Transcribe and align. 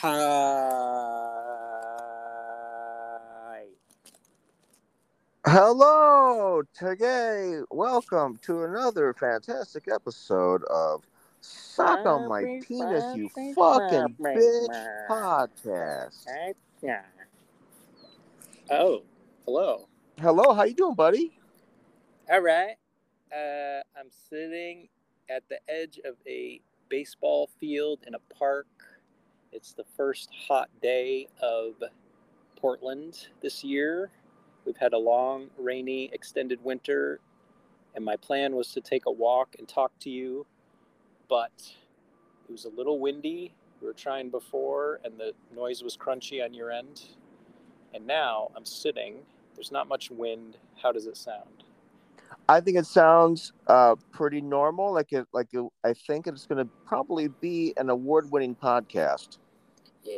Hi. 0.00 0.12
Hello, 5.44 6.62
today. 6.72 7.62
Welcome 7.72 8.38
to 8.42 8.62
another 8.62 9.12
fantastic 9.12 9.88
episode 9.92 10.62
of 10.70 11.04
Suck 11.40 12.06
on 12.06 12.28
My 12.28 12.60
Penis, 12.64 13.16
You 13.16 13.28
Fucking 13.56 14.14
Bitch 14.20 15.08
podcast. 15.10 16.54
Yeah. 16.80 17.02
Oh, 18.70 19.02
hello. 19.46 19.88
Hello, 20.20 20.54
how 20.54 20.62
you 20.62 20.74
doing, 20.74 20.94
buddy? 20.94 21.36
All 22.30 22.40
right. 22.40 22.76
Uh, 23.32 23.82
I'm 23.98 24.10
sitting 24.30 24.90
at 25.28 25.42
the 25.48 25.58
edge 25.68 25.98
of 26.04 26.14
a 26.24 26.60
baseball 26.88 27.50
field 27.58 28.04
in 28.06 28.14
a 28.14 28.20
park. 28.38 28.68
It's 29.50 29.72
the 29.72 29.84
first 29.96 30.30
hot 30.46 30.68
day 30.82 31.28
of 31.40 31.82
Portland 32.56 33.28
this 33.40 33.64
year. 33.64 34.10
We've 34.66 34.76
had 34.76 34.92
a 34.92 34.98
long, 34.98 35.48
rainy, 35.58 36.10
extended 36.12 36.62
winter, 36.62 37.20
and 37.94 38.04
my 38.04 38.16
plan 38.16 38.54
was 38.54 38.72
to 38.72 38.80
take 38.82 39.06
a 39.06 39.10
walk 39.10 39.56
and 39.58 39.66
talk 39.66 39.92
to 40.00 40.10
you, 40.10 40.46
but 41.28 41.52
it 42.48 42.52
was 42.52 42.66
a 42.66 42.68
little 42.68 42.98
windy. 43.00 43.54
We 43.80 43.86
were 43.86 43.94
trying 43.94 44.28
before, 44.28 45.00
and 45.04 45.18
the 45.18 45.32
noise 45.54 45.82
was 45.82 45.96
crunchy 45.96 46.44
on 46.44 46.52
your 46.52 46.70
end. 46.70 47.02
And 47.94 48.06
now 48.06 48.50
I'm 48.54 48.66
sitting. 48.66 49.14
There's 49.54 49.72
not 49.72 49.88
much 49.88 50.10
wind. 50.10 50.58
How 50.82 50.92
does 50.92 51.06
it 51.06 51.16
sound? 51.16 51.64
I 52.48 52.60
think 52.60 52.78
it 52.78 52.86
sounds 52.86 53.52
uh, 53.66 53.96
pretty 54.10 54.40
normal. 54.40 54.92
Like 54.92 55.12
it, 55.12 55.26
like 55.32 55.48
it, 55.52 55.64
I 55.84 55.92
think 55.92 56.26
it's 56.26 56.46
going 56.46 56.64
to 56.64 56.70
probably 56.86 57.28
be 57.28 57.74
an 57.76 57.90
award-winning 57.90 58.54
podcast. 58.54 59.38
Yeah. 60.02 60.14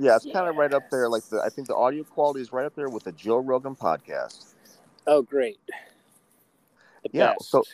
Yeah, 0.00 0.14
it's 0.16 0.26
kind 0.32 0.48
of 0.48 0.56
right 0.56 0.72
up 0.72 0.90
there. 0.90 1.08
Like 1.08 1.24
the, 1.24 1.40
I 1.44 1.48
think 1.48 1.66
the 1.68 1.74
audio 1.74 2.04
quality 2.04 2.40
is 2.40 2.52
right 2.52 2.66
up 2.66 2.74
there 2.76 2.88
with 2.88 3.04
the 3.04 3.12
Joe 3.12 3.38
Rogan 3.38 3.74
podcast. 3.74 4.54
Oh, 5.06 5.22
great. 5.22 5.58
The 7.02 7.10
Yeah, 7.12 7.32
best. 7.38 7.50
so- 7.50 7.64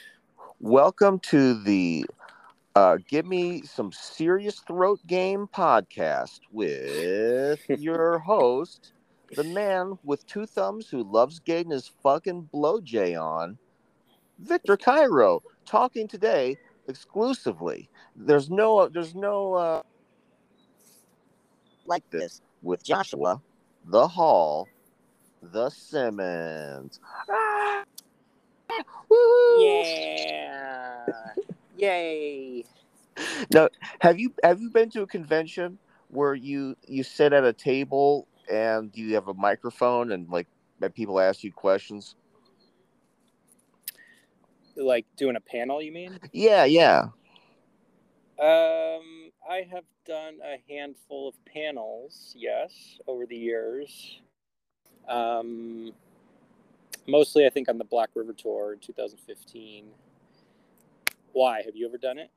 Welcome 0.60 1.18
to 1.20 1.62
the 1.62 2.06
uh, 2.74 2.96
Give 3.08 3.26
Me 3.26 3.62
Some 3.62 3.92
Serious 3.92 4.60
Throat 4.60 5.00
Game 5.06 5.46
podcast 5.52 6.40
with 6.50 7.60
your 7.68 8.18
host, 8.20 8.92
the 9.34 9.44
man 9.44 9.98
with 10.04 10.26
two 10.26 10.46
thumbs 10.46 10.88
who 10.88 11.02
loves 11.02 11.40
getting 11.40 11.72
his 11.72 11.88
fucking 12.02 12.48
blowjay 12.54 13.20
on, 13.20 13.58
Victor 14.38 14.76
Cayro, 14.76 15.40
talking 15.66 16.08
today 16.08 16.56
exclusively. 16.88 17.88
There's 18.16 18.50
no, 18.50 18.88
there's 18.88 19.14
no 19.14 19.54
uh, 19.54 19.82
like 21.86 22.08
this 22.10 22.40
with 22.62 22.84
Joshua, 22.84 23.40
the 23.86 24.08
Hall, 24.08 24.68
the 25.42 25.70
Simmons. 25.70 27.00
Ah! 27.30 27.84
Yeah. 29.60 31.06
Yay. 31.76 32.64
Now, 33.52 33.68
have 34.00 34.18
you 34.18 34.34
have 34.42 34.60
you 34.60 34.70
been 34.70 34.90
to 34.90 35.02
a 35.02 35.06
convention 35.06 35.78
where 36.08 36.34
you 36.34 36.76
you 36.86 37.02
sit 37.02 37.32
at 37.32 37.44
a 37.44 37.52
table 37.52 38.26
and 38.50 38.90
you 38.94 39.14
have 39.14 39.28
a 39.28 39.34
microphone 39.34 40.12
and 40.12 40.28
like 40.28 40.48
people 40.94 41.20
ask 41.20 41.44
you 41.44 41.52
questions? 41.52 42.16
Like 44.76 45.06
doing 45.16 45.36
a 45.36 45.40
panel, 45.40 45.80
you 45.80 45.92
mean? 45.92 46.18
Yeah, 46.32 46.64
yeah. 46.64 47.08
Um, 48.38 49.30
I 49.48 49.66
have 49.70 49.84
done 50.06 50.38
a 50.42 50.56
handful 50.72 51.28
of 51.28 51.34
panels, 51.44 52.34
yes, 52.36 52.98
over 53.06 53.26
the 53.26 53.36
years. 53.36 54.20
Um, 55.08 55.92
mostly, 57.06 57.46
I 57.46 57.50
think 57.50 57.68
on 57.68 57.78
the 57.78 57.84
Black 57.84 58.10
River 58.14 58.32
Tour 58.32 58.72
in 58.72 58.80
2015. 58.80 59.86
Why? 61.32 61.62
Have 61.62 61.76
you 61.76 61.86
ever 61.86 61.98
done 61.98 62.18
it? 62.18 62.30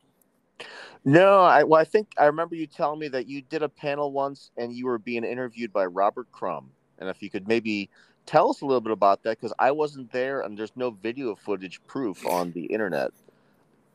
No, 1.05 1.39
I 1.39 1.63
well, 1.63 1.79
I 1.79 1.85
think 1.85 2.09
I 2.17 2.25
remember 2.25 2.55
you 2.55 2.67
telling 2.67 2.99
me 2.99 3.07
that 3.09 3.27
you 3.27 3.41
did 3.41 3.63
a 3.63 3.69
panel 3.69 4.11
once 4.11 4.51
and 4.57 4.73
you 4.73 4.85
were 4.87 4.97
being 4.97 5.23
interviewed 5.23 5.71
by 5.71 5.85
Robert 5.85 6.31
Crumb. 6.31 6.71
And 6.99 7.09
if 7.09 7.21
you 7.21 7.29
could 7.29 7.47
maybe 7.47 7.89
tell 8.27 8.51
us 8.51 8.61
a 8.61 8.65
little 8.65 8.81
bit 8.81 8.91
about 8.91 9.23
that, 9.23 9.39
because 9.39 9.53
I 9.57 9.71
wasn't 9.71 10.11
there 10.11 10.41
and 10.41 10.55
there's 10.55 10.75
no 10.75 10.91
video 10.91 11.33
footage 11.33 11.81
proof 11.87 12.27
on 12.27 12.51
the 12.51 12.65
internet. 12.65 13.11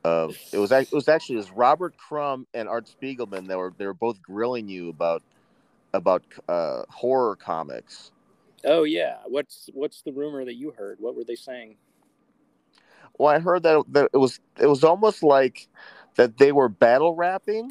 Of 0.04 0.37
it 0.53 0.59
was 0.59 0.72
it 0.72 0.91
was 0.91 1.09
actually 1.09 1.37
it 1.37 1.38
was 1.38 1.53
Robert 1.53 1.97
Crumb 1.97 2.48
and 2.54 2.69
Art 2.69 2.91
Spiegelman 2.91 3.47
that 3.47 3.56
were 3.56 3.72
they 3.78 3.87
were 3.87 3.94
both 3.94 4.21
grilling 4.21 4.69
you 4.69 4.88
about 4.88 5.22
about 5.94 6.25
uh, 6.48 6.82
horror 6.88 7.37
comics. 7.37 8.10
Oh 8.65 8.82
yeah. 8.82 9.19
What's 9.28 9.71
what's 9.75 10.03
the 10.03 10.12
rumor 10.12 10.44
that 10.44 10.54
you 10.54 10.72
heard? 10.72 10.98
What 10.98 11.15
were 11.15 11.22
they 11.22 11.37
saying? 11.37 11.76
Well, 13.16 13.28
I 13.28 13.38
heard 13.38 13.62
that, 13.62 13.84
that 13.91 14.10
it 14.12 14.16
was 14.16 14.41
it 14.59 14.66
was 14.66 14.82
almost 14.82 15.22
like 15.22 15.69
that 16.16 16.38
they 16.38 16.50
were 16.50 16.69
battle 16.69 17.15
rapping, 17.15 17.71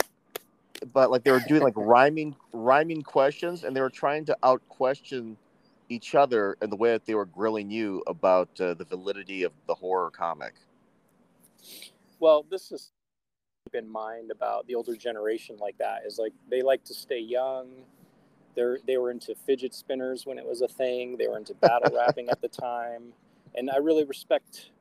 but 0.94 1.12
like 1.12 1.26
they 1.26 1.32
were 1.32 1.44
doing 1.48 1.64
like 1.64 1.74
rhyming 1.76 2.36
rhyming 2.54 3.02
questions, 3.02 3.66
and 3.66 3.76
they 3.76 3.82
were 3.82 3.90
trying 3.90 4.24
to 4.26 4.38
out 4.44 4.62
question 4.70 5.36
each 5.92 6.16
other 6.16 6.58
and 6.62 6.72
the 6.72 6.76
way 6.76 6.92
that 6.92 7.06
they 7.06 7.16
were 7.16 7.26
grilling 7.26 7.70
you 7.70 8.02
about 8.08 8.50
uh, 8.62 8.74
the 8.74 8.86
validity 8.86 9.44
of 9.44 9.52
the 9.68 9.76
horror 9.76 10.10
comic. 10.10 10.54
Well, 12.20 12.46
this 12.50 12.72
is 12.72 12.92
keep 13.66 13.76
in 13.76 13.90
mind 13.90 14.32
about 14.32 14.66
the 14.68 14.76
older 14.76 14.96
generation 14.96 15.58
like 15.60 15.78
that 15.78 16.04
is 16.06 16.18
like 16.18 16.34
they 16.50 16.62
like 16.62 16.84
to 16.86 16.94
stay 16.94 17.20
young. 17.20 17.68
They're 18.56 18.80
they 18.88 18.98
were 18.98 19.12
into 19.12 19.36
fidget 19.36 19.74
spinners 19.74 20.26
when 20.26 20.38
it 20.38 20.46
was 20.46 20.62
a 20.62 20.68
thing. 20.68 21.18
They 21.18 21.28
were 21.28 21.38
into 21.38 21.54
battle 21.56 21.96
rapping 21.98 22.30
at 22.30 22.42
the 22.42 22.48
time, 22.48 23.14
and 23.56 23.70
I 23.70 23.78
really 23.78 24.06
respect 24.06 24.72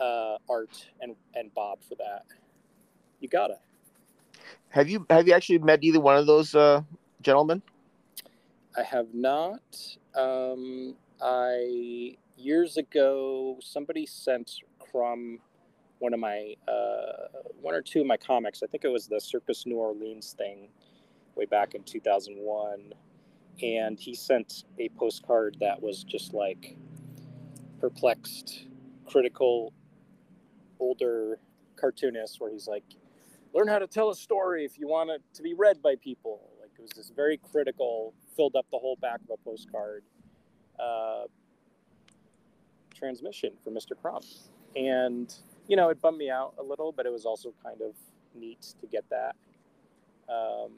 uh, 0.00 0.36
Art 0.48 0.86
and 1.00 1.16
and 1.34 1.52
Bob 1.54 1.78
for 1.88 1.96
that. 1.96 2.24
You 3.20 3.28
gotta. 3.28 3.58
Have 4.68 4.88
you 4.88 5.06
have 5.10 5.26
you 5.26 5.34
actually 5.34 5.58
met 5.58 5.82
either 5.82 6.00
one 6.00 6.16
of 6.16 6.26
those 6.26 6.54
uh, 6.54 6.82
gentlemen? 7.20 7.62
I 8.76 8.82
have 8.82 9.14
not. 9.14 9.96
Um, 10.16 10.96
I 11.22 12.16
years 12.36 12.76
ago 12.76 13.58
somebody 13.60 14.06
sent 14.06 14.52
Crumb 14.78 15.40
one 15.98 16.14
of 16.14 16.20
my 16.20 16.54
uh, 16.68 17.28
one 17.60 17.74
or 17.74 17.82
two 17.82 18.00
of 18.00 18.06
my 18.06 18.16
comics. 18.16 18.62
I 18.62 18.66
think 18.66 18.84
it 18.84 18.88
was 18.88 19.06
the 19.06 19.20
Circus 19.20 19.66
New 19.66 19.76
Orleans 19.76 20.34
thing 20.36 20.68
way 21.34 21.46
back 21.46 21.74
in 21.74 21.82
2001, 21.82 22.92
and 23.62 23.98
he 23.98 24.14
sent 24.14 24.64
a 24.78 24.88
postcard 24.90 25.56
that 25.60 25.82
was 25.82 26.04
just 26.04 26.34
like 26.34 26.76
perplexed, 27.80 28.66
critical, 29.06 29.72
older 30.80 31.38
cartoonist, 31.76 32.40
where 32.40 32.50
he's 32.50 32.68
like, 32.68 32.84
"Learn 33.54 33.68
how 33.68 33.78
to 33.78 33.86
tell 33.86 34.10
a 34.10 34.16
story 34.16 34.64
if 34.64 34.78
you 34.78 34.88
want 34.88 35.10
it 35.10 35.22
to 35.34 35.42
be 35.42 35.54
read 35.54 35.82
by 35.82 35.96
people." 35.96 36.50
Like 36.60 36.70
it 36.78 36.82
was 36.82 36.92
this 36.92 37.10
very 37.14 37.38
critical, 37.38 38.14
filled 38.36 38.56
up 38.56 38.66
the 38.70 38.78
whole 38.78 38.96
back 38.96 39.20
of 39.28 39.38
a 39.40 39.44
postcard. 39.44 40.02
Uh, 40.78 41.24
transmission 42.96 43.52
for 43.62 43.70
Mr. 43.70 43.92
Crumb. 44.00 44.22
And, 44.74 45.32
you 45.68 45.76
know, 45.76 45.90
it 45.90 46.00
bummed 46.00 46.18
me 46.18 46.30
out 46.30 46.54
a 46.58 46.62
little, 46.62 46.92
but 46.92 47.06
it 47.06 47.12
was 47.12 47.24
also 47.24 47.52
kind 47.62 47.80
of 47.80 47.94
neat 48.34 48.74
to 48.80 48.86
get 48.86 49.04
that. 49.10 49.36
Um, 50.28 50.72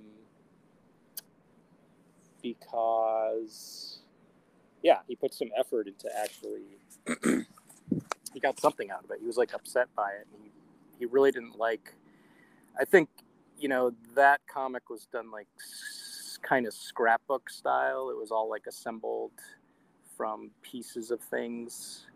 because, 2.42 4.00
yeah, 4.82 4.98
he 5.06 5.16
put 5.16 5.34
some 5.34 5.48
effort 5.58 5.88
into 5.88 6.08
actually, 6.16 6.78
he 8.34 8.40
got 8.40 8.60
something 8.60 8.90
out 8.90 9.04
of 9.04 9.10
it. 9.10 9.18
He 9.20 9.26
was 9.26 9.36
like 9.36 9.54
upset 9.54 9.88
by 9.96 10.10
it. 10.10 10.26
And 10.32 10.42
he, 10.44 10.50
he 10.98 11.06
really 11.06 11.30
didn't 11.30 11.58
like, 11.58 11.94
I 12.78 12.84
think, 12.84 13.08
you 13.58 13.68
know, 13.68 13.92
that 14.14 14.40
comic 14.46 14.88
was 14.88 15.06
done 15.06 15.30
like 15.30 15.48
kind 16.42 16.66
of 16.66 16.74
scrapbook 16.74 17.50
style. 17.50 18.10
It 18.10 18.16
was 18.16 18.30
all 18.30 18.50
like 18.50 18.66
assembled 18.68 19.32
from 20.16 20.50
pieces 20.62 21.10
of 21.12 21.20
things 21.20 22.06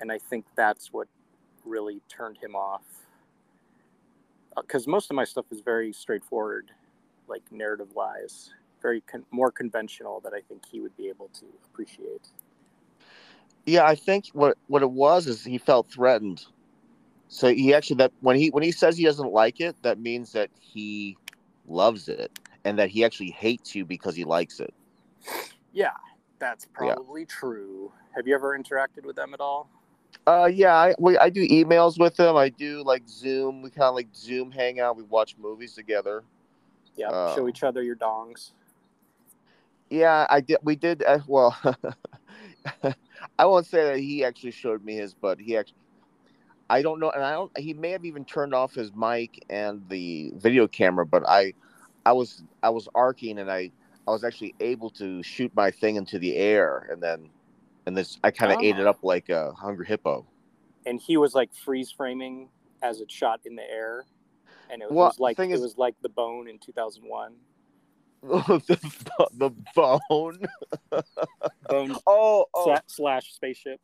and 0.00 0.12
i 0.12 0.18
think 0.18 0.44
that's 0.56 0.92
what 0.92 1.08
really 1.64 2.00
turned 2.08 2.38
him 2.38 2.54
off 2.56 2.84
uh, 4.56 4.62
because 4.62 4.86
most 4.86 5.10
of 5.10 5.16
my 5.16 5.24
stuff 5.24 5.46
is 5.50 5.60
very 5.60 5.92
straightforward 5.92 6.70
like 7.28 7.42
narrative 7.50 7.88
wise 7.94 8.52
very 8.82 9.02
con- 9.02 9.26
more 9.32 9.50
conventional 9.50 10.20
that 10.20 10.32
i 10.32 10.40
think 10.48 10.62
he 10.70 10.80
would 10.80 10.96
be 10.96 11.08
able 11.08 11.28
to 11.28 11.44
appreciate 11.66 12.28
Yeah, 13.66 13.84
I 13.84 13.94
think 13.94 14.26
what 14.32 14.56
what 14.68 14.82
it 14.82 14.90
was 14.90 15.26
is 15.26 15.44
he 15.44 15.58
felt 15.58 15.90
threatened. 15.90 16.44
So 17.28 17.52
he 17.52 17.74
actually 17.74 17.96
that 17.96 18.12
when 18.20 18.36
he 18.36 18.50
when 18.50 18.62
he 18.62 18.72
says 18.72 18.96
he 18.96 19.04
doesn't 19.04 19.32
like 19.32 19.60
it, 19.60 19.76
that 19.82 20.00
means 20.00 20.32
that 20.32 20.50
he 20.58 21.16
loves 21.68 22.08
it 22.08 22.32
and 22.64 22.78
that 22.78 22.88
he 22.90 23.04
actually 23.04 23.30
hates 23.30 23.74
you 23.74 23.84
because 23.84 24.14
he 24.14 24.24
likes 24.24 24.60
it. 24.60 24.72
yeah 25.72 25.90
that's 26.38 26.64
Yeah. 26.64 26.94
probably 26.94 27.24
true 27.26 27.92
have 28.14 28.26
you 28.26 28.34
ever 28.34 28.58
interacted 28.58 29.04
with 29.04 29.16
them 29.16 29.34
at 29.34 29.40
all 29.40 29.68
Uh, 30.26 30.48
yeah, 30.52 30.74
I 30.74 30.94
we, 30.98 31.16
I 31.18 31.30
do 31.30 31.46
emails 31.48 31.98
with 31.98 32.16
them. 32.16 32.36
I 32.36 32.50
do 32.50 32.82
like 32.84 33.02
Zoom. 33.08 33.62
We 33.62 33.70
kind 33.70 33.88
of 33.88 33.94
like 33.94 34.08
Zoom 34.14 34.50
hang 34.50 34.78
out. 34.78 34.96
We 34.96 35.02
watch 35.04 35.36
movies 35.38 35.74
together. 35.74 36.24
Yeah, 36.96 37.08
Uh, 37.10 37.34
show 37.34 37.48
each 37.48 37.62
other 37.62 37.82
your 37.82 37.96
dongs. 37.96 38.52
Yeah, 39.88 40.26
I 40.28 40.40
did. 40.40 40.58
We 40.62 40.76
did. 40.76 41.02
Uh, 41.02 41.20
well, 41.26 41.56
I 43.38 43.44
won't 43.44 43.66
say 43.66 43.84
that 43.84 43.98
he 43.98 44.24
actually 44.24 44.52
showed 44.52 44.84
me 44.84 44.94
his, 44.94 45.14
but 45.14 45.40
he 45.40 45.56
actually. 45.56 45.78
I 46.68 46.82
don't 46.82 47.00
know, 47.00 47.10
and 47.10 47.24
I 47.24 47.32
don't. 47.32 47.56
He 47.58 47.74
may 47.74 47.90
have 47.90 48.04
even 48.04 48.24
turned 48.24 48.54
off 48.54 48.74
his 48.74 48.94
mic 48.94 49.44
and 49.50 49.82
the 49.88 50.32
video 50.36 50.68
camera, 50.68 51.04
but 51.06 51.28
I, 51.28 51.54
I 52.06 52.12
was 52.12 52.42
I 52.62 52.70
was 52.70 52.88
arcing, 52.94 53.38
and 53.38 53.50
I 53.50 53.70
I 54.06 54.10
was 54.10 54.24
actually 54.24 54.54
able 54.60 54.90
to 54.90 55.22
shoot 55.22 55.52
my 55.54 55.70
thing 55.70 55.96
into 55.96 56.18
the 56.18 56.36
air, 56.36 56.88
and 56.90 57.02
then, 57.02 57.30
and 57.86 57.96
this 57.96 58.18
I 58.24 58.30
kind 58.30 58.52
of 58.52 58.60
ate 58.60 58.76
it 58.78 58.86
Ah. 58.86 58.90
up 58.90 58.98
like 59.02 59.28
a 59.28 59.52
hungry 59.52 59.86
hippo. 59.86 60.26
And 60.86 61.00
he 61.00 61.16
was 61.16 61.34
like 61.34 61.54
freeze 61.54 61.90
framing 61.92 62.48
as 62.82 63.00
it 63.00 63.10
shot 63.10 63.40
in 63.44 63.54
the 63.56 63.70
air. 63.70 64.06
And 64.70 64.80
it 64.82 64.86
was, 64.88 64.94
Well, 64.96 65.06
was 65.08 65.18
like 65.20 65.38
it 65.38 65.50
is- 65.50 65.60
was 65.60 65.76
like 65.78 65.94
the 66.00 66.08
bone 66.08 66.48
in 66.48 66.58
2001. 66.58 67.34
the, 68.22 69.28
the 69.34 69.50
bone. 69.74 70.38
Bone 71.68 71.96
Oh, 72.06 72.44
oh. 72.54 72.66
sla- 72.66 72.82
slash 72.86 73.32
spaceship. 73.32 73.80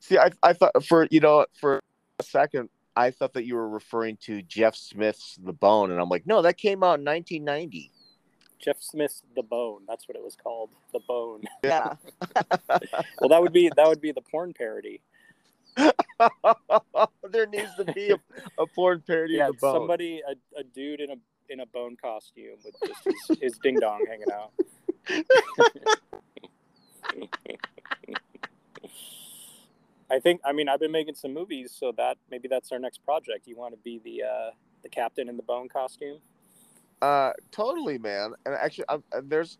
See, 0.00 0.18
I, 0.18 0.30
I 0.42 0.52
thought 0.52 0.84
for 0.84 1.08
you 1.10 1.18
know 1.20 1.46
for 1.60 1.80
a 2.20 2.22
second 2.22 2.68
I 2.96 3.10
thought 3.10 3.32
that 3.34 3.44
you 3.44 3.56
were 3.56 3.68
referring 3.68 4.16
to 4.22 4.42
Jeff 4.42 4.76
Smith's 4.76 5.36
The 5.42 5.52
Bone, 5.52 5.90
and 5.90 6.00
I'm 6.00 6.08
like, 6.08 6.26
no, 6.26 6.42
that 6.42 6.56
came 6.56 6.82
out 6.82 6.98
in 7.00 7.04
1990. 7.04 7.90
Jeff 8.60 8.80
Smith's 8.80 9.22
The 9.34 9.42
Bone. 9.42 9.82
That's 9.86 10.08
what 10.08 10.16
it 10.16 10.22
was 10.22 10.36
called. 10.36 10.70
The 10.92 11.00
Bone. 11.00 11.42
Yeah. 11.64 11.94
Well, 13.20 13.28
that 13.30 13.40
would 13.40 13.52
be 13.52 13.70
that 13.76 13.86
would 13.86 14.00
be 14.00 14.12
the 14.12 14.20
porn 14.20 14.52
parody. 14.52 15.00
there 15.76 17.46
needs 17.46 17.74
to 17.76 17.84
be 17.94 18.10
a, 18.10 18.18
a 18.58 18.66
porn 18.66 19.02
parody 19.06 19.34
Yeah, 19.34 19.48
of 19.48 19.54
The 19.56 19.60
Bone. 19.60 19.74
somebody 19.80 20.22
a, 20.26 20.60
a 20.60 20.64
dude 20.64 21.00
in 21.00 21.10
a 21.10 21.16
in 21.48 21.60
a 21.60 21.66
bone 21.66 21.96
costume 22.00 22.56
with 22.64 22.74
just 22.86 23.04
his, 23.28 23.38
his 23.40 23.58
ding 23.62 23.78
dong 23.80 24.04
hanging 24.08 24.30
out. 24.32 24.52
I 30.14 30.20
think. 30.20 30.40
I 30.44 30.52
mean, 30.52 30.68
I've 30.68 30.80
been 30.80 30.92
making 30.92 31.16
some 31.16 31.34
movies, 31.34 31.74
so 31.76 31.92
that 31.96 32.16
maybe 32.30 32.46
that's 32.46 32.70
our 32.72 32.78
next 32.78 33.04
project. 33.04 33.46
You 33.46 33.56
want 33.56 33.74
to 33.74 33.80
be 33.82 34.00
the 34.04 34.22
uh, 34.22 34.50
the 34.84 34.88
captain 34.88 35.28
in 35.28 35.36
the 35.36 35.42
bone 35.42 35.68
costume? 35.68 36.18
Uh, 37.02 37.32
totally, 37.50 37.98
man. 37.98 38.34
And 38.46 38.54
actually, 38.54 38.84
I'm, 38.88 39.02
there's, 39.24 39.58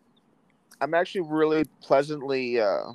I'm 0.81 0.93
actually 0.93 1.21
really 1.21 1.65
pleasantly, 1.81 2.59
uh, 2.59 2.93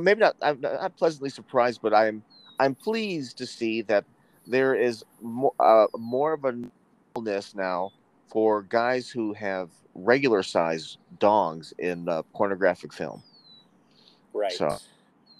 maybe 0.00 0.20
not, 0.20 0.36
I'm 0.40 0.60
not 0.60 0.96
pleasantly 0.96 1.28
surprised, 1.28 1.80
but 1.82 1.92
I'm, 1.92 2.22
I'm 2.58 2.74
pleased 2.74 3.36
to 3.38 3.46
see 3.46 3.82
that 3.82 4.04
there 4.46 4.74
is 4.74 5.04
more, 5.20 5.52
uh, 5.60 5.88
more 5.98 6.32
of 6.32 6.44
a 6.44 6.54
normalness 7.16 7.54
now 7.54 7.92
for 8.28 8.62
guys 8.62 9.10
who 9.10 9.34
have 9.34 9.68
regular 9.94 10.42
size 10.42 10.96
dongs 11.18 11.74
in 11.78 12.08
uh, 12.08 12.22
pornographic 12.34 12.94
film. 12.94 13.22
Right. 14.32 14.52
So- 14.52 14.78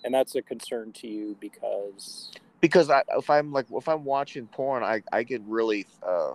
And 0.06 0.14
that's 0.14 0.36
a 0.36 0.40
concern 0.40 0.92
to 0.92 1.08
you 1.08 1.36
because 1.40 2.30
Because 2.60 2.90
I, 2.90 3.02
if 3.18 3.28
I'm 3.28 3.52
like, 3.52 3.66
if 3.72 3.88
I'm 3.88 4.04
watching 4.04 4.46
porn, 4.46 4.84
I, 4.84 5.02
I 5.12 5.24
get 5.24 5.42
really, 5.48 5.84
uh, 6.00 6.34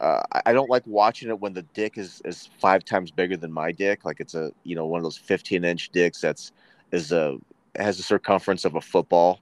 uh, 0.00 0.22
I- 0.46 0.54
don't 0.54 0.70
like 0.70 0.82
watching 0.86 1.28
it 1.28 1.38
when 1.38 1.52
the 1.52 1.60
dick 1.74 1.98
is, 1.98 2.22
is 2.24 2.48
five 2.58 2.86
times 2.86 3.10
bigger 3.10 3.36
than 3.36 3.52
my 3.52 3.70
dick. 3.70 4.06
Like 4.06 4.18
it's 4.18 4.34
a 4.34 4.50
you 4.64 4.74
know 4.74 4.86
one 4.86 4.98
of 4.98 5.04
those 5.04 5.18
fifteen 5.18 5.62
inch 5.62 5.90
dicks 5.90 6.22
that's 6.22 6.52
is 6.90 7.12
a 7.12 7.36
has 7.76 7.98
a 7.98 8.02
circumference 8.02 8.64
of 8.64 8.76
a 8.76 8.80
football. 8.80 9.40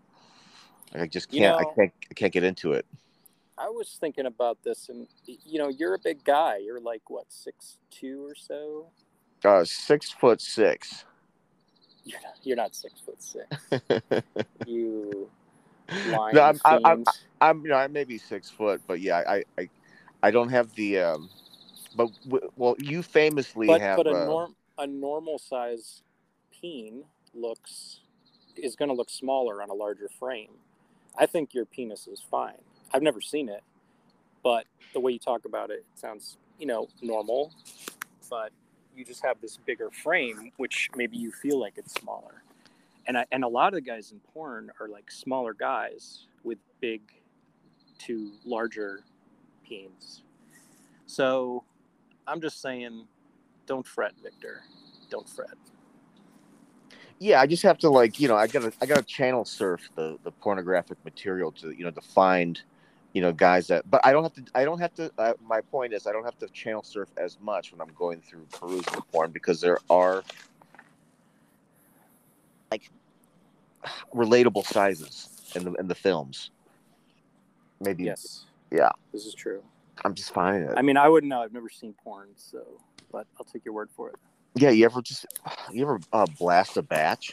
I 0.92 1.06
just 1.06 1.30
can't. 1.30 1.56
know- 1.56 1.70
I 1.70 1.74
can't. 1.76 1.92
I 2.10 2.14
can't 2.14 2.32
get 2.32 2.42
into 2.42 2.72
it. 2.72 2.86
I 3.56 3.68
was 3.68 3.96
thinking 4.00 4.26
about 4.26 4.58
this, 4.64 4.88
and 4.88 5.06
you 5.26 5.60
know, 5.60 5.68
you're 5.68 5.94
a 5.94 5.98
big 6.00 6.24
guy. 6.24 6.56
You're 6.56 6.80
like 6.80 7.08
what 7.08 7.26
six 7.28 7.78
two 7.92 8.26
or 8.26 8.34
so. 8.34 8.88
Uh, 9.44 9.64
six 9.64 10.10
foot 10.10 10.40
six. 10.40 11.04
You're 12.44 12.56
not, 12.56 12.74
six 12.74 13.00
foot 13.00 13.22
six. 13.22 13.46
You 14.66 15.28
lying 16.06 16.34
no, 16.34 16.42
I'm, 16.42 16.60
I'm, 16.64 16.80
I'm. 16.84 17.04
I'm, 17.40 17.62
you 17.62 17.68
know, 17.68 17.76
I 17.76 17.86
may 17.88 18.04
be 18.04 18.16
six 18.16 18.48
foot, 18.48 18.80
but 18.86 19.00
yeah, 19.00 19.22
I, 19.26 19.44
I, 19.58 19.68
I 20.22 20.30
don't 20.30 20.48
have 20.48 20.72
the. 20.74 20.98
Um, 21.00 21.28
but 21.94 22.08
w- 22.24 22.50
well, 22.56 22.74
you 22.78 23.02
famously 23.02 23.66
but 23.66 23.80
have. 23.80 23.96
but 23.96 24.06
a 24.06 24.10
uh, 24.10 24.24
norm 24.24 24.56
a 24.78 24.86
normal 24.86 25.38
size 25.38 26.02
peen 26.50 27.04
looks 27.34 28.00
is 28.56 28.76
going 28.76 28.88
to 28.88 28.94
look 28.94 29.10
smaller 29.10 29.62
on 29.62 29.70
a 29.70 29.74
larger 29.74 30.08
frame. 30.18 30.50
I 31.18 31.26
think 31.26 31.54
your 31.54 31.64
penis 31.64 32.06
is 32.06 32.22
fine. 32.30 32.60
I've 32.92 33.02
never 33.02 33.20
seen 33.20 33.48
it, 33.48 33.62
but 34.42 34.66
the 34.92 35.00
way 35.00 35.12
you 35.12 35.18
talk 35.18 35.44
about 35.44 35.70
it, 35.70 35.84
it 35.92 35.98
sounds 36.00 36.38
you 36.58 36.66
know 36.66 36.88
normal. 37.02 37.52
But 38.30 38.52
you 38.96 39.04
just 39.04 39.24
have 39.24 39.40
this 39.40 39.58
bigger 39.58 39.90
frame, 39.90 40.52
which 40.58 40.90
maybe 40.96 41.16
you 41.18 41.32
feel 41.32 41.58
like 41.60 41.74
it's 41.78 41.94
smaller. 41.94 42.42
And 43.06 43.18
I, 43.18 43.26
and 43.32 43.44
a 43.44 43.48
lot 43.48 43.68
of 43.68 43.74
the 43.74 43.80
guys 43.82 44.12
in 44.12 44.20
porn 44.34 44.70
are 44.80 44.88
like 44.88 45.10
smaller 45.10 45.54
guys 45.54 46.26
with 46.44 46.58
big 46.80 47.02
to 48.00 48.32
larger 48.44 49.00
peens. 49.66 50.22
So 51.06 51.64
I'm 52.26 52.40
just 52.40 52.60
saying, 52.62 53.06
don't 53.66 53.86
fret, 53.86 54.12
Victor. 54.22 54.62
Don't 55.10 55.28
fret. 55.28 55.54
yeah 57.18 57.40
i 57.40 57.46
just 57.46 57.62
have 57.62 57.78
to 57.78 57.88
like 57.90 58.20
you 58.20 58.28
know 58.28 58.36
i 58.36 58.46
gotta 58.46 58.72
i 58.82 58.86
gotta 58.86 59.02
channel 59.04 59.44
surf 59.44 59.88
the 59.96 60.18
the 60.24 60.32
pornographic 60.32 60.98
material 61.04 61.52
to 61.52 61.70
you 61.70 61.84
know 61.84 61.90
to 61.90 62.00
find 62.00 62.62
you 63.14 63.22
know 63.22 63.32
guys 63.32 63.68
that 63.68 63.88
but 63.90 64.00
i 64.04 64.12
don't 64.12 64.24
have 64.24 64.34
to 64.34 64.44
i 64.54 64.64
don't 64.64 64.80
have 64.80 64.92
to 64.92 65.10
uh, 65.18 65.32
my 65.46 65.60
point 65.62 65.94
is 65.94 66.06
i 66.06 66.12
don't 66.12 66.24
have 66.24 66.36
to 66.38 66.46
channel 66.48 66.82
surf 66.82 67.08
as 67.16 67.38
much 67.40 67.72
when 67.72 67.80
i'm 67.80 67.94
going 67.94 68.20
through 68.20 68.44
perusing 68.52 69.00
porn 69.12 69.30
because 69.30 69.60
there 69.60 69.78
are 69.88 70.22
like 72.70 72.90
relatable 74.14 74.66
sizes 74.66 75.28
in 75.54 75.64
the 75.64 75.72
in 75.74 75.88
the 75.88 75.94
films 75.94 76.50
maybe 77.80 78.04
Yes. 78.04 78.44
Yeah. 78.70 78.90
This 79.12 79.24
is 79.26 79.34
true. 79.34 79.62
i'm 80.04 80.14
just 80.14 80.32
finding 80.34 80.68
it 80.68 80.74
I 80.76 80.82
mean, 80.82 80.96
I 80.96 81.08
wouldn't 81.08 81.30
know. 81.30 81.40
I've 81.42 81.52
never 81.52 81.68
seen 81.68 81.94
porn, 82.02 82.30
so, 82.34 82.62
but 83.12 83.26
I'll 83.38 83.44
take 83.44 83.64
your 83.64 83.74
word 83.74 83.90
for 83.94 84.08
it. 84.10 84.16
yeah 84.56 84.70
you 84.70 84.84
ever 84.84 85.00
just 85.00 85.26
you 85.72 85.82
ever 85.84 86.00
uh, 86.12 86.26
blast 86.38 86.76
a 86.76 86.82
batch 86.82 87.32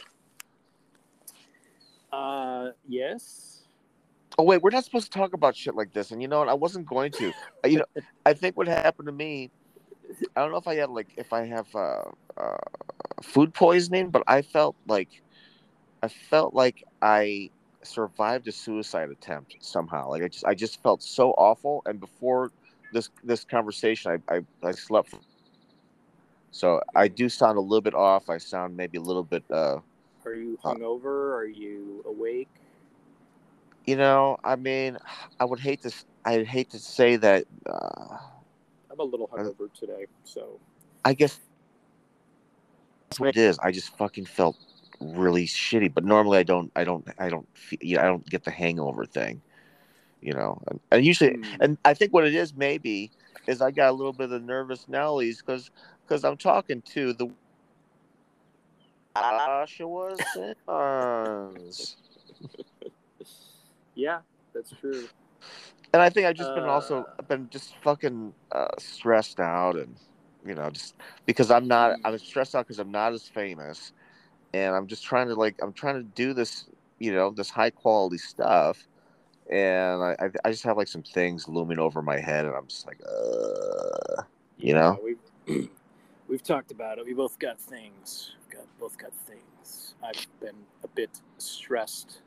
Uh, 2.12 2.70
yes. 2.86 3.61
Oh 4.38 4.44
wait, 4.44 4.62
we're 4.62 4.70
not 4.70 4.84
supposed 4.84 5.12
to 5.12 5.18
talk 5.18 5.34
about 5.34 5.56
shit 5.56 5.74
like 5.74 5.92
this, 5.92 6.10
and 6.10 6.22
you 6.22 6.28
know 6.28 6.38
what? 6.40 6.48
I 6.48 6.54
wasn't 6.54 6.86
going 6.86 7.12
to. 7.12 7.32
Uh, 7.64 7.68
you 7.68 7.78
know, 7.78 7.84
I 8.26 8.32
think 8.34 8.56
what 8.56 8.66
happened 8.68 9.06
to 9.06 9.12
me. 9.12 9.50
I 10.36 10.40
don't 10.40 10.52
know 10.52 10.58
if 10.58 10.68
I 10.68 10.76
had 10.76 10.90
like 10.90 11.08
if 11.16 11.32
I 11.32 11.46
have 11.46 11.66
uh, 11.74 12.02
uh, 12.36 12.56
food 13.22 13.54
poisoning, 13.54 14.10
but 14.10 14.22
I 14.26 14.42
felt 14.42 14.76
like 14.86 15.10
I 16.02 16.08
felt 16.08 16.54
like 16.54 16.82
I 17.00 17.50
survived 17.84 18.48
a 18.48 18.52
suicide 18.52 19.10
attempt 19.10 19.56
somehow. 19.60 20.08
Like 20.10 20.22
I 20.22 20.28
just 20.28 20.44
I 20.46 20.54
just 20.54 20.82
felt 20.82 21.02
so 21.02 21.30
awful. 21.32 21.82
And 21.86 22.00
before 22.00 22.50
this 22.92 23.10
this 23.24 23.44
conversation, 23.44 24.22
I 24.28 24.36
I, 24.36 24.40
I 24.62 24.72
slept. 24.72 25.14
So 26.50 26.80
I 26.94 27.08
do 27.08 27.28
sound 27.28 27.58
a 27.58 27.60
little 27.60 27.80
bit 27.80 27.94
off. 27.94 28.28
I 28.28 28.38
sound 28.38 28.76
maybe 28.76 28.98
a 28.98 29.02
little 29.02 29.24
bit. 29.24 29.44
uh 29.50 29.78
Are 30.24 30.34
you 30.34 30.58
Uh, 30.64 30.74
hungover? 30.74 31.34
Are 31.34 31.46
you 31.46 32.02
awake? 32.06 32.48
You 33.86 33.96
know, 33.96 34.36
I 34.44 34.56
mean, 34.56 34.98
I 35.40 35.44
would 35.44 35.60
hate 35.60 35.82
to. 35.82 35.92
I'd 36.24 36.46
hate 36.46 36.70
to 36.70 36.78
say 36.78 37.16
that. 37.16 37.46
Uh, 37.66 38.16
I'm 38.90 39.00
a 39.00 39.02
little 39.02 39.28
hungover 39.28 39.72
today, 39.72 40.06
so 40.24 40.60
I 41.04 41.14
guess 41.14 41.40
that's 43.10 43.18
what 43.18 43.30
it 43.30 43.36
is. 43.36 43.58
I 43.58 43.72
just 43.72 43.96
fucking 43.96 44.26
felt 44.26 44.56
really 45.00 45.46
shitty. 45.46 45.92
But 45.92 46.04
normally 46.04 46.38
I 46.38 46.44
don't. 46.44 46.70
I 46.76 46.84
don't. 46.84 47.06
I 47.18 47.28
don't. 47.28 47.48
Feel, 47.54 47.78
you 47.82 47.96
know, 47.96 48.02
I 48.02 48.06
don't 48.06 48.28
get 48.28 48.44
the 48.44 48.52
hangover 48.52 49.04
thing. 49.04 49.42
You 50.20 50.34
know, 50.34 50.62
and, 50.68 50.80
and 50.92 51.04
usually, 51.04 51.34
Hmm. 51.34 51.56
and 51.60 51.78
I 51.84 51.94
think 51.94 52.12
what 52.12 52.24
it 52.24 52.34
is 52.34 52.54
maybe 52.54 53.10
is 53.48 53.60
I 53.60 53.72
got 53.72 53.90
a 53.90 53.92
little 53.92 54.12
bit 54.12 54.30
of 54.30 54.42
nervous 54.44 54.86
Nellies 54.88 55.38
because 55.38 55.70
because 56.06 56.24
I'm 56.24 56.36
talking 56.36 56.82
to 56.92 57.12
the 57.14 57.28
Joshua 59.16 60.16
Simmons. 60.32 61.96
Yeah, 63.94 64.20
that's 64.54 64.72
true. 64.80 65.08
and 65.92 66.02
I 66.02 66.08
think 66.08 66.26
I've 66.26 66.36
just 66.36 66.54
been 66.54 66.64
also 66.64 67.02
Uh. 67.02 67.06
I've 67.18 67.28
been 67.28 67.48
just 67.50 67.74
fucking 67.82 68.34
uh, 68.52 68.68
stressed 68.78 69.40
out, 69.40 69.76
and 69.76 69.96
you 70.44 70.54
know, 70.54 70.70
just 70.70 70.94
because 71.26 71.50
I'm 71.50 71.68
not, 71.68 71.96
Hmm. 71.96 72.06
I'm 72.06 72.18
stressed 72.18 72.54
out 72.54 72.66
because 72.66 72.78
I'm 72.78 72.90
not 72.90 73.12
as 73.12 73.28
famous, 73.28 73.92
and 74.54 74.74
I'm 74.74 74.86
just 74.86 75.04
trying 75.04 75.28
to 75.28 75.34
like, 75.34 75.56
I'm 75.62 75.72
trying 75.72 75.96
to 75.96 76.02
do 76.02 76.32
this, 76.34 76.68
you 76.98 77.12
know, 77.12 77.30
this 77.30 77.50
high 77.50 77.70
quality 77.70 78.18
stuff, 78.18 78.86
and 79.50 80.02
I, 80.02 80.16
I, 80.18 80.30
I 80.44 80.50
just 80.50 80.64
have 80.64 80.76
like 80.76 80.88
some 80.88 81.02
things 81.02 81.48
looming 81.48 81.78
over 81.78 82.02
my 82.02 82.18
head, 82.18 82.46
and 82.46 82.54
I'm 82.54 82.66
just 82.66 82.86
like, 82.86 83.00
uh, 83.06 84.22
you 84.58 84.74
know, 84.74 84.98
we've 85.02 85.68
we've 86.28 86.42
talked 86.42 86.70
about 86.70 86.98
it. 86.98 87.04
We 87.06 87.12
both 87.14 87.38
got 87.38 87.60
things. 87.60 88.34
We've 88.40 88.58
got 88.58 88.66
both 88.80 88.96
got 88.98 89.12
things. 89.26 89.94
I've 90.02 90.26
been 90.40 90.56
a 90.82 90.88
bit 90.88 91.10
stressed 91.38 92.22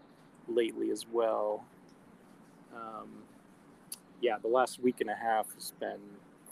lately 0.47 0.91
as 0.91 1.05
well. 1.11 1.65
Um, 2.75 3.09
yeah, 4.21 4.37
the 4.41 4.47
last 4.47 4.79
week 4.81 5.01
and 5.01 5.09
a 5.09 5.15
half 5.15 5.53
has 5.55 5.73
been 5.79 5.99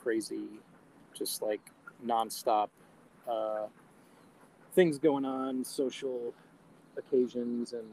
crazy 0.02 0.48
just 1.14 1.42
like 1.42 1.62
nonstop 2.06 2.70
uh, 3.30 3.68
things 4.74 4.98
going 4.98 5.26
on, 5.26 5.64
social 5.64 6.34
occasions, 6.98 7.74
and 7.74 7.88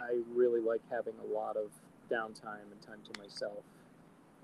I 0.00 0.18
really 0.34 0.60
like 0.60 0.80
having 0.90 1.14
a 1.28 1.34
lot 1.34 1.56
of 1.56 1.70
downtime 2.10 2.70
and 2.70 2.80
time 2.82 2.98
to 3.12 3.20
myself. 3.20 3.62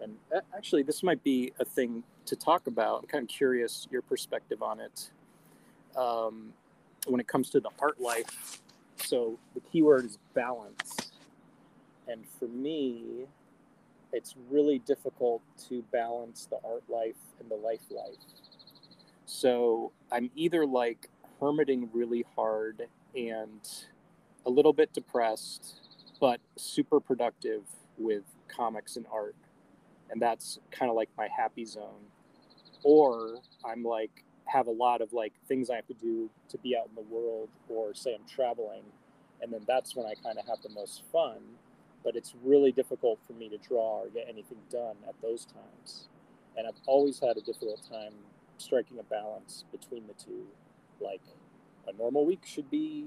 And 0.02 0.16
actually, 0.56 0.82
this 0.82 1.02
might 1.02 1.22
be 1.22 1.52
a 1.60 1.64
thing 1.64 2.02
to 2.26 2.36
talk 2.36 2.66
about. 2.66 3.02
I'm 3.02 3.06
kind 3.06 3.22
of 3.22 3.28
curious 3.28 3.86
your 3.90 4.02
perspective 4.02 4.62
on 4.62 4.80
it 4.80 5.10
um, 5.96 6.52
when 7.06 7.20
it 7.20 7.28
comes 7.28 7.50
to 7.50 7.60
the 7.60 7.70
art 7.80 8.00
life. 8.00 8.62
So 9.04 9.38
the 9.54 9.60
keyword 9.60 10.04
is 10.04 10.18
balance. 10.34 11.12
And 12.08 12.24
for 12.38 12.48
me, 12.48 13.26
it's 14.12 14.34
really 14.50 14.78
difficult 14.80 15.42
to 15.68 15.82
balance 15.92 16.46
the 16.50 16.58
art 16.64 16.82
life 16.88 17.16
and 17.38 17.50
the 17.50 17.54
life 17.54 17.80
life. 17.90 18.16
So 19.26 19.92
I'm 20.10 20.30
either 20.34 20.66
like 20.66 21.08
hermiting 21.40 21.88
really 21.92 22.24
hard 22.34 22.88
and 23.14 23.60
a 24.46 24.50
little 24.50 24.72
bit 24.72 24.92
depressed, 24.92 25.80
but 26.20 26.40
super 26.56 27.00
productive 27.00 27.62
with 27.96 28.24
comics 28.48 28.96
and 28.96 29.06
art. 29.12 29.36
And 30.10 30.20
that's 30.20 30.58
kind 30.70 30.90
of 30.90 30.96
like 30.96 31.08
my 31.16 31.28
happy 31.28 31.64
zone. 31.64 32.06
Or 32.82 33.38
I'm 33.64 33.84
like, 33.84 34.24
have 34.52 34.66
a 34.66 34.72
lot 34.72 35.00
of 35.00 35.12
like 35.12 35.32
things 35.46 35.70
I 35.70 35.76
have 35.76 35.86
to 35.86 35.94
do 35.94 36.30
to 36.48 36.58
be 36.58 36.76
out 36.76 36.88
in 36.88 36.94
the 36.94 37.14
world, 37.14 37.48
or 37.68 37.94
say 37.94 38.14
I'm 38.14 38.26
traveling. 38.28 38.82
And 39.42 39.52
then 39.52 39.62
that's 39.66 39.96
when 39.96 40.06
I 40.06 40.14
kind 40.22 40.38
of 40.38 40.46
have 40.46 40.62
the 40.62 40.68
most 40.68 41.02
fun. 41.12 41.38
But 42.02 42.16
it's 42.16 42.34
really 42.42 42.72
difficult 42.72 43.18
for 43.26 43.34
me 43.34 43.48
to 43.50 43.58
draw 43.58 44.00
or 44.00 44.08
get 44.08 44.26
anything 44.28 44.58
done 44.70 44.96
at 45.06 45.14
those 45.22 45.44
times. 45.46 46.08
And 46.56 46.66
I've 46.66 46.80
always 46.86 47.20
had 47.20 47.36
a 47.36 47.40
difficult 47.40 47.82
time 47.88 48.12
striking 48.58 48.98
a 48.98 49.02
balance 49.02 49.64
between 49.70 50.06
the 50.06 50.14
two. 50.14 50.46
Like 51.00 51.20
a 51.86 51.92
normal 51.92 52.24
week 52.24 52.40
should 52.44 52.70
be, 52.70 53.06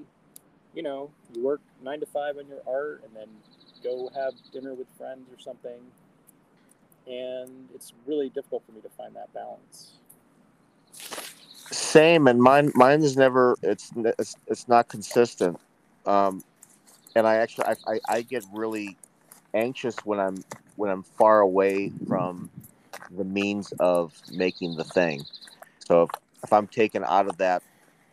you 0.74 0.84
know, 0.84 1.12
you 1.34 1.44
work 1.44 1.62
nine 1.84 2.00
to 2.00 2.06
five 2.06 2.38
on 2.38 2.48
your 2.48 2.62
art 2.68 3.04
and 3.06 3.16
then 3.16 3.28
go 3.84 4.10
have 4.16 4.34
dinner 4.52 4.74
with 4.74 4.88
friends 4.98 5.28
or 5.32 5.40
something. 5.40 5.82
And 7.06 7.70
it's 7.74 7.94
really 8.06 8.30
difficult 8.30 8.64
for 8.66 8.72
me 8.72 8.82
to 8.82 8.90
find 8.90 9.16
that 9.16 9.34
balance. 9.34 9.94
Same, 11.72 12.27
and 12.27 12.41
mine 12.41 12.72
mine 12.75 13.01
is 13.03 13.17
never 13.17 13.55
it's 13.63 13.91
it's, 13.96 14.36
it's 14.48 14.67
not 14.67 14.89
consistent. 14.89 15.60
Um, 16.05 16.43
and 17.15 17.27
I 17.27 17.36
actually 17.36 17.65
I, 17.65 17.75
I, 17.88 18.00
I 18.10 18.22
get 18.22 18.43
really 18.53 18.98
anxious 19.53 19.96
when 20.05 20.20
I'm 20.20 20.43
when 20.75 20.89
I'm 20.89 21.03
far 21.03 21.39
away 21.41 21.91
from 22.08 22.50
the 23.12 23.24
means 23.24 23.74
of 23.79 24.13
making 24.32 24.75
the 24.75 24.84
thing. 24.84 25.24
So 25.79 26.03
if, 26.03 26.10
if 26.43 26.53
I'm 26.53 26.67
taken 26.67 27.03
out 27.03 27.27
of 27.27 27.38
that 27.38 27.63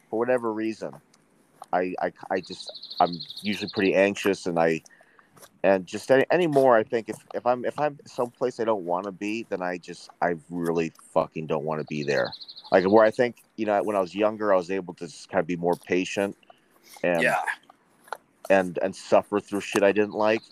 for 0.09 0.19
whatever 0.19 0.53
reason, 0.53 0.93
I, 1.73 1.95
I, 2.01 2.13
I 2.31 2.41
just 2.41 2.71
I'm 3.01 3.15
usually 3.43 3.71
pretty 3.73 3.95
anxious 3.95 4.47
and 4.47 4.59
I 4.59 4.83
and 5.63 5.87
just 5.87 6.11
any, 6.11 6.25
anymore 6.31 6.77
I 6.77 6.83
think 6.83 7.09
if, 7.09 7.17
if 7.35 7.47
I'm 7.47 7.65
if 7.65 7.79
I'm 7.79 7.99
someplace 8.07 8.61
I 8.61 8.65
don't 8.65 8.85
want 8.85 9.05
to 9.05 9.13
be 9.13 9.47
then 9.49 9.63
I 9.63 9.79
just 9.79 10.11
I 10.23 10.37
really 10.49 10.93
fucking 11.13 11.47
don't 11.47 11.65
want 11.65 11.81
to 11.81 11.87
be 11.87 12.03
there. 12.03 12.33
Like 12.73 12.85
where 12.85 13.05
I 13.05 13.11
think 13.11 13.37
you 13.57 13.67
know 13.67 13.83
when 13.83 13.97
I 13.97 14.01
was 14.01 14.15
younger 14.15 14.53
I 14.53 14.57
was 14.57 14.71
able 14.71 14.95
to 14.95 15.07
just 15.07 15.29
kind 15.29 15.41
of 15.41 15.47
be 15.47 15.57
more 15.57 15.77
patient 15.87 16.37
and 17.03 17.23
yeah. 17.23 17.43
and 18.49 18.79
and 18.83 18.95
suffer 18.95 19.41
through 19.41 19.61
shit 19.61 19.83
I 19.83 19.93
didn't 19.93 20.15
like. 20.15 20.43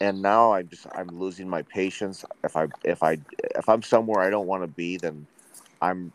And 0.00 0.22
now 0.22 0.54
I'm 0.54 0.68
just 0.68 0.86
I'm 0.94 1.08
losing 1.08 1.48
my 1.48 1.62
patience. 1.62 2.24
If 2.42 2.56
I 2.56 2.66
if 2.84 3.02
I 3.02 3.18
if 3.56 3.68
I'm 3.68 3.82
somewhere 3.82 4.22
I 4.22 4.30
don't 4.30 4.46
want 4.46 4.62
to 4.62 4.68
be 4.68 4.96
then 4.96 5.26
I'm 5.82 6.12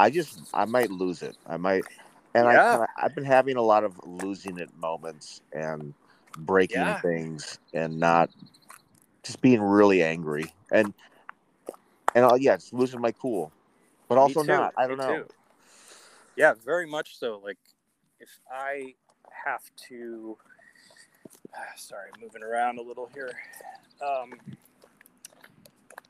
I 0.00 0.10
just 0.10 0.40
I 0.54 0.64
might 0.64 0.90
lose 0.90 1.22
it. 1.22 1.36
I 1.46 1.58
might 1.58 1.84
and 2.34 2.46
yeah. 2.46 2.86
I 2.98 3.04
I've 3.04 3.14
been 3.14 3.24
having 3.24 3.56
a 3.56 3.62
lot 3.62 3.84
of 3.84 3.94
losing 4.06 4.58
it 4.58 4.70
moments 4.78 5.42
and 5.52 5.92
breaking 6.38 6.80
yeah. 6.80 7.00
things 7.00 7.58
and 7.72 7.98
not 7.98 8.30
just 9.22 9.40
being 9.40 9.60
really 9.60 10.02
angry 10.02 10.52
and 10.70 10.92
and 12.14 12.24
uh, 12.24 12.34
yeah, 12.34 12.54
it's 12.54 12.72
losing 12.72 13.00
my 13.00 13.12
cool, 13.12 13.52
but 14.08 14.18
also 14.18 14.42
not. 14.42 14.74
I 14.76 14.86
don't 14.86 14.98
Me 14.98 15.04
know. 15.04 15.18
Too. 15.18 15.28
Yeah, 16.36 16.54
very 16.64 16.86
much 16.86 17.18
so. 17.18 17.40
Like 17.42 17.58
if 18.20 18.28
I 18.50 18.94
have 19.44 19.62
to, 19.88 20.36
sorry, 21.76 22.10
moving 22.20 22.42
around 22.42 22.78
a 22.78 22.82
little 22.82 23.08
here. 23.14 23.32
Um, 24.04 24.34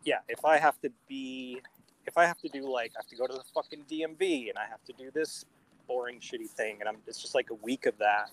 yeah, 0.04 0.18
if 0.28 0.44
I 0.44 0.58
have 0.58 0.80
to 0.80 0.90
be, 1.08 1.60
if 2.06 2.18
I 2.18 2.26
have 2.26 2.38
to 2.38 2.48
do 2.48 2.68
like, 2.68 2.92
I 2.96 3.00
have 3.00 3.08
to 3.08 3.16
go 3.16 3.26
to 3.26 3.34
the 3.34 3.44
fucking 3.54 3.84
DMV 3.90 4.48
and 4.48 4.58
I 4.58 4.66
have 4.68 4.84
to 4.84 4.92
do 4.92 5.10
this 5.12 5.44
boring, 5.86 6.18
shitty 6.18 6.48
thing, 6.48 6.78
and 6.80 6.88
I'm 6.88 6.96
it's 7.06 7.20
just 7.20 7.34
like 7.34 7.50
a 7.50 7.54
week 7.54 7.86
of 7.86 7.96
that. 7.98 8.30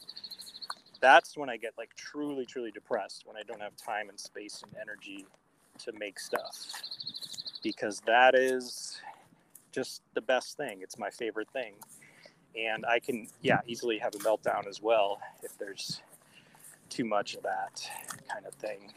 That's 1.01 1.37
when 1.37 1.49
I 1.49 1.57
get 1.57 1.73
like 1.77 1.95
truly, 1.95 2.45
truly 2.45 2.71
depressed 2.71 3.23
when 3.25 3.37
I 3.37 3.43
don't 3.47 3.61
have 3.61 3.75
time 3.75 4.09
and 4.09 4.19
space 4.19 4.61
and 4.63 4.73
energy 4.81 5.25
to 5.79 5.93
make 5.97 6.19
stuff 6.19 6.73
because 7.63 8.01
that 8.05 8.35
is 8.35 8.99
just 9.71 10.01
the 10.13 10.21
best 10.21 10.57
thing. 10.57 10.79
It's 10.81 10.97
my 10.97 11.09
favorite 11.09 11.49
thing. 11.51 11.75
And 12.57 12.85
I 12.85 12.99
can, 12.99 13.27
yeah, 13.41 13.59
easily 13.67 13.97
have 13.99 14.15
a 14.15 14.17
meltdown 14.19 14.67
as 14.67 14.81
well 14.81 15.19
if 15.43 15.57
there's 15.57 16.01
too 16.89 17.05
much 17.05 17.35
of 17.35 17.43
that 17.43 17.87
kind 18.31 18.45
of 18.45 18.53
thing. 18.55 18.91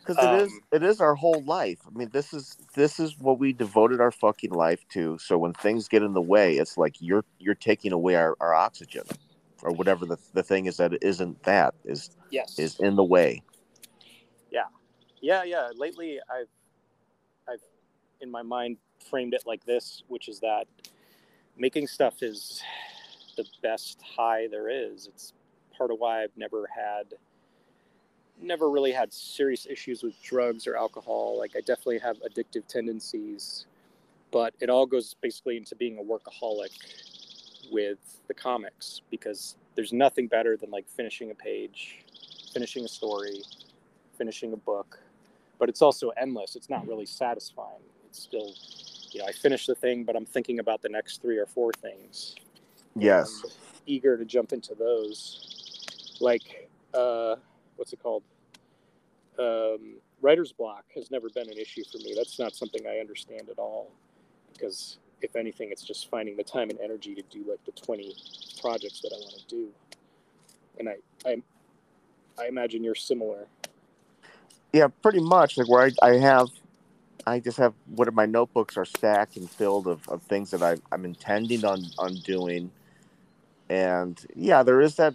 Because 0.00 0.18
it 0.18 0.28
um, 0.28 0.40
is, 0.40 0.52
it 0.72 0.82
is 0.82 1.00
our 1.00 1.14
whole 1.14 1.42
life. 1.44 1.78
I 1.86 1.96
mean, 1.96 2.10
this 2.12 2.34
is 2.34 2.56
this 2.74 2.98
is 2.98 3.16
what 3.20 3.38
we 3.38 3.52
devoted 3.52 4.00
our 4.00 4.10
fucking 4.10 4.50
life 4.50 4.84
to. 4.90 5.16
So 5.18 5.38
when 5.38 5.52
things 5.52 5.86
get 5.86 6.02
in 6.02 6.12
the 6.12 6.20
way, 6.20 6.56
it's 6.56 6.76
like 6.76 6.96
you're 6.98 7.24
you're 7.38 7.54
taking 7.54 7.92
away 7.92 8.16
our, 8.16 8.36
our 8.40 8.52
oxygen 8.52 9.04
or 9.62 9.72
whatever 9.72 10.04
the, 10.06 10.18
the 10.34 10.42
thing 10.42 10.66
is 10.66 10.76
that 10.76 10.92
isn't 11.02 11.42
that 11.44 11.74
is 11.84 12.10
yes. 12.30 12.58
is 12.58 12.78
in 12.80 12.96
the 12.96 13.04
way. 13.04 13.42
Yeah. 14.50 14.64
Yeah 15.20 15.44
yeah. 15.44 15.70
Lately 15.76 16.18
i've 16.30 16.48
i've 17.48 17.62
in 18.20 18.30
my 18.30 18.42
mind 18.42 18.76
framed 19.10 19.34
it 19.34 19.42
like 19.46 19.64
this 19.64 20.02
which 20.08 20.28
is 20.28 20.40
that 20.40 20.66
making 21.56 21.86
stuff 21.86 22.22
is 22.22 22.62
the 23.36 23.44
best 23.62 24.00
high 24.02 24.46
there 24.50 24.68
is. 24.68 25.06
It's 25.06 25.32
part 25.76 25.90
of 25.90 25.98
why 25.98 26.22
i've 26.22 26.36
never 26.36 26.68
had 26.74 27.14
never 28.40 28.70
really 28.70 28.92
had 28.92 29.12
serious 29.12 29.66
issues 29.66 30.02
with 30.02 30.20
drugs 30.22 30.66
or 30.66 30.76
alcohol. 30.76 31.38
Like 31.38 31.52
i 31.56 31.60
definitely 31.60 31.98
have 32.00 32.18
addictive 32.22 32.66
tendencies 32.66 33.66
but 34.32 34.54
it 34.60 34.70
all 34.70 34.86
goes 34.86 35.14
basically 35.20 35.56
into 35.56 35.76
being 35.76 35.98
a 35.98 36.02
workaholic 36.02 36.70
with 37.72 37.98
the 38.28 38.34
comics 38.34 39.02
because 39.10 39.56
there's 39.74 39.92
nothing 39.92 40.28
better 40.28 40.56
than 40.56 40.70
like 40.70 40.88
finishing 40.88 41.30
a 41.30 41.34
page, 41.34 42.04
finishing 42.52 42.84
a 42.84 42.88
story, 42.88 43.42
finishing 44.16 44.52
a 44.52 44.56
book. 44.56 45.00
But 45.58 45.68
it's 45.68 45.82
also 45.82 46.10
endless. 46.10 46.56
It's 46.56 46.70
not 46.70 46.86
really 46.86 47.06
satisfying. 47.06 47.82
It's 48.06 48.20
still, 48.20 48.52
you 49.12 49.20
know, 49.20 49.26
I 49.26 49.32
finish 49.32 49.66
the 49.66 49.74
thing, 49.74 50.04
but 50.04 50.16
I'm 50.16 50.26
thinking 50.26 50.58
about 50.58 50.82
the 50.82 50.88
next 50.88 51.22
three 51.22 51.38
or 51.38 51.46
four 51.46 51.72
things. 51.72 52.34
Yes. 52.94 53.42
eager 53.86 54.16
to 54.16 54.24
jump 54.24 54.52
into 54.52 54.74
those. 54.74 56.16
Like, 56.20 56.68
uh, 56.94 57.36
what's 57.76 57.92
it 57.92 58.02
called? 58.02 58.22
Um, 59.38 59.96
writer's 60.20 60.52
block 60.52 60.84
has 60.94 61.10
never 61.10 61.28
been 61.30 61.48
an 61.48 61.58
issue 61.58 61.82
for 61.90 61.98
me. 61.98 62.14
That's 62.16 62.38
not 62.38 62.54
something 62.54 62.86
I 62.86 62.98
understand 62.98 63.48
at 63.48 63.58
all 63.58 63.90
because 64.52 64.98
if 65.22 65.36
anything, 65.36 65.70
it's 65.70 65.82
just 65.82 66.10
finding 66.10 66.36
the 66.36 66.44
time 66.44 66.70
and 66.70 66.78
energy 66.80 67.14
to 67.14 67.22
do 67.22 67.44
like 67.48 67.64
the 67.64 67.72
20 67.72 68.14
projects 68.60 69.00
that 69.00 69.12
I 69.14 69.18
want 69.18 69.38
to 69.38 69.54
do. 69.54 69.68
And 70.78 70.88
I, 70.88 70.96
I, 71.26 71.42
I 72.38 72.48
imagine 72.48 72.82
you're 72.82 72.94
similar. 72.94 73.46
Yeah, 74.72 74.88
pretty 75.02 75.20
much. 75.20 75.58
Like 75.58 75.68
where 75.68 75.84
I, 75.84 76.06
I 76.06 76.18
have, 76.18 76.48
I 77.26 77.40
just 77.40 77.58
have 77.58 77.74
what 77.94 78.08
of 78.08 78.14
my 78.14 78.26
notebooks 78.26 78.76
are 78.76 78.84
stacked 78.84 79.36
and 79.36 79.48
filled 79.50 79.86
of, 79.86 80.08
of 80.08 80.22
things 80.22 80.50
that 80.50 80.62
I, 80.62 80.76
I'm 80.90 81.04
intending 81.04 81.64
on, 81.64 81.84
on 81.98 82.14
doing. 82.24 82.70
And 83.68 84.20
yeah, 84.34 84.62
there 84.62 84.80
is 84.80 84.96
that 84.96 85.14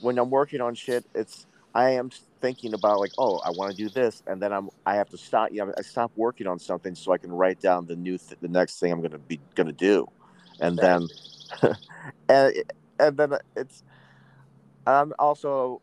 when 0.00 0.18
I'm 0.18 0.30
working 0.30 0.60
on 0.60 0.74
shit, 0.74 1.04
it's, 1.14 1.46
I 1.76 1.90
am 1.90 2.08
thinking 2.40 2.72
about 2.72 3.00
like, 3.00 3.12
oh, 3.18 3.36
I 3.44 3.50
want 3.50 3.70
to 3.70 3.76
do 3.76 3.90
this, 3.90 4.22
and 4.26 4.40
then 4.40 4.50
I'm 4.50 4.70
I 4.86 4.94
have 4.94 5.10
to 5.10 5.18
stop. 5.18 5.50
Yeah, 5.52 5.66
I 5.76 5.82
stop 5.82 6.10
working 6.16 6.46
on 6.46 6.58
something 6.58 6.94
so 6.94 7.12
I 7.12 7.18
can 7.18 7.30
write 7.30 7.60
down 7.60 7.84
the 7.84 7.96
new 7.96 8.16
th- 8.16 8.40
the 8.40 8.48
next 8.48 8.80
thing 8.80 8.90
I'm 8.90 9.02
gonna 9.02 9.18
be 9.18 9.38
gonna 9.54 9.72
do, 9.72 10.08
and 10.58 10.78
then 10.78 11.06
and 12.30 12.54
and 12.98 13.16
then 13.18 13.34
it's 13.54 13.82
I'm 14.86 15.12
also 15.18 15.82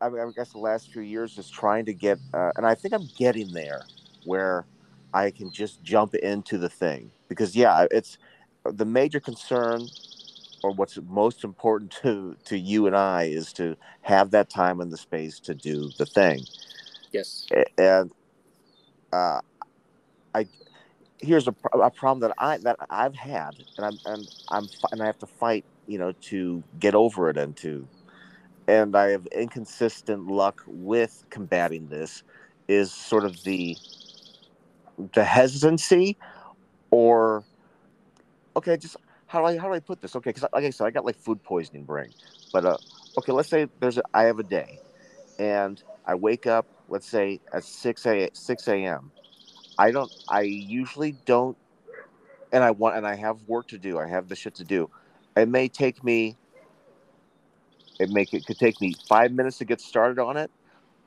I, 0.00 0.08
mean, 0.08 0.20
I 0.22 0.30
guess 0.34 0.52
the 0.52 0.58
last 0.58 0.90
few 0.90 1.02
years 1.02 1.36
just 1.36 1.52
trying 1.52 1.84
to 1.84 1.92
get, 1.92 2.18
uh, 2.32 2.52
and 2.56 2.64
I 2.64 2.74
think 2.74 2.94
I'm 2.94 3.10
getting 3.18 3.52
there 3.52 3.84
where 4.24 4.64
I 5.12 5.30
can 5.30 5.52
just 5.52 5.82
jump 5.82 6.14
into 6.14 6.56
the 6.56 6.70
thing 6.70 7.10
because 7.28 7.54
yeah, 7.54 7.86
it's 7.90 8.16
the 8.64 8.86
major 8.86 9.20
concern 9.20 9.86
or 10.62 10.72
what's 10.72 10.98
most 11.08 11.44
important 11.44 11.90
to 12.02 12.36
to 12.44 12.58
you 12.58 12.86
and 12.86 12.96
I 12.96 13.24
is 13.24 13.52
to 13.54 13.76
have 14.02 14.30
that 14.32 14.50
time 14.50 14.80
and 14.80 14.92
the 14.92 14.96
space 14.96 15.40
to 15.40 15.54
do 15.54 15.90
the 15.98 16.06
thing. 16.06 16.40
Yes. 17.12 17.46
And 17.78 18.10
uh, 19.12 19.40
I 20.34 20.46
here's 21.18 21.48
a, 21.48 21.54
a 21.74 21.90
problem 21.90 22.20
that 22.20 22.34
I 22.38 22.58
that 22.58 22.76
I've 22.88 23.14
had, 23.14 23.54
and 23.76 23.86
I'm 23.86 23.98
and 24.06 24.28
I'm 24.50 24.68
and 24.92 25.02
I 25.02 25.06
have 25.06 25.18
to 25.18 25.26
fight, 25.26 25.64
you 25.86 25.98
know, 25.98 26.12
to 26.22 26.62
get 26.78 26.94
over 26.94 27.28
it 27.30 27.36
and 27.36 27.56
to, 27.58 27.86
and 28.68 28.96
I 28.96 29.10
have 29.10 29.26
inconsistent 29.28 30.26
luck 30.26 30.62
with 30.66 31.24
combating 31.30 31.88
this, 31.88 32.22
is 32.68 32.92
sort 32.92 33.24
of 33.24 33.42
the 33.44 33.76
the 35.14 35.24
hesitancy, 35.24 36.16
or 36.90 37.44
okay, 38.56 38.76
just 38.76 38.96
how 39.30 39.40
do 39.40 39.46
I 39.46 39.58
how 39.58 39.68
do 39.68 39.74
I 39.74 39.80
put 39.80 40.02
this? 40.02 40.16
Okay, 40.16 40.30
because 40.30 40.48
like 40.54 40.64
I 40.64 40.70
said, 40.70 40.86
I 40.86 40.90
got 40.92 41.06
like 41.06 41.18
food 41.18 41.42
poisoning 41.44 41.84
brain, 41.84 42.10
but 42.52 42.66
uh, 42.66 42.78
okay, 43.18 43.32
let's 43.32 43.50
say 43.50 43.68
there's 43.80 43.98
a, 43.98 44.02
I 44.14 44.24
have 44.24 44.40
a 44.40 44.44
day, 44.44 44.80
and 45.38 45.82
I 46.06 46.16
wake 46.16 46.46
up, 46.46 46.66
let's 46.88 47.08
say 47.08 47.40
at 47.54 47.64
six 47.64 48.06
a 48.06 48.30
six 48.34 48.68
a.m 48.68 49.12
I 49.78 49.92
don't. 49.92 50.12
I 50.28 50.42
usually 50.42 51.12
don't, 51.26 51.58
and 52.52 52.64
I 52.64 52.72
want, 52.72 52.96
and 52.96 53.06
I 53.06 53.16
have 53.16 53.38
work 53.48 53.68
to 53.68 53.78
do. 53.78 53.98
I 53.98 54.08
have 54.08 54.28
the 54.28 54.36
shit 54.36 54.56
to 54.56 54.64
do. 54.64 54.90
It 55.36 55.48
may 55.48 55.68
take 55.68 56.04
me. 56.04 56.36
It 58.00 58.10
make 58.10 58.34
it 58.34 58.46
could 58.46 58.58
take 58.58 58.80
me 58.80 58.94
five 59.08 59.32
minutes 59.32 59.58
to 59.58 59.66
get 59.66 59.80
started 59.80 60.20
on 60.20 60.36
it, 60.36 60.50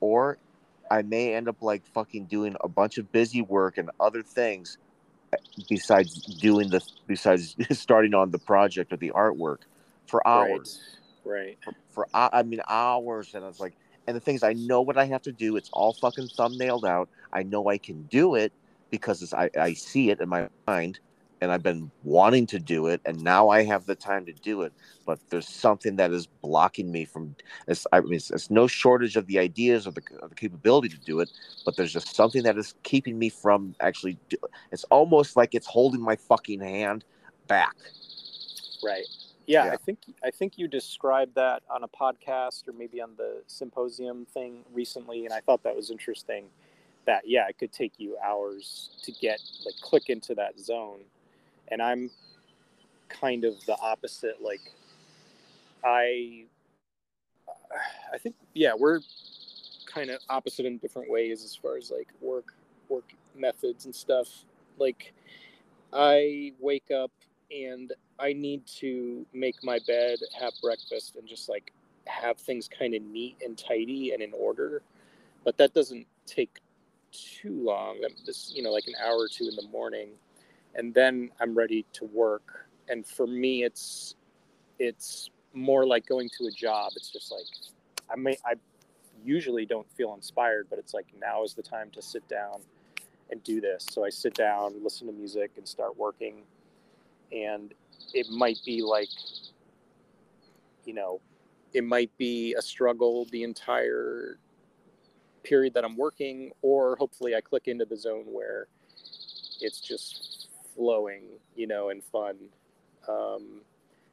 or 0.00 0.38
I 0.90 1.02
may 1.02 1.34
end 1.34 1.48
up 1.48 1.62
like 1.62 1.84
fucking 1.94 2.26
doing 2.26 2.56
a 2.62 2.68
bunch 2.68 2.98
of 2.98 3.12
busy 3.12 3.42
work 3.42 3.78
and 3.78 3.90
other 4.00 4.22
things 4.22 4.78
besides 5.68 6.20
doing 6.40 6.68
the 6.68 6.82
besides 7.06 7.56
starting 7.70 8.14
on 8.14 8.30
the 8.30 8.38
project 8.38 8.92
or 8.92 8.96
the 8.96 9.12
artwork 9.14 9.58
for 10.06 10.26
hours. 10.26 10.80
Right. 11.24 11.34
right. 11.34 11.58
For, 11.64 11.72
for 11.90 12.08
I 12.14 12.42
mean 12.42 12.60
hours, 12.68 13.34
and 13.34 13.44
i 13.44 13.48
was 13.48 13.60
like, 13.60 13.74
and 14.06 14.16
the 14.16 14.20
things 14.20 14.42
I 14.42 14.52
know 14.52 14.82
what 14.82 14.96
I 14.96 15.06
have 15.06 15.22
to 15.22 15.32
do. 15.32 15.56
It's 15.56 15.70
all 15.72 15.92
fucking 15.94 16.28
thumbnailed 16.28 16.86
out. 16.86 17.08
I 17.32 17.42
know 17.42 17.68
I 17.68 17.78
can 17.78 18.02
do 18.04 18.34
it 18.34 18.52
because 18.90 19.32
I, 19.32 19.50
I 19.58 19.72
see 19.74 20.10
it 20.10 20.20
in 20.20 20.28
my 20.28 20.48
mind 20.66 21.00
and 21.40 21.52
I've 21.52 21.62
been 21.62 21.90
wanting 22.02 22.46
to 22.48 22.58
do 22.58 22.86
it 22.86 23.00
and 23.04 23.22
now 23.22 23.48
I 23.48 23.64
have 23.64 23.86
the 23.86 23.94
time 23.94 24.24
to 24.26 24.32
do 24.32 24.62
it. 24.62 24.72
But 25.06 25.18
there's 25.30 25.48
something 25.48 25.96
that 25.96 26.12
is 26.12 26.26
blocking 26.26 26.90
me 26.90 27.04
from 27.04 27.36
it's, 27.68 27.86
I 27.92 28.00
mean, 28.00 28.14
it's, 28.14 28.30
it's 28.30 28.50
no 28.50 28.66
shortage 28.66 29.16
of 29.16 29.26
the 29.26 29.38
ideas 29.38 29.86
or 29.86 29.90
the, 29.90 30.02
of 30.22 30.30
the 30.30 30.36
capability 30.36 30.88
to 30.88 30.98
do 30.98 31.20
it, 31.20 31.30
but 31.64 31.76
there's 31.76 31.92
just 31.92 32.14
something 32.14 32.42
that 32.44 32.56
is 32.56 32.74
keeping 32.82 33.18
me 33.18 33.28
from 33.28 33.74
actually 33.80 34.18
do, 34.28 34.36
it's 34.72 34.84
almost 34.84 35.36
like 35.36 35.54
it's 35.54 35.66
holding 35.66 36.00
my 36.00 36.16
fucking 36.16 36.60
hand 36.60 37.04
back. 37.46 37.76
Right. 38.82 39.06
Yeah, 39.46 39.66
yeah, 39.66 39.72
I 39.72 39.76
think 39.76 39.98
I 40.24 40.30
think 40.30 40.56
you 40.56 40.68
described 40.68 41.34
that 41.34 41.62
on 41.68 41.84
a 41.84 41.88
podcast 41.88 42.66
or 42.66 42.72
maybe 42.72 43.02
on 43.02 43.10
the 43.18 43.42
symposium 43.46 44.26
thing 44.32 44.64
recently, 44.72 45.26
and 45.26 45.34
I 45.34 45.40
thought 45.40 45.62
that 45.64 45.76
was 45.76 45.90
interesting 45.90 46.46
that 47.06 47.22
yeah 47.26 47.46
it 47.48 47.58
could 47.58 47.72
take 47.72 47.92
you 47.98 48.16
hours 48.24 48.90
to 49.02 49.12
get 49.12 49.38
like 49.64 49.74
click 49.82 50.08
into 50.08 50.34
that 50.34 50.58
zone 50.58 51.00
and 51.68 51.80
i'm 51.82 52.10
kind 53.08 53.44
of 53.44 53.54
the 53.66 53.76
opposite 53.80 54.42
like 54.42 54.72
i 55.84 56.44
i 58.12 58.18
think 58.18 58.34
yeah 58.54 58.72
we're 58.76 59.00
kind 59.94 60.10
of 60.10 60.18
opposite 60.28 60.66
in 60.66 60.78
different 60.78 61.08
ways 61.08 61.44
as 61.44 61.54
far 61.54 61.76
as 61.76 61.90
like 61.90 62.08
work 62.20 62.54
work 62.88 63.12
methods 63.34 63.84
and 63.84 63.94
stuff. 63.94 64.28
Like 64.78 65.12
i 65.92 66.52
wake 66.58 66.90
up 66.90 67.12
and 67.54 67.92
i 68.18 68.32
need 68.32 68.66
to 68.66 69.24
make 69.32 69.62
my 69.62 69.78
bed 69.86 70.18
have 70.38 70.52
breakfast 70.60 71.14
and 71.16 71.28
just 71.28 71.48
like 71.48 71.72
have 72.06 72.36
things 72.36 72.68
kind 72.68 72.94
of 72.94 73.02
neat 73.02 73.36
and 73.44 73.56
tidy 73.56 74.12
and 74.12 74.22
in 74.22 74.32
order. 74.32 74.82
But 75.44 75.56
that 75.58 75.74
doesn't 75.74 76.06
take 76.26 76.58
too 77.12 77.62
long. 77.62 78.00
This, 78.26 78.52
you 78.54 78.62
know, 78.62 78.72
like 78.72 78.86
an 78.86 78.94
hour 79.02 79.18
or 79.18 79.28
two 79.28 79.48
in 79.48 79.56
the 79.56 79.68
morning, 79.70 80.08
and 80.76 80.92
then 80.94 81.30
I'm 81.40 81.54
ready 81.54 81.86
to 81.94 82.04
work. 82.06 82.68
And 82.88 83.06
for 83.06 83.26
me, 83.26 83.64
it's 83.64 84.16
it's 84.78 85.30
more 85.52 85.86
like 85.86 86.06
going 86.06 86.28
to 86.38 86.46
a 86.46 86.50
job. 86.50 86.92
It's 86.96 87.10
just 87.10 87.30
like 87.30 87.46
I 88.10 88.16
may 88.16 88.36
I 88.44 88.54
usually 89.24 89.66
don't 89.66 89.90
feel 89.92 90.14
inspired, 90.14 90.66
but 90.68 90.78
it's 90.78 90.94
like 90.94 91.06
now 91.20 91.44
is 91.44 91.54
the 91.54 91.62
time 91.62 91.90
to 91.92 92.02
sit 92.02 92.26
down 92.28 92.60
and 93.30 93.42
do 93.42 93.60
this. 93.60 93.86
So 93.90 94.04
I 94.04 94.10
sit 94.10 94.34
down, 94.34 94.82
listen 94.82 95.06
to 95.06 95.12
music, 95.12 95.52
and 95.56 95.66
start 95.66 95.96
working. 95.96 96.42
And 97.32 97.72
it 98.12 98.28
might 98.30 98.58
be 98.66 98.82
like, 98.82 99.08
you 100.84 100.94
know, 100.94 101.20
it 101.72 101.84
might 101.84 102.16
be 102.18 102.54
a 102.54 102.62
struggle 102.62 103.26
the 103.32 103.42
entire 103.42 104.38
period 105.42 105.74
that 105.74 105.84
I'm 105.84 105.96
working, 105.96 106.52
or 106.62 106.96
hopefully 106.96 107.34
I 107.34 107.40
click 107.40 107.66
into 107.66 107.84
the 107.84 107.96
zone 107.96 108.24
where 108.26 108.68
it's 109.60 109.80
just 109.80 110.33
flowing, 110.74 111.22
you 111.56 111.66
know, 111.66 111.90
and 111.90 112.02
fun. 112.02 112.36
Um, 113.08 113.62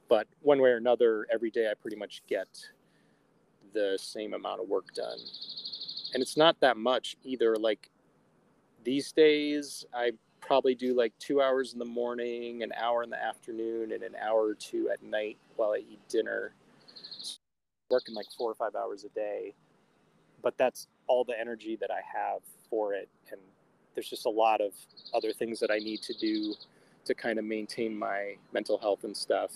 but 0.09 0.27
one 0.41 0.61
way 0.61 0.71
or 0.71 0.77
another, 0.77 1.27
every 1.31 1.51
day 1.51 1.69
I 1.69 1.73
pretty 1.73 1.97
much 1.97 2.21
get 2.27 2.47
the 3.73 3.97
same 4.01 4.33
amount 4.33 4.61
of 4.61 4.67
work 4.67 4.93
done. 4.93 5.17
And 6.13 6.21
it's 6.21 6.35
not 6.37 6.59
that 6.59 6.77
much 6.77 7.15
either. 7.23 7.55
Like 7.55 7.89
these 8.83 9.11
days, 9.11 9.85
I 9.93 10.11
probably 10.41 10.75
do 10.75 10.93
like 10.93 11.13
two 11.19 11.41
hours 11.41 11.73
in 11.73 11.79
the 11.79 11.85
morning, 11.85 12.63
an 12.63 12.73
hour 12.77 13.03
in 13.03 13.09
the 13.09 13.23
afternoon, 13.23 13.93
and 13.93 14.03
an 14.03 14.15
hour 14.21 14.43
or 14.43 14.55
two 14.55 14.89
at 14.91 15.01
night 15.03 15.37
while 15.55 15.71
I 15.71 15.77
eat 15.77 15.99
dinner. 16.09 16.53
Working 17.89 18.15
like 18.15 18.27
four 18.37 18.51
or 18.51 18.55
five 18.55 18.75
hours 18.75 19.03
a 19.05 19.09
day 19.09 19.53
but 20.41 20.57
that's 20.57 20.87
all 21.07 21.23
the 21.23 21.39
energy 21.39 21.77
that 21.79 21.91
I 21.91 22.01
have 22.13 22.41
for 22.69 22.93
it. 22.93 23.09
And 23.31 23.39
there's 23.95 24.09
just 24.09 24.25
a 24.25 24.29
lot 24.29 24.61
of 24.61 24.73
other 25.13 25.33
things 25.33 25.59
that 25.59 25.71
I 25.71 25.77
need 25.77 26.01
to 26.03 26.13
do 26.13 26.55
to 27.05 27.13
kind 27.13 27.39
of 27.39 27.45
maintain 27.45 27.97
my 27.97 28.35
mental 28.53 28.77
health 28.77 29.03
and 29.03 29.15
stuff. 29.15 29.51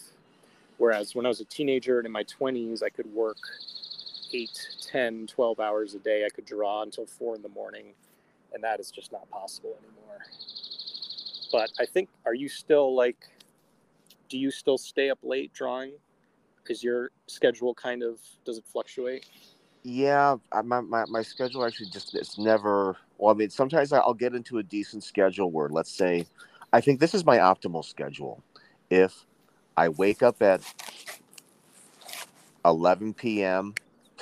Whereas 0.77 1.15
when 1.15 1.25
I 1.25 1.29
was 1.29 1.39
a 1.39 1.45
teenager 1.45 1.99
and 1.99 2.05
in 2.05 2.11
my 2.11 2.23
20s, 2.23 2.83
I 2.83 2.89
could 2.89 3.07
work 3.07 3.37
8, 4.33 4.49
10, 4.81 5.27
12 5.27 5.59
hours 5.59 5.95
a 5.95 5.99
day. 5.99 6.25
I 6.25 6.29
could 6.29 6.45
draw 6.45 6.81
until 6.81 7.05
4 7.05 7.35
in 7.35 7.41
the 7.41 7.49
morning. 7.49 7.93
And 8.53 8.63
that 8.63 8.79
is 8.79 8.91
just 8.91 9.11
not 9.11 9.29
possible 9.29 9.75
anymore. 9.79 10.25
But 11.51 11.71
I 11.79 11.85
think, 11.85 12.09
are 12.25 12.33
you 12.33 12.49
still 12.49 12.95
like, 12.95 13.29
do 14.27 14.37
you 14.37 14.51
still 14.51 14.77
stay 14.77 15.09
up 15.09 15.19
late 15.23 15.53
drawing? 15.53 15.93
Is 16.67 16.83
your 16.83 17.11
schedule 17.27 17.73
kind 17.73 18.03
of, 18.03 18.19
does 18.43 18.57
it 18.57 18.65
fluctuate? 18.65 19.25
Yeah, 19.87 20.37
my, 20.63 20.81
my, 20.81 21.05
my 21.07 21.21
schedule 21.21 21.63
actually 21.63 21.91
just 21.91 22.15
it's 22.15 22.39
never. 22.39 22.97
Well, 23.19 23.31
I 23.31 23.37
mean, 23.37 23.51
sometimes 23.51 23.93
I'll 23.93 24.15
get 24.15 24.33
into 24.33 24.57
a 24.57 24.63
decent 24.63 25.03
schedule 25.03 25.51
where, 25.51 25.69
let's 25.69 25.91
say, 25.91 26.25
I 26.73 26.81
think 26.81 26.99
this 26.99 27.13
is 27.13 27.23
my 27.23 27.37
optimal 27.37 27.85
schedule. 27.85 28.41
If 28.89 29.27
I 29.77 29.89
wake 29.89 30.23
up 30.23 30.41
at 30.41 30.61
11 32.65 33.13
p.m., 33.13 33.75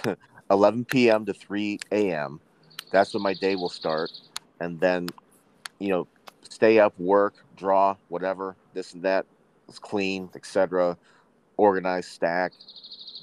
11 0.51 0.83
p.m. 0.83 1.25
to 1.25 1.33
3 1.33 1.79
a.m., 1.93 2.41
that's 2.91 3.13
when 3.13 3.23
my 3.23 3.33
day 3.33 3.55
will 3.55 3.69
start, 3.69 4.11
and 4.59 4.77
then, 4.81 5.07
you 5.79 5.87
know, 5.87 6.07
stay 6.41 6.79
up, 6.79 6.93
work, 6.99 7.35
draw, 7.55 7.95
whatever, 8.09 8.57
this 8.73 8.95
and 8.95 9.03
that, 9.03 9.25
clean, 9.79 10.29
etc., 10.35 10.97
organize, 11.55 12.05
stack, 12.05 12.51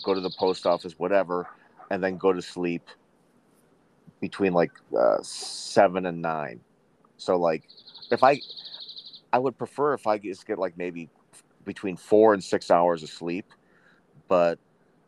go 0.03 0.15
to 0.15 0.23
the 0.23 0.31
post 0.39 0.65
office, 0.65 0.99
whatever 0.99 1.47
and 1.91 2.03
then 2.03 2.17
go 2.17 2.33
to 2.33 2.43
sleep 2.43 2.89
between 4.21 4.53
like 4.53 4.73
uh, 4.99 5.19
seven 5.23 6.07
and 6.07 6.23
nine. 6.23 6.61
So 7.17 7.37
like, 7.37 7.69
if 8.11 8.23
I, 8.23 8.41
I 9.33 9.39
would 9.39 9.59
prefer 9.59 9.95
if 9.95 10.07
I 10.07 10.19
just 10.19 10.47
get 10.47 10.59
like 10.59 10.77
maybe 10.77 11.11
between 11.65 11.97
four 11.97 12.35
and 12.35 12.43
six 12.43 12.71
hours 12.71 13.03
of 13.03 13.11
sleep, 13.11 13.47
but 14.29 14.59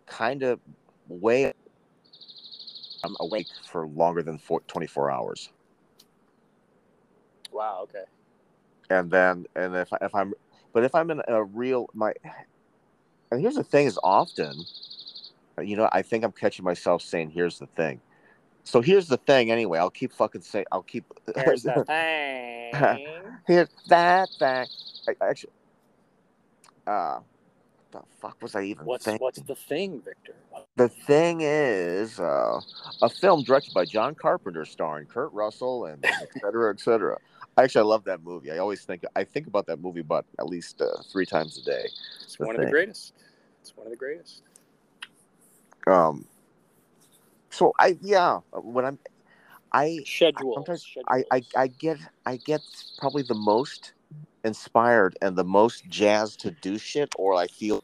kind 0.07 0.43
of 0.43 0.61
way 1.09 1.53
I'm 3.05 3.17
awake 3.21 3.49
for 3.65 3.87
longer 3.87 4.23
than 4.23 4.39
four, 4.39 4.61
24 4.69 5.11
hours. 5.11 5.51
Wow. 7.53 7.81
Okay. 7.85 8.05
And 8.91 9.11
then, 9.11 9.47
and 9.57 9.75
if 9.75 9.89
if 10.01 10.15
I'm, 10.15 10.35
but 10.73 10.85
if 10.85 10.95
I'm 10.95 11.11
in 11.11 11.23
a 11.27 11.43
real 11.43 11.87
my, 11.95 12.13
and 13.31 13.41
here's 13.41 13.55
the 13.55 13.65
thing: 13.65 13.87
is 13.87 13.99
often 14.03 14.67
you 15.61 15.77
know, 15.77 15.89
I 15.93 16.03
think 16.03 16.25
I'm 16.25 16.33
catching 16.33 16.65
myself 16.65 17.03
saying, 17.03 17.31
"Here's 17.31 17.59
the 17.59 17.67
thing." 17.67 18.01
So 18.65 18.81
here's 18.81 19.09
the 19.09 19.17
thing. 19.17 19.51
Anyway, 19.51 19.79
I'll 19.79 19.91
keep 19.91 20.13
fucking 20.13 20.43
saying. 20.43 20.67
I'll 20.71 20.83
keep. 20.83 21.05
Here's 21.37 21.63
the 21.65 21.85
thing. 22.73 23.07
here's 23.47 23.69
that 23.89 24.29
thing. 24.39 24.67
I, 25.09 25.29
actually, 25.29 25.53
uh, 26.87 27.21
the 27.91 28.01
fuck 28.21 28.41
was 28.41 28.55
I 28.55 28.63
even? 28.63 28.87
What's 28.87 29.05
thinking? 29.05 29.23
what's 29.23 29.41
the 29.41 29.55
thing, 29.55 30.01
Victor? 30.01 30.35
The 30.77 30.89
thing 30.89 31.41
is 31.43 32.19
uh, 32.21 32.61
a 33.03 33.09
film 33.09 33.43
directed 33.43 33.75
by 33.75 33.85
John 33.85 34.15
Carpenter, 34.15 34.65
starring 34.65 35.07
Kurt 35.07 35.33
Russell 35.33 35.87
and 35.87 36.05
et 36.05 36.29
cetera, 36.41 36.73
et 36.73 36.81
cetera. 36.81 37.19
Actually, 37.59 37.81
I 37.81 37.85
love 37.85 38.05
that 38.05 38.23
movie. 38.23 38.51
I 38.51 38.59
always 38.59 38.83
think 38.83 39.03
I 39.15 39.25
think 39.25 39.47
about 39.47 39.67
that 39.67 39.81
movie, 39.81 40.03
but 40.03 40.25
at 40.39 40.47
least 40.47 40.81
uh, 40.81 41.03
three 41.11 41.27
times 41.27 41.59
a 41.59 41.63
day. 41.63 41.89
It's 42.23 42.39
one 42.39 42.51
thing. 42.51 42.61
of 42.61 42.67
the 42.67 42.71
greatest. 42.71 43.13
It's 43.61 43.77
one 43.77 43.87
of 43.87 43.91
the 43.91 43.97
greatest. 43.97 44.43
Um, 45.87 46.27
so 47.51 47.73
I 47.79 47.99
yeah, 48.01 48.41
when 48.53 48.85
I'm, 48.85 48.99
I 49.73 50.01
schedule 50.07 50.55
sometimes 50.55 50.83
schedules. 50.83 51.25
I, 51.31 51.37
I 51.37 51.43
I 51.57 51.67
get 51.67 51.99
I 52.27 52.37
get 52.37 52.63
probably 52.99 53.23
the 53.23 53.35
most 53.35 53.93
inspired 54.45 55.17
and 55.23 55.37
the 55.37 55.45
most 55.45 55.89
jazzed 55.89 56.41
to 56.41 56.51
do 56.51 56.79
shit, 56.79 57.15
or 57.17 57.35
I 57.35 57.47
feel 57.47 57.83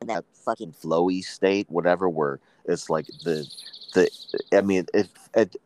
in 0.00 0.08
that 0.08 0.24
fucking 0.44 0.72
flowy 0.72 1.22
state, 1.24 1.70
whatever, 1.70 2.08
where 2.08 2.40
it's 2.66 2.90
like 2.90 3.06
the 3.24 3.50
the 3.94 4.10
I 4.52 4.60
mean, 4.60 4.86
if 4.94 5.08
it 5.34 5.56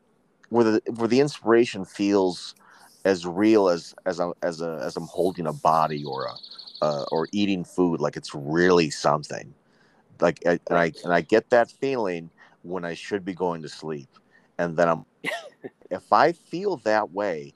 where 0.50 0.64
the 0.64 0.82
where 0.94 1.08
the 1.08 1.20
inspiration 1.20 1.84
feels 1.84 2.54
as 3.04 3.26
real 3.26 3.68
as 3.68 3.94
as 4.04 4.20
I'm 4.20 4.32
as 4.42 4.60
a 4.60 4.80
as 4.82 4.96
I'm 4.96 5.06
holding 5.06 5.46
a 5.46 5.52
body 5.52 6.04
or 6.04 6.26
a 6.26 6.34
uh, 6.82 7.04
or 7.10 7.28
eating 7.32 7.64
food, 7.64 8.00
like 8.00 8.16
it's 8.16 8.34
really 8.34 8.90
something. 8.90 9.54
Like 10.20 10.40
I, 10.46 10.60
and 10.68 10.78
I 10.78 10.92
and 11.04 11.12
I 11.12 11.20
get 11.20 11.50
that 11.50 11.70
feeling 11.70 12.30
when 12.62 12.84
I 12.84 12.94
should 12.94 13.24
be 13.24 13.34
going 13.34 13.62
to 13.62 13.68
sleep, 13.68 14.08
and 14.58 14.76
then 14.76 14.88
I'm 14.88 15.04
if 15.90 16.12
I 16.12 16.32
feel 16.32 16.78
that 16.78 17.12
way, 17.12 17.54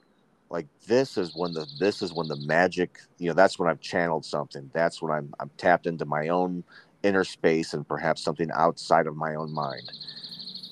like 0.49 0.67
this 0.87 1.17
is 1.17 1.35
when 1.35 1.53
the 1.53 1.67
this 1.79 2.01
is 2.01 2.13
when 2.13 2.27
the 2.27 2.35
magic 2.35 2.99
you 3.17 3.29
know 3.29 3.33
that's 3.33 3.59
when 3.59 3.69
I've 3.69 3.81
channeled 3.81 4.25
something. 4.25 4.69
That's 4.73 5.01
when 5.01 5.11
I'm 5.11 5.33
I'm 5.39 5.51
tapped 5.57 5.87
into 5.87 6.05
my 6.05 6.29
own 6.29 6.63
inner 7.03 7.23
space 7.23 7.73
and 7.73 7.87
perhaps 7.87 8.23
something 8.23 8.49
outside 8.53 9.07
of 9.07 9.15
my 9.15 9.35
own 9.35 9.51
mind. 9.51 9.91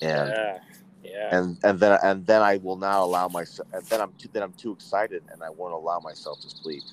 And 0.02 0.30
yeah. 0.30 0.58
Yeah. 1.02 1.38
and 1.38 1.58
and 1.64 1.80
then 1.80 1.98
and 2.02 2.26
then 2.26 2.42
I 2.42 2.58
will 2.58 2.76
not 2.76 3.00
allow 3.00 3.28
myself 3.28 3.68
and 3.72 3.84
then 3.86 4.00
I'm 4.00 4.12
too 4.18 4.28
then 4.32 4.42
I'm 4.42 4.52
too 4.52 4.72
excited 4.72 5.22
and 5.32 5.42
I 5.42 5.50
won't 5.50 5.74
allow 5.74 6.00
myself 6.00 6.40
to 6.42 6.50
sleep. 6.50 6.84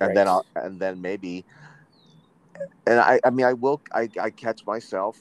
And 0.00 0.16
then 0.16 0.28
I'll 0.28 0.44
and 0.56 0.78
then 0.78 1.00
maybe 1.00 1.44
and 2.86 3.00
I 3.00 3.20
I 3.24 3.30
mean 3.30 3.46
I 3.46 3.52
will 3.54 3.82
I 3.94 4.08
I 4.20 4.30
catch 4.30 4.66
myself 4.66 5.18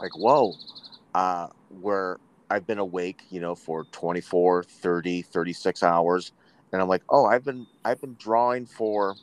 like 0.00 0.16
whoa 0.16 0.58
uh 1.14 1.48
where 1.68 2.18
I've 2.50 2.66
been 2.66 2.78
awake, 2.78 3.20
you 3.30 3.40
know, 3.40 3.54
for 3.54 3.86
24, 3.92 4.64
30, 4.64 5.22
36 5.22 5.82
hours 5.82 6.32
and 6.72 6.80
I'm 6.82 6.88
like, 6.88 7.02
"Oh, 7.10 7.26
I've 7.26 7.44
been 7.44 7.66
I've 7.84 8.00
been 8.00 8.16
drawing 8.18 8.66
for 8.66 9.16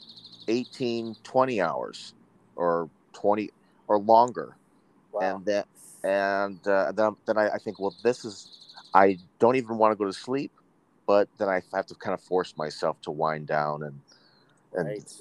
18, 0.47 1.15
20 1.23 1.62
hours 1.62 2.13
or 2.56 2.89
20 3.13 3.49
or 3.88 3.99
longer." 3.99 4.58
wow. 5.12 5.38
and 5.38 5.45
that 5.45 5.67
and 6.04 6.65
uh, 6.67 6.91
then, 6.91 7.15
then 7.25 7.38
I, 7.38 7.49
I 7.51 7.58
think 7.58 7.80
well 7.80 7.95
this 8.04 8.25
is 8.25 8.49
i 8.93 9.17
don't 9.39 9.56
even 9.56 9.78
want 9.78 9.91
to 9.91 9.95
go 9.95 10.06
to 10.06 10.13
sleep 10.13 10.51
but 11.08 11.30
then 11.39 11.49
i 11.49 11.62
have 11.73 11.86
to 11.88 11.95
kind 11.95 12.13
of 12.13 12.21
force 12.21 12.54
myself 12.58 13.01
to 13.04 13.12
wind 13.12 13.47
down 13.47 13.84
and 13.84 14.01
and 14.73 14.88
right. 14.89 15.12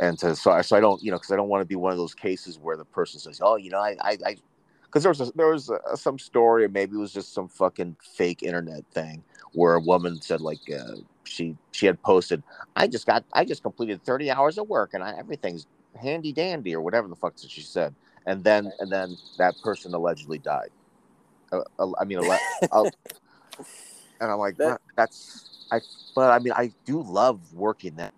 And 0.00 0.18
to 0.18 0.34
so 0.36 0.52
I, 0.52 0.62
so 0.62 0.76
I 0.76 0.80
don't 0.80 1.02
you 1.02 1.10
know 1.10 1.16
because 1.16 1.32
i 1.32 1.36
don't 1.36 1.48
want 1.48 1.60
to 1.62 1.66
be 1.66 1.76
one 1.76 1.92
of 1.92 1.98
those 1.98 2.14
cases 2.14 2.58
where 2.58 2.76
the 2.76 2.84
person 2.84 3.20
says 3.20 3.40
oh 3.42 3.56
you 3.56 3.70
know 3.70 3.80
i 3.80 3.96
i, 4.02 4.18
I 4.24 4.36
because 4.84 5.02
there 5.02 5.10
was 5.10 5.20
a, 5.20 5.32
there 5.34 5.48
was 5.48 5.70
a, 5.70 5.96
some 5.96 6.18
story 6.18 6.64
or 6.64 6.68
maybe 6.68 6.96
it 6.96 6.98
was 7.00 7.12
just 7.12 7.34
some 7.34 7.48
fucking 7.48 7.96
fake 8.02 8.42
internet 8.42 8.84
thing 8.92 9.22
where 9.52 9.74
a 9.74 9.80
woman 9.80 10.20
said 10.20 10.40
like 10.40 10.60
uh, 10.72 10.96
she 11.24 11.56
she 11.72 11.86
had 11.86 12.00
posted 12.02 12.42
i 12.76 12.86
just 12.86 13.06
got 13.06 13.24
i 13.34 13.44
just 13.44 13.62
completed 13.62 14.02
30 14.02 14.30
hours 14.30 14.58
of 14.58 14.68
work 14.68 14.94
and 14.94 15.02
I, 15.02 15.16
everything's 15.18 15.66
handy 16.00 16.32
dandy 16.32 16.74
or 16.74 16.80
whatever 16.80 17.08
the 17.08 17.16
fuck 17.16 17.36
that 17.36 17.50
she 17.50 17.62
said 17.62 17.94
and 18.26 18.44
then 18.44 18.72
and 18.78 18.90
then 18.90 19.16
that 19.38 19.54
person 19.62 19.94
allegedly 19.94 20.38
died. 20.38 20.70
Uh, 21.52 21.62
uh, 21.78 21.92
i 22.00 22.04
mean 22.04 22.18
and 24.20 24.30
i'm 24.30 24.38
like 24.38 24.56
That- 24.56 24.80
that's 24.96 25.66
i 25.70 25.80
but 26.14 26.30
i 26.30 26.38
mean 26.38 26.52
i 26.54 26.72
do 26.84 27.02
love 27.02 27.40
working 27.52 27.96
that 27.96 28.14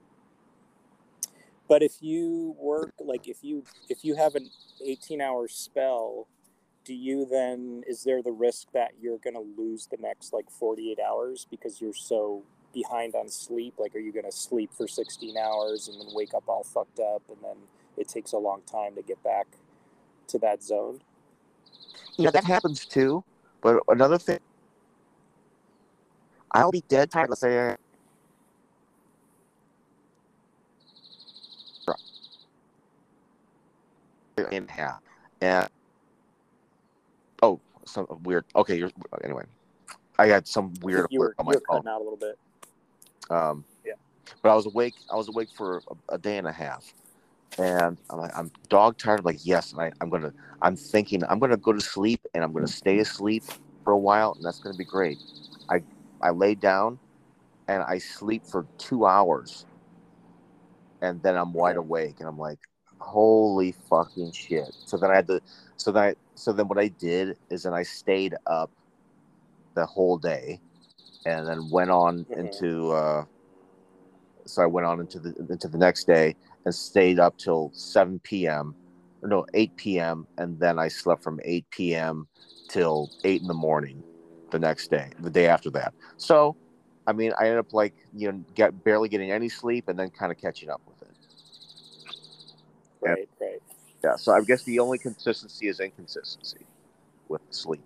But 1.70 1.84
if 1.84 2.02
you 2.02 2.56
work 2.58 2.92
like 3.00 3.28
if 3.28 3.44
you 3.44 3.64
if 3.88 4.04
you 4.04 4.16
have 4.16 4.34
an 4.34 4.50
18 4.84 5.22
hour 5.22 5.48
spell, 5.48 6.28
do 6.84 6.94
you 6.94 7.26
then 7.26 7.84
is 7.88 8.04
there 8.04 8.22
the 8.22 8.32
risk 8.32 8.72
that 8.74 8.92
you're 9.00 9.18
going 9.18 9.34
to 9.34 9.62
lose 9.62 9.86
the 9.86 9.98
next 9.98 10.34
like 10.34 10.50
48 10.50 10.98
hours 11.00 11.46
because 11.50 11.80
you're 11.80 11.94
so 11.94 12.42
behind 12.74 13.14
on 13.14 13.30
sleep? 13.30 13.74
Like 13.78 13.94
are 13.94 14.00
you 14.00 14.12
going 14.12 14.26
to 14.26 14.32
sleep 14.32 14.72
for 14.76 14.88
16 14.88 15.36
hours 15.38 15.88
and 15.88 16.00
then 16.00 16.08
wake 16.14 16.34
up 16.34 16.44
all 16.48 16.64
fucked 16.64 17.00
up 17.00 17.22
and 17.30 17.38
then 17.42 17.56
it 17.96 18.08
takes 18.08 18.32
a 18.32 18.38
long 18.38 18.62
time 18.70 18.96
to 18.96 19.02
get 19.02 19.22
back 19.22 19.46
to 20.28 20.38
that 20.40 20.62
zone? 20.64 21.00
yeah 22.18 22.30
that 22.30 22.44
happens 22.44 22.84
too 22.84 23.24
but 23.62 23.80
another 23.88 24.18
thing 24.18 24.40
i'll 26.52 26.70
be 26.72 26.84
dead 26.88 27.10
tired 27.10 27.30
let's 27.30 27.40
say 27.40 27.76
in 34.48 34.68
half 34.68 35.00
and 35.40 35.68
oh 37.42 37.60
some 37.84 38.06
weird 38.22 38.44
okay 38.54 38.76
you're 38.76 38.90
anyway 39.24 39.44
i 40.18 40.26
had 40.26 40.46
some 40.46 40.72
weird 40.82 41.06
you 41.10 41.20
were, 41.20 41.34
on 41.38 41.46
you 41.46 41.52
were 41.54 41.62
phone 41.68 41.82
cutting 41.82 41.88
out 41.88 42.00
a 42.00 42.04
little 42.04 42.16
bit. 42.16 42.38
um 43.30 43.64
Yeah. 43.84 43.94
but 44.42 44.50
i 44.50 44.54
was 44.54 44.66
awake 44.66 44.94
i 45.10 45.16
was 45.16 45.28
awake 45.28 45.48
for 45.56 45.82
a, 46.08 46.14
a 46.14 46.18
day 46.18 46.38
and 46.38 46.46
a 46.46 46.52
half 46.52 46.92
and 47.58 47.98
I'm, 48.10 48.18
like, 48.18 48.36
I'm 48.36 48.50
dog 48.68 48.96
tired. 48.98 49.20
I'm 49.20 49.24
like, 49.24 49.44
yes, 49.44 49.72
and 49.72 49.80
I, 49.80 49.92
I'm 50.00 50.08
gonna. 50.08 50.32
I'm 50.62 50.76
thinking 50.76 51.22
I'm 51.28 51.38
gonna 51.38 51.56
go 51.56 51.72
to 51.72 51.80
sleep, 51.80 52.20
and 52.34 52.44
I'm 52.44 52.52
gonna 52.52 52.68
stay 52.68 52.98
asleep 52.98 53.44
for 53.84 53.92
a 53.92 53.98
while, 53.98 54.34
and 54.36 54.44
that's 54.44 54.60
gonna 54.60 54.76
be 54.76 54.84
great. 54.84 55.18
I 55.68 55.82
I 56.22 56.30
lay 56.30 56.54
down, 56.54 56.98
and 57.68 57.82
I 57.82 57.98
sleep 57.98 58.44
for 58.46 58.66
two 58.78 59.06
hours, 59.06 59.66
and 61.02 61.22
then 61.22 61.36
I'm 61.36 61.52
wide 61.52 61.76
awake, 61.76 62.16
and 62.20 62.28
I'm 62.28 62.38
like, 62.38 62.58
holy 63.00 63.72
fucking 63.72 64.32
shit. 64.32 64.72
So 64.86 64.96
then 64.96 65.10
I 65.10 65.16
had 65.16 65.26
to. 65.28 65.40
So 65.76 65.92
then 65.92 66.02
I. 66.02 66.14
So 66.34 66.52
then 66.52 66.68
what 66.68 66.78
I 66.78 66.88
did 66.88 67.36
is 67.50 67.64
then 67.64 67.74
I 67.74 67.82
stayed 67.82 68.34
up 68.46 68.70
the 69.74 69.86
whole 69.86 70.18
day, 70.18 70.60
and 71.26 71.46
then 71.46 71.68
went 71.70 71.90
on 71.90 72.24
Mhm. 72.26 72.38
into. 72.38 72.90
Uh, 72.92 73.24
so 74.46 74.62
I 74.62 74.66
went 74.66 74.86
on 74.86 75.00
into 75.00 75.18
the 75.20 75.34
into 75.48 75.68
the 75.68 75.78
next 75.78 76.06
day 76.06 76.34
and 76.64 76.74
stayed 76.74 77.18
up 77.18 77.36
till 77.38 77.70
7 77.74 78.18
p.m. 78.20 78.74
or 79.22 79.28
no 79.28 79.46
8 79.54 79.76
p.m. 79.76 80.26
and 80.38 80.58
then 80.58 80.78
I 80.78 80.88
slept 80.88 81.22
from 81.22 81.40
8 81.44 81.64
p.m. 81.70 82.26
till 82.68 83.10
8 83.24 83.42
in 83.42 83.48
the 83.48 83.54
morning 83.54 84.02
the 84.50 84.58
next 84.58 84.90
day, 84.90 85.12
the 85.20 85.30
day 85.30 85.46
after 85.46 85.70
that. 85.70 85.94
So, 86.16 86.56
I 87.06 87.12
mean, 87.12 87.32
I 87.38 87.44
ended 87.44 87.58
up 87.58 87.72
like 87.72 87.94
you 88.12 88.32
know 88.32 88.44
get 88.54 88.82
barely 88.82 89.08
getting 89.08 89.30
any 89.30 89.48
sleep 89.48 89.88
and 89.88 89.98
then 89.98 90.10
kind 90.10 90.32
of 90.32 90.38
catching 90.38 90.70
up 90.70 90.80
with 90.86 90.89
it. 90.89 90.89
Yeah. 90.89 90.89
Right, 93.00 93.28
right. 93.40 93.62
Yeah. 94.04 94.16
So 94.16 94.32
I 94.32 94.42
guess 94.42 94.62
the 94.64 94.78
only 94.78 94.98
consistency 94.98 95.68
is 95.68 95.80
inconsistency 95.80 96.66
with 97.28 97.42
sleep. 97.50 97.82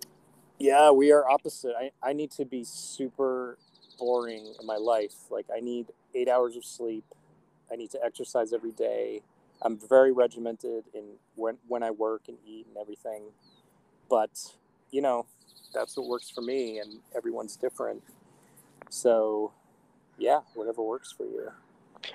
Yeah, 0.59 0.91
we 0.91 1.11
are 1.11 1.27
opposite. 1.29 1.73
I, 1.77 1.91
I 2.01 2.13
need 2.13 2.31
to 2.31 2.45
be 2.45 2.63
super 2.63 3.57
boring 3.99 4.53
in 4.59 4.65
my 4.65 4.77
life. 4.77 5.13
Like 5.29 5.45
I 5.55 5.59
need 5.59 5.87
eight 6.13 6.29
hours 6.29 6.55
of 6.55 6.63
sleep. 6.63 7.03
I 7.71 7.75
need 7.75 7.91
to 7.91 7.99
exercise 8.03 8.53
every 8.53 8.71
day. 8.71 9.21
I'm 9.61 9.77
very 9.89 10.11
regimented 10.11 10.85
in 10.93 11.03
when 11.35 11.57
when 11.67 11.83
I 11.83 11.91
work 11.91 12.23
and 12.27 12.37
eat 12.45 12.67
and 12.67 12.77
everything. 12.77 13.23
But 14.09 14.31
you 14.91 15.01
know, 15.01 15.25
that's 15.73 15.97
what 15.97 16.07
works 16.07 16.29
for 16.29 16.41
me, 16.41 16.79
and 16.79 16.99
everyone's 17.15 17.55
different. 17.55 18.01
So, 18.89 19.51
yeah, 20.17 20.41
whatever 20.53 20.81
works 20.81 21.11
for 21.11 21.23
you. 21.25 21.51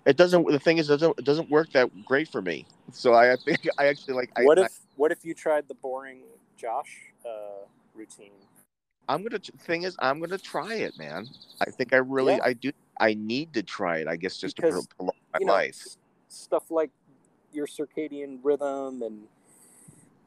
It 0.06 0.16
doesn't. 0.16 0.46
The 0.46 0.58
thing 0.58 0.78
is, 0.78 0.88
it 0.90 0.94
doesn't 0.94 1.18
it 1.18 1.24
doesn't 1.24 1.50
work 1.50 1.70
that 1.72 1.90
great 2.04 2.28
for 2.28 2.42
me. 2.42 2.66
So 2.92 3.12
I, 3.12 3.32
I 3.32 3.36
think 3.36 3.68
I 3.78 3.86
actually 3.86 4.14
like. 4.14 4.30
I, 4.36 4.44
what 4.44 4.58
I, 4.58 4.66
if 4.66 4.78
what 4.96 5.12
if 5.12 5.24
you 5.24 5.34
tried 5.34 5.68
the 5.68 5.74
boring 5.74 6.20
Josh 6.56 7.12
uh, 7.24 7.66
routine? 7.94 8.32
I'm 9.08 9.22
gonna. 9.22 9.38
Thing 9.38 9.82
is, 9.82 9.96
I'm 9.98 10.20
gonna 10.20 10.38
try 10.38 10.74
it, 10.74 10.98
man. 10.98 11.26
I 11.60 11.70
think 11.70 11.92
I 11.92 11.98
really, 11.98 12.34
Yeah. 12.34 12.44
I 12.44 12.52
do. 12.52 12.72
I 13.00 13.14
need 13.14 13.54
to 13.54 13.62
try 13.62 13.98
it. 13.98 14.08
I 14.08 14.16
guess 14.16 14.36
just 14.36 14.56
Because, 14.56 14.86
to 14.86 14.94
prolong 14.96 15.14
my 15.32 15.38
you 15.40 15.46
know, 15.46 15.52
life. 15.52 15.96
stuff 16.28 16.70
like 16.70 16.90
your 17.52 17.66
circadian 17.66 18.38
rhythm 18.42 19.02
and 19.02 19.22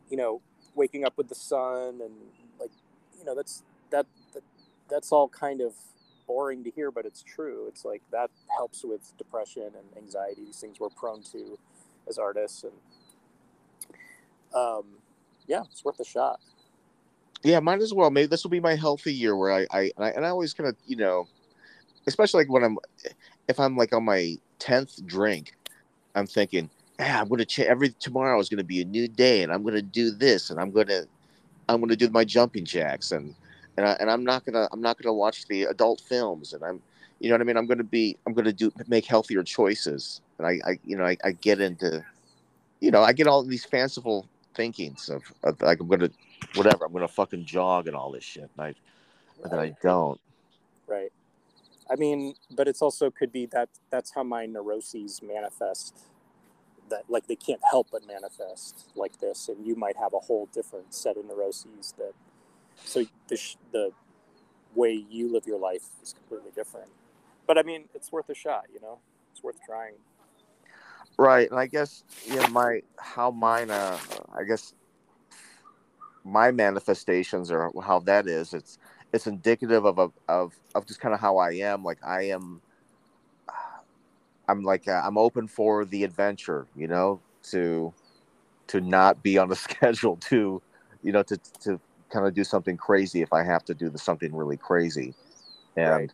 you 0.09 0.17
know 0.17 0.41
waking 0.75 1.05
up 1.05 1.13
with 1.17 1.29
the 1.29 1.35
sun 1.35 2.01
and 2.01 2.13
like 2.59 2.71
you 3.17 3.23
know 3.23 3.35
that's 3.35 3.63
that, 3.89 4.05
that 4.33 4.43
that's 4.89 5.11
all 5.11 5.29
kind 5.29 5.61
of 5.61 5.73
boring 6.33 6.63
to 6.63 6.71
hear 6.71 6.89
but 6.89 7.05
it's 7.05 7.21
true 7.21 7.67
it's 7.67 7.85
like 7.85 8.01
that 8.11 8.31
helps 8.57 8.83
with 8.83 9.15
depression 9.19 9.69
and 9.77 10.03
anxiety 10.03 10.43
these 10.45 10.59
things 10.59 10.79
we're 10.79 10.89
prone 10.89 11.21
to 11.21 11.59
as 12.09 12.17
artists 12.17 12.63
and 12.63 12.73
um 14.55 14.85
yeah 15.47 15.61
it's 15.71 15.85
worth 15.85 15.99
a 15.99 16.05
shot 16.05 16.39
Yeah, 17.43 17.59
might 17.59 17.81
as 17.81 17.93
well. 17.93 18.09
Maybe 18.09 18.27
this 18.27 18.43
will 18.43 18.51
be 18.51 18.59
my 18.59 18.75
healthy 18.75 19.13
year 19.13 19.35
where 19.35 19.51
I, 19.51 19.67
I, 19.71 19.81
and 19.97 20.05
I, 20.05 20.09
and 20.09 20.25
I 20.25 20.29
always 20.29 20.53
kind 20.53 20.69
of, 20.69 20.75
you 20.87 20.95
know, 20.95 21.27
especially 22.07 22.43
like 22.43 22.51
when 22.51 22.63
I'm, 22.63 22.77
if 23.47 23.59
I'm 23.59 23.77
like 23.77 23.93
on 23.93 24.05
my 24.05 24.37
tenth 24.59 25.05
drink, 25.05 25.55
I'm 26.15 26.27
thinking, 26.27 26.69
yeah, 26.99 27.21
I'm 27.21 27.27
gonna 27.27 27.45
change. 27.45 27.67
Every 27.69 27.89
tomorrow 27.99 28.39
is 28.39 28.49
gonna 28.49 28.63
be 28.63 28.81
a 28.81 28.85
new 28.85 29.07
day, 29.07 29.43
and 29.43 29.51
I'm 29.51 29.63
gonna 29.63 29.81
do 29.81 30.11
this, 30.11 30.49
and 30.49 30.59
I'm 30.59 30.71
gonna, 30.71 31.03
I'm 31.69 31.81
gonna 31.81 31.95
do 31.97 32.09
my 32.09 32.23
jumping 32.23 32.65
jacks, 32.65 33.11
and 33.11 33.35
and 33.77 33.87
I, 33.87 33.93
and 33.99 34.09
I'm 34.09 34.23
not 34.23 34.45
gonna, 34.45 34.67
I'm 34.71 34.81
not 34.81 35.01
gonna 35.01 35.13
watch 35.13 35.47
the 35.47 35.63
adult 35.63 36.01
films, 36.01 36.53
and 36.53 36.63
I'm, 36.63 36.81
you 37.19 37.29
know 37.29 37.35
what 37.35 37.41
I 37.41 37.45
mean. 37.45 37.57
I'm 37.57 37.65
gonna 37.65 37.83
be, 37.83 38.17
I'm 38.25 38.33
gonna 38.33 38.53
do 38.53 38.71
make 38.87 39.05
healthier 39.05 39.43
choices, 39.43 40.21
and 40.37 40.47
I, 40.47 40.59
I 40.65 40.79
you 40.83 40.97
know, 40.97 41.05
I, 41.05 41.17
I 41.23 41.31
get 41.31 41.59
into, 41.59 42.03
you 42.81 42.91
know, 42.91 43.01
I 43.01 43.13
get 43.13 43.27
all 43.27 43.43
these 43.43 43.65
fanciful 43.65 44.27
thinkings 44.55 45.09
of, 45.09 45.23
of 45.43 45.59
like 45.61 45.79
I'm 45.79 45.87
gonna 45.87 46.11
whatever 46.55 46.85
I'm 46.85 46.93
gonna 46.93 47.07
fucking 47.07 47.45
jog 47.45 47.87
and 47.87 47.95
all 47.95 48.11
this 48.11 48.23
shit, 48.23 48.49
and 48.57 48.67
I 48.67 48.75
but 49.41 49.51
then 49.51 49.59
I 49.59 49.73
don't. 49.81 50.19
Right. 50.87 51.11
I 51.89 51.95
mean, 51.95 52.35
but 52.51 52.67
it's 52.67 52.81
also 52.81 53.09
could 53.09 53.31
be 53.31 53.45
that 53.47 53.69
that's 53.89 54.13
how 54.13 54.23
my 54.23 54.45
neuroses 54.45 55.21
manifest. 55.23 55.97
That 56.89 57.03
like 57.09 57.27
they 57.27 57.35
can't 57.35 57.61
help 57.71 57.87
but 57.91 58.05
manifest 58.05 58.89
like 58.95 59.19
this, 59.19 59.49
and 59.49 59.65
you 59.65 59.75
might 59.75 59.97
have 59.97 60.13
a 60.13 60.19
whole 60.19 60.47
different 60.53 60.93
set 60.93 61.17
of 61.17 61.25
neuroses 61.25 61.93
that. 61.97 62.13
So 62.83 63.03
the 63.27 63.55
the 63.71 63.91
way 64.75 65.05
you 65.09 65.31
live 65.31 65.45
your 65.45 65.59
life 65.59 65.83
is 66.01 66.13
completely 66.13 66.51
different. 66.55 66.87
But 67.47 67.57
I 67.57 67.63
mean, 67.63 67.85
it's 67.93 68.11
worth 68.11 68.29
a 68.29 68.35
shot. 68.35 68.65
You 68.73 68.81
know, 68.81 68.99
it's 69.31 69.43
worth 69.43 69.57
trying. 69.65 69.95
Right, 71.17 71.49
and 71.49 71.59
I 71.59 71.67
guess 71.67 72.03
you 72.25 72.35
know 72.35 72.47
my 72.47 72.81
how 72.97 73.31
mine. 73.31 73.69
Uh, 73.69 73.97
I 74.33 74.43
guess 74.43 74.73
my 76.23 76.51
manifestations 76.51 77.51
or 77.51 77.71
how 77.81 77.99
that 77.99 78.27
is. 78.27 78.53
It's 78.53 78.77
it's 79.11 79.27
indicative 79.27 79.85
of 79.85 79.99
a, 79.99 80.09
of 80.27 80.53
of 80.73 80.85
just 80.85 80.99
kind 80.99 81.13
of 81.13 81.19
how 81.19 81.37
I 81.37 81.51
am. 81.51 81.83
Like 81.83 81.99
I 82.03 82.23
am, 82.23 82.61
I'm 84.47 84.63
like 84.63 84.87
uh, 84.87 85.01
I'm 85.03 85.17
open 85.17 85.47
for 85.47 85.85
the 85.85 86.03
adventure. 86.03 86.67
You 86.75 86.87
know, 86.87 87.19
to 87.51 87.93
to 88.67 88.81
not 88.81 89.21
be 89.21 89.37
on 89.37 89.51
a 89.51 89.55
schedule. 89.55 90.17
To 90.17 90.61
you 91.03 91.11
know, 91.11 91.23
to 91.23 91.37
to 91.61 91.79
kind 92.13 92.27
of 92.27 92.33
do 92.33 92.43
something 92.43 92.77
crazy 92.77 93.21
if 93.21 93.33
I 93.33 93.43
have 93.43 93.65
to 93.65 93.73
do 93.73 93.89
the, 93.89 93.97
something 93.97 94.33
really 94.33 94.57
crazy. 94.57 95.15
And 95.75 95.91
right. 95.91 96.11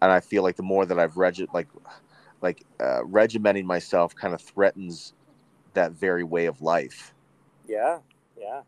and 0.00 0.12
I 0.12 0.20
feel 0.20 0.42
like 0.42 0.56
the 0.56 0.62
more 0.62 0.86
that 0.86 0.98
I've 0.98 1.16
reg 1.16 1.44
like 1.52 1.68
like 2.40 2.64
uh, 2.78 3.02
regimenting 3.02 3.64
myself 3.64 4.14
kind 4.14 4.32
of 4.32 4.40
threatens 4.40 5.12
that 5.74 5.92
very 5.92 6.24
way 6.24 6.46
of 6.46 6.62
life. 6.62 7.12
Yeah, 7.68 7.98
yeah, 8.38 8.60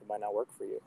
it 0.00 0.08
might 0.08 0.20
not 0.20 0.34
work 0.34 0.48
for 0.56 0.64
you. 0.64 0.80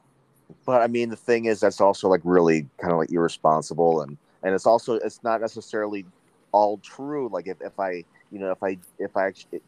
But 0.65 0.81
I 0.81 0.87
mean, 0.87 1.09
the 1.09 1.15
thing 1.15 1.45
is, 1.45 1.59
that's 1.59 1.79
also 1.79 2.09
like 2.09 2.21
really 2.23 2.67
kind 2.79 2.91
of 2.91 2.97
like 2.97 3.11
irresponsible, 3.11 4.01
and 4.01 4.17
and 4.43 4.55
it's 4.55 4.65
also 4.65 4.95
it's 4.95 5.23
not 5.23 5.41
necessarily 5.41 6.05
all 6.51 6.79
true. 6.79 7.29
Like 7.31 7.47
if, 7.47 7.61
if 7.61 7.79
I 7.79 8.03
you 8.31 8.39
know 8.39 8.51
if 8.51 8.63
I 8.63 8.77
if 8.97 9.15
I 9.15 9.27
actually 9.27 9.61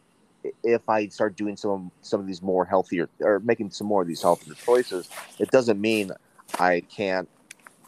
if 0.63 0.88
I 0.89 1.07
start 1.07 1.36
doing 1.36 1.57
some 1.57 1.91
some 2.01 2.19
of 2.19 2.27
these 2.27 2.41
more 2.41 2.65
healthier 2.65 3.10
or 3.21 3.39
making 3.39 3.71
some 3.71 3.88
more 3.88 4.01
of 4.01 4.07
these 4.07 4.21
healthier 4.21 4.53
choices, 4.55 5.10
it 5.39 5.51
doesn't 5.51 5.79
mean 5.79 6.12
I 6.60 6.81
can't 6.81 7.29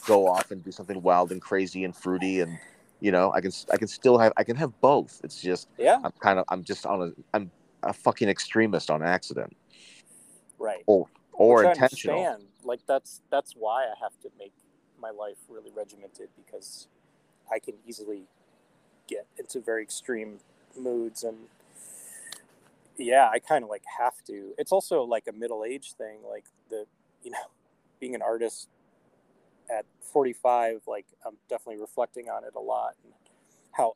go 0.05 0.27
off 0.27 0.51
and 0.51 0.63
do 0.63 0.71
something 0.71 1.01
wild 1.01 1.31
and 1.31 1.41
crazy 1.41 1.83
and 1.83 1.95
fruity 1.95 2.39
and 2.39 2.57
you 3.01 3.11
know 3.11 3.31
i 3.33 3.41
can 3.41 3.51
i 3.71 3.77
can 3.77 3.87
still 3.87 4.17
have 4.17 4.33
i 4.37 4.43
can 4.43 4.55
have 4.55 4.79
both. 4.81 5.19
It's 5.23 5.41
just 5.41 5.67
yeah. 5.77 5.99
I'm 6.03 6.13
kind 6.19 6.39
of 6.39 6.45
i'm 6.49 6.63
just 6.63 6.85
on 6.85 7.01
a 7.01 7.11
i'm 7.33 7.51
a 7.83 7.93
fucking 7.93 8.29
extremist 8.29 8.89
on 8.89 9.03
accident. 9.03 9.55
Right. 10.57 10.83
Or 10.85 11.07
or 11.33 11.63
Which 11.63 11.77
intentional. 11.77 12.37
like 12.63 12.81
that's 12.85 13.21
that's 13.29 13.53
why 13.53 13.83
i 13.83 13.93
have 14.01 14.19
to 14.21 14.29
make 14.37 14.53
my 15.01 15.09
life 15.09 15.37
really 15.47 15.71
regimented 15.75 16.27
because 16.35 16.89
i 17.51 17.57
can 17.57 17.75
easily 17.87 18.23
get 19.07 19.25
into 19.37 19.61
very 19.61 19.81
extreme 19.81 20.39
moods 20.77 21.23
and 21.23 21.37
yeah 22.99 23.29
i 23.33 23.39
kind 23.39 23.63
of 23.63 23.69
like 23.69 23.83
have 23.99 24.23
to 24.23 24.53
it's 24.57 24.71
also 24.71 25.03
like 25.03 25.25
a 25.27 25.33
middle 25.33 25.63
age 25.65 25.93
thing 25.93 26.19
like 26.29 26.45
the 26.69 26.85
you 27.23 27.31
know 27.31 27.37
being 27.99 28.15
an 28.15 28.21
artist 28.21 28.69
at 29.69 29.85
45, 30.01 30.83
like 30.87 31.05
I'm 31.25 31.35
definitely 31.49 31.81
reflecting 31.81 32.29
on 32.29 32.43
it 32.43 32.53
a 32.55 32.59
lot 32.59 32.95
and 33.03 33.13
how 33.73 33.95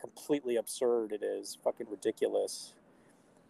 completely 0.00 0.56
absurd 0.56 1.12
it 1.12 1.22
is, 1.22 1.58
fucking 1.64 1.86
ridiculous 1.90 2.74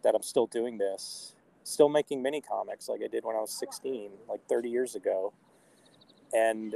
that 0.03 0.15
I'm 0.15 0.23
still 0.23 0.47
doing 0.47 0.77
this, 0.77 1.35
still 1.63 1.89
making 1.89 2.21
mini 2.21 2.41
comics 2.41 2.89
like 2.89 3.01
I 3.03 3.07
did 3.07 3.23
when 3.23 3.35
I 3.35 3.39
was 3.39 3.51
16, 3.51 4.11
like 4.29 4.41
30 4.47 4.69
years 4.69 4.95
ago. 4.95 5.33
And 6.33 6.75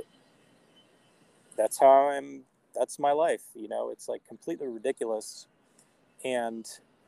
that's 1.58 1.80
how 1.80 2.10
I'm, 2.10 2.43
that's 2.76 3.00
my 3.00 3.12
life, 3.12 3.43
you 3.56 3.67
know, 3.67 3.89
it's 3.89 4.08
like 4.08 4.26
completely 4.28 4.67
ridiculous. 4.67 5.48
And 6.24 6.67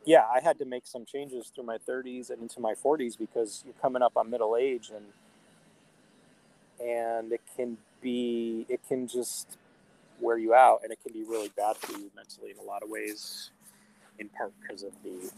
yeah, 0.09 0.25
I 0.25 0.39
had 0.41 0.57
to 0.57 0.65
make 0.65 0.87
some 0.87 1.05
changes 1.05 1.51
through 1.53 1.65
my 1.65 1.77
30s 1.77 2.31
and 2.31 2.41
into 2.41 2.59
my 2.59 2.73
40s 2.73 3.15
because 3.15 3.61
you're 3.63 3.75
coming 3.79 4.01
up 4.01 4.13
on 4.17 4.27
middle 4.27 4.57
age 4.57 4.89
and 4.89 5.05
and 6.79 7.31
it 7.31 7.41
can 7.55 7.77
be 8.01 8.65
it 8.69 8.79
can 8.87 9.07
just 9.07 9.59
wear 10.19 10.39
you 10.39 10.55
out 10.55 10.79
and 10.81 10.91
it 10.91 10.97
can 11.03 11.13
be 11.13 11.21
really 11.29 11.51
bad 11.55 11.77
for 11.77 11.91
you 11.91 12.09
mentally 12.15 12.49
in 12.49 12.57
a 12.57 12.63
lot 12.63 12.81
of 12.81 12.89
ways 12.89 13.51
in 14.17 14.27
part 14.29 14.51
because 14.59 14.81
of 14.81 14.93
the 15.03 15.31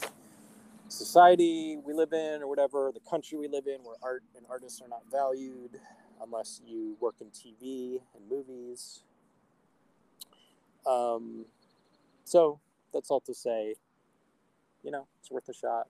society 0.87 1.77
we 1.85 1.93
live 1.93 2.13
in 2.13 2.41
or 2.41 2.47
whatever 2.47 2.91
the 2.93 3.09
country 3.09 3.37
we 3.37 3.49
live 3.49 3.67
in 3.67 3.83
where 3.83 3.97
art 4.01 4.23
and 4.37 4.45
artists 4.49 4.81
are 4.81 4.87
not 4.87 5.01
valued 5.11 5.81
unless 6.23 6.61
you 6.65 6.95
work 7.01 7.15
in 7.19 7.27
tv 7.27 7.99
and 8.15 8.23
movies. 8.29 9.01
Um, 10.85 11.43
so 12.23 12.61
that's 12.93 13.11
all 13.11 13.19
to 13.19 13.33
say 13.33 13.75
you 14.83 14.91
know 14.91 15.07
it's 15.19 15.31
worth 15.31 15.47
a 15.49 15.53
shot 15.53 15.87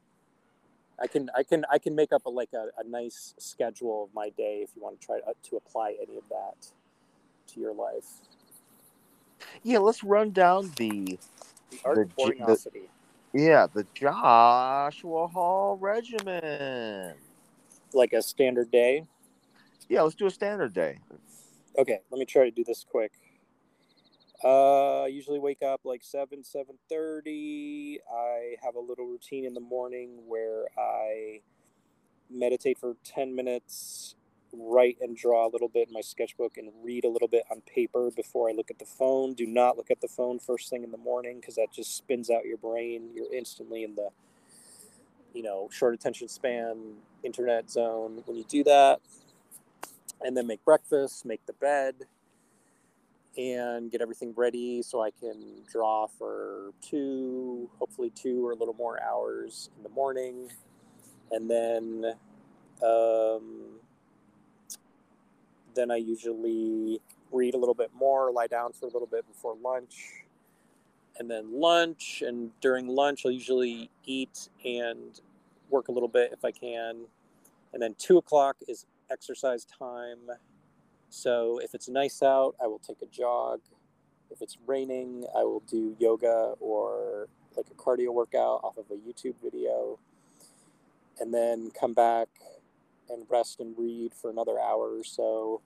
I 1.02 1.08
can 1.08 1.30
I 1.36 1.44
can 1.44 1.66
I 1.72 1.80
can 1.80 1.96
make 1.96 2.14
up 2.14 2.26
a, 2.26 2.30
like 2.30 2.54
a, 2.54 2.68
a 2.80 2.88
nice 2.88 3.34
schedule 3.40 4.04
of 4.04 4.14
my 4.14 4.30
day 4.30 4.62
if 4.64 4.70
you 4.76 4.84
want 4.84 5.00
to 5.00 5.06
try 5.06 5.20
to, 5.20 5.28
uh, 5.28 5.34
to 5.50 5.56
apply 5.58 5.96
any 6.02 6.18
of 6.18 6.24
that 6.30 6.68
to 7.48 7.60
your 7.60 7.74
life. 7.74 8.06
Yeah, 9.64 9.80
let's 9.80 10.04
run 10.04 10.32
down 10.32 10.72
the 10.76 11.18
the 11.72 11.80
art 11.84 12.10
the, 12.18 12.36
the, 12.46 12.88
yeah, 13.34 13.68
the 13.74 13.86
Joshua 13.96 15.28
Hall 15.28 15.78
regimen. 15.80 17.16
Like 17.94 18.14
a 18.14 18.22
standard 18.22 18.72
day. 18.72 19.06
Yeah, 19.90 20.04
let's 20.04 20.16
do 20.16 20.28
a 20.28 20.32
standard 20.32 20.74
day. 20.74 21.00
Okay, 21.78 22.00
let 22.12 22.20
me 22.20 22.26
try 22.26 22.44
to 22.44 22.52
do 22.52 22.64
this 22.64 22.86
quick. 22.90 23.12
Uh, 24.44 25.04
I 25.04 25.08
usually 25.08 25.40
wake 25.40 25.62
up 25.62 25.82
like 25.84 26.04
seven, 26.04 26.44
seven 26.44 26.78
thirty. 26.90 28.00
I 28.12 28.56
have 28.64 28.76
a 28.76 28.80
little 28.80 29.06
routine 29.06 29.46
in 29.46 29.54
the 29.54 29.60
morning 29.62 30.22
where 30.28 30.66
I 30.78 31.42
meditate 32.30 32.80
for 32.80 32.96
ten 33.04 33.36
minutes, 33.36 34.16
write 34.52 34.98
and 35.02 35.16
draw 35.16 35.48
a 35.48 35.52
little 35.52 35.68
bit 35.68 35.90
in 35.90 35.94
my 35.94 36.02
sketchbook, 36.02 36.58
and 36.58 36.72
read 36.84 37.06
a 37.06 37.10
little 37.10 37.28
bit 37.28 37.44
on 37.52 37.62
paper 37.62 38.10
before 38.16 38.50
I 38.50 38.54
look 38.54 38.72
at 38.72 38.80
the 38.80 38.86
phone. 38.86 39.36
Do 39.36 39.46
not 39.46 39.78
look 39.78 39.92
at 39.92 40.02
the 40.02 40.08
phone 40.08 40.40
first 40.40 40.70
thing 40.70 40.84
in 40.84 40.92
the 40.92 40.98
morning 40.98 41.40
because 41.40 41.56
that 41.56 41.68
just 41.72 41.96
spins 41.96 42.32
out 42.32 42.46
your 42.46 42.58
brain. 42.58 43.12
You're 43.14 43.34
instantly 43.34 43.84
in 43.84 43.94
the, 43.94 44.10
you 45.34 45.44
know, 45.44 45.70
short 45.72 45.94
attention 45.94 46.28
span, 46.30 46.96
internet 47.24 47.70
zone 47.70 48.24
when 48.26 48.38
you 48.38 48.46
do 48.50 48.64
that. 48.64 49.02
And 50.22 50.38
then 50.38 50.48
make 50.48 50.66
breakfast, 50.66 51.26
make 51.26 51.46
the 51.48 51.54
bed 51.54 51.96
and 53.38 53.92
get 53.92 54.02
everything 54.02 54.34
ready 54.36 54.82
so 54.82 55.02
I 55.02 55.12
can 55.12 55.64
draw 55.72 56.08
for 56.08 56.72
two, 56.82 57.70
hopefully 57.80 58.12
two 58.14 58.46
or 58.46 58.52
a 58.52 58.56
little 58.56 58.74
more 58.74 59.02
hours 59.02 59.70
in 59.78 59.84
the 59.84 59.90
morning. 59.90 60.50
And 61.32 61.50
then, 61.50 62.14
um, 62.84 63.80
then 65.76 65.92
I 65.92 65.96
usually 65.96 67.00
read 67.32 67.54
a 67.54 67.58
little 67.58 67.74
bit 67.76 67.92
more, 67.96 68.32
lie 68.32 68.48
down 68.48 68.74
for 68.74 68.86
a 68.86 68.90
little 68.90 69.08
bit 69.08 69.26
before 69.28 69.56
lunch. 69.64 70.26
And 71.18 71.30
then 71.30 71.60
lunch, 71.60 72.24
and 72.26 72.52
during 72.62 72.88
lunch, 72.88 73.26
I'll 73.26 73.32
usually 73.32 73.90
eat 74.06 74.50
and 74.66 75.20
work 75.70 75.88
a 75.88 75.92
little 75.92 76.10
bit 76.10 76.32
if 76.34 76.44
I 76.44 76.52
can. 76.52 77.06
And 77.74 77.82
then 77.82 77.96
two 77.98 78.18
o'clock 78.18 78.58
is 78.68 78.86
exercise 79.10 79.66
time 79.66 80.20
so 81.12 81.60
if 81.62 81.76
it's 81.76 81.90
nice 81.90 82.24
out, 82.24 82.56
I 82.64 82.68
will 82.68 82.80
take 82.80 83.02
a 83.02 83.06
jog. 83.06 83.60
If 84.32 84.42
it's 84.42 84.58
raining, 84.66 85.26
I 85.38 85.44
will 85.44 85.62
do 85.70 85.94
yoga 86.00 86.54
or 86.62 87.28
like 87.58 87.66
a 87.70 87.74
cardio 87.76 88.14
workout 88.14 88.62
off 88.64 88.78
of 88.78 88.86
a 88.90 88.96
YouTube 88.96 89.36
video. 89.44 90.00
And 91.20 91.34
then 91.34 91.70
come 91.78 91.94
back 91.94 92.30
and 93.10 93.26
rest 93.30 93.60
and 93.60 93.78
read 93.78 94.14
for 94.14 94.32
another 94.32 94.58
hour 94.58 94.98
or 94.98 95.04
so. 95.04 95.62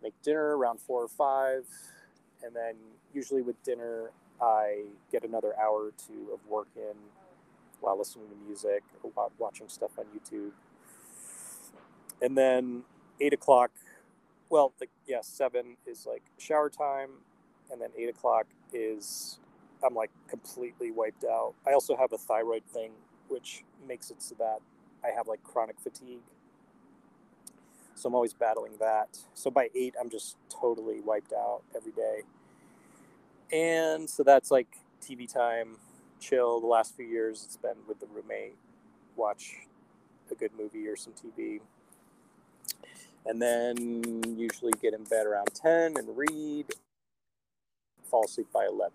Make 0.00 0.14
dinner 0.22 0.56
around 0.56 0.80
four 0.80 1.02
or 1.02 1.08
five. 1.08 1.66
And 2.44 2.54
then 2.54 2.76
usually 3.12 3.42
with 3.42 3.60
dinner, 3.64 4.12
I 4.40 4.84
get 5.10 5.24
another 5.24 5.58
hour 5.58 5.86
or 5.86 5.92
two 6.06 6.32
of 6.32 6.38
work 6.48 6.68
in 6.76 6.94
while 7.80 7.98
listening 7.98 8.28
to 8.28 8.36
music 8.46 8.84
or 9.02 9.10
watching 9.38 9.68
stuff 9.68 9.90
on 9.98 10.04
YouTube. 10.16 10.52
And 12.22 12.38
then 12.38 12.84
eight 13.20 13.32
o'clock, 13.32 13.72
well, 14.50 14.72
the, 14.78 14.86
yeah, 15.06 15.20
seven 15.22 15.76
is 15.86 16.06
like 16.06 16.22
shower 16.38 16.70
time, 16.70 17.10
and 17.70 17.80
then 17.80 17.90
eight 17.96 18.08
o'clock 18.08 18.46
is 18.72 19.38
I'm 19.84 19.94
like 19.94 20.10
completely 20.28 20.90
wiped 20.90 21.24
out. 21.24 21.54
I 21.66 21.72
also 21.72 21.96
have 21.96 22.12
a 22.12 22.18
thyroid 22.18 22.64
thing, 22.72 22.92
which 23.28 23.64
makes 23.86 24.10
it 24.10 24.22
so 24.22 24.34
that 24.38 24.58
I 25.04 25.14
have 25.14 25.28
like 25.28 25.42
chronic 25.42 25.80
fatigue. 25.80 26.22
So 27.94 28.08
I'm 28.08 28.14
always 28.14 28.34
battling 28.34 28.72
that. 28.80 29.18
So 29.34 29.50
by 29.50 29.68
eight, 29.74 29.94
I'm 30.00 30.10
just 30.10 30.36
totally 30.48 31.00
wiped 31.00 31.32
out 31.32 31.62
every 31.76 31.92
day. 31.92 32.22
And 33.52 34.08
so 34.08 34.22
that's 34.22 34.50
like 34.50 34.78
TV 35.00 35.32
time, 35.32 35.76
chill. 36.18 36.60
The 36.60 36.66
last 36.66 36.96
few 36.96 37.06
years, 37.06 37.44
it's 37.44 37.56
been 37.56 37.76
with 37.86 38.00
the 38.00 38.06
roommate, 38.06 38.56
watch 39.16 39.54
a 40.30 40.34
good 40.34 40.50
movie 40.58 40.88
or 40.88 40.96
some 40.96 41.12
TV. 41.12 41.60
And 43.26 43.40
then 43.40 44.36
usually 44.36 44.72
get 44.82 44.94
in 44.94 45.04
bed 45.04 45.26
around 45.26 45.48
10 45.54 45.96
and 45.96 46.16
read, 46.16 46.66
fall 48.10 48.24
asleep 48.24 48.48
by 48.52 48.66
11, 48.66 48.92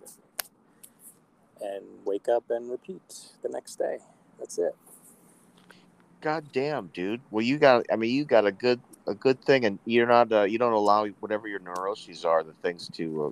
and 1.61 1.83
wake 2.05 2.27
up 2.29 2.43
and 2.49 2.69
repeat 2.69 3.01
the 3.41 3.49
next 3.49 3.77
day. 3.77 3.97
That's 4.37 4.57
it. 4.57 4.75
God 6.21 6.45
damn, 6.51 6.87
dude. 6.87 7.21
Well, 7.31 7.43
you 7.43 7.57
got. 7.57 7.85
I 7.91 7.95
mean, 7.95 8.13
you 8.13 8.25
got 8.25 8.45
a 8.45 8.51
good 8.51 8.81
a 9.07 9.13
good 9.13 9.41
thing, 9.41 9.65
and 9.65 9.79
you're 9.85 10.07
not. 10.07 10.31
Uh, 10.31 10.43
you 10.43 10.57
don't 10.57 10.73
allow 10.73 11.05
whatever 11.19 11.47
your 11.47 11.59
neuroses 11.59 12.25
are, 12.25 12.43
the 12.43 12.53
things 12.61 12.89
to. 12.93 13.25
Uh, 13.25 13.31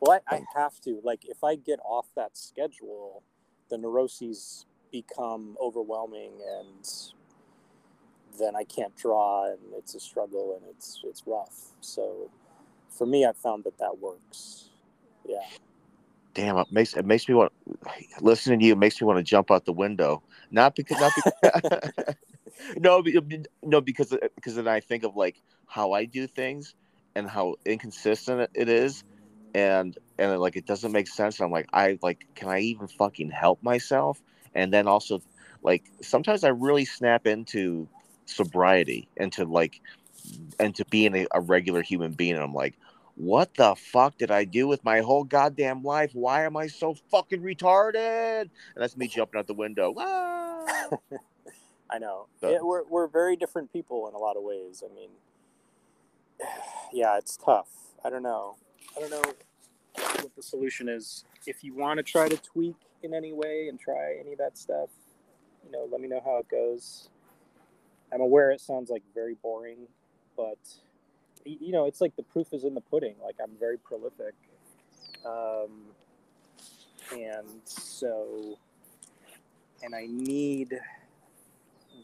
well, 0.00 0.20
I, 0.28 0.36
I 0.36 0.44
have 0.56 0.80
to. 0.82 1.00
Like, 1.04 1.26
if 1.26 1.44
I 1.44 1.56
get 1.56 1.80
off 1.84 2.06
that 2.16 2.36
schedule, 2.36 3.22
the 3.68 3.76
neuroses 3.76 4.64
become 4.90 5.56
overwhelming, 5.60 6.32
and 6.58 6.90
then 8.38 8.56
I 8.56 8.64
can't 8.64 8.96
draw, 8.96 9.46
and 9.50 9.58
it's 9.76 9.94
a 9.94 10.00
struggle, 10.00 10.58
and 10.60 10.70
it's 10.70 11.00
it's 11.04 11.22
rough. 11.26 11.72
So, 11.80 12.30
for 12.88 13.06
me, 13.06 13.24
I've 13.24 13.36
found 13.36 13.64
that 13.64 13.78
that 13.78 13.98
works. 13.98 14.70
Yeah 15.26 15.44
damn 16.34 16.58
it 16.58 16.70
makes 16.70 16.94
it 16.94 17.06
makes 17.06 17.28
me 17.28 17.34
want 17.34 17.52
listening 18.20 18.58
to 18.58 18.66
you 18.66 18.76
makes 18.76 19.00
me 19.00 19.06
want 19.06 19.16
to 19.16 19.22
jump 19.22 19.50
out 19.50 19.64
the 19.64 19.72
window 19.72 20.22
not 20.50 20.74
because 20.76 20.98
not 21.00 21.12
because 21.14 22.14
no 22.78 23.02
no 23.62 23.80
because 23.80 24.14
because 24.34 24.56
then 24.56 24.68
i 24.68 24.80
think 24.80 25.04
of 25.04 25.16
like 25.16 25.40
how 25.66 25.92
i 25.92 26.04
do 26.04 26.26
things 26.26 26.74
and 27.14 27.30
how 27.30 27.54
inconsistent 27.64 28.50
it 28.54 28.68
is 28.68 29.04
and 29.54 29.96
and 30.18 30.38
like 30.40 30.56
it 30.56 30.66
doesn't 30.66 30.92
make 30.92 31.06
sense 31.06 31.40
i'm 31.40 31.52
like 31.52 31.68
i 31.72 31.96
like 32.02 32.26
can 32.34 32.48
i 32.48 32.58
even 32.58 32.88
fucking 32.88 33.30
help 33.30 33.62
myself 33.62 34.20
and 34.54 34.72
then 34.72 34.88
also 34.88 35.22
like 35.62 35.84
sometimes 36.02 36.42
i 36.42 36.48
really 36.48 36.84
snap 36.84 37.26
into 37.26 37.88
sobriety 38.26 39.08
and 39.16 39.32
to 39.32 39.44
like 39.44 39.80
and 40.58 40.74
to 40.74 40.84
being 40.86 41.14
a, 41.14 41.26
a 41.32 41.40
regular 41.40 41.82
human 41.82 42.12
being 42.12 42.34
and 42.34 42.42
i'm 42.42 42.54
like 42.54 42.74
what 43.16 43.54
the 43.54 43.74
fuck 43.76 44.18
did 44.18 44.30
I 44.30 44.44
do 44.44 44.66
with 44.66 44.84
my 44.84 45.00
whole 45.00 45.24
goddamn 45.24 45.82
life? 45.82 46.10
Why 46.14 46.44
am 46.44 46.56
I 46.56 46.66
so 46.66 46.94
fucking 47.10 47.42
retarded? 47.42 48.40
And 48.40 48.50
that's 48.76 48.96
me 48.96 49.06
jumping 49.06 49.38
out 49.38 49.46
the 49.46 49.54
window. 49.54 49.94
Ah! 49.96 50.88
I 51.90 51.98
know. 51.98 52.26
Yeah, 52.42 52.58
we're, 52.62 52.84
we're 52.84 53.06
very 53.06 53.36
different 53.36 53.72
people 53.72 54.08
in 54.08 54.14
a 54.14 54.18
lot 54.18 54.36
of 54.36 54.42
ways. 54.42 54.82
I 54.84 54.92
mean, 54.92 55.10
yeah, 56.92 57.16
it's 57.18 57.36
tough. 57.36 57.68
I 58.04 58.10
don't 58.10 58.22
know. 58.22 58.56
I 58.96 59.00
don't 59.00 59.10
know 59.10 59.22
what 59.96 60.34
the 60.34 60.42
solution 60.42 60.88
is. 60.88 61.24
If 61.46 61.62
you 61.62 61.74
want 61.74 61.98
to 61.98 62.02
try 62.02 62.28
to 62.28 62.36
tweak 62.36 62.76
in 63.02 63.14
any 63.14 63.32
way 63.32 63.68
and 63.68 63.78
try 63.78 64.16
any 64.18 64.32
of 64.32 64.38
that 64.38 64.58
stuff, 64.58 64.88
you 65.64 65.70
know, 65.70 65.86
let 65.90 66.00
me 66.00 66.08
know 66.08 66.20
how 66.24 66.38
it 66.38 66.48
goes. 66.48 67.10
I'm 68.14 68.20
aware 68.20 68.52
it 68.52 68.60
sounds 68.60 68.90
like 68.90 69.02
very 69.12 69.34
boring, 69.42 69.88
but 70.36 70.58
you 71.44 71.72
know, 71.72 71.86
it's 71.86 72.00
like 72.00 72.14
the 72.16 72.22
proof 72.22 72.52
is 72.52 72.64
in 72.64 72.74
the 72.74 72.80
pudding. 72.80 73.16
Like 73.22 73.36
I'm 73.42 73.56
very 73.58 73.76
prolific, 73.76 74.34
um, 75.26 75.82
and 77.12 77.46
so, 77.64 78.56
and 79.82 79.94
I 79.96 80.06
need 80.08 80.78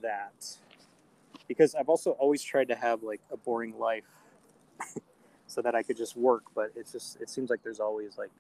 that 0.03 0.57
because 1.47 1.75
I've 1.77 1.89
also 1.89 2.13
always 2.13 2.43
tried 2.43 2.69
to 2.69 2.75
have 2.75 3.05
like 3.05 3.21
a 3.33 3.37
boring 3.37 3.79
life, 3.79 4.05
so 5.47 5.63
that 5.63 5.77
I 5.77 5.85
could 5.85 5.97
just 5.97 6.17
work. 6.17 6.43
But 6.57 6.73
it's 6.75 6.93
just 6.93 7.21
it 7.21 7.31
seems 7.31 7.51
like 7.51 7.63
there's 7.63 7.81
always 7.81 8.19
like 8.19 8.31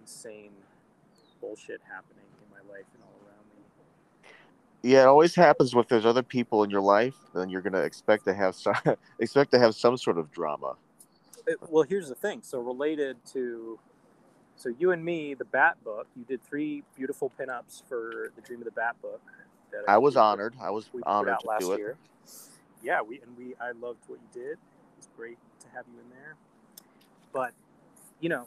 insane 0.00 0.50
bullshit 1.40 1.80
happening 1.88 2.26
in 2.42 2.50
my 2.50 2.74
life 2.74 2.86
and 2.94 3.02
all 3.04 3.15
yeah, 4.86 5.02
it 5.02 5.06
always 5.06 5.34
happens 5.34 5.74
with 5.74 5.88
there's 5.88 6.06
other 6.06 6.22
people 6.22 6.62
in 6.62 6.70
your 6.70 6.80
life, 6.80 7.14
then 7.34 7.48
you're 7.48 7.60
gonna 7.60 7.80
expect 7.80 8.24
to 8.26 8.34
have 8.34 8.54
some 8.54 8.76
expect 9.18 9.50
to 9.52 9.58
have 9.58 9.74
some 9.74 9.96
sort 9.96 10.16
of 10.16 10.30
drama. 10.30 10.76
It, 11.46 11.58
well, 11.68 11.84
here's 11.84 12.08
the 12.08 12.14
thing. 12.14 12.40
So 12.42 12.60
related 12.60 13.16
to, 13.32 13.78
so 14.56 14.72
you 14.78 14.92
and 14.92 15.04
me, 15.04 15.34
the 15.34 15.44
Bat 15.44 15.84
book. 15.84 16.06
You 16.16 16.24
did 16.24 16.42
three 16.42 16.82
beautiful 16.96 17.32
pinups 17.38 17.82
for 17.88 18.32
the 18.36 18.42
Dream 18.42 18.60
of 18.60 18.64
the 18.64 18.72
Bat 18.72 18.96
book. 19.02 19.20
I, 19.88 19.94
I 19.94 19.98
was 19.98 20.16
honored. 20.16 20.54
I 20.60 20.70
was 20.70 20.88
honored 21.04 21.38
to 21.40 21.56
do 21.58 21.72
it. 21.72 21.78
Year. 21.78 21.96
Yeah, 22.82 23.02
we 23.02 23.20
and 23.20 23.36
we. 23.36 23.54
I 23.60 23.72
loved 23.72 24.00
what 24.06 24.20
you 24.20 24.42
did. 24.42 24.52
It 24.52 24.58
was 24.96 25.08
great 25.16 25.38
to 25.60 25.66
have 25.74 25.84
you 25.92 26.00
in 26.00 26.10
there. 26.10 26.36
But, 27.32 27.52
you 28.20 28.28
know, 28.28 28.46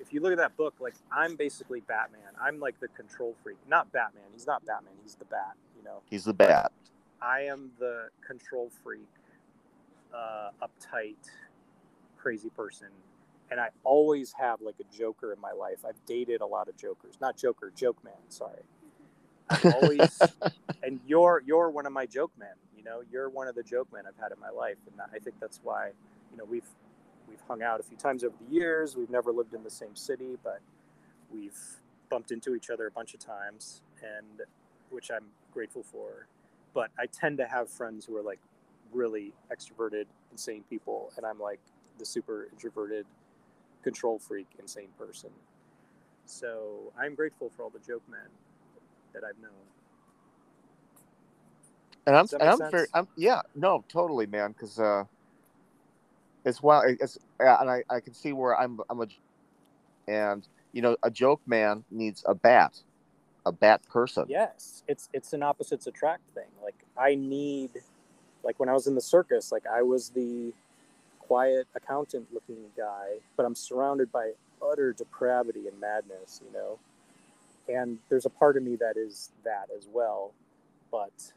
if 0.00 0.12
you 0.12 0.20
look 0.20 0.32
at 0.32 0.38
that 0.38 0.56
book, 0.56 0.74
like 0.80 0.94
I'm 1.10 1.36
basically 1.36 1.80
Batman. 1.80 2.20
I'm 2.40 2.58
like 2.60 2.78
the 2.80 2.88
control 2.88 3.34
freak. 3.42 3.58
Not 3.68 3.90
Batman. 3.92 4.24
He's 4.32 4.46
not 4.46 4.64
Batman. 4.66 4.94
He's 5.02 5.14
the 5.14 5.24
Bat. 5.24 5.54
You 5.78 5.84
know. 5.84 6.02
He's 6.10 6.24
the 6.24 6.34
Bat. 6.34 6.72
I 7.20 7.40
am 7.42 7.70
the 7.78 8.08
control 8.26 8.70
freak, 8.82 9.08
uh, 10.14 10.50
uptight, 10.62 11.16
crazy 12.16 12.50
person, 12.50 12.88
and 13.50 13.60
I 13.60 13.70
always 13.84 14.32
have 14.38 14.60
like 14.60 14.76
a 14.80 14.96
Joker 14.96 15.32
in 15.32 15.40
my 15.40 15.52
life. 15.52 15.78
I've 15.86 16.04
dated 16.06 16.40
a 16.40 16.46
lot 16.46 16.68
of 16.68 16.76
Jokers. 16.76 17.14
Not 17.20 17.36
Joker, 17.36 17.72
Joke 17.74 18.02
Man. 18.04 18.14
Sorry. 18.28 18.62
i 19.50 19.72
always, 19.82 20.20
and 20.82 21.00
you're 21.06 21.42
you're 21.46 21.70
one 21.70 21.86
of 21.86 21.92
my 21.92 22.06
joke 22.06 22.32
men. 22.38 22.54
You 22.76 22.84
know, 22.84 23.02
you're 23.10 23.30
one 23.30 23.48
of 23.48 23.54
the 23.54 23.62
joke 23.62 23.88
men 23.92 24.04
I've 24.06 24.20
had 24.22 24.32
in 24.32 24.38
my 24.40 24.50
life, 24.50 24.76
and 24.90 25.00
I 25.00 25.18
think 25.18 25.36
that's 25.40 25.60
why 25.62 25.90
you 26.30 26.36
know 26.36 26.44
we've 26.44 26.68
we've 27.28 27.40
hung 27.48 27.62
out 27.62 27.80
a 27.80 27.82
few 27.82 27.96
times 27.96 28.24
over 28.24 28.34
the 28.46 28.54
years. 28.54 28.96
We've 28.96 29.10
never 29.10 29.32
lived 29.32 29.54
in 29.54 29.64
the 29.64 29.70
same 29.70 29.96
city, 29.96 30.36
but 30.44 30.60
we've 31.32 31.58
bumped 32.10 32.30
into 32.30 32.54
each 32.54 32.70
other 32.70 32.86
a 32.86 32.90
bunch 32.90 33.14
of 33.14 33.20
times, 33.20 33.82
and 34.02 34.46
which 34.90 35.10
I'm 35.10 35.26
grateful 35.52 35.82
for. 35.82 36.26
But 36.74 36.90
I 36.98 37.06
tend 37.06 37.38
to 37.38 37.46
have 37.46 37.68
friends 37.68 38.04
who 38.04 38.16
are 38.16 38.22
like 38.22 38.40
really 38.92 39.32
extroverted, 39.52 40.04
insane 40.32 40.64
people, 40.68 41.12
and 41.16 41.26
I'm 41.26 41.38
like 41.40 41.60
the 41.98 42.06
super 42.06 42.48
introverted, 42.52 43.06
control 43.82 44.18
freak, 44.18 44.46
insane 44.58 44.88
person. 44.98 45.30
So 46.26 46.92
I'm 46.98 47.14
grateful 47.14 47.50
for 47.56 47.64
all 47.64 47.70
the 47.70 47.80
joke 47.80 48.02
men 48.10 48.28
that 49.14 49.24
I've 49.24 49.40
known. 49.42 49.50
And 52.06 52.16
I'm, 52.16 52.26
and 52.40 52.48
I'm 52.48 52.70
very, 52.70 52.86
I'm, 52.94 53.08
yeah, 53.16 53.42
no, 53.54 53.84
totally, 53.88 54.26
man. 54.26 54.54
Cause, 54.54 54.78
uh, 54.78 55.04
it's 56.44 56.62
well 56.62 56.82
it's 56.86 57.18
and 57.40 57.70
I, 57.70 57.82
I 57.90 58.00
can 58.00 58.14
see 58.14 58.32
where 58.32 58.58
i'm 58.58 58.80
i'm 58.90 59.00
a 59.00 59.06
and 60.08 60.46
you 60.72 60.82
know 60.82 60.96
a 61.02 61.10
joke 61.10 61.40
man 61.46 61.84
needs 61.90 62.24
a 62.26 62.34
bat 62.34 62.80
a 63.48 63.52
bat 63.52 63.82
person. 63.88 64.26
Yes 64.28 64.82
it's 64.88 65.08
it's 65.12 65.32
an 65.32 65.42
opposites 65.42 65.86
attract 65.86 66.22
thing. 66.34 66.48
Like 66.62 66.76
i 66.96 67.14
need 67.14 67.70
like 68.44 68.60
when 68.60 68.68
i 68.68 68.72
was 68.72 68.86
in 68.86 68.94
the 68.94 69.00
circus 69.00 69.52
like 69.52 69.64
i 69.66 69.82
was 69.82 70.10
the 70.10 70.52
quiet 71.20 71.66
accountant 71.76 72.26
looking 72.32 72.64
guy 72.76 73.16
but 73.36 73.44
i'm 73.46 73.54
surrounded 73.54 74.10
by 74.12 74.32
utter 74.62 74.92
depravity 74.92 75.68
and 75.68 75.80
madness 75.80 76.40
you 76.44 76.52
know? 76.52 76.78
And 77.68 77.98
there's 78.08 78.26
a 78.26 78.30
part 78.30 78.56
of 78.56 78.62
me 78.62 78.76
that 78.76 78.96
is 78.96 79.30
that 79.44 79.68
as 79.76 79.88
well 79.92 80.32
but 80.90 81.32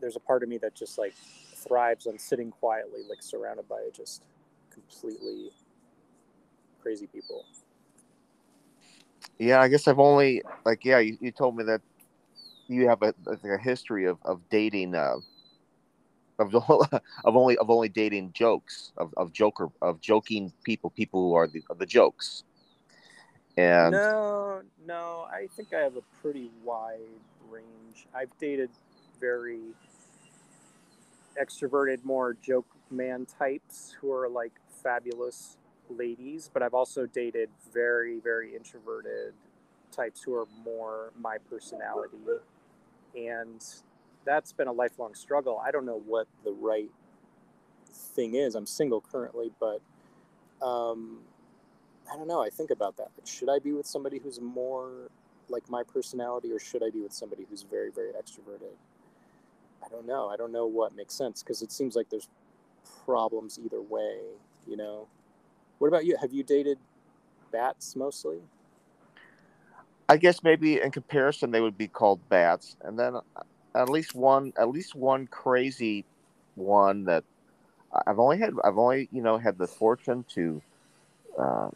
there's 0.00 0.16
a 0.16 0.20
part 0.20 0.42
of 0.42 0.48
me 0.48 0.58
that 0.58 0.74
just 0.74 0.98
like 0.98 1.14
thrives 1.54 2.06
on 2.06 2.18
sitting 2.18 2.50
quietly, 2.50 3.02
like 3.08 3.22
surrounded 3.22 3.68
by 3.68 3.88
just 3.94 4.24
completely 4.70 5.50
crazy 6.82 7.06
people. 7.06 7.44
Yeah, 9.40 9.62
I 9.62 9.68
guess 9.68 9.88
I've 9.88 9.98
only 9.98 10.42
like 10.66 10.84
yeah. 10.84 10.98
You, 10.98 11.16
you 11.18 11.30
told 11.32 11.56
me 11.56 11.64
that 11.64 11.80
you 12.68 12.86
have 12.88 13.02
a, 13.02 13.14
a 13.26 13.58
history 13.58 14.04
of 14.04 14.18
of 14.22 14.42
dating 14.50 14.94
uh, 14.94 15.16
of 16.38 16.54
of 17.24 17.36
only 17.36 17.56
of 17.56 17.70
only 17.70 17.88
dating 17.88 18.32
jokes 18.34 18.92
of, 18.98 19.14
of 19.16 19.32
joker 19.32 19.70
of 19.80 19.98
joking 20.02 20.52
people 20.62 20.90
people 20.90 21.22
who 21.22 21.34
are 21.34 21.46
the 21.46 21.62
the 21.78 21.86
jokes. 21.86 22.44
And 23.56 23.92
no, 23.92 24.60
no, 24.86 25.26
I 25.32 25.46
think 25.56 25.72
I 25.72 25.80
have 25.80 25.96
a 25.96 26.02
pretty 26.20 26.50
wide 26.62 26.98
range. 27.48 28.06
I've 28.14 28.36
dated 28.38 28.68
very 29.18 29.60
extroverted, 31.40 32.04
more 32.04 32.36
joke 32.42 32.66
man 32.90 33.26
types 33.26 33.96
who 33.98 34.12
are 34.12 34.28
like 34.28 34.52
fabulous 34.82 35.56
ladies, 35.90 36.50
but 36.52 36.62
I've 36.62 36.74
also 36.74 37.06
dated 37.06 37.50
very, 37.72 38.20
very 38.20 38.54
introverted 38.54 39.34
types 39.92 40.22
who 40.22 40.34
are 40.34 40.46
more 40.64 41.12
my 41.18 41.38
personality. 41.48 42.16
And 43.16 43.64
that's 44.24 44.52
been 44.52 44.68
a 44.68 44.72
lifelong 44.72 45.14
struggle. 45.14 45.60
I 45.64 45.70
don't 45.70 45.84
know 45.84 46.00
what 46.06 46.26
the 46.44 46.52
right 46.52 46.90
thing 47.92 48.34
is. 48.34 48.54
I'm 48.54 48.66
single 48.66 49.00
currently, 49.00 49.50
but 49.58 49.80
um, 50.64 51.20
I 52.10 52.16
don't 52.16 52.28
know. 52.28 52.42
I 52.42 52.50
think 52.50 52.70
about 52.70 52.96
that. 52.98 53.08
Like, 53.16 53.26
should 53.26 53.48
I 53.48 53.58
be 53.58 53.72
with 53.72 53.86
somebody 53.86 54.18
who's 54.18 54.40
more 54.40 55.10
like 55.48 55.68
my 55.68 55.82
personality, 55.82 56.52
or 56.52 56.58
should 56.58 56.82
I 56.82 56.90
be 56.90 57.00
with 57.00 57.12
somebody 57.12 57.44
who's 57.48 57.62
very, 57.62 57.90
very 57.90 58.12
extroverted? 58.12 58.74
I 59.84 59.88
don't 59.88 60.06
know. 60.06 60.28
I 60.28 60.36
don't 60.36 60.52
know 60.52 60.66
what 60.66 60.94
makes 60.94 61.14
sense 61.14 61.42
because 61.42 61.62
it 61.62 61.72
seems 61.72 61.96
like 61.96 62.10
there's 62.10 62.28
problems 63.04 63.58
either 63.62 63.80
way, 63.80 64.18
you 64.66 64.76
know. 64.76 65.08
What 65.80 65.88
about 65.88 66.04
you? 66.04 66.14
Have 66.20 66.30
you 66.30 66.42
dated 66.42 66.78
bats 67.50 67.96
mostly? 67.96 68.36
I 70.10 70.18
guess 70.18 70.42
maybe 70.42 70.78
in 70.78 70.90
comparison 70.90 71.50
they 71.50 71.62
would 71.62 71.78
be 71.78 71.88
called 71.88 72.20
bats, 72.28 72.76
and 72.82 72.98
then 72.98 73.16
at 73.74 73.88
least 73.88 74.14
one 74.14 74.52
at 74.58 74.68
least 74.68 74.94
one 74.94 75.26
crazy 75.26 76.04
one 76.54 77.04
that 77.04 77.24
I've 78.06 78.18
only 78.18 78.36
had 78.36 78.52
I've 78.62 78.76
only 78.76 79.08
you 79.10 79.22
know 79.22 79.38
had 79.38 79.56
the 79.56 79.66
fortune 79.66 80.26
to 80.34 80.60
uh, 81.38 81.70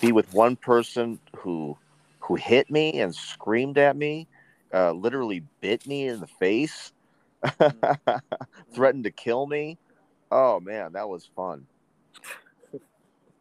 be 0.00 0.10
with 0.10 0.32
one 0.32 0.56
person 0.56 1.20
who 1.36 1.76
who 2.20 2.36
hit 2.36 2.70
me 2.70 2.98
and 3.02 3.14
screamed 3.14 3.76
at 3.76 3.94
me, 3.94 4.26
uh, 4.72 4.92
literally 4.92 5.42
bit 5.60 5.86
me 5.86 6.08
in 6.08 6.20
the 6.20 6.26
face, 6.26 6.92
mm. 7.44 8.20
threatened 8.74 9.04
to 9.04 9.10
kill 9.10 9.46
me. 9.46 9.76
Oh 10.30 10.60
man, 10.60 10.94
that 10.94 11.10
was 11.10 11.28
fun. 11.36 11.66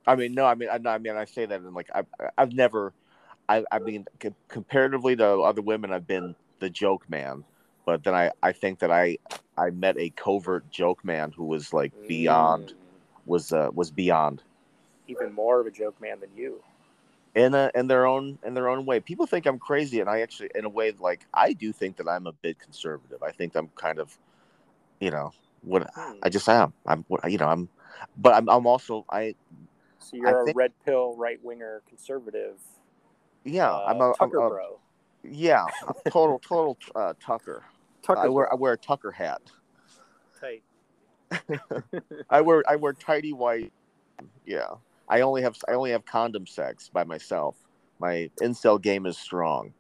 I 0.06 0.16
mean, 0.16 0.34
no, 0.34 0.45
I 0.45 0.56
mean, 0.56 0.70
I, 0.70 0.80
I 0.89 0.97
mean, 0.97 1.16
I 1.16 1.26
say 1.26 1.45
that 1.45 1.62
in 1.62 1.74
like 1.74 1.89
I, 1.93 2.04
I've 2.38 2.54
never, 2.54 2.93
I, 3.47 3.64
I 3.72 3.80
mean, 3.80 4.06
comparatively 4.47 5.16
to 5.16 5.41
other 5.41 5.62
women, 5.62 5.93
I've 5.93 6.08
been 6.08 6.36
the 6.60 6.70
joke 6.70 7.10
man, 7.10 7.43
but 7.86 8.04
then 8.04 8.14
I, 8.14 8.32
I 8.41 8.51
think 8.51 8.80
that 8.80 8.91
I, 8.91 9.18
I 9.58 9.70
met 9.70 9.97
a 9.97 10.10
covert 10.12 10.70
joke 10.72 11.04
man 11.06 11.32
who 11.32 11.45
was 11.45 11.74
like 11.74 11.93
beyond, 12.08 12.70
mm. 12.70 12.74
was, 13.26 13.51
uh, 13.51 13.70
was 13.74 13.91
beyond. 13.91 14.43
Even 15.08 15.34
more 15.34 15.60
of 15.60 15.68
a 15.68 15.72
joke 15.72 15.99
man 16.01 16.20
than 16.20 16.30
you 16.36 16.62
in 17.36 17.54
a, 17.54 17.72
in 17.74 17.88
their 17.88 18.06
own 18.06 18.38
in 18.43 18.54
their 18.54 18.70
own 18.70 18.86
way. 18.86 18.99
People 18.99 19.26
think 19.26 19.45
I'm 19.45 19.60
crazy, 19.60 19.99
and 19.99 20.10
I 20.10 20.22
actually, 20.22 20.49
in 20.56 20.66
a 20.66 20.70
way, 20.70 20.93
like 20.99 21.26
I 21.34 21.54
do 21.54 21.72
think 21.72 21.97
that 21.97 22.08
I'm 22.08 22.28
a 22.28 22.32
bit 22.32 22.60
conservative. 22.60 23.24
I 23.24 23.32
think 23.32 23.56
I'm 23.56 23.70
kind 23.76 23.99
of, 23.99 24.18
you 24.99 25.12
know, 25.12 25.32
what 25.62 25.89
I 25.97 26.12
hmm. 26.12 26.30
just 26.30 26.47
am. 26.47 26.74
I'm, 26.86 27.06
you 27.28 27.38
know, 27.38 27.47
I'm, 27.47 27.70
but 28.18 28.34
I'm, 28.34 28.49
I'm 28.49 28.68
also 28.68 29.06
I. 29.10 29.36
So 30.04 30.18
you're 30.18 30.39
I 30.39 30.41
a 30.41 30.45
think, 30.45 30.58
red 30.58 30.72
pill 30.86 31.16
right 31.16 31.39
winger 31.43 31.82
conservative. 31.88 32.60
Yeah, 33.43 33.72
uh, 33.72 33.86
I'm 33.88 34.01
a 34.01 34.14
Tucker 34.18 34.39
I'm 34.39 34.45
a, 34.45 34.49
bro. 34.49 34.80
Yeah, 35.24 35.66
total 36.10 36.39
total 36.39 36.78
uh, 36.95 37.14
Tucker. 37.20 37.64
Tucker. 38.01 38.20
I 38.20 38.28
wear 38.28 38.51
I 38.51 38.56
wear 38.56 38.74
a 38.74 38.78
Tucker 38.78 39.12
hat. 39.12 39.41
Tight. 40.39 40.64
I 42.30 42.41
wear 42.41 42.64
I 42.68 42.76
wear 42.76 42.93
tidy 42.93 43.34
white. 43.34 43.72
Yeah. 44.45 44.68
I 45.08 45.22
only 45.22 45.41
have 45.41 45.58
I 45.68 45.74
only 45.74 45.91
have 45.91 46.06
condom 46.06 46.47
sex 46.47 46.89
by 46.89 47.04
myself. 47.04 47.56
My 47.99 48.30
incel 48.41 48.82
game 48.82 49.06
is 49.06 49.18
strong. 49.18 49.74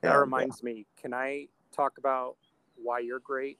That 0.00 0.08
and, 0.08 0.16
uh, 0.16 0.20
reminds 0.20 0.60
uh, 0.62 0.64
me. 0.64 0.86
Can 1.00 1.14
I 1.14 1.48
talk 1.72 1.98
about 1.98 2.36
why 2.82 3.00
you're 3.00 3.20
great 3.20 3.58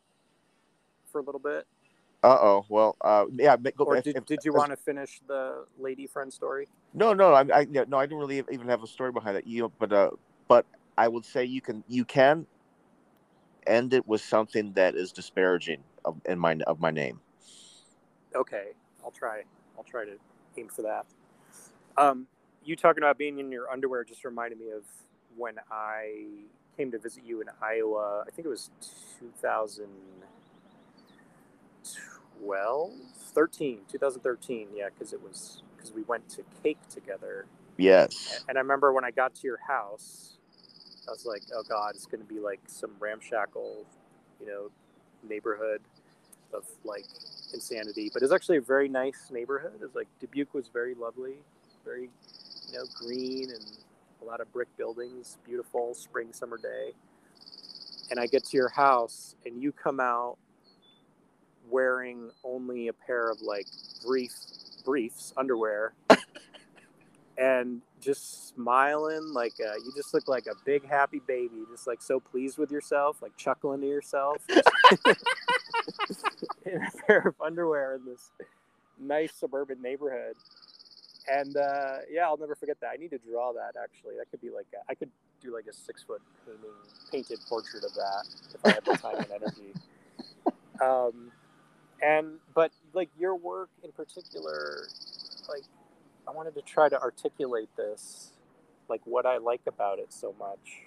for 1.11 1.21
a 1.21 1.23
little 1.23 1.41
bit? 1.41 1.67
Uh 2.23 2.39
oh. 2.41 2.67
Well, 2.69 2.97
uh, 3.01 3.27
yeah. 3.37 3.57
Go, 3.57 3.85
or 3.85 4.01
did, 4.01 4.17
if, 4.17 4.27
did 4.27 4.41
you 4.45 4.53
want 4.53 4.71
to 4.71 4.77
finish 4.77 5.21
the 5.29 5.65
lady 5.79 6.07
friend 6.07 6.33
story? 6.33 6.69
No, 6.93 7.13
no. 7.13 7.33
I, 7.33 7.45
I 7.55 7.67
no. 7.71 7.99
I 7.99 8.07
didn't 8.07 8.19
really 8.19 8.43
even 8.51 8.69
have 8.69 8.83
a 8.83 8.87
story 8.87 9.13
behind 9.13 9.37
it. 9.37 9.47
You, 9.47 9.63
know, 9.63 9.73
but 9.79 9.93
uh, 9.93 10.11
but 10.49 10.67
I 10.97 11.07
would 11.07 11.25
say 11.25 11.45
you 11.45 11.61
can 11.61 11.85
you 11.87 12.05
can 12.05 12.47
end 13.67 13.95
it 13.95 14.07
with 14.07 14.21
something 14.21 14.73
that 14.73 14.97
is 14.97 15.13
disparaging 15.13 15.85
of 16.05 16.21
in 16.25 16.39
my 16.39 16.57
of 16.67 16.81
my 16.81 16.91
name. 16.91 17.21
Okay, 18.35 18.69
I'll 19.05 19.13
try. 19.13 19.45
I'll 19.77 19.85
try 19.85 20.05
to 20.05 20.17
aim 20.57 20.69
for 20.69 20.83
that. 20.83 21.07
Um, 21.97 22.27
you 22.65 22.75
talking 22.75 23.03
about 23.03 23.17
being 23.17 23.39
in 23.39 23.53
your 23.53 23.71
underwear 23.71 24.03
just 24.05 24.25
reminded 24.25 24.59
me 24.59 24.71
of 24.71 24.83
when 25.37 25.55
I 25.71 26.25
came 26.77 26.91
to 26.91 26.99
visit 26.99 27.25
you 27.25 27.41
in 27.41 27.49
Iowa. 27.63 28.25
I 28.27 28.31
think 28.31 28.47
it 28.47 28.49
was 28.49 28.71
2012, 32.41 32.93
13, 33.33 33.81
2013. 33.91 34.69
Yeah, 34.75 34.89
because 34.89 35.13
it 35.13 35.23
was 35.23 35.63
because 35.77 35.93
we 35.93 36.03
went 36.03 36.29
to 36.31 36.43
cake 36.63 36.79
together. 36.89 37.47
Yes. 37.77 38.45
And 38.49 38.59
I 38.59 38.61
remember 38.61 38.93
when 38.93 39.05
I 39.05 39.11
got 39.11 39.35
to 39.37 39.47
your 39.47 39.61
house, 39.67 40.39
I 41.07 41.13
was 41.13 41.25
like, 41.25 41.43
oh 41.55 41.63
God, 41.69 41.95
it's 41.95 42.07
going 42.07 42.21
to 42.23 42.29
be 42.29 42.41
like 42.41 42.61
some 42.67 42.91
ramshackle, 42.99 43.87
you 44.41 44.47
know, 44.47 44.71
neighborhood 45.29 45.81
of 46.53 46.65
like 46.85 47.05
insanity. 47.55 48.11
But 48.13 48.23
it's 48.23 48.33
actually 48.33 48.59
a 48.59 48.63
very 48.63 48.89
nice 48.89 49.29
neighborhood. 49.31 49.81
It's 49.83 49.95
like 49.95 50.09
Dubuque 50.21 50.55
was 50.55 50.69
very 50.69 50.95
lovely, 50.95 51.37
very 51.85 52.11
you 52.69 52.79
know 52.79 52.85
green 53.01 53.51
and 53.51 53.65
a 54.23 54.25
lot 54.25 54.41
of 54.41 54.53
brick 54.53 54.69
buildings, 54.77 55.39
beautiful 55.45 55.95
spring 55.95 56.33
summer 56.33 56.59
day. 56.59 56.93
And 58.11 58.19
I 58.19 58.27
get 58.27 58.45
to 58.45 58.57
your 58.57 58.71
house 58.71 59.37
and 59.45 59.63
you 59.63 59.71
come 59.71 60.01
out 60.01 60.39
wearing 61.71 62.31
only 62.45 62.89
a 62.89 62.93
pair 62.93 63.31
of 63.31 63.41
like 63.41 63.67
brief 64.05 64.33
briefs 64.85 65.33
underwear 65.37 65.93
and 67.39 67.83
just 68.01 68.49
smiling 68.49 69.33
like 69.33 69.55
uh, 69.61 69.75
you 69.77 69.93
just 69.97 70.15
look 70.15 70.29
like 70.29 70.47
a 70.47 70.55
big 70.65 70.89
happy 70.89 71.21
baby 71.27 71.57
just 71.71 71.87
like 71.87 72.01
so 72.01 72.21
pleased 72.21 72.59
with 72.59 72.71
yourself 72.71 73.21
like 73.21 73.37
chuckling 73.37 73.81
to 73.81 73.87
yourself 73.87 74.37
in 76.67 76.83
a 76.83 76.91
pair 77.07 77.29
of 77.29 77.35
underwear 77.41 77.95
in 77.95 78.05
this 78.05 78.31
nice 78.99 79.33
suburban 79.35 79.81
neighborhood. 79.83 80.37
And 81.31 81.57
uh, 81.57 81.99
yeah, 82.11 82.25
I'll 82.25 82.39
never 82.39 82.55
forget 82.55 82.81
that. 82.81 82.91
I 82.93 82.97
need 82.97 83.11
to 83.11 83.19
draw 83.19 83.53
that 83.53 83.75
actually. 83.81 84.17
That 84.17 84.31
could 84.31 84.41
be 84.41 84.51
like 84.51 84.67
a, 84.75 84.91
I 84.91 84.95
could 84.95 85.11
do 85.43 85.55
like 85.55 85.67
a 85.67 85.73
six 85.73 86.03
foot 86.03 86.23
painting, 86.47 86.71
painted 87.13 87.39
portrait 87.49 87.85
of 87.85 87.95
that 87.95 88.25
if 88.55 88.65
I 88.65 88.71
had 88.71 88.85
the 88.85 88.97
time 88.97 89.17
and 89.17 89.31
energy. 89.31 89.75
Um, 90.81 91.33
and 92.03 92.39
but 92.55 92.73
like 92.95 93.11
your 93.19 93.37
work 93.37 93.71
in 93.85 93.93
particular, 93.93 94.89
like 95.49 95.65
I 96.29 96.33
wanted 96.33 96.55
to 96.57 96.63
try 96.63 96.89
to 96.89 97.01
articulate 97.01 97.71
this, 97.77 98.33
like 98.89 99.03
what 99.05 99.27
I 99.27 99.39
like 99.39 99.63
about 99.67 99.99
it 99.99 100.13
so 100.13 100.35
much 100.39 100.83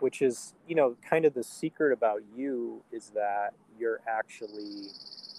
which 0.00 0.22
is 0.22 0.54
you 0.66 0.74
know 0.74 0.96
kind 1.08 1.24
of 1.24 1.34
the 1.34 1.44
secret 1.44 1.92
about 1.92 2.22
you 2.36 2.82
is 2.92 3.10
that 3.14 3.52
you're 3.78 4.00
actually 4.08 4.88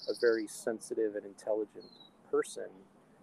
a 0.10 0.14
very 0.20 0.48
sensitive 0.48 1.16
and 1.16 1.26
intelligent 1.26 1.86
person 2.32 2.68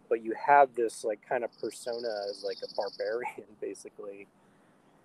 but 0.08 0.22
you 0.22 0.34
have 0.46 0.74
this 0.74 1.04
like 1.04 1.20
kind 1.28 1.44
of 1.44 1.50
persona 1.60 2.08
as 2.30 2.44
like 2.44 2.58
a 2.62 2.74
barbarian 2.76 3.48
basically 3.60 4.26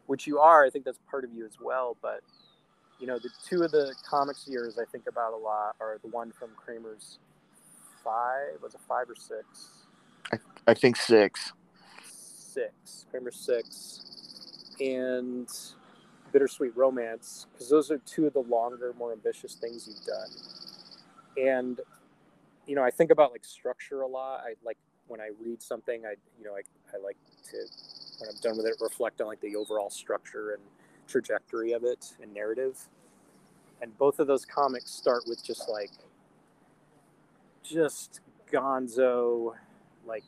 which 0.08 0.28
you 0.28 0.40
are. 0.40 0.66
I 0.66 0.70
think 0.70 0.86
that's 0.86 1.00
part 1.10 1.24
of 1.24 1.34
you 1.34 1.46
as 1.46 1.58
well 1.62 1.98
but 2.02 2.22
you 3.02 3.08
know 3.08 3.18
the 3.18 3.30
two 3.50 3.64
of 3.64 3.72
the 3.72 3.94
comics 4.08 4.48
years 4.48 4.78
i 4.80 4.86
think 4.86 5.08
about 5.08 5.34
a 5.34 5.38
lot 5.38 5.76
are 5.82 5.98
the 6.04 6.08
one 6.08 6.32
from 6.32 6.52
Kramers 6.56 7.18
five 8.04 8.62
was 8.62 8.74
it 8.74 8.82
five 8.88 9.10
or 9.10 9.16
six? 9.16 9.88
I, 10.32 10.38
I 10.68 10.74
think 10.74 10.96
six. 10.96 11.54
Six 12.04 13.06
kramer 13.10 13.32
six. 13.32 14.76
And 14.80 15.50
bittersweet 16.32 16.76
romance 16.78 17.48
because 17.52 17.70
those 17.70 17.92
are 17.92 17.98
two 18.00 18.26
of 18.26 18.34
the 18.34 18.40
longer 18.40 18.94
more 18.98 19.12
ambitious 19.12 19.56
things 19.56 19.88
you've 19.88 20.06
done. 20.06 20.30
And 21.38 21.80
you 22.68 22.76
know 22.76 22.84
i 22.84 22.92
think 22.92 23.12
about 23.12 23.32
like 23.32 23.44
structure 23.44 24.02
a 24.02 24.08
lot. 24.08 24.42
I 24.46 24.54
like 24.64 24.78
when 25.08 25.20
i 25.20 25.30
read 25.44 25.62
something 25.62 26.06
i 26.06 26.14
you 26.40 26.46
know 26.46 26.54
i, 26.54 26.62
I 26.96 27.02
like 27.04 27.18
to 27.52 27.58
when 28.20 28.30
i'm 28.30 28.40
done 28.42 28.56
with 28.56 28.66
it 28.66 28.76
reflect 28.80 29.20
on 29.20 29.28
like 29.28 29.42
the 29.42 29.56
overall 29.58 29.90
structure 29.90 30.52
and 30.52 30.62
trajectory 31.12 31.74
of 31.74 31.84
it 31.84 32.14
and 32.22 32.34
narrative 32.34 32.78
and 33.82 33.98
both 33.98 34.20
of 34.20 34.28
those 34.28 34.46
comics 34.46 34.92
start 34.92 35.24
with 35.28 35.44
just 35.44 35.70
like 35.70 35.92
just 37.64 38.22
gonzo 38.52 39.54
like 40.06 40.24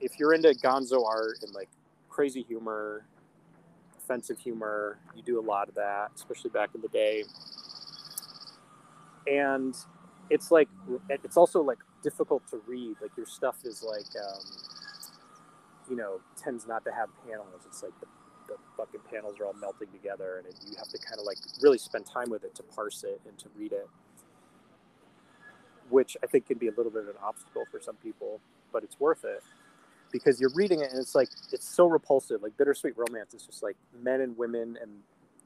if 0.00 0.18
you're 0.18 0.34
into 0.34 0.50
gonzo 0.50 1.04
art 1.04 1.38
and 1.42 1.52
like 1.54 1.68
crazy 2.08 2.42
humor 2.42 3.04
offensive 4.08 4.38
humor. 4.38 4.98
You 5.14 5.22
do 5.22 5.38
a 5.38 5.42
lot 5.44 5.68
of 5.68 5.74
that, 5.74 6.12
especially 6.14 6.50
back 6.50 6.70
in 6.74 6.80
the 6.80 6.88
day. 6.88 7.24
And 9.26 9.76
it's 10.30 10.50
like 10.50 10.68
it's 11.10 11.36
also 11.36 11.62
like 11.62 11.78
difficult 12.02 12.48
to 12.48 12.60
read. 12.66 12.96
Like 13.02 13.10
your 13.16 13.26
stuff 13.26 13.56
is 13.64 13.82
like, 13.82 14.06
um, 14.24 14.42
you 15.90 15.96
know, 15.96 16.20
tends 16.36 16.66
not 16.66 16.84
to 16.84 16.92
have 16.92 17.08
panels. 17.26 17.62
It's 17.66 17.82
like 17.82 17.92
the, 18.00 18.06
the 18.48 18.56
fucking 18.76 19.00
panels 19.10 19.38
are 19.40 19.46
all 19.46 19.54
melting 19.54 19.88
together, 19.92 20.38
and 20.38 20.46
it, 20.46 20.56
you 20.68 20.76
have 20.78 20.88
to 20.88 20.98
kind 20.98 21.20
of 21.20 21.26
like 21.26 21.38
really 21.62 21.78
spend 21.78 22.06
time 22.06 22.30
with 22.30 22.44
it 22.44 22.54
to 22.56 22.62
parse 22.62 23.04
it 23.04 23.20
and 23.28 23.38
to 23.38 23.46
read 23.56 23.72
it, 23.72 23.88
which 25.90 26.16
I 26.22 26.26
think 26.26 26.46
can 26.46 26.58
be 26.58 26.68
a 26.68 26.72
little 26.72 26.90
bit 26.90 27.02
of 27.02 27.08
an 27.08 27.16
obstacle 27.22 27.64
for 27.70 27.80
some 27.80 27.96
people, 27.96 28.40
but 28.72 28.82
it's 28.84 28.98
worth 28.98 29.24
it. 29.24 29.42
Because 30.10 30.40
you're 30.40 30.52
reading 30.54 30.80
it 30.80 30.90
and 30.90 31.00
it's 31.00 31.14
like 31.14 31.28
it's 31.52 31.68
so 31.68 31.86
repulsive. 31.86 32.42
Like 32.42 32.56
bittersweet 32.56 32.94
romance 32.96 33.34
is 33.34 33.44
just 33.44 33.62
like 33.62 33.76
men 34.02 34.22
and 34.22 34.36
women 34.38 34.78
and 34.80 34.90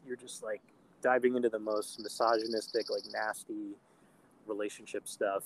you're 0.07 0.17
just 0.17 0.43
like 0.43 0.63
diving 1.03 1.35
into 1.35 1.49
the 1.49 1.59
most 1.59 1.99
misogynistic 2.01 2.89
like 2.89 3.03
nasty 3.13 3.73
relationship 4.47 5.09
stuff. 5.09 5.43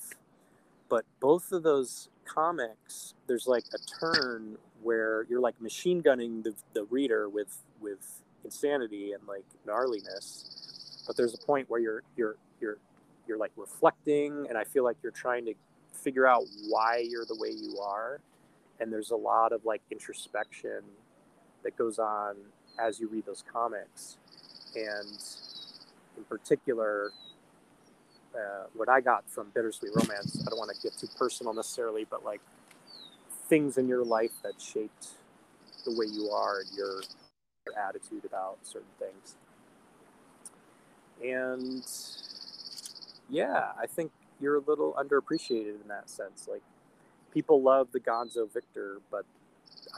But 0.87 1.05
both 1.19 1.51
of 1.51 1.63
those 1.63 2.09
comics 2.25 3.15
there's 3.27 3.47
like 3.47 3.63
a 3.73 3.79
turn 3.99 4.57
where 4.87 5.25
you're 5.29 5.39
like 5.41 5.59
machine 5.61 5.99
gunning 6.01 6.41
the, 6.43 6.53
the 6.73 6.83
reader 6.85 7.29
with 7.29 7.53
with 7.81 8.21
insanity 8.45 9.11
and 9.13 9.21
like 9.27 9.45
gnarliness 9.67 11.03
but 11.05 11.17
there's 11.17 11.33
a 11.33 11.45
point 11.45 11.69
where 11.69 11.79
you're 11.79 12.03
you're 12.15 12.35
you're 12.61 12.77
you're 13.27 13.37
like 13.37 13.51
reflecting 13.57 14.45
and 14.49 14.57
i 14.57 14.63
feel 14.63 14.83
like 14.83 14.97
you're 15.03 15.11
trying 15.11 15.45
to 15.45 15.53
figure 15.93 16.27
out 16.27 16.43
why 16.69 17.03
you're 17.11 17.25
the 17.25 17.37
way 17.39 17.49
you 17.49 17.79
are 17.79 18.19
and 18.79 18.91
there's 18.91 19.11
a 19.11 19.15
lot 19.15 19.51
of 19.51 19.65
like 19.65 19.81
introspection 19.91 20.81
that 21.63 21.77
goes 21.77 21.99
on 21.99 22.35
as 22.79 22.99
you 22.99 23.07
read 23.07 23.25
those 23.25 23.43
comics. 23.51 24.17
And 24.75 25.19
in 26.17 26.23
particular, 26.29 27.11
uh, 28.35 28.65
what 28.73 28.89
I 28.89 29.01
got 29.01 29.29
from 29.29 29.47
Bittersweet 29.53 29.91
Romance, 29.95 30.43
I 30.45 30.49
don't 30.49 30.59
want 30.59 30.71
to 30.75 30.81
get 30.81 30.97
too 30.97 31.07
personal 31.17 31.53
necessarily, 31.53 32.05
but 32.09 32.23
like 32.23 32.41
things 33.49 33.77
in 33.77 33.87
your 33.87 34.05
life 34.05 34.33
that 34.43 34.61
shaped 34.61 35.09
the 35.85 35.91
way 35.97 36.07
you 36.11 36.29
are 36.31 36.61
and 36.61 36.69
your, 36.77 37.01
your 37.65 37.79
attitude 37.79 38.25
about 38.25 38.57
certain 38.63 38.87
things. 38.99 39.35
And 41.23 41.85
yeah, 43.29 43.71
I 43.81 43.87
think 43.87 44.11
you're 44.41 44.57
a 44.57 44.61
little 44.61 44.93
underappreciated 44.95 45.81
in 45.81 45.87
that 45.89 46.09
sense. 46.09 46.47
Like 46.49 46.63
people 47.33 47.61
love 47.61 47.89
the 47.93 47.99
Gonzo 47.99 48.51
Victor, 48.53 48.99
but 49.11 49.25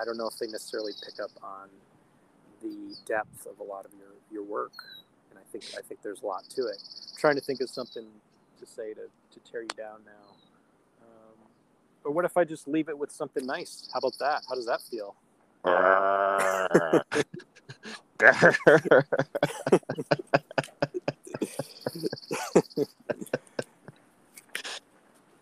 I 0.02 0.06
don't 0.06 0.18
know 0.18 0.28
if 0.28 0.38
they 0.40 0.48
necessarily 0.48 0.94
pick 1.06 1.20
up 1.24 1.32
on 1.44 1.70
the 2.62 2.96
depth 3.08 3.48
of 3.48 3.60
a 3.60 3.64
lot 3.64 3.86
of 3.86 3.92
your, 4.00 4.10
your 4.32 4.44
work. 4.44 4.74
And 5.32 5.40
I 5.40 5.44
think 5.52 5.66
I 5.78 5.82
think 5.82 6.02
there's 6.04 6.24
a 6.24 6.28
lot 6.28 6.46
to 6.52 6.64
it. 6.68 6.78
I'm 6.82 7.18
trying 7.20 7.36
to 7.36 7.42
think 7.42 7.62
of 7.62 7.70
something 7.70 8.06
to 8.60 8.66
say 8.66 8.94
to, 8.96 9.02
to 9.34 9.52
tear 9.52 9.64
you 9.64 9.70
down 9.78 10.02
now. 10.06 10.49
Or 12.04 12.12
what 12.12 12.26
if 12.26 12.38
I 12.38 12.44
just 12.44 12.68
leave 12.68 12.90
it 12.90 12.98
with 12.98 13.12
something 13.12 13.46
nice? 13.46 13.90
How 13.94 14.00
about 14.00 14.18
that? 14.20 14.44
How 14.48 14.56
does 14.56 14.66
that 14.66 14.82
feel? 14.82 15.16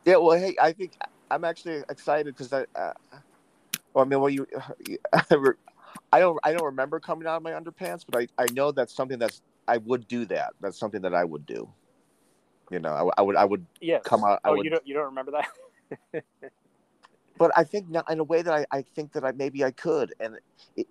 yeah, 0.05 0.16
well, 0.16 0.38
hey, 0.38 0.55
I 0.62 0.72
think 0.74 0.93
I'm 1.30 1.43
actually 1.43 1.84
excited 1.89 2.36
because 2.36 2.51
I, 2.51 2.66
uh, 2.76 2.93
well, 3.93 4.05
I 4.05 4.08
mean, 4.08 4.20
well, 4.20 4.30
you, 4.30 4.47
I 6.12 6.20
don't, 6.20 6.39
I 6.43 6.53
don't 6.53 6.66
remember 6.66 6.99
coming 6.99 7.28
out 7.28 7.38
of 7.38 7.43
my 7.43 7.51
underpants, 7.51 8.03
but 8.10 8.22
I, 8.22 8.28
I 8.43 8.47
know 8.53 8.72
that's 8.72 8.93
something 8.93 9.20
that's 9.20 9.41
I 9.68 9.78
would 9.78 10.08
do 10.08 10.26
that. 10.26 10.53
That's 10.62 10.80
something 10.80 11.01
that 11.01 11.14
I 11.14 11.24
would 11.24 11.45
do. 11.45 11.70
You 12.72 12.80
know, 12.80 12.89
I, 12.89 13.20
I 13.20 13.22
would, 13.22 13.36
I 13.36 13.45
would 13.45 13.66
yes. 13.82 14.01
come 14.03 14.24
out. 14.24 14.39
I 14.43 14.49
oh, 14.49 14.55
would, 14.55 14.64
you 14.64 14.70
don't, 14.70 14.88
you 14.88 14.93
don't 14.93 15.05
remember 15.05 15.32
that? 15.32 15.47
but 17.38 17.52
I 17.56 17.64
think 17.64 17.90
not 17.90 18.10
in 18.12 18.20
a 18.20 18.24
way 18.24 18.42
that 18.42 18.54
I, 18.54 18.66
I 18.72 18.82
think 18.82 19.14
that 19.14 19.24
I 19.24 19.32
maybe 19.32 19.64
I 19.64 19.72
could, 19.72 20.14
and 20.20 20.38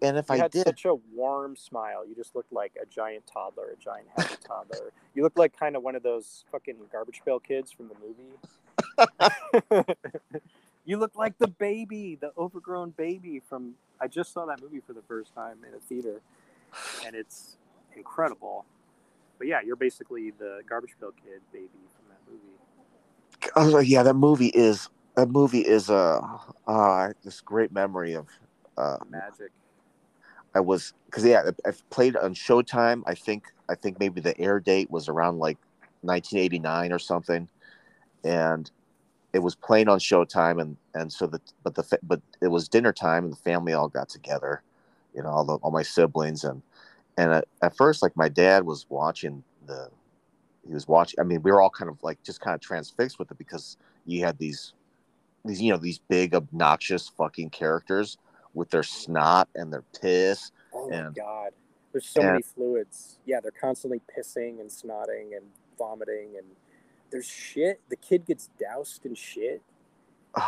and 0.03 0.17
if 0.17 0.29
you 0.29 0.35
I 0.35 0.39
had 0.39 0.51
did, 0.51 0.65
such 0.65 0.85
a 0.85 0.95
warm 1.15 1.57
smile. 1.57 2.07
You 2.07 2.15
just 2.15 2.35
looked 2.35 2.53
like 2.53 2.73
a 2.81 2.87
giant 2.87 3.25
toddler, 3.27 3.71
a 3.71 3.77
giant 3.77 4.09
happy 4.17 4.37
toddler. 4.47 4.93
You 5.15 5.23
look 5.23 5.37
like 5.37 5.59
kind 5.59 5.77
of 5.77 5.83
one 5.83 5.95
of 5.95 6.03
those 6.03 6.45
fucking 6.53 6.77
garbage 6.93 7.21
pail 7.25 7.41
kids 7.41 7.71
from 7.73 7.89
the 7.89 7.95
movie. 8.01 8.37
you 10.85 10.99
look 10.99 11.17
like 11.17 11.37
the 11.39 11.49
baby, 11.49 12.17
the 12.21 12.33
overgrown 12.39 12.91
baby 12.91 13.41
from. 13.41 13.75
I 14.01 14.09
just 14.09 14.33
saw 14.33 14.45
that 14.47 14.61
movie 14.61 14.81
for 14.87 14.93
the 14.93 15.03
first 15.03 15.35
time 15.35 15.59
in 15.67 15.75
a 15.75 15.81
theater, 15.81 16.21
and 17.05 17.17
it's 17.17 17.57
incredible. 17.97 18.67
But 19.39 19.49
yeah, 19.49 19.61
you're 19.65 19.77
basically 19.77 20.31
the 20.31 20.61
garbage 20.69 20.97
pail 21.01 21.13
kid 21.13 21.41
baby 21.53 21.69
from 21.69 21.79
that 21.79 21.81
movie. 21.81 21.96
I 23.57 23.65
was 23.65 23.73
like, 23.73 23.89
yeah, 23.89 24.03
that 24.03 24.15
movie 24.15 24.49
is 24.49 24.89
that 25.17 25.31
movie 25.31 25.61
is 25.61 25.89
uh, 25.89 26.21
uh 26.67 27.13
this 27.25 27.41
great 27.41 27.73
memory 27.73 28.13
of 28.13 28.27
uh 28.77 28.99
Magic. 29.09 29.51
I 30.55 30.61
was 30.61 30.93
because 31.07 31.25
yeah, 31.25 31.43
I, 31.65 31.71
I 31.71 31.73
played 31.91 32.17
on 32.17 32.35
Showtime. 32.35 33.03
I 33.07 33.15
think 33.15 33.47
I 33.69 33.75
think 33.75 33.99
maybe 33.99 34.21
the 34.21 34.39
air 34.39 34.61
date 34.61 34.91
was 34.91 35.09
around 35.09 35.39
like 35.39 35.59
1989 36.03 36.93
or 36.93 36.99
something, 36.99 37.49
and 38.25 38.71
it 39.33 39.39
was 39.41 39.55
playing 39.55 39.89
on 39.89 39.99
Showtime, 39.99 40.61
and 40.61 40.77
and 40.95 41.13
so 41.13 41.27
the 41.27 41.41
but 41.63 41.75
the 41.75 41.99
but 42.03 42.21
it 42.43 42.49
was 42.49 42.69
dinner 42.69 42.93
time, 42.93 43.25
and 43.25 43.33
the 43.33 43.39
family 43.39 43.73
all 43.73 43.89
got 43.89 44.09
together, 44.11 44.63
you 45.15 45.23
know, 45.23 45.31
all 45.31 45.45
the 45.45 45.55
all 45.57 45.71
my 45.71 45.83
siblings, 45.83 46.45
and 46.45 46.63
and 47.17 47.33
at, 47.33 47.49
at 47.63 47.77
first, 47.77 48.03
like 48.03 48.17
my 48.17 48.29
dad 48.29 48.65
was 48.65 48.87
watching 48.91 49.43
the, 49.67 49.89
he 50.67 50.75
was 50.75 50.89
watching. 50.89 51.21
I 51.21 51.23
mean, 51.23 51.43
we 51.43 51.51
were 51.51 51.61
all 51.61 51.71
kind 51.71 51.91
of 51.91 52.03
like 52.03 52.23
just 52.23 52.41
kind 52.41 52.55
of 52.55 52.61
transfixed 52.61 53.19
with 53.19 53.31
it 53.31 53.39
because 53.39 53.77
you 54.05 54.25
had 54.25 54.39
these, 54.39 54.73
these 55.45 55.61
you 55.61 55.73
know 55.73 55.79
these 55.79 55.99
big 55.99 56.35
obnoxious 56.35 57.09
fucking 57.09 57.51
characters 57.51 58.19
with 58.55 58.71
their 58.71 58.83
snot 58.83 59.49
and 59.55 59.73
their 59.73 59.85
piss. 60.01 60.51
Oh 60.75 60.89
and, 60.91 61.09
my 61.09 61.13
god, 61.13 61.51
there's 61.93 62.09
so 62.09 62.21
and- 62.21 62.31
many 62.33 62.43
fluids. 62.43 63.19
Yeah, 63.27 63.41
they're 63.41 63.53
constantly 63.53 64.01
pissing 64.17 64.61
and 64.61 64.69
snotting 64.71 65.37
and 65.37 65.47
vomiting 65.79 66.37
and 66.37 66.47
there's 67.11 67.27
shit. 67.27 67.81
The 67.89 67.97
kid 67.97 68.27
gets 68.27 68.51
doused 68.59 69.07
in 69.07 69.15
shit 69.15 69.63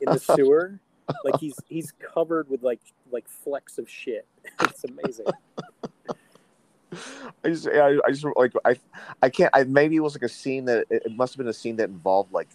in 0.00 0.12
the 0.12 0.18
sewer. 0.18 0.80
like 1.24 1.38
he's 1.40 1.58
he's 1.68 1.92
covered 1.92 2.48
with 2.48 2.62
like 2.62 2.80
like 3.10 3.28
flecks 3.28 3.78
of 3.78 3.88
shit. 3.88 4.26
It's 4.62 4.84
amazing. 4.84 5.26
I 7.44 7.48
just, 7.48 7.68
I, 7.68 7.96
I 8.06 8.10
just 8.10 8.26
like 8.36 8.52
I, 8.64 8.76
I 9.22 9.30
can't. 9.30 9.50
I 9.54 9.64
maybe 9.64 9.96
it 9.96 10.00
was 10.00 10.14
like 10.14 10.22
a 10.22 10.28
scene 10.28 10.64
that 10.66 10.86
it, 10.90 11.10
must 11.12 11.34
have 11.34 11.38
been 11.38 11.48
a 11.48 11.52
scene 11.52 11.76
that 11.76 11.88
involved 11.88 12.32
like 12.32 12.48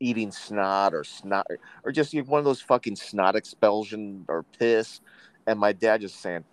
eating 0.00 0.32
snot 0.32 0.94
or 0.94 1.04
snot 1.04 1.46
or, 1.84 1.92
just 1.92 2.14
one 2.26 2.38
of 2.38 2.44
those 2.44 2.60
fucking 2.60 2.96
snot 2.96 3.36
expulsion 3.36 4.24
or 4.28 4.44
piss, 4.58 5.00
and 5.46 5.58
my 5.60 5.72
dad 5.72 6.00
just 6.00 6.20
saying, 6.20 6.44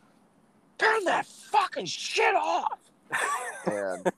"Turn 0.78 1.04
that 1.06 1.26
fucking 1.26 1.86
shit 1.86 2.36
off," 2.36 2.80
and 3.66 4.12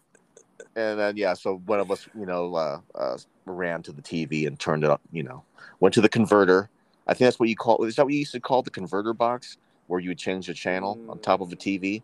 and 0.75 0.99
then 0.99 1.17
yeah, 1.17 1.33
so 1.33 1.61
one 1.65 1.79
of 1.79 1.91
us, 1.91 2.07
you 2.17 2.25
know, 2.25 2.55
uh, 2.55 2.79
uh, 2.95 3.17
ran 3.45 3.81
to 3.83 3.91
the 3.91 4.01
TV 4.01 4.47
and 4.47 4.59
turned 4.59 4.83
it 4.83 4.89
up. 4.89 5.01
You 5.11 5.23
know, 5.23 5.43
went 5.79 5.93
to 5.95 6.01
the 6.01 6.09
converter. 6.09 6.69
I 7.07 7.13
think 7.13 7.27
that's 7.27 7.39
what 7.39 7.49
you 7.49 7.55
call. 7.55 7.83
Is 7.85 7.95
that 7.95 8.05
what 8.05 8.13
you 8.13 8.19
used 8.19 8.33
to 8.33 8.39
call 8.39 8.61
the 8.61 8.69
converter 8.69 9.13
box, 9.13 9.57
where 9.87 9.99
you 9.99 10.09
would 10.09 10.17
change 10.17 10.47
the 10.47 10.53
channel 10.53 10.99
on 11.09 11.19
top 11.19 11.39
of 11.39 11.51
a 11.51 11.55
TV? 11.55 12.03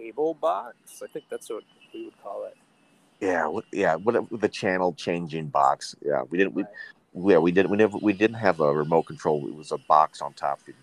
Cable 0.00 0.34
box. 0.34 1.02
I 1.02 1.06
think 1.08 1.26
that's 1.30 1.50
what 1.50 1.62
we 1.92 2.06
would 2.06 2.22
call 2.22 2.44
it. 2.44 2.56
Yeah, 3.20 3.50
yeah, 3.70 3.96
what 3.96 4.28
the 4.40 4.48
channel 4.48 4.94
changing 4.94 5.48
box. 5.48 5.94
Yeah, 6.04 6.22
we 6.30 6.38
didn't. 6.38 6.54
We, 6.54 6.62
Right. 6.62 7.32
yeah, 7.32 7.38
we 7.38 7.52
didn't. 7.52 7.70
We 7.70 7.76
never. 7.76 7.98
We 7.98 8.12
didn't 8.14 8.36
have 8.36 8.60
a 8.60 8.72
remote 8.72 9.02
control. 9.02 9.46
It 9.46 9.54
was 9.54 9.72
a 9.72 9.78
box 9.78 10.22
on 10.22 10.32
top. 10.32 10.60
You, 10.66 10.74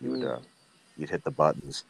you 0.00 0.10
would. 0.10 0.20
Mm. 0.20 0.38
Uh, 0.38 0.40
you'd 0.96 1.10
hit 1.10 1.22
the 1.22 1.30
buttons. 1.30 1.84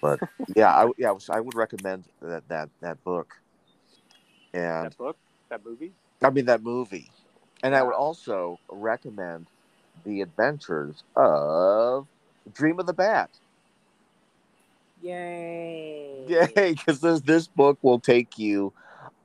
But 0.00 0.20
yeah, 0.56 0.74
I 0.74 0.90
yeah, 0.98 1.14
I 1.28 1.40
would 1.40 1.54
recommend 1.54 2.04
that 2.20 2.48
that 2.48 2.70
that 2.80 3.02
book. 3.04 3.36
And 4.52 4.86
That 4.86 4.98
book, 4.98 5.16
that 5.48 5.64
movie. 5.64 5.92
I 6.22 6.30
mean 6.30 6.46
that 6.46 6.62
movie, 6.62 7.08
and 7.62 7.76
I 7.76 7.82
would 7.82 7.94
also 7.94 8.58
recommend 8.68 9.46
the 10.04 10.22
Adventures 10.22 11.04
of 11.14 12.08
Dream 12.52 12.80
of 12.80 12.86
the 12.86 12.92
Bat. 12.92 13.30
Yay! 15.02 16.24
Yay! 16.26 16.74
Because 16.74 17.00
this 17.00 17.20
this 17.22 17.46
book 17.48 17.78
will 17.82 18.00
take 18.00 18.38
you 18.38 18.72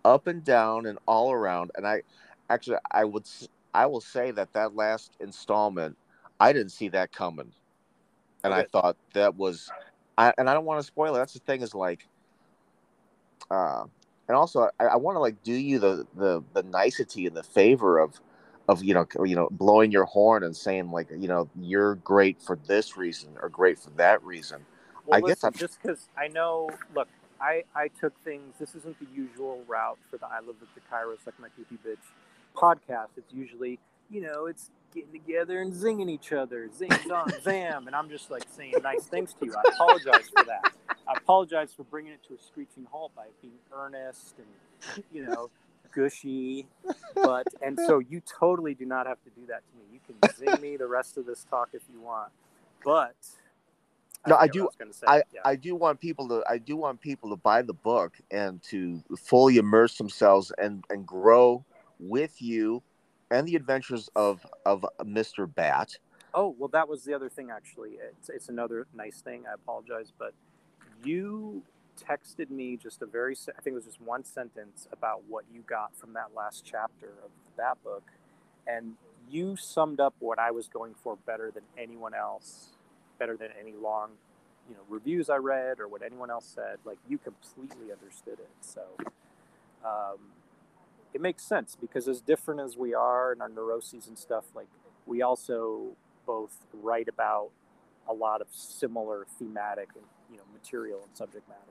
up 0.04 0.28
and 0.28 0.44
down 0.44 0.86
and 0.86 0.98
all 1.06 1.32
around. 1.32 1.72
And 1.76 1.88
I 1.88 2.04
actually 2.50 2.78
I 2.92 3.04
would 3.06 3.26
I 3.74 3.86
will 3.86 4.02
say 4.02 4.32
that 4.32 4.54
that 4.54 4.76
last 4.76 5.12
installment 5.20 5.98
I 6.40 6.54
didn't 6.54 6.72
see 6.72 6.90
that 6.90 7.12
coming, 7.12 7.52
and 8.44 8.54
I 8.54 8.64
thought 8.64 8.98
that 9.14 9.36
was, 9.36 9.70
I 10.18 10.34
and 10.38 10.50
I 10.50 10.54
don't 10.54 10.66
want 10.66 10.82
to 10.82 10.86
spoil 10.86 11.16
it. 11.16 11.20
That's 11.20 11.34
the 11.34 11.40
thing 11.40 11.62
is 11.62 11.74
like, 11.74 12.08
uh, 13.50 13.86
and 14.28 14.36
also 14.36 14.70
I, 14.80 14.86
I 14.86 14.96
want 14.98 15.16
to 15.16 15.20
like 15.20 15.42
do 15.44 15.54
you 15.54 15.80
the 15.80 16.06
the 16.16 16.44
the 16.54 16.64
nicety 16.64 17.26
and 17.26 17.36
the 17.36 17.44
favor 17.44 18.00
of 18.00 18.20
of 18.68 18.84
you 18.84 18.94
know 18.94 19.08
you 19.24 19.36
know 19.36 19.48
blowing 19.52 19.92
your 19.92 20.06
horn 20.06 20.44
and 20.44 20.56
saying 20.56 20.92
like 20.92 21.10
you 21.12 21.28
know 21.28 21.50
you're 21.60 21.96
great 21.96 22.42
for 22.42 22.58
this 22.68 22.98
reason 22.98 23.30
or 23.42 23.50
great 23.50 23.80
for 23.80 23.92
that 23.92 24.22
reason. 24.24 24.66
Well, 25.06 25.18
I 25.18 25.22
guess 25.22 25.30
listen, 25.44 25.48
I'm- 25.48 25.54
just 25.60 25.82
because 25.82 26.08
I 26.18 26.28
know. 26.28 26.70
Look, 26.96 27.08
I 27.40 27.64
I 27.76 27.90
took 27.90 28.18
things. 28.24 28.56
This 28.60 28.76
isn't 28.76 28.98
the 29.00 29.08
usual 29.14 29.64
route 29.68 30.00
for 30.10 30.18
the 30.18 30.26
I 30.28 30.40
Live 30.40 30.56
with 30.60 30.74
the 30.76 30.82
Kairos 30.92 31.26
like 31.26 31.40
my 31.40 31.50
poopy 31.50 31.78
bitch 31.86 31.98
podcast. 32.56 33.10
It's 33.18 33.34
usually 33.34 33.80
you 34.10 34.22
know 34.22 34.46
it's 34.46 34.70
getting 34.94 35.12
together 35.12 35.62
and 35.62 35.74
zinging 35.74 36.10
each 36.10 36.32
other, 36.32 36.70
zing 36.76 36.90
zong 36.90 37.42
zam, 37.44 37.88
and 37.88 37.96
I'm 37.96 38.10
just 38.10 38.32
like 38.32 38.44
saying 38.56 38.76
nice 38.84 39.04
things 39.06 39.34
to 39.40 39.46
you. 39.46 39.54
I 39.54 39.62
apologize 39.74 40.30
for 40.36 40.44
that. 40.46 40.74
I 41.08 41.14
apologize 41.18 41.74
for 41.74 41.84
bringing 41.84 42.14
it 42.14 42.24
to 42.30 42.34
a 42.36 42.42
screeching 42.42 42.88
halt 42.92 43.12
by 43.16 43.26
being 43.42 43.54
earnest 43.74 44.36
and 44.38 45.04
you 45.14 45.26
know 45.26 45.50
gushy. 45.94 46.66
But 47.16 47.48
and 47.62 47.78
so 47.86 48.00
you 48.00 48.22
totally 48.22 48.74
do 48.74 48.86
not 48.86 49.06
have 49.08 49.22
to 49.26 49.30
do 49.32 49.46
that 49.48 49.62
to 49.70 49.78
me. 49.78 49.84
You 49.94 50.00
can 50.08 50.36
zing 50.36 50.62
me 50.62 50.78
the 50.78 50.88
rest 50.88 51.18
of 51.18 51.26
this 51.26 51.46
talk 51.50 51.70
if 51.74 51.82
you 51.94 52.00
want, 52.02 52.32
but. 52.84 53.16
No, 54.28 54.36
I 54.36 54.48
do- 54.48 54.70
say. 54.92 55.06
I, 55.08 55.24
Yeah. 55.34 55.42
I 55.46 55.56
do 55.56 55.76
want 55.76 56.00
people 56.00 56.28
to 56.30 56.44
I 56.50 56.58
do 56.58 56.76
want 56.76 57.00
people 57.02 57.30
to 57.30 57.36
buy 57.36 57.62
the 57.62 57.74
book 57.74 58.14
and 58.32 58.62
to 58.64 59.04
fully 59.18 59.58
immerse 59.58 59.98
themselves 59.98 60.52
and 60.58 60.84
and 60.90 61.06
grow 61.06 61.64
with 62.00 62.42
you 62.42 62.82
and 63.32 63.48
the 63.48 63.56
adventures 63.56 64.10
of 64.16 64.46
of 64.66 64.86
Mr. 65.02 65.54
Bat. 65.54 65.98
Oh 66.34 66.56
well, 66.58 66.70
that 66.70 66.88
was 66.88 67.04
the 67.04 67.14
other 67.14 67.30
thing. 67.30 67.50
Actually, 67.52 67.92
it's 67.92 68.30
it's 68.30 68.50
another 68.50 68.88
nice 68.94 69.22
thing. 69.22 69.46
I 69.50 69.54
apologize, 69.54 70.12
but 70.18 70.34
you 71.04 71.64
texted 71.98 72.50
me 72.50 72.76
just 72.76 73.02
a 73.02 73.06
very 73.06 73.36
I 73.58 73.62
think 73.62 73.74
it 73.74 73.76
was 73.76 73.86
just 73.86 74.02
one 74.02 74.24
sentence 74.24 74.88
about 74.92 75.24
what 75.28 75.46
you 75.54 75.62
got 75.62 75.96
from 75.96 76.14
that 76.14 76.32
last 76.36 76.66
chapter 76.66 77.10
of 77.24 77.32
that 77.58 77.82
book, 77.84 78.04
and 78.68 78.94
you 79.30 79.56
summed 79.56 80.00
up 80.00 80.14
what 80.20 80.40
I 80.40 80.52
was 80.52 80.68
going 80.68 80.94
for 80.94 81.16
better 81.26 81.52
than 81.52 81.64
anyone 81.78 82.14
else, 82.14 82.75
better 83.18 83.38
than 83.38 83.50
any 83.60 83.74
long 83.74 84.12
you 84.70 84.76
know 84.76 84.82
reviews 84.90 85.30
I 85.30 85.38
read 85.38 85.80
or 85.80 85.88
what 85.88 86.02
anyone 86.02 86.30
else 86.30 86.46
said. 86.46 86.78
Like 86.86 86.98
you 87.08 87.18
completely 87.18 87.92
understood 87.92 88.40
it. 88.40 88.50
So 88.62 88.82
um, 89.86 90.20
it 91.14 91.22
makes 91.22 91.44
sense 91.44 91.78
because 91.80 92.08
as 92.08 92.22
different 92.22 92.60
as 92.62 92.78
we 92.78 92.94
are 92.94 93.34
in 93.34 93.42
our 93.42 93.50
neuroses 93.50 94.08
and 94.08 94.18
stuff, 94.18 94.46
like 94.56 94.68
we 95.06 95.22
also 95.22 95.96
both 96.26 96.66
write 96.74 97.08
about 97.08 97.50
a 98.10 98.14
lot 98.14 98.42
of 98.42 98.48
similar 98.52 99.26
thematic 99.40 99.90
and 99.96 100.06
you 100.32 100.38
know 100.38 100.44
material 100.54 101.02
and 101.06 101.16
subject 101.16 101.48
matter. 101.48 101.62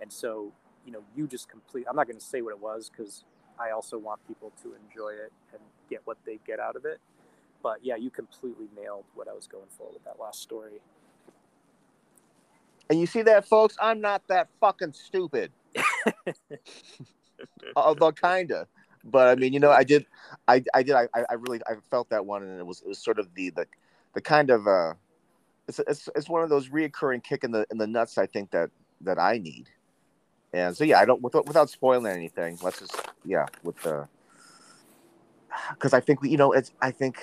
And 0.00 0.12
so 0.12 0.52
you 0.86 0.92
know 0.92 1.02
you 1.14 1.26
just 1.26 1.48
complete. 1.48 1.86
I'm 1.88 1.96
not 1.96 2.06
going 2.06 2.18
to 2.18 2.24
say 2.24 2.42
what 2.42 2.50
it 2.52 2.60
was 2.60 2.90
because 2.90 3.24
I 3.58 3.70
also 3.70 3.98
want 3.98 4.26
people 4.26 4.52
to 4.62 4.74
enjoy 4.88 5.10
it 5.10 5.32
and 5.52 5.60
get 5.88 6.00
what 6.04 6.18
they 6.24 6.38
get 6.46 6.58
out 6.58 6.76
of 6.76 6.84
it. 6.84 7.00
But 7.62 7.78
yeah, 7.82 7.96
you 7.96 8.10
completely 8.10 8.66
nailed 8.76 9.04
what 9.14 9.28
I 9.28 9.32
was 9.32 9.46
going 9.46 9.68
for 9.76 9.88
with 9.92 10.04
that 10.04 10.18
last 10.20 10.42
story. 10.42 10.80
And 12.90 13.00
you 13.00 13.06
see 13.06 13.22
that, 13.22 13.46
folks? 13.46 13.76
I'm 13.80 14.00
not 14.00 14.26
that 14.28 14.48
fucking 14.60 14.92
stupid. 14.92 15.52
Although 17.76 18.12
kinda. 18.12 18.66
But 19.04 19.28
I 19.28 19.34
mean, 19.34 19.52
you 19.52 19.60
know, 19.60 19.70
I 19.70 19.84
did, 19.84 20.06
I, 20.46 20.62
I 20.74 20.82
did, 20.82 20.94
I, 20.94 21.08
I 21.14 21.34
really, 21.34 21.60
I 21.66 21.74
felt 21.90 22.08
that 22.10 22.24
one, 22.24 22.42
and 22.42 22.60
it 22.60 22.66
was, 22.66 22.82
it 22.82 22.88
was 22.88 22.98
sort 22.98 23.18
of 23.18 23.34
the, 23.34 23.50
the, 23.50 23.66
the 24.14 24.20
kind 24.20 24.50
of, 24.50 24.68
uh, 24.68 24.94
it's, 25.66 25.80
it's, 25.80 26.08
it's 26.14 26.28
one 26.28 26.42
of 26.42 26.50
those 26.50 26.68
reoccurring 26.68 27.24
kick 27.24 27.44
in 27.44 27.50
the, 27.50 27.66
in 27.70 27.78
the 27.78 27.86
nuts. 27.86 28.18
I 28.18 28.26
think 28.26 28.50
that, 28.52 28.70
that 29.00 29.18
I 29.18 29.38
need. 29.38 29.68
And 30.52 30.76
so, 30.76 30.84
yeah, 30.84 31.00
I 31.00 31.04
don't, 31.04 31.20
without, 31.20 31.46
without 31.46 31.70
spoiling 31.70 32.12
anything, 32.12 32.58
let's 32.62 32.78
just, 32.78 32.94
yeah, 33.24 33.46
with 33.62 33.80
the, 33.82 34.06
because 35.70 35.92
I 35.92 36.00
think 36.00 36.22
we, 36.22 36.28
you 36.28 36.36
know, 36.36 36.52
it's, 36.52 36.72
I 36.80 36.90
think 36.90 37.18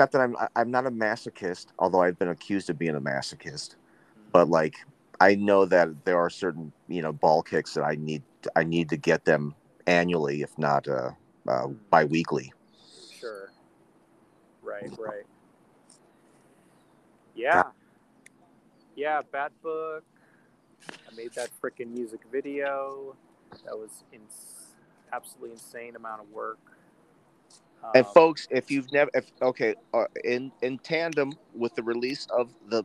not 0.00 0.10
that 0.12 0.20
I'm, 0.20 0.34
I'm 0.56 0.70
not 0.72 0.86
a 0.86 0.90
masochist, 0.90 1.66
although 1.78 2.02
I've 2.02 2.18
been 2.18 2.28
accused 2.28 2.68
of 2.70 2.78
being 2.78 2.96
a 2.96 3.00
masochist 3.00 3.76
but 4.32 4.48
like 4.48 4.74
I 5.20 5.34
know 5.34 5.66
that 5.66 5.88
there 6.04 6.18
are 6.18 6.30
certain 6.30 6.72
you 6.88 7.02
know 7.02 7.12
ball 7.12 7.42
kicks 7.42 7.74
that 7.74 7.82
I 7.82 7.96
need 7.96 8.22
I 8.56 8.64
need 8.64 8.88
to 8.90 8.96
get 8.96 9.24
them 9.24 9.54
annually, 9.86 10.42
if 10.42 10.56
not 10.58 10.88
uh, 10.88 11.10
uh 11.48 11.68
biweekly. 11.90 12.52
Sure. 13.18 13.50
Right. 14.62 14.90
Right. 14.98 15.24
Yeah. 17.34 17.64
Yeah. 18.96 19.20
Bad 19.30 19.52
book. 19.62 20.04
I 20.90 21.14
made 21.14 21.32
that 21.34 21.50
freaking 21.62 21.92
music 21.92 22.20
video. 22.32 23.16
That 23.64 23.76
was 23.76 24.04
in 24.12 24.20
absolutely 25.12 25.52
insane 25.52 25.96
amount 25.96 26.22
of 26.22 26.30
work. 26.30 26.58
Um, 27.82 27.90
and 27.94 28.06
folks, 28.06 28.46
if 28.50 28.70
you've 28.70 28.92
never, 28.92 29.10
if 29.14 29.30
okay, 29.40 29.74
uh, 29.94 30.04
in 30.24 30.52
in 30.62 30.78
tandem 30.78 31.32
with 31.54 31.74
the 31.74 31.82
release 31.82 32.26
of 32.26 32.50
the 32.68 32.84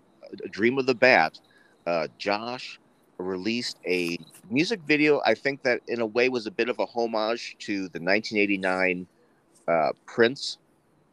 Dream 0.49 0.77
of 0.77 0.85
the 0.85 0.95
Bat, 0.95 1.39
uh, 1.85 2.07
Josh 2.17 2.79
released 3.17 3.77
a 3.85 4.17
music 4.49 4.81
video. 4.87 5.21
I 5.25 5.35
think 5.35 5.63
that 5.63 5.81
in 5.87 6.01
a 6.01 6.05
way 6.05 6.29
was 6.29 6.47
a 6.47 6.51
bit 6.51 6.69
of 6.69 6.79
a 6.79 6.85
homage 6.85 7.55
to 7.59 7.87
the 7.89 7.99
1989 7.99 9.07
uh, 9.67 9.89
Prince 10.05 10.57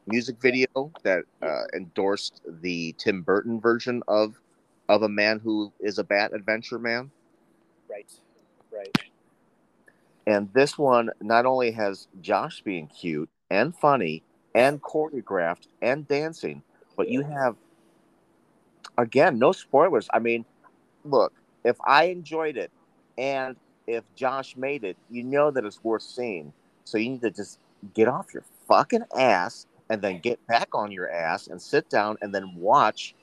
music 0.07 0.37
video 0.41 0.91
that 1.03 1.25
uh, 1.43 1.63
endorsed 1.75 2.41
the 2.61 2.95
Tim 2.99 3.23
Burton 3.23 3.61
version 3.61 4.03
of 4.09 4.39
of 4.89 5.03
a 5.03 5.09
man 5.09 5.39
who 5.39 5.73
is 5.81 5.99
a 5.99 6.05
bat 6.05 6.33
adventure 6.35 6.79
man. 6.79 7.11
Right, 7.89 8.13
right. 8.73 8.97
And 10.27 10.53
this 10.53 10.77
one 10.77 11.11
not 11.21 11.47
only 11.47 11.71
has 11.73 12.09
Josh 12.21 12.63
being 12.63 12.89
cute 12.89 13.31
and 13.53 13.77
funny 13.77 14.23
and 14.55 14.83
choreographed 14.83 15.69
and 15.83 16.09
dancing, 16.09 16.63
but 16.97 17.09
you 17.09 17.23
have 17.23 17.55
again, 18.97 19.39
no 19.39 19.53
spoilers. 19.53 20.09
I 20.13 20.19
mean, 20.19 20.45
look, 21.05 21.33
if 21.65 21.77
I 21.85 22.05
enjoyed 22.05 22.57
it 22.57 22.71
and 23.19 23.57
if 23.87 24.05
Josh 24.17 24.57
made 24.57 24.85
it, 24.85 24.97
you 25.11 25.23
know 25.23 25.51
that 25.51 25.65
it's 25.65 25.85
worth 25.85 26.03
seeing. 26.03 26.53
So 26.85 26.99
you 26.99 27.11
need 27.11 27.23
to 27.23 27.31
just 27.31 27.59
get 27.95 28.09
off 28.09 28.33
your 28.33 28.45
fucking 28.67 29.05
ass 29.17 29.67
and 29.91 30.01
then 30.01 30.21
get 30.21 30.45
back 30.47 30.69
on 30.75 30.91
your 30.91 31.11
ass 31.11 31.49
and 31.49 31.61
sit 31.61 31.89
down 31.91 32.17
and 32.23 32.35
then 32.35 32.55
watch. 32.57 33.15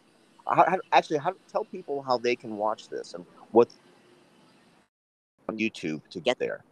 How, 0.47 0.65
how, 0.67 0.77
actually, 0.91 1.17
how 1.17 1.33
tell 1.51 1.65
people 1.65 2.03
how 2.03 2.17
they 2.17 2.35
can 2.35 2.57
watch 2.57 2.87
this 2.89 3.13
and 3.13 3.25
what 3.51 3.69
on 5.47 5.57
YouTube 5.57 6.01
to 6.11 6.19
get 6.19 6.37
there. 6.37 6.63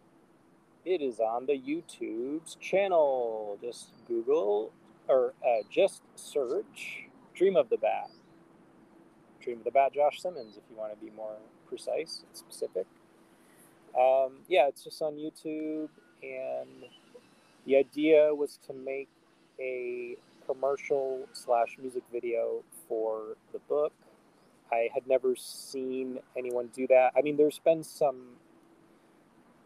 It 0.88 1.02
is 1.02 1.20
on 1.20 1.44
the 1.44 1.52
YouTube's 1.52 2.54
channel. 2.62 3.58
Just 3.60 3.90
Google 4.06 4.72
or 5.06 5.34
uh, 5.46 5.62
just 5.70 6.00
search 6.14 7.08
"Dream 7.34 7.56
of 7.56 7.68
the 7.68 7.76
Bat." 7.76 8.08
Dream 9.38 9.58
of 9.58 9.64
the 9.64 9.70
Bat 9.70 9.92
Josh 9.92 10.22
Simmons 10.22 10.56
if 10.56 10.62
you 10.70 10.78
want 10.78 10.98
to 10.98 11.04
be 11.04 11.12
more 11.14 11.36
precise 11.66 12.24
and 12.26 12.34
specific. 12.34 12.86
Um, 13.94 14.38
yeah, 14.48 14.66
it's 14.66 14.82
just 14.82 15.02
on 15.02 15.16
YouTube, 15.16 15.90
and 16.22 16.88
the 17.66 17.76
idea 17.76 18.34
was 18.34 18.58
to 18.66 18.72
make 18.72 19.10
a 19.60 20.16
commercial 20.46 21.28
slash 21.34 21.76
music 21.78 22.04
video 22.10 22.64
for 22.88 23.36
the 23.52 23.58
book. 23.68 23.92
I 24.72 24.88
had 24.94 25.06
never 25.06 25.36
seen 25.36 26.18
anyone 26.34 26.70
do 26.74 26.86
that. 26.86 27.12
I 27.14 27.20
mean, 27.20 27.36
there's 27.36 27.58
been 27.58 27.84
some 27.84 28.38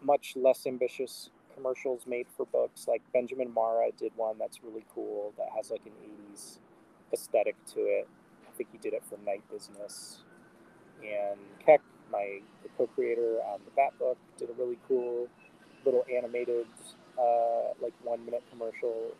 much 0.04 0.34
less 0.36 0.66
ambitious 0.66 1.30
commercials 1.54 2.06
made 2.06 2.26
for 2.36 2.46
books. 2.46 2.86
Like 2.88 3.02
Benjamin 3.12 3.52
Marra 3.54 3.96
did 3.98 4.12
one 4.16 4.36
that's 4.38 4.62
really 4.62 4.84
cool 4.94 5.32
that 5.38 5.48
has 5.56 5.70
like 5.70 5.82
an 5.86 5.92
80s 6.32 6.58
aesthetic 7.12 7.56
to 7.74 7.80
it. 7.80 8.08
I 8.48 8.50
think 8.56 8.70
he 8.72 8.78
did 8.78 8.92
it 8.94 9.02
for 9.08 9.18
Night 9.24 9.42
Business. 9.50 10.22
And 11.02 11.38
Keck, 11.64 11.80
my 12.10 12.40
co-creator 12.78 13.40
on 13.52 13.60
the 13.64 13.70
Bat 13.76 13.98
Book, 13.98 14.18
did 14.38 14.50
a 14.50 14.52
really 14.54 14.78
cool 14.88 15.28
little 15.84 16.04
animated, 16.14 16.66
uh, 17.18 17.74
like 17.82 17.92
one 18.02 18.24
minute 18.24 18.42
commercial 18.50 19.12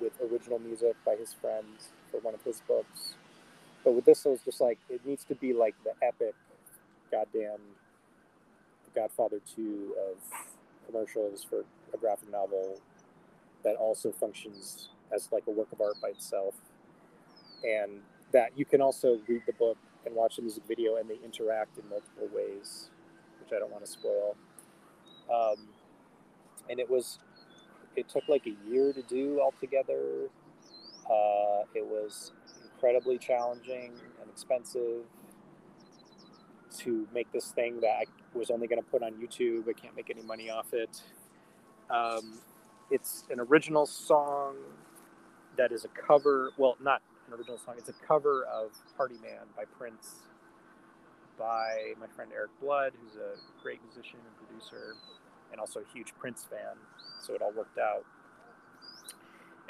with 0.00 0.12
original 0.32 0.58
music 0.58 0.96
by 1.04 1.14
his 1.16 1.32
friends 1.34 1.90
for 2.10 2.20
one 2.20 2.34
of 2.34 2.42
his 2.42 2.62
books. 2.66 3.14
But 3.84 3.92
with 3.94 4.04
this, 4.04 4.24
it 4.26 4.30
was 4.30 4.40
just 4.44 4.60
like 4.60 4.78
it 4.88 5.04
needs 5.06 5.24
to 5.24 5.34
be 5.34 5.52
like 5.52 5.74
the 5.84 5.92
epic, 6.06 6.34
goddamn, 7.10 7.60
Godfather 8.94 9.40
two 9.54 9.94
of 9.98 10.16
commercials 10.86 11.44
for 11.44 11.64
a 11.94 11.96
graphic 11.96 12.30
novel 12.30 12.80
that 13.64 13.76
also 13.76 14.10
functions 14.10 14.90
as 15.14 15.28
like 15.32 15.44
a 15.46 15.50
work 15.50 15.68
of 15.72 15.80
art 15.80 15.96
by 16.00 16.08
itself. 16.08 16.54
And 17.62 18.00
that 18.32 18.52
you 18.56 18.64
can 18.64 18.80
also 18.80 19.18
read 19.28 19.42
the 19.46 19.52
book 19.52 19.76
and 20.06 20.14
watch 20.14 20.36
the 20.36 20.42
music 20.42 20.62
video, 20.66 20.96
and 20.96 21.10
they 21.10 21.18
interact 21.24 21.76
in 21.78 21.88
multiple 21.88 22.28
ways, 22.34 22.90
which 23.40 23.52
I 23.54 23.58
don't 23.58 23.70
want 23.70 23.84
to 23.84 23.90
spoil. 23.90 24.36
Um, 25.32 25.68
and 26.70 26.80
it 26.80 26.88
was, 26.88 27.18
it 27.96 28.08
took 28.08 28.26
like 28.28 28.46
a 28.46 28.70
year 28.70 28.92
to 28.92 29.02
do 29.02 29.40
altogether. 29.40 30.28
Uh, 31.04 31.64
it 31.74 31.84
was 31.84 32.32
incredibly 32.72 33.18
challenging 33.18 33.92
and 34.20 34.30
expensive 34.30 35.04
to 36.78 37.06
make 37.12 37.30
this 37.32 37.50
thing 37.50 37.80
that 37.80 37.88
I 37.88 38.04
was 38.34 38.50
only 38.50 38.66
going 38.66 38.82
to 38.82 38.88
put 38.88 39.02
on 39.02 39.12
YouTube. 39.12 39.68
I 39.68 39.72
can't 39.72 39.94
make 39.96 40.10
any 40.10 40.22
money 40.22 40.50
off 40.50 40.72
it. 40.72 41.02
Um, 41.90 42.38
it's 42.90 43.24
an 43.30 43.40
original 43.40 43.86
song 43.86 44.56
that 45.56 45.72
is 45.72 45.84
a 45.84 45.88
cover. 45.88 46.50
Well, 46.56 46.76
not 46.82 47.02
an 47.28 47.34
original 47.34 47.58
song. 47.58 47.74
It's 47.78 47.88
a 47.88 48.06
cover 48.06 48.44
of 48.44 48.70
Party 48.96 49.16
Man 49.22 49.46
by 49.56 49.64
Prince 49.78 50.26
by 51.38 51.94
my 51.98 52.06
friend 52.14 52.30
Eric 52.34 52.50
Blood, 52.60 52.92
who's 53.00 53.16
a 53.16 53.34
great 53.62 53.80
musician 53.82 54.18
and 54.26 54.48
producer 54.48 54.94
and 55.50 55.60
also 55.60 55.80
a 55.80 55.92
huge 55.92 56.12
Prince 56.18 56.46
fan. 56.48 56.76
So 57.22 57.34
it 57.34 57.42
all 57.42 57.52
worked 57.52 57.78
out. 57.78 58.04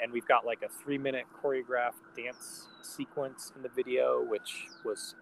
And 0.01 0.11
we've 0.11 0.27
got 0.27 0.45
like 0.45 0.63
a 0.63 0.69
three 0.69 0.97
minute 0.97 1.25
choreographed 1.43 2.15
dance 2.15 2.67
sequence 2.81 3.53
in 3.55 3.61
the 3.61 3.69
video, 3.69 4.23
which 4.23 4.65
was 4.83 5.15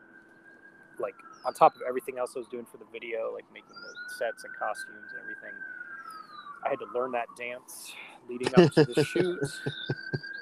like 0.99 1.15
on 1.45 1.53
top 1.53 1.75
of 1.75 1.81
everything 1.87 2.17
else 2.17 2.33
I 2.35 2.39
was 2.39 2.47
doing 2.47 2.65
for 2.65 2.77
the 2.77 2.85
video, 2.91 3.33
like 3.33 3.45
making 3.53 3.75
the 3.75 4.13
sets 4.15 4.43
and 4.43 4.53
costumes 4.55 5.11
and 5.11 5.21
everything. 5.21 5.57
I 6.65 6.69
had 6.69 6.79
to 6.79 6.87
learn 6.93 7.11
that 7.13 7.27
dance 7.37 7.93
leading 8.29 8.53
up 8.55 8.73
to 8.73 8.85
the 8.85 9.03
shoot 9.05 9.39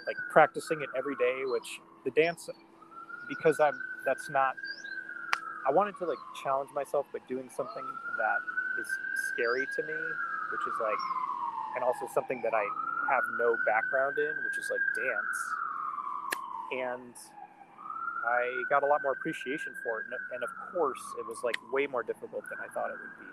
like 0.08 0.18
practicing 0.32 0.82
it 0.82 0.90
every 0.98 1.16
day, 1.18 1.44
which 1.46 1.82
the 2.06 2.12
dance, 2.12 2.50
because 3.28 3.60
I'm, 3.60 3.78
that's 4.06 4.30
not, 4.30 4.56
I 5.68 5.72
wanted 5.72 5.98
to 6.00 6.06
like 6.06 6.18
challenge 6.42 6.72
myself 6.74 7.06
by 7.12 7.20
doing 7.28 7.50
something 7.56 7.84
that 8.18 8.40
is 8.80 8.88
scary 9.34 9.68
to 9.76 9.84
me, 9.84 10.00
which 10.52 10.62
is 10.66 10.80
like, 10.82 11.04
and 11.76 11.84
also 11.84 12.08
something 12.14 12.42
that 12.42 12.54
I 12.54 12.64
have 13.12 13.24
no 13.38 13.56
background 13.68 14.18
in, 14.18 14.34
which 14.48 14.58
is 14.58 14.72
like 14.72 14.82
dance. 14.96 15.40
And 16.72 17.14
I 18.28 18.64
got 18.70 18.84
a 18.84 18.88
lot 18.88 19.02
more 19.04 19.14
appreciation 19.14 19.74
for 19.84 20.02
it. 20.02 20.08
And 20.36 20.44
of 20.44 20.50
course, 20.74 21.02
it 21.20 21.26
was 21.28 21.40
like 21.44 21.56
way 21.74 21.88
more 21.88 22.04
difficult 22.04 22.44
than 22.50 22.60
I 22.60 22.74
thought 22.74 22.90
it 22.90 22.98
would 23.00 23.26
be. 23.26 23.32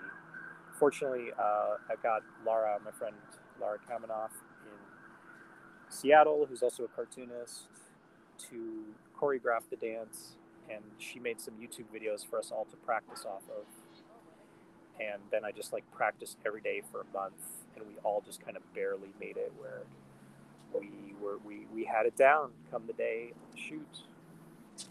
Fortunately, 0.78 1.32
uh, 1.38 1.76
I 1.90 1.96
got 2.02 2.22
Lara, 2.46 2.78
my 2.84 2.92
friend 2.92 3.16
Lara 3.60 3.78
Kamenoff, 3.90 4.30
in 4.66 4.78
Seattle, 5.90 6.46
who's 6.48 6.62
also 6.62 6.84
a 6.84 6.88
cartoonist, 6.88 7.64
to 8.50 8.84
choreograph 9.20 9.62
the 9.70 9.76
dance. 9.76 10.36
and 10.70 10.82
she 10.98 11.18
made 11.20 11.40
some 11.40 11.54
YouTube 11.54 11.86
videos 11.94 12.26
for 12.28 12.38
us 12.38 12.50
all 12.50 12.66
to 12.66 12.76
practice 12.78 13.24
off 13.26 13.42
of. 13.50 13.64
And 15.00 15.22
then 15.30 15.44
I 15.44 15.52
just 15.52 15.72
like 15.72 15.84
practiced 15.92 16.38
every 16.46 16.60
day 16.60 16.82
for 16.92 17.02
a 17.02 17.06
month, 17.12 17.42
and 17.76 17.86
we 17.86 17.94
all 18.04 18.22
just 18.24 18.44
kind 18.44 18.56
of 18.56 18.62
barely 18.74 19.10
made 19.20 19.36
it 19.36 19.52
where 19.58 19.82
we 20.72 21.14
were 21.22 21.38
we 21.44 21.66
we 21.74 21.84
had 21.84 22.06
it 22.06 22.16
down 22.16 22.50
come 22.70 22.84
the 22.86 22.92
day 22.94 23.32
of 23.32 23.56
the 23.56 23.60
shoot. 23.60 24.04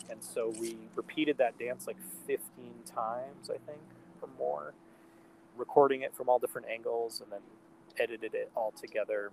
And 0.09 0.23
so 0.23 0.53
we 0.59 0.77
repeated 0.95 1.37
that 1.37 1.57
dance 1.57 1.87
like 1.87 1.97
15 2.27 2.39
times, 2.85 3.49
I 3.49 3.57
think, 3.65 3.81
or 4.21 4.29
more, 4.37 4.73
recording 5.57 6.01
it 6.01 6.15
from 6.15 6.29
all 6.29 6.39
different 6.39 6.67
angles 6.67 7.21
and 7.21 7.31
then 7.31 7.41
edited 7.99 8.33
it 8.33 8.51
all 8.55 8.71
together. 8.71 9.31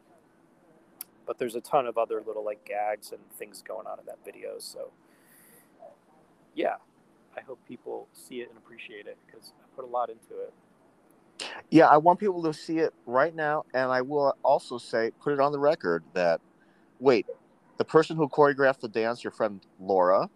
But 1.26 1.38
there's 1.38 1.54
a 1.54 1.60
ton 1.60 1.86
of 1.86 1.98
other 1.98 2.22
little 2.26 2.44
like 2.44 2.64
gags 2.64 3.12
and 3.12 3.20
things 3.38 3.62
going 3.66 3.86
on 3.86 3.98
in 3.98 4.06
that 4.06 4.18
video. 4.24 4.58
So 4.58 4.90
yeah, 6.54 6.76
I 7.36 7.40
hope 7.40 7.58
people 7.66 8.08
see 8.12 8.40
it 8.40 8.48
and 8.48 8.58
appreciate 8.58 9.06
it 9.06 9.16
because 9.26 9.52
I 9.60 9.76
put 9.76 9.84
a 9.84 9.88
lot 9.88 10.10
into 10.10 10.42
it. 10.42 10.52
Yeah, 11.70 11.86
I 11.86 11.96
want 11.96 12.18
people 12.18 12.42
to 12.42 12.52
see 12.52 12.78
it 12.78 12.92
right 13.06 13.34
now, 13.34 13.64
and 13.72 13.90
I 13.90 14.02
will 14.02 14.36
also 14.42 14.76
say, 14.76 15.10
put 15.22 15.32
it 15.32 15.40
on 15.40 15.52
the 15.52 15.58
record 15.58 16.04
that, 16.12 16.40
wait, 16.98 17.26
the 17.78 17.84
person 17.84 18.16
who 18.16 18.28
choreographed 18.28 18.80
the 18.80 18.88
dance, 18.88 19.24
your 19.24 19.30
friend 19.30 19.64
Laura. 19.80 20.28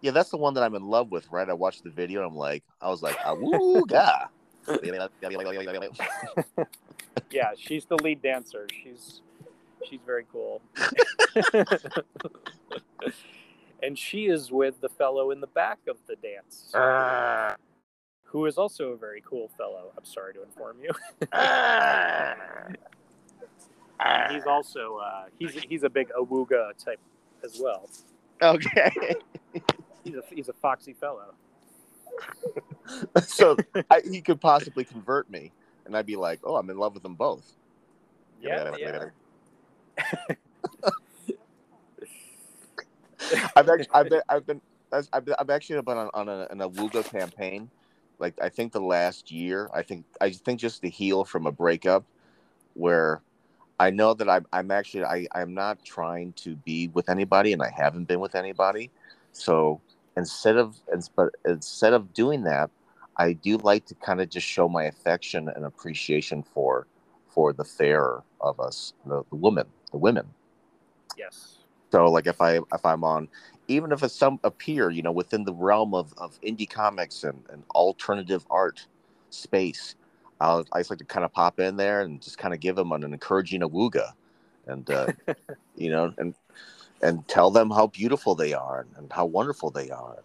Yep. 0.00 0.04
Yeah, 0.04 0.12
that's 0.12 0.30
the 0.30 0.36
one 0.36 0.54
that 0.54 0.62
I'm 0.62 0.76
in 0.76 0.84
love 0.84 1.10
with, 1.10 1.26
right? 1.32 1.48
I 1.48 1.54
watched 1.54 1.82
the 1.82 1.90
video, 1.90 2.20
and 2.20 2.30
I'm 2.30 2.36
like, 2.36 2.62
I 2.80 2.88
was 2.88 3.02
like, 3.02 3.16
woo, 3.26 3.82
yeah. 3.90 4.26
yeah, 7.30 7.50
she's 7.56 7.84
the 7.86 7.96
lead 7.96 8.22
dancer. 8.22 8.68
She's 8.70 9.22
she's 9.88 9.98
very 10.06 10.24
cool. 10.30 10.62
and 13.82 13.98
she 13.98 14.26
is 14.26 14.52
with 14.52 14.80
the 14.80 14.88
fellow 14.88 15.30
in 15.30 15.40
the 15.40 15.46
back 15.48 15.78
of 15.88 15.96
the 16.06 16.16
dance, 16.16 16.74
uh, 16.74 17.54
who 18.24 18.46
is 18.46 18.58
also 18.58 18.90
a 18.90 18.96
very 18.96 19.22
cool 19.26 19.48
fellow. 19.56 19.90
I'm 19.96 20.04
sorry 20.04 20.34
to 20.34 20.42
inform 20.42 20.76
you. 20.82 20.90
uh, 21.32 22.34
he's 24.30 24.46
also 24.46 24.96
uh, 24.96 25.24
he's 25.38 25.54
he's 25.54 25.82
a 25.82 25.90
big 25.90 26.10
awooga 26.10 26.76
type 26.76 27.00
as 27.42 27.58
well. 27.60 27.88
Okay. 28.42 29.16
he's 30.08 30.16
a 30.16 30.34
he's 30.34 30.48
a 30.48 30.52
foxy 30.54 30.94
fellow. 30.94 31.34
so 33.26 33.56
I, 33.90 34.02
he 34.10 34.20
could 34.20 34.40
possibly 34.40 34.84
convert 34.84 35.30
me, 35.30 35.52
and 35.86 35.96
I'd 35.96 36.06
be 36.06 36.16
like, 36.16 36.40
"Oh, 36.44 36.56
I'm 36.56 36.68
in 36.70 36.78
love 36.78 36.94
with 36.94 37.02
them 37.02 37.14
both." 37.14 37.52
Yeah, 38.40 38.74
yeah. 38.78 39.04
I've 43.56 43.68
actually, 43.68 43.88
I've 43.92 44.08
been, 44.08 44.22
I've 44.28 44.46
been, 44.46 44.60
I've, 45.12 45.24
been, 45.24 45.34
I've 45.38 45.50
actually 45.50 45.82
been 45.82 45.98
on, 45.98 46.10
on 46.14 46.28
a, 46.28 46.46
an 46.50 46.58
Awooga 46.58 47.04
campaign. 47.10 47.68
Like 48.18 48.34
I 48.40 48.48
think 48.48 48.72
the 48.72 48.80
last 48.80 49.30
year, 49.30 49.68
I 49.74 49.82
think, 49.82 50.04
I 50.20 50.30
think 50.30 50.60
just 50.60 50.82
to 50.82 50.88
heal 50.88 51.24
from 51.24 51.46
a 51.46 51.52
breakup, 51.52 52.04
where 52.74 53.22
I 53.78 53.90
know 53.90 54.14
that 54.14 54.28
I'm, 54.28 54.46
I'm 54.52 54.70
actually, 54.70 55.04
I, 55.04 55.26
I'm 55.34 55.54
not 55.54 55.84
trying 55.84 56.32
to 56.34 56.56
be 56.56 56.88
with 56.88 57.08
anybody, 57.08 57.52
and 57.52 57.62
I 57.62 57.70
haven't 57.70 58.04
been 58.04 58.20
with 58.20 58.34
anybody. 58.34 58.90
So 59.32 59.80
instead 60.18 60.56
of, 60.56 60.76
but 61.16 61.30
instead 61.46 61.92
of 61.92 62.12
doing 62.12 62.42
that, 62.44 62.70
I 63.16 63.32
do 63.32 63.56
like 63.58 63.86
to 63.86 63.94
kind 63.94 64.20
of 64.20 64.28
just 64.28 64.46
show 64.46 64.68
my 64.68 64.84
affection 64.84 65.48
and 65.48 65.64
appreciation 65.64 66.42
for, 66.42 66.86
for 67.28 67.52
the 67.52 67.64
fairer 67.64 68.22
of 68.40 68.60
us, 68.60 68.92
the, 69.06 69.24
the 69.30 69.36
woman, 69.36 69.66
the 69.92 69.98
women. 69.98 70.26
Yes 71.16 71.58
so 71.90 72.10
like 72.10 72.26
if 72.26 72.40
I 72.40 72.56
if 72.56 72.84
I'm 72.84 73.04
on 73.04 73.28
even 73.68 73.92
if 73.92 74.02
it's 74.02 74.14
some 74.14 74.40
appear, 74.44 74.90
you 74.90 75.02
know, 75.02 75.12
within 75.12 75.44
the 75.44 75.52
realm 75.52 75.94
of, 75.94 76.14
of 76.16 76.40
indie 76.40 76.68
comics 76.68 77.22
and, 77.22 77.44
and 77.50 77.62
alternative 77.74 78.46
art 78.50 78.86
space, 79.28 79.94
I'll, 80.40 80.64
I 80.72 80.80
just 80.80 80.88
like 80.88 81.00
to 81.00 81.04
kind 81.04 81.24
of 81.24 81.32
pop 81.34 81.60
in 81.60 81.76
there 81.76 82.00
and 82.00 82.22
just 82.22 82.38
kind 82.38 82.54
of 82.54 82.60
give 82.60 82.76
them 82.76 82.92
an, 82.92 83.04
an 83.04 83.12
encouraging 83.12 83.60
awooga 83.60 84.12
and, 84.66 84.88
uh, 84.90 85.08
you 85.76 85.90
know, 85.90 86.14
and, 86.16 86.34
and 87.02 87.26
tell 87.28 87.50
them 87.50 87.70
how 87.70 87.86
beautiful 87.88 88.34
they 88.34 88.52
are 88.52 88.86
and, 88.96 89.12
how 89.12 89.26
wonderful 89.26 89.70
they 89.70 89.90
are. 89.90 90.18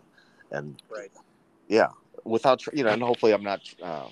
And 0.52 0.82
right. 0.90 1.12
yeah, 1.68 1.90
without, 2.24 2.66
you 2.74 2.84
know, 2.84 2.92
and 2.92 3.02
hopefully 3.02 3.34
I'm 3.34 3.44
not, 3.44 3.62
uh, 3.82 4.08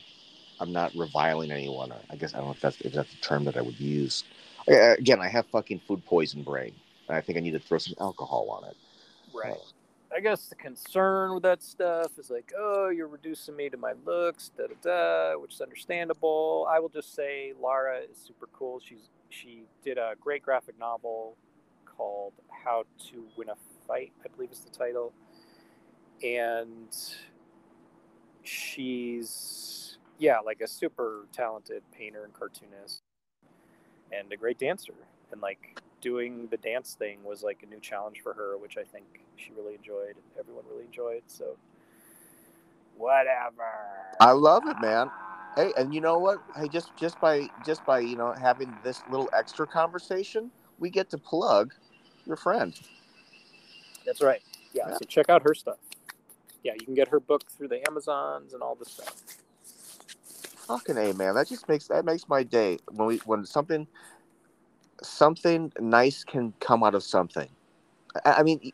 I'm 0.59 0.71
not 0.71 0.93
reviling 0.95 1.51
anyone. 1.51 1.93
I 2.09 2.15
guess 2.15 2.33
I 2.33 2.37
don't 2.37 2.47
know 2.47 2.53
if 2.53 2.61
that's, 2.61 2.81
if 2.81 2.93
that's 2.93 3.09
the 3.11 3.21
term 3.21 3.45
that 3.45 3.57
I 3.57 3.61
would 3.61 3.79
use. 3.79 4.23
Again, 4.67 5.19
I 5.19 5.27
have 5.27 5.45
fucking 5.47 5.81
food 5.87 6.05
poison 6.05 6.43
brain. 6.43 6.73
And 7.07 7.17
I 7.17 7.21
think 7.21 7.37
I 7.37 7.41
need 7.41 7.51
to 7.51 7.59
throw 7.59 7.77
some 7.77 7.95
alcohol 7.99 8.49
on 8.49 8.69
it. 8.69 8.77
Right. 9.33 9.53
Uh, 9.53 10.15
I 10.15 10.19
guess 10.19 10.47
the 10.47 10.55
concern 10.55 11.33
with 11.33 11.43
that 11.43 11.63
stuff 11.63 12.19
is 12.19 12.29
like, 12.29 12.51
oh, 12.57 12.89
you're 12.89 13.07
reducing 13.07 13.55
me 13.55 13.69
to 13.69 13.77
my 13.77 13.93
looks, 14.05 14.51
da 14.57 14.67
da 14.67 14.75
da, 14.81 15.39
which 15.39 15.53
is 15.53 15.61
understandable. 15.61 16.67
I 16.69 16.79
will 16.79 16.89
just 16.89 17.15
say 17.15 17.53
Lara 17.59 17.99
is 17.99 18.17
super 18.17 18.49
cool. 18.51 18.81
She's 18.83 19.09
she 19.29 19.63
did 19.85 19.97
a 19.97 20.13
great 20.19 20.43
graphic 20.43 20.77
novel 20.77 21.37
called 22.01 22.33
How 22.49 22.83
to 23.11 23.25
Win 23.37 23.49
a 23.49 23.55
Fight, 23.87 24.11
I 24.25 24.27
believe 24.35 24.51
is 24.51 24.61
the 24.61 24.71
title. 24.71 25.13
And 26.23 26.89
she's 28.43 29.97
yeah, 30.17 30.39
like 30.39 30.61
a 30.61 30.67
super 30.67 31.25
talented 31.31 31.83
painter 31.91 32.23
and 32.23 32.33
cartoonist 32.33 33.01
and 34.11 34.31
a 34.31 34.37
great 34.37 34.57
dancer. 34.57 34.93
And 35.31 35.41
like 35.41 35.79
doing 35.99 36.47
the 36.49 36.57
dance 36.57 36.95
thing 36.97 37.23
was 37.23 37.43
like 37.43 37.63
a 37.63 37.65
new 37.67 37.79
challenge 37.79 38.21
for 38.21 38.33
her, 38.33 38.57
which 38.57 38.77
I 38.77 38.83
think 38.83 39.05
she 39.35 39.51
really 39.55 39.75
enjoyed. 39.75 40.15
Everyone 40.39 40.63
really 40.71 40.85
enjoyed. 40.85 41.23
So, 41.27 41.55
whatever. 42.97 43.63
I 44.19 44.31
love 44.31 44.63
it, 44.67 44.77
man. 44.81 45.09
Hey, 45.55 45.71
and 45.77 45.93
you 45.93 46.01
know 46.01 46.17
what? 46.17 46.41
Hey, 46.55 46.67
just 46.67 46.95
just 46.97 47.19
by 47.19 47.47
just 47.65 47.85
by 47.85 47.99
you 47.99 48.15
know 48.15 48.33
having 48.39 48.75
this 48.83 49.01
little 49.09 49.29
extra 49.33 49.67
conversation, 49.67 50.51
we 50.79 50.89
get 50.89 51.09
to 51.11 51.17
plug 51.17 51.73
your 52.25 52.35
friend. 52.35 52.79
That's 54.05 54.21
right. 54.21 54.41
Yeah. 54.73 54.87
yeah. 54.89 54.97
So 54.97 55.05
check 55.05 55.29
out 55.29 55.43
her 55.43 55.53
stuff. 55.53 55.77
Yeah, 56.63 56.73
you 56.79 56.85
can 56.85 56.95
get 56.95 57.07
her 57.07 57.19
book 57.19 57.43
through 57.49 57.69
the 57.69 57.87
Amazons 57.89 58.53
and 58.53 58.61
all 58.61 58.75
this 58.75 58.89
stuff. 58.89 59.15
Fucking 60.67 60.97
a 60.97 61.13
man, 61.13 61.35
that 61.35 61.47
just 61.47 61.67
makes 61.67 61.87
that 61.87 62.05
makes 62.05 62.29
my 62.29 62.43
day 62.43 62.77
when 62.91 63.07
we 63.07 63.17
when 63.25 63.45
something 63.45 63.87
something 65.01 65.71
nice 65.79 66.23
can 66.23 66.53
come 66.59 66.83
out 66.83 66.95
of 66.95 67.03
something. 67.03 67.49
I, 68.25 68.33
I 68.33 68.43
mean, 68.43 68.71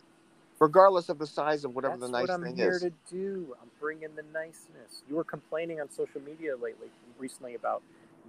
regardless 0.60 1.10
of 1.10 1.20
the 1.20 1.28
size 1.28 1.64
of 1.64 1.74
whatever 1.76 1.98
That's 1.98 2.12
the 2.12 2.18
nice 2.20 2.28
what 2.28 2.34
I'm 2.34 2.44
thing 2.44 2.58
here 2.58 2.72
is. 2.72 2.82
to 2.82 2.92
do. 3.10 3.56
I'm 3.62 3.70
bringing 3.80 4.10
the 4.16 4.24
niceness. 4.34 5.04
You 5.10 5.16
were 5.16 5.24
complaining 5.24 5.80
on 5.82 5.90
social 5.90 6.22
media 6.22 6.56
lately, 6.56 6.88
recently 7.18 7.56
about 7.56 7.82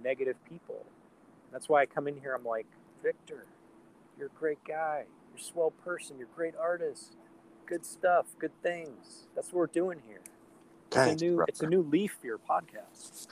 negative 0.03 0.35
people. 0.47 0.85
That's 1.51 1.67
why 1.67 1.81
I 1.81 1.85
come 1.85 2.07
in 2.07 2.19
here. 2.19 2.33
I'm 2.33 2.45
like, 2.45 2.67
Victor, 3.03 3.45
you're 4.19 4.27
a 4.27 4.39
great 4.39 4.63
guy. 4.67 5.05
You're 5.29 5.39
a 5.39 5.41
swell 5.41 5.71
person. 5.71 6.17
You're 6.19 6.27
a 6.27 6.35
great 6.35 6.55
artist. 6.59 7.15
Good 7.65 7.85
stuff. 7.85 8.25
Good 8.37 8.51
things. 8.61 9.27
That's 9.35 9.47
what 9.47 9.59
we're 9.59 9.67
doing 9.67 10.01
here. 10.05 10.21
It's 10.91 10.97
a 10.97 11.25
new. 11.25 11.35
Brother. 11.37 11.49
It's 11.49 11.61
a 11.61 11.67
new 11.67 11.83
leaf 11.83 12.17
for 12.19 12.27
your 12.27 12.39
podcast. 12.39 13.27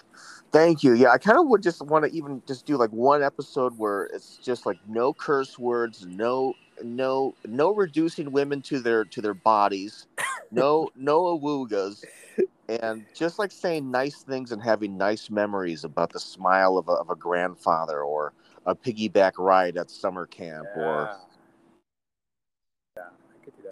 Thank 0.52 0.84
you. 0.84 0.94
Yeah, 0.94 1.10
I 1.10 1.18
kind 1.18 1.38
of 1.38 1.48
would 1.48 1.62
just 1.62 1.82
want 1.82 2.06
to 2.06 2.12
even 2.12 2.42
just 2.48 2.66
do 2.66 2.78
like 2.78 2.92
one 2.92 3.22
episode 3.22 3.78
where 3.78 4.06
it's 4.06 4.38
just 4.38 4.66
like 4.66 4.78
no 4.88 5.14
curse 5.14 5.60
words, 5.60 6.06
no 6.06 6.54
no 6.84 7.36
no 7.46 7.74
reducing 7.74 8.32
women 8.32 8.62
to 8.62 8.80
their 8.80 9.04
to 9.06 9.22
their 9.22 9.34
bodies, 9.34 10.08
no 10.52 10.90
no 10.96 11.38
awoogas, 11.38 12.04
and 12.70 13.06
just 13.14 13.40
like 13.40 13.52
saying 13.52 13.90
nice 13.90 14.22
things 14.22 14.52
and 14.52 14.62
having 14.62 14.98
nice 14.98 15.30
memories 15.30 15.84
about 15.84 16.14
the 16.14 16.20
smile 16.20 16.78
of 16.78 16.88
a, 16.88 16.94
of 16.94 17.10
a 17.10 17.16
grandfather 17.16 18.02
or 18.02 18.34
a 18.68 18.76
piggyback 18.76 19.34
ride 19.40 19.78
at 19.78 19.90
summer 19.90 20.28
camp 20.28 20.68
yeah. 20.76 20.84
or 20.84 21.18
yeah, 22.98 23.04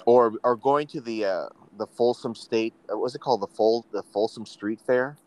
or 0.06 0.34
or 0.44 0.56
going 0.56 0.88
to 0.88 1.02
the 1.02 1.26
uh, 1.26 1.46
the 1.78 1.86
Folsom 1.86 2.34
State. 2.34 2.74
Uh, 2.92 2.98
what's 2.98 3.14
it 3.14 3.22
called? 3.22 3.42
The 3.42 3.48
full 3.48 3.86
the 3.92 4.02
Folsom 4.02 4.46
Street 4.46 4.80
Fair. 4.80 5.18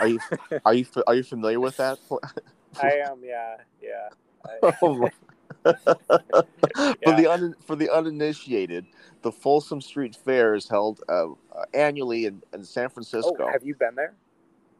Are 0.00 0.08
you 0.08 0.18
are 0.64 0.74
you 0.74 0.84
are 1.06 1.14
you 1.14 1.22
familiar 1.22 1.60
with 1.60 1.76
that? 1.78 1.98
I 2.82 3.00
am. 3.08 3.20
Yeah. 3.24 3.56
Yeah. 3.80 4.08
I... 4.44 4.72
Oh 4.82 5.08
for 5.64 7.16
the 7.16 7.26
un, 7.28 7.54
for 7.66 7.74
the 7.74 7.92
uninitiated, 7.92 8.86
the 9.22 9.32
Folsom 9.32 9.80
Street 9.80 10.14
Fair 10.14 10.54
is 10.54 10.68
held 10.68 11.02
uh, 11.08 11.26
annually 11.74 12.26
in, 12.26 12.42
in 12.52 12.62
San 12.62 12.88
Francisco. 12.88 13.34
Oh, 13.40 13.50
have 13.50 13.64
you 13.64 13.74
been 13.74 13.96
there? 13.96 14.14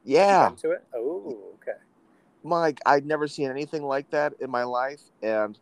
Yeah. 0.05 0.53
to 0.59 0.71
it? 0.71 0.85
Oh, 0.95 1.55
okay. 1.55 1.79
Mike, 2.47 2.81
I'd 2.87 3.07
never 3.07 3.29
seen 3.29 3.51
anything 3.51 3.83
like 3.83 4.11
that 4.11 4.35
in 4.41 4.51
my 4.51 4.65
life, 4.65 5.03
and 5.23 5.59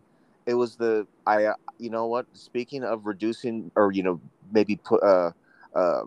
it 0.46 0.54
was 0.54 0.76
the 0.76 1.06
I. 1.26 1.46
Uh, 1.46 1.54
you 1.78 1.90
know 1.90 2.06
what? 2.06 2.26
Speaking 2.34 2.84
of 2.84 3.06
reducing, 3.06 3.70
or 3.76 3.92
you 3.92 4.02
know, 4.02 4.20
maybe 4.52 4.76
put 4.76 5.02
uh, 5.02 5.32
uh, 5.74 6.02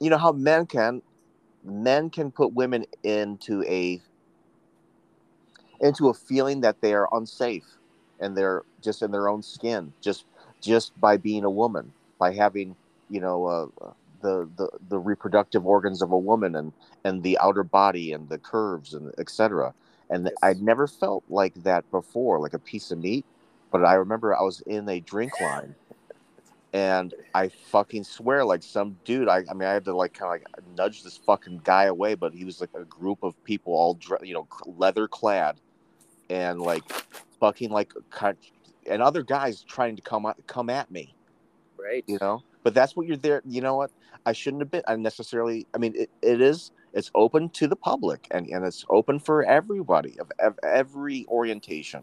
you 0.00 0.10
know 0.10 0.18
how 0.18 0.32
men 0.32 0.66
can 0.66 1.02
men 1.64 2.10
can 2.10 2.30
put 2.30 2.54
women 2.54 2.84
into 3.04 3.62
a 3.64 4.00
into 5.80 6.08
a 6.08 6.14
feeling 6.14 6.60
that 6.62 6.80
they 6.80 6.94
are 6.94 7.08
unsafe 7.12 7.66
and 8.20 8.36
they're 8.36 8.62
just 8.82 9.02
in 9.02 9.10
their 9.10 9.28
own 9.28 9.42
skin 9.42 9.92
just 10.00 10.24
just 10.60 10.98
by 11.00 11.16
being 11.16 11.44
a 11.44 11.50
woman, 11.50 11.92
by 12.18 12.32
having 12.32 12.76
you 13.10 13.20
know 13.20 13.46
uh, 13.46 13.92
the, 14.22 14.48
the 14.56 14.70
the 14.88 14.98
reproductive 14.98 15.66
organs 15.66 16.02
of 16.02 16.12
a 16.12 16.18
woman 16.18 16.56
and 16.56 16.72
and 17.04 17.22
the 17.22 17.38
outer 17.38 17.64
body 17.64 18.12
and 18.12 18.28
the 18.28 18.38
curves 18.38 18.94
and 18.94 19.12
etc. 19.18 19.74
And 20.10 20.24
yes. 20.24 20.34
I'd 20.42 20.62
never 20.62 20.86
felt 20.86 21.24
like 21.28 21.54
that 21.62 21.90
before, 21.90 22.38
like 22.38 22.54
a 22.54 22.58
piece 22.58 22.90
of 22.90 22.98
meat. 22.98 23.24
But 23.70 23.84
I 23.84 23.94
remember 23.94 24.36
I 24.36 24.42
was 24.42 24.60
in 24.62 24.88
a 24.88 25.00
drink 25.00 25.40
line 25.40 25.74
and 26.72 27.12
I 27.34 27.48
fucking 27.48 28.04
swear, 28.04 28.44
like 28.44 28.62
some 28.62 28.96
dude, 29.04 29.28
I, 29.28 29.44
I 29.50 29.54
mean, 29.54 29.68
I 29.68 29.74
had 29.74 29.84
to 29.84 29.94
like 29.94 30.14
kind 30.14 30.34
of 30.34 30.52
like 30.52 30.76
nudge 30.76 31.02
this 31.02 31.18
fucking 31.18 31.60
guy 31.64 31.84
away, 31.84 32.14
but 32.14 32.32
he 32.32 32.44
was 32.44 32.60
like 32.60 32.70
a 32.74 32.84
group 32.84 33.22
of 33.22 33.42
people 33.44 33.74
all, 33.74 33.98
you 34.22 34.32
know, 34.32 34.48
leather 34.64 35.06
clad, 35.06 35.60
and 36.30 36.60
like 36.60 36.90
fucking 37.40 37.70
like, 37.70 37.92
and 38.86 39.02
other 39.02 39.22
guys 39.22 39.62
trying 39.62 39.96
to 39.96 40.02
come 40.02 40.32
come 40.46 40.70
at 40.70 40.90
me, 40.90 41.14
right? 41.76 42.04
You 42.06 42.18
know, 42.20 42.42
but 42.62 42.74
that's 42.74 42.96
what 42.96 43.06
you're 43.06 43.16
there. 43.16 43.42
You 43.46 43.60
know 43.60 43.76
what? 43.76 43.90
I 44.26 44.32
shouldn't 44.32 44.62
have 44.62 44.70
been 44.70 44.82
unnecessarily. 44.86 45.66
I 45.74 45.78
mean, 45.78 45.94
it, 45.96 46.10
it 46.22 46.40
is. 46.40 46.72
It's 46.92 47.10
open 47.14 47.48
to 47.50 47.66
the 47.66 47.76
public, 47.76 48.26
and 48.30 48.46
and 48.48 48.64
it's 48.64 48.84
open 48.88 49.18
for 49.18 49.44
everybody 49.44 50.18
of, 50.20 50.30
of 50.38 50.58
every 50.62 51.26
orientation, 51.28 52.02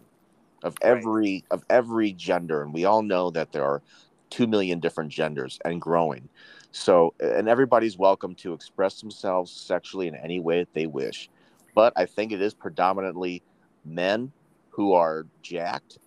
of 0.63 0.75
every 0.81 1.33
right. 1.33 1.45
of 1.51 1.63
every 1.69 2.13
gender, 2.13 2.63
and 2.63 2.73
we 2.73 2.85
all 2.85 3.03
know 3.03 3.29
that 3.31 3.51
there 3.51 3.63
are 3.63 3.81
2 4.29 4.47
million 4.47 4.79
different 4.79 5.11
genders 5.11 5.59
and 5.65 5.81
growing. 5.81 6.29
So, 6.71 7.13
and 7.19 7.49
everybody's 7.49 7.97
welcome 7.97 8.35
to 8.35 8.53
express 8.53 9.01
themselves 9.01 9.51
sexually 9.51 10.07
in 10.07 10.15
any 10.15 10.39
way 10.39 10.59
that 10.59 10.73
they 10.73 10.85
wish. 10.85 11.29
But 11.73 11.93
I 11.95 12.05
think 12.05 12.31
it 12.31 12.41
is 12.41 12.53
predominantly 12.53 13.41
men 13.85 14.31
who 14.69 14.93
are 14.93 15.25
jacked 15.41 15.97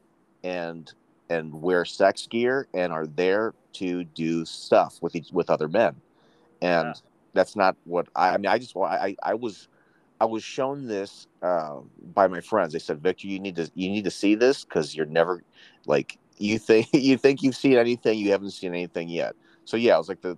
and 0.44 0.92
and 1.32 1.62
wear 1.62 1.84
sex 1.84 2.26
gear 2.26 2.68
and 2.74 2.92
are 2.92 3.06
there 3.06 3.54
to 3.72 4.04
do 4.04 4.44
stuff 4.44 4.98
with 5.00 5.16
each 5.16 5.30
with 5.32 5.48
other 5.48 5.68
men. 5.68 5.96
And 6.60 6.88
yeah. 6.88 6.94
that's 7.32 7.56
not 7.56 7.76
what 7.84 8.08
I, 8.14 8.30
I 8.30 8.36
mean. 8.36 8.46
I 8.46 8.58
just 8.58 8.76
I 8.76 9.16
I 9.22 9.34
was 9.34 9.68
I 10.20 10.26
was 10.26 10.44
shown 10.44 10.86
this 10.86 11.26
uh, 11.42 11.78
by 12.14 12.28
my 12.28 12.40
friends. 12.40 12.72
They 12.72 12.78
said, 12.78 13.00
"Victor, 13.00 13.26
you 13.26 13.40
need 13.40 13.56
to 13.56 13.70
you 13.74 13.88
need 13.88 14.04
to 14.04 14.10
see 14.10 14.34
this 14.34 14.64
because 14.64 14.94
you're 14.94 15.06
never 15.06 15.42
like 15.86 16.18
you 16.38 16.58
think 16.58 16.88
you 16.92 17.16
think 17.16 17.42
you've 17.42 17.56
seen 17.56 17.78
anything, 17.78 18.18
you 18.18 18.30
haven't 18.30 18.50
seen 18.50 18.74
anything 18.74 19.08
yet. 19.08 19.34
So 19.64 19.76
yeah, 19.76 19.94
i 19.94 19.98
was 19.98 20.08
like 20.08 20.20
the 20.20 20.36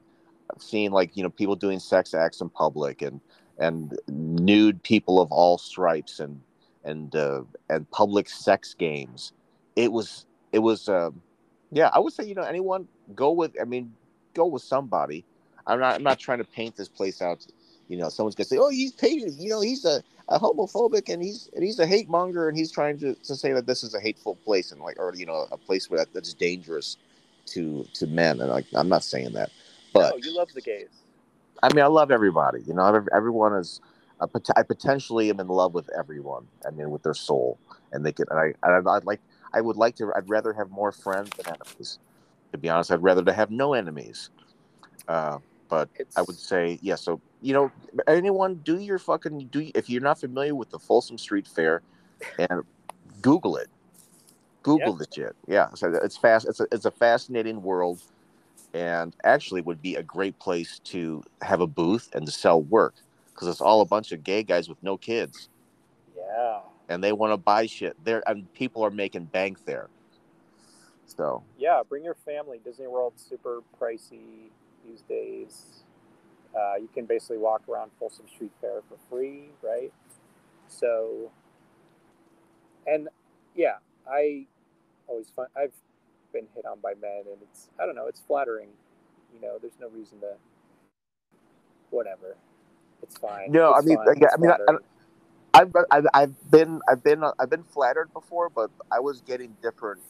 seeing 0.59 0.93
like 0.93 1.17
you 1.17 1.23
know 1.23 1.31
people 1.31 1.57
doing 1.57 1.81
sex 1.81 2.15
acts 2.15 2.41
in 2.41 2.49
public 2.49 3.03
and 3.03 3.21
and 3.59 3.99
nude 4.09 4.83
people 4.83 5.21
of 5.21 5.33
all 5.33 5.59
stripes 5.59 6.21
and 6.21 6.41
and 6.85 7.17
uh, 7.17 7.43
and 7.69 7.91
public 7.91 8.29
sex 8.29 8.75
games. 8.75 9.33
It 9.75 9.91
was 9.91 10.27
it 10.55 10.61
was 10.61 10.89
uh, 10.89 11.11
yeah. 11.73 11.91
I 11.93 11.99
would 11.99 12.13
say 12.13 12.25
you 12.25 12.35
know 12.35 12.43
anyone 12.43 12.89
go 13.15 13.33
with. 13.33 13.57
I 13.61 13.65
mean, 13.65 13.93
go 14.35 14.47
with 14.47 14.63
somebody. 14.63 15.25
I'm 15.67 15.81
not 15.81 15.97
I'm 15.97 16.03
not 16.03 16.19
trying 16.19 16.39
to 16.39 16.45
paint 16.45 16.77
this 16.77 16.89
place 16.89 17.21
out. 17.21 17.47
You 17.89 17.99
know, 17.99 18.09
someone's 18.09 18.35
gonna 18.35 18.47
say, 18.47 18.59
"Oh, 18.59 18.71
he's 18.71 18.93
painted. 18.93 19.35
You 19.35 19.51
know, 19.51 19.61
he's 19.61 19.85
a 19.85 20.03
a 20.29 20.39
homophobic 20.39 21.13
and 21.13 21.23
he's 21.23 21.51
and 21.55 21.63
he's 21.63 21.79
a 21.79 21.87
hate 21.87 22.09
monger 22.09 22.49
and 22.49 22.57
he's 22.57 22.71
trying 22.71 22.99
to, 22.99 23.15
to 23.17 23.35
say 23.35 23.53
that 23.53 23.67
this 23.67 23.85
is 23.85 23.95
a 23.95 24.01
hateful 24.01 24.37
place 24.37 24.73
and 24.73 24.81
like 24.81 24.99
or 24.99 25.13
you 25.15 25.27
know 25.27 25.47
a 25.53 25.57
place 25.57 25.91
where 25.91 25.99
that, 25.99 26.13
that's 26.15 26.33
dangerous 26.33 26.97
to 27.47 27.87
to 27.93 28.07
men 28.07 28.41
and 28.41 28.51
like 28.51 28.65
I'm 28.75 28.89
not 28.89 29.05
saying 29.05 29.33
that 29.35 29.51
but 29.93 30.11
no, 30.11 30.17
you 30.17 30.35
love 30.37 30.49
the 30.55 30.63
gays 30.63 30.89
I 31.63 31.73
mean 31.75 31.85
I 31.85 31.89
love 31.89 32.11
everybody 32.11 32.63
you 32.63 32.73
know 32.73 33.05
everyone 33.15 33.55
is 33.55 33.81
a, 34.21 34.29
I 34.57 34.63
potentially 34.63 35.29
am 35.29 35.41
in 35.41 35.49
love 35.49 35.75
with 35.75 35.91
everyone 35.97 36.47
I 36.67 36.71
mean 36.71 36.91
with 36.91 37.03
their 37.03 37.15
soul 37.15 37.59
and 37.93 38.05
they 38.05 38.13
can 38.13 38.25
and 38.31 38.39
I 38.39 38.55
I'd, 38.67 38.87
I'd 38.87 39.05
like 39.05 39.21
I 39.55 39.61
would 39.61 39.77
like 39.77 39.97
to 39.97 40.13
I'd 40.17 40.29
rather 40.29 40.53
have 40.53 40.71
more 40.71 40.93
friends 40.93 41.31
than 41.37 41.55
enemies 41.55 41.99
to 42.53 42.59
be 42.59 42.69
honest 42.69 42.91
I'd 42.91 43.03
rather 43.03 43.25
to 43.25 43.33
have 43.33 43.51
no 43.51 43.75
enemies 43.75 44.31
uh, 45.09 45.39
but 45.69 45.89
it's... 45.97 46.17
I 46.17 46.23
would 46.23 46.39
say 46.39 46.79
yeah 46.83 46.97
so 46.97 47.21
you 47.45 47.53
know, 47.53 47.71
anyone 48.07 48.55
do 48.65 48.79
your 48.79 48.99
fucking 48.99 49.49
do 49.53 49.71
if 49.75 49.91
you're 49.91 50.01
not 50.01 50.19
familiar 50.19 50.55
with 50.55 50.71
the 50.71 50.79
Folsom 50.79 51.19
Street 51.19 51.47
Fair, 51.47 51.83
and 52.39 52.63
Google 53.21 53.57
it. 53.57 53.69
Google 54.63 54.93
yeah. 54.93 54.99
the 54.99 55.07
shit. 55.15 55.37
Yeah, 55.47 55.69
so 55.75 55.93
it's 56.03 56.17
fast. 56.17 56.49
It's 56.49 56.61
a 56.61 56.67
it's 56.73 56.87
a 56.87 56.91
fascinating 56.91 57.63
world, 57.63 58.01
and 58.73 59.15
actually 59.25 59.61
would 59.61 59.83
be 59.83 59.97
a 59.97 60.03
great 60.03 60.39
place 60.39 60.79
to 60.85 61.23
have 61.43 61.61
a 61.61 61.67
booth 61.67 62.09
and 62.15 62.25
to 62.25 62.33
sell 62.33 62.63
work 62.63 62.95
because 63.35 63.47
it's 63.47 63.61
all 63.61 63.83
a 63.83 63.87
bunch 63.87 64.11
of 64.13 64.25
gay 64.25 64.43
guys 64.43 64.67
with 64.67 64.83
no 64.83 64.97
kids. 64.97 65.51
Yeah. 66.17 66.61
And 66.89 67.03
they 67.03 67.13
want 67.13 67.33
to 67.33 67.37
buy 67.37 67.67
shit 67.67 67.97
there, 68.05 68.23
and 68.29 68.53
people 68.53 68.85
are 68.85 68.91
making 68.91 69.27
bank 69.27 69.65
there. 69.65 69.89
So. 71.07 71.43
Yeah, 71.59 71.83
bring 71.89 72.05
your 72.05 72.15
family. 72.15 72.61
Disney 72.65 72.87
World's 72.87 73.23
super 73.23 73.63
pricey 73.81 74.51
these 74.87 75.03
days. 75.03 75.85
Uh, 76.55 76.77
you 76.77 76.89
can 76.95 77.05
basically 77.05 77.39
walk 77.39 77.63
around 77.69 77.91
Folsom 77.99 78.27
Street 78.29 78.53
Fair 78.61 78.81
for 78.89 78.97
free, 79.11 79.49
right? 79.63 79.93
So, 80.69 81.31
and 82.87 83.09
yeah, 83.55 83.77
I 84.09 84.47
always 85.09 85.31
find 85.35 85.49
I've 85.57 85.73
been 86.33 86.47
hit 86.55 86.65
on 86.65 86.79
by 86.81 86.95
men, 87.01 87.23
and 87.27 87.39
it's 87.43 87.69
I 87.81 87.87
don't 87.87 87.97
know, 87.97 88.07
it's 88.07 88.21
flattering. 88.21 88.69
You 89.35 89.41
know, 89.41 89.59
there's 89.61 89.79
no 89.81 89.89
reason 89.89 90.21
to 90.21 90.35
whatever. 91.91 92.37
It's 93.03 93.19
fine. 93.19 93.51
No, 93.51 93.75
it's 93.75 93.85
I 93.85 93.89
mean, 93.89 93.97
fine. 93.97 94.25
I, 94.25 94.29
I 94.33 94.37
mean, 94.39 94.51
I, 94.51 94.73
I've, 95.55 95.73
I've, 95.91 96.07
I've 96.13 96.51
been 96.51 96.81
I've 96.89 97.03
been 97.03 97.25
I've 97.39 97.51
been 97.51 97.65
flattered 97.65 98.13
before, 98.13 98.51
but 98.51 98.71
I 98.91 99.01
was 99.01 99.21
getting 99.21 99.57
different 99.63 100.01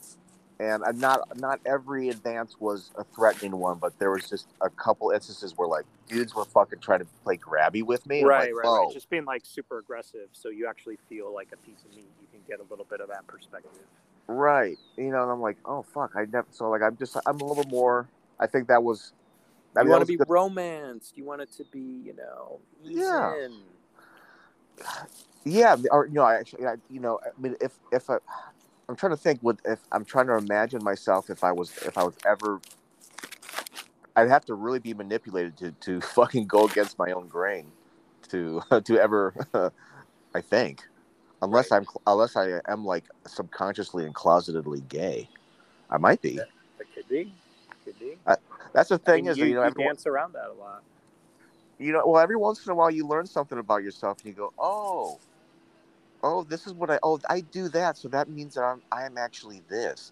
and 0.61 0.82
not 0.99 1.38
not 1.38 1.61
every 1.66 2.09
advance 2.09 2.57
was 2.61 2.90
a 2.97 3.05
threatening 3.05 3.57
one, 3.59 3.78
but 3.78 3.99
there 3.99 4.11
was 4.11 4.28
just 4.28 4.47
a 4.61 4.70
couple 4.70 5.11
instances 5.11 5.53
where 5.57 5.68
like 5.68 5.84
dudes 6.09 6.34
were 6.34 6.45
fucking 6.45 6.78
trying 6.78 7.01
to 7.01 7.07
play 7.24 7.36
grabby 7.36 7.82
with 7.82 8.07
me. 8.07 8.22
Right, 8.22 8.55
like, 8.55 8.64
right, 8.64 8.84
right. 8.84 8.92
Just 8.92 9.11
being 9.11 9.24
like 9.24 9.42
super 9.45 9.78
aggressive, 9.78 10.28
so 10.32 10.49
you 10.49 10.68
actually 10.68 10.99
feel 11.09 11.34
like 11.34 11.49
a 11.53 11.57
piece 11.57 11.84
of 11.84 11.97
meat. 11.97 12.11
You 12.20 12.28
can 12.30 12.40
get 12.47 12.61
a 12.61 12.70
little 12.70 12.86
bit 12.88 13.01
of 13.01 13.09
that 13.09 13.26
perspective. 13.26 13.72
Right, 14.26 14.78
you 14.97 15.11
know, 15.11 15.22
and 15.22 15.30
I'm 15.30 15.40
like, 15.40 15.59
oh 15.64 15.82
fuck, 15.82 16.12
I 16.14 16.24
never. 16.26 16.47
So 16.53 16.70
like, 16.70 16.82
I'm 16.82 16.97
just, 16.97 17.16
I'm 17.26 17.40
a 17.40 17.45
little 17.45 17.68
more. 17.68 18.09
I 18.38 18.47
think 18.47 18.68
that 18.68 18.82
was. 18.82 19.12
I 19.76 19.82
you 19.82 19.88
want 19.88 20.03
to 20.03 20.07
be 20.07 20.16
good. 20.16 20.30
romanced. 20.30 21.16
You 21.16 21.24
want 21.24 21.42
it 21.42 21.51
to 21.57 21.64
be, 21.64 21.80
you 21.80 22.14
know, 22.14 22.61
yeah. 22.84 23.45
In. 23.45 23.61
Yeah, 25.45 25.76
or 25.90 26.07
you 26.07 26.14
know, 26.14 26.22
I 26.22 26.36
actually, 26.36 26.66
I, 26.66 26.76
you 26.90 27.01
know, 27.01 27.20
I 27.24 27.40
mean, 27.40 27.57
if 27.61 27.72
if 27.92 28.09
a, 28.09 28.20
I'm 28.88 28.97
trying 28.97 29.12
to 29.12 29.16
think. 29.16 29.40
What 29.42 29.61
if 29.64 29.80
I'm 29.92 30.05
trying 30.05 30.26
to 30.26 30.36
imagine 30.36 30.82
myself 30.82 31.30
if 31.30 31.45
I 31.45 31.53
was 31.53 31.76
if 31.78 31.97
I 31.99 32.05
was 32.05 32.16
ever 32.26 32.61
I'd 34.16 34.28
have 34.28 34.45
to 34.47 34.55
really 34.55 34.78
be 34.78 34.95
manipulated 34.95 35.57
to, 35.59 35.72
to 35.72 36.01
fucking 36.14 36.47
go 36.47 36.66
against 36.66 36.99
my 36.99 37.12
own 37.12 37.28
grain 37.28 37.70
to 38.30 38.62
to 38.84 38.99
ever 38.99 39.34
I 40.34 40.40
think. 40.40 40.82
Unless 41.42 41.70
right. 41.70 41.78
I'm 41.78 41.86
unless 42.07 42.36
I 42.36 42.61
am 42.68 42.84
like 42.84 43.05
subconsciously 43.26 44.05
and 44.05 44.14
closetedly 44.14 44.88
gay. 44.88 45.28
I 45.90 45.99
might 45.99 46.22
be. 46.22 46.36
That, 46.36 46.49
that 46.78 46.95
could 46.95 47.09
be. 47.09 47.32
Could 47.84 47.99
be. 47.99 48.16
I, 48.26 48.36
that's 48.72 48.88
the 48.88 48.99
thing 48.99 49.12
I 49.12 49.16
mean, 49.16 49.26
is 49.28 49.38
you, 49.38 49.45
you 49.47 49.55
know 49.55 49.64
you 49.64 49.70
dance 49.72 50.07
around 50.07 50.32
that 50.34 50.49
a 50.49 50.55
lot. 50.55 50.82
You 51.78 51.92
know 51.92 52.07
well 52.07 52.22
every 52.22 52.36
once 52.36 52.64
in 52.64 52.72
a 52.72 52.74
while 52.74 52.90
you 52.90 53.07
learn 53.07 53.26
something 53.26 53.59
about 53.59 53.82
yourself 53.82 54.18
and 54.18 54.28
you 54.28 54.32
go 54.32 54.53
oh 54.59 55.18
oh, 56.24 56.42
this 56.42 56.66
is 56.66 56.72
what 56.72 56.90
I 56.90 56.98
oh 57.02 57.20
I 57.28 57.40
do 57.40 57.68
that, 57.68 57.98
so 57.98 58.08
that 58.08 58.28
means 58.28 58.54
that 58.54 58.62
I'm 58.62 58.82
I 58.90 59.04
am 59.04 59.18
actually 59.18 59.62
this. 59.68 60.10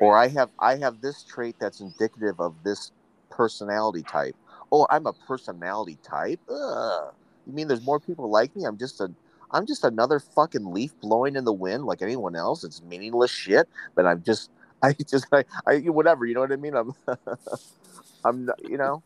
Right. 0.00 0.06
Or 0.06 0.16
I 0.16 0.28
have 0.28 0.50
I 0.58 0.76
have 0.76 1.00
this 1.02 1.22
trait 1.24 1.56
that's 1.58 1.80
indicative 1.80 2.40
of 2.40 2.54
this 2.62 2.92
personality 3.28 4.02
type. 4.02 4.36
Oh, 4.70 4.86
I'm 4.88 5.06
a 5.06 5.12
personality 5.12 5.98
type. 6.02 6.40
Ugh. 6.48 7.12
You 7.46 7.52
mean 7.52 7.68
there's 7.68 7.84
more 7.84 8.00
people 8.00 8.30
like 8.30 8.54
me? 8.56 8.64
I'm 8.64 8.78
just 8.78 9.00
a 9.00 9.12
I'm 9.50 9.66
just 9.66 9.84
another 9.84 10.18
fucking 10.18 10.72
leaf 10.72 10.98
blowing 11.00 11.36
in 11.36 11.44
the 11.44 11.52
wind 11.52 11.84
like 11.84 12.00
anyone 12.00 12.36
else. 12.36 12.64
It's 12.64 12.80
meaningless 12.82 13.30
shit, 13.30 13.68
but 13.94 14.06
I'm 14.06 14.22
just 14.22 14.50
I 14.82 14.92
just 14.92 15.26
I, 15.32 15.44
I 15.66 15.78
whatever, 15.78 16.24
you 16.24 16.34
know 16.34 16.40
what 16.40 16.52
I 16.52 16.56
mean? 16.56 16.74
I'm 16.74 16.94
I'm 18.24 18.48
you 18.68 18.78
know. 18.78 19.02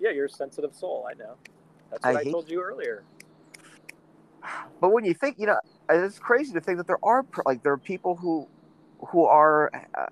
yeah, 0.00 0.10
you're 0.10 0.26
a 0.26 0.30
sensitive 0.30 0.74
soul, 0.74 1.08
I 1.08 1.14
know. 1.14 1.34
That's 1.90 2.04
what 2.04 2.16
I, 2.16 2.20
I 2.20 2.24
told 2.24 2.50
you 2.50 2.60
earlier 2.62 3.04
but 4.80 4.90
when 4.90 5.04
you 5.04 5.14
think, 5.14 5.38
you 5.38 5.46
know, 5.46 5.58
it's 5.88 6.18
crazy 6.18 6.52
to 6.52 6.60
think 6.60 6.78
that 6.78 6.86
there 6.86 6.98
are 7.02 7.24
like 7.44 7.62
there 7.62 7.72
are 7.72 7.78
people 7.78 8.16
who 8.16 8.46
who 9.08 9.24
are 9.24 9.70
uh, 9.74 10.06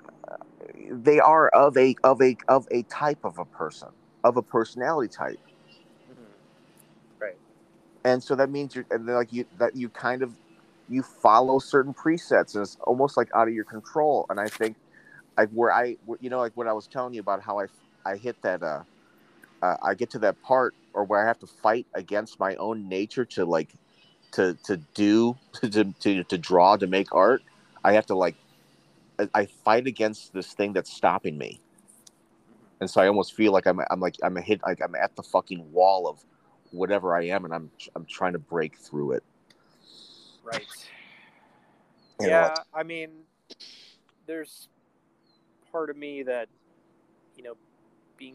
they 0.90 1.20
are 1.20 1.48
of 1.48 1.76
a 1.76 1.94
of 2.04 2.20
a 2.20 2.36
of 2.48 2.66
a 2.70 2.82
type 2.84 3.18
of 3.24 3.38
a 3.38 3.44
person 3.44 3.88
of 4.24 4.36
a 4.36 4.42
personality 4.42 5.12
type. 5.12 5.38
Mm-hmm. 6.10 7.24
Right. 7.24 7.36
And 8.04 8.22
so 8.22 8.34
that 8.34 8.50
means 8.50 8.74
you're 8.74 8.86
and 8.90 9.06
like 9.06 9.32
you 9.32 9.44
that 9.58 9.76
you 9.76 9.88
kind 9.88 10.22
of 10.22 10.32
you 10.88 11.02
follow 11.02 11.58
certain 11.58 11.94
presets 11.94 12.54
and 12.54 12.62
it's 12.62 12.76
almost 12.86 13.16
like 13.16 13.28
out 13.34 13.48
of 13.48 13.54
your 13.54 13.64
control. 13.64 14.26
And 14.30 14.40
I 14.40 14.48
think 14.48 14.76
like 15.36 15.50
where 15.50 15.72
I 15.72 15.96
you 16.20 16.30
know 16.30 16.38
like 16.38 16.56
what 16.56 16.66
I 16.66 16.72
was 16.72 16.86
telling 16.86 17.14
you 17.14 17.20
about 17.20 17.42
how 17.42 17.60
I 17.60 17.66
I 18.04 18.16
hit 18.16 18.40
that 18.42 18.62
uh, 18.62 18.82
uh 19.62 19.76
I 19.82 19.94
get 19.94 20.10
to 20.10 20.18
that 20.20 20.40
part 20.42 20.74
or 20.94 21.04
where 21.04 21.22
I 21.22 21.26
have 21.26 21.38
to 21.40 21.46
fight 21.46 21.86
against 21.94 22.40
my 22.40 22.56
own 22.56 22.88
nature 22.88 23.24
to 23.26 23.44
like 23.44 23.70
to 24.38 24.54
to 24.64 24.76
do 24.94 25.36
to 25.60 25.92
to 26.00 26.24
to 26.24 26.38
draw 26.38 26.76
to 26.76 26.86
make 26.86 27.14
art, 27.14 27.42
I 27.84 27.92
have 27.92 28.06
to 28.06 28.14
like 28.14 28.36
I 29.34 29.46
fight 29.46 29.86
against 29.86 30.32
this 30.32 30.52
thing 30.52 30.72
that's 30.72 30.92
stopping 30.92 31.36
me, 31.36 31.60
and 32.80 32.88
so 32.88 33.00
I 33.00 33.08
almost 33.08 33.34
feel 33.34 33.52
like 33.52 33.66
I'm 33.66 33.80
I'm 33.90 34.00
like 34.00 34.16
I'm 34.22 34.36
a 34.36 34.40
hit 34.40 34.60
like 34.64 34.80
I'm 34.82 34.94
at 34.94 35.16
the 35.16 35.22
fucking 35.22 35.72
wall 35.72 36.08
of 36.08 36.24
whatever 36.70 37.16
I 37.16 37.26
am, 37.26 37.44
and 37.44 37.52
I'm 37.52 37.70
I'm 37.96 38.04
trying 38.04 38.34
to 38.34 38.38
break 38.38 38.76
through 38.76 39.12
it. 39.12 39.24
Right. 40.44 40.66
You 42.20 42.26
know, 42.26 42.32
yeah, 42.32 42.54
I 42.74 42.82
mean, 42.82 43.10
there's 44.26 44.68
part 45.70 45.90
of 45.90 45.96
me 45.96 46.22
that, 46.24 46.48
you 47.36 47.42
know, 47.42 47.54
being 48.16 48.34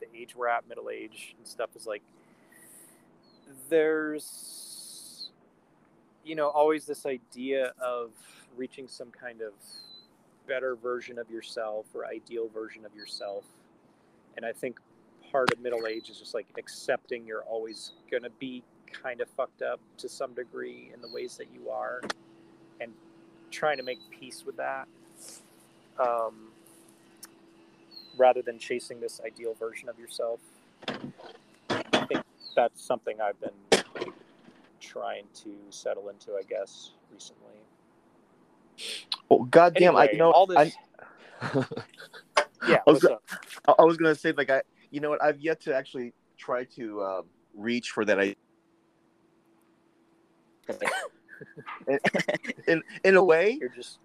the 0.00 0.06
age 0.16 0.34
we're 0.34 0.48
at, 0.48 0.68
middle 0.68 0.90
age 0.90 1.34
and 1.38 1.46
stuff, 1.46 1.70
is 1.76 1.86
like, 1.86 2.02
there's, 3.68 4.69
you 6.24 6.34
know, 6.34 6.48
always 6.48 6.86
this 6.86 7.06
idea 7.06 7.72
of 7.80 8.10
reaching 8.56 8.88
some 8.88 9.10
kind 9.10 9.40
of 9.40 9.52
better 10.46 10.74
version 10.74 11.18
of 11.18 11.30
yourself 11.30 11.86
or 11.94 12.06
ideal 12.06 12.48
version 12.48 12.84
of 12.84 12.94
yourself. 12.94 13.44
And 14.36 14.44
I 14.44 14.52
think 14.52 14.78
part 15.30 15.52
of 15.52 15.60
middle 15.60 15.86
age 15.86 16.10
is 16.10 16.18
just 16.18 16.34
like 16.34 16.46
accepting 16.58 17.26
you're 17.26 17.42
always 17.42 17.92
going 18.10 18.22
to 18.22 18.30
be 18.30 18.62
kind 18.92 19.20
of 19.20 19.28
fucked 19.28 19.62
up 19.62 19.80
to 19.98 20.08
some 20.08 20.34
degree 20.34 20.90
in 20.92 21.00
the 21.00 21.08
ways 21.08 21.36
that 21.36 21.46
you 21.54 21.70
are 21.70 22.00
and 22.80 22.92
trying 23.50 23.76
to 23.76 23.82
make 23.82 23.98
peace 24.10 24.44
with 24.44 24.56
that 24.56 24.88
um, 25.98 26.48
rather 28.16 28.42
than 28.42 28.58
chasing 28.58 29.00
this 29.00 29.20
ideal 29.24 29.54
version 29.54 29.88
of 29.88 29.98
yourself. 29.98 30.40
I 30.88 32.06
think 32.06 32.22
that's 32.56 32.82
something 32.82 33.20
I've 33.20 33.40
been 33.40 33.50
trying 34.90 35.24
to 35.34 35.50
settle 35.70 36.08
into, 36.08 36.32
I 36.32 36.42
guess, 36.42 36.92
recently. 37.12 37.54
well, 39.28 39.44
goddamn, 39.44 39.96
I 39.96 40.10
you 40.10 40.18
know 40.18 40.32
all 40.32 40.46
this. 40.46 40.58
I, 40.58 40.72
yeah, 42.68 42.78
I 42.86 42.90
was? 42.90 43.06
I 43.68 43.72
I 43.78 43.84
was 43.84 43.96
gonna 43.96 44.14
say 44.14 44.32
like 44.32 44.50
I 44.50 44.62
you 44.90 45.00
know 45.00 45.10
what 45.10 45.22
I've 45.22 45.40
yet 45.40 45.60
to 45.62 45.74
actually 45.74 46.12
try 46.36 46.64
to 46.76 47.02
um, 47.02 47.24
reach 47.54 47.90
for 47.90 48.04
that 48.04 48.20
I. 48.20 48.34
in, 51.88 51.98
in 52.68 52.82
in 53.04 53.16
a 53.16 53.24
way, 53.24 53.58
You're 53.60 53.70
just 53.70 53.98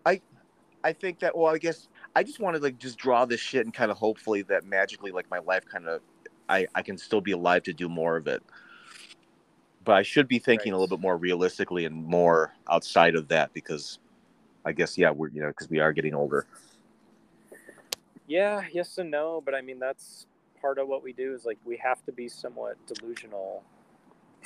I 0.86 0.94
think 0.94 1.18
that 1.20 1.36
well, 1.36 1.52
I 1.52 1.58
guess 1.58 1.88
I 2.16 2.22
just 2.22 2.40
want 2.40 2.56
to 2.56 2.62
like 2.62 2.78
just 2.78 3.00
draw 3.00 3.26
this 3.26 3.40
shit 3.40 3.66
and 3.66 3.74
kind 3.74 3.90
of 3.90 3.98
hopefully 3.98 4.44
that 4.44 4.66
magically 4.66 5.10
like 5.10 5.28
my 5.32 5.40
life 5.40 5.66
kind 5.66 5.88
of 5.88 6.02
I 6.48 6.68
I 6.76 6.84
can 6.84 6.96
still 6.96 7.22
be 7.22 7.32
alive 7.32 7.64
to 7.64 7.74
do 7.74 7.90
more 7.90 8.18
of 8.18 8.28
it. 8.28 8.44
But 9.86 9.94
I 9.94 10.02
should 10.02 10.28
be 10.28 10.40
thinking 10.40 10.74
a 10.74 10.78
little 10.78 10.98
bit 10.98 11.02
more 11.02 11.16
realistically 11.16 11.86
and 11.86 11.96
more 11.96 12.54
outside 12.70 13.16
of 13.16 13.28
that 13.30 13.54
because 13.54 14.00
I 14.66 14.72
guess 14.72 14.98
yeah 14.98 15.12
we're 15.12 15.30
you 15.30 15.42
know 15.42 15.50
because 15.50 15.70
we 15.70 15.80
are 15.80 15.94
getting 15.94 16.16
older. 16.16 16.48
Yeah, 18.28 18.64
yes 18.72 18.98
and 18.98 19.12
no, 19.12 19.42
but 19.46 19.54
I 19.54 19.62
mean 19.62 19.80
that's 19.80 20.26
part 20.60 20.80
of 20.80 20.88
what 20.88 21.04
we 21.04 21.14
do 21.14 21.34
is 21.34 21.46
like 21.46 21.60
we 21.64 21.78
have 21.78 22.04
to 22.06 22.12
be 22.12 22.28
somewhat 22.28 22.78
delusional 22.88 23.64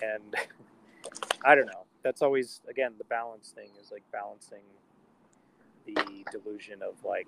and 0.03 0.35
I 1.45 1.55
don't 1.55 1.67
know. 1.67 1.85
That's 2.03 2.21
always 2.21 2.61
again 2.69 2.93
the 2.97 3.05
balance 3.05 3.53
thing 3.55 3.69
is 3.81 3.91
like 3.91 4.03
balancing 4.11 4.63
the 5.85 6.25
delusion 6.31 6.81
of 6.83 6.95
like 7.05 7.27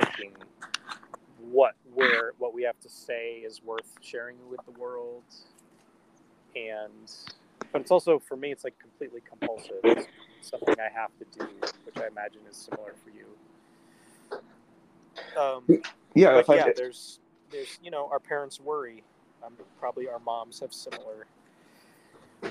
thinking 0.00 0.32
what 1.50 1.74
where 1.94 2.32
what 2.38 2.54
we 2.54 2.62
have 2.62 2.78
to 2.80 2.88
say 2.88 3.42
is 3.44 3.62
worth 3.62 3.92
sharing 4.00 4.36
with 4.48 4.60
the 4.64 4.72
world 4.72 5.22
and 6.56 7.12
but 7.72 7.82
it's 7.82 7.90
also 7.90 8.18
for 8.18 8.36
me 8.36 8.52
it's 8.52 8.64
like 8.64 8.78
completely 8.78 9.20
compulsive. 9.28 9.80
It's 9.84 10.06
something 10.40 10.74
I 10.78 10.88
have 10.92 11.10
to 11.18 11.38
do, 11.38 11.46
which 11.84 11.96
I 11.96 12.06
imagine 12.06 12.40
is 12.50 12.56
similar 12.56 12.94
for 13.04 13.10
you. 13.10 13.26
Um, 15.38 15.82
Yeah, 16.14 16.42
yeah, 16.48 16.70
there's 16.74 17.20
there's 17.50 17.78
you 17.82 17.90
know 17.90 18.08
our 18.10 18.20
parents 18.20 18.60
worry. 18.60 19.02
Um, 19.44 19.54
probably 19.78 20.08
our 20.08 20.18
moms 20.18 20.60
have 20.60 20.72
similar 20.72 21.26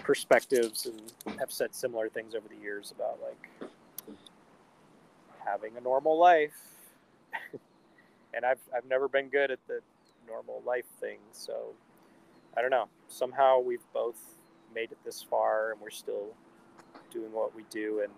perspectives 0.03 0.85
and 0.85 1.13
have 1.39 1.51
said 1.51 1.73
similar 1.73 2.09
things 2.09 2.35
over 2.35 2.47
the 2.47 2.61
years 2.61 2.91
about 2.91 3.19
like 3.21 3.69
having 5.45 5.75
a 5.77 5.81
normal 5.81 6.17
life. 6.17 6.59
and 8.33 8.45
I've 8.45 8.59
I've 8.75 8.85
never 8.85 9.07
been 9.07 9.29
good 9.29 9.51
at 9.51 9.59
the 9.67 9.79
normal 10.27 10.61
life 10.65 10.85
thing, 10.99 11.19
so 11.31 11.73
I 12.57 12.61
don't 12.61 12.71
know. 12.71 12.87
Somehow 13.07 13.59
we've 13.59 13.85
both 13.93 14.19
made 14.73 14.91
it 14.91 14.97
this 15.05 15.21
far, 15.21 15.71
and 15.71 15.81
we're 15.81 15.89
still 15.89 16.33
doing 17.11 17.31
what 17.31 17.55
we 17.55 17.63
do, 17.69 18.01
and 18.03 18.11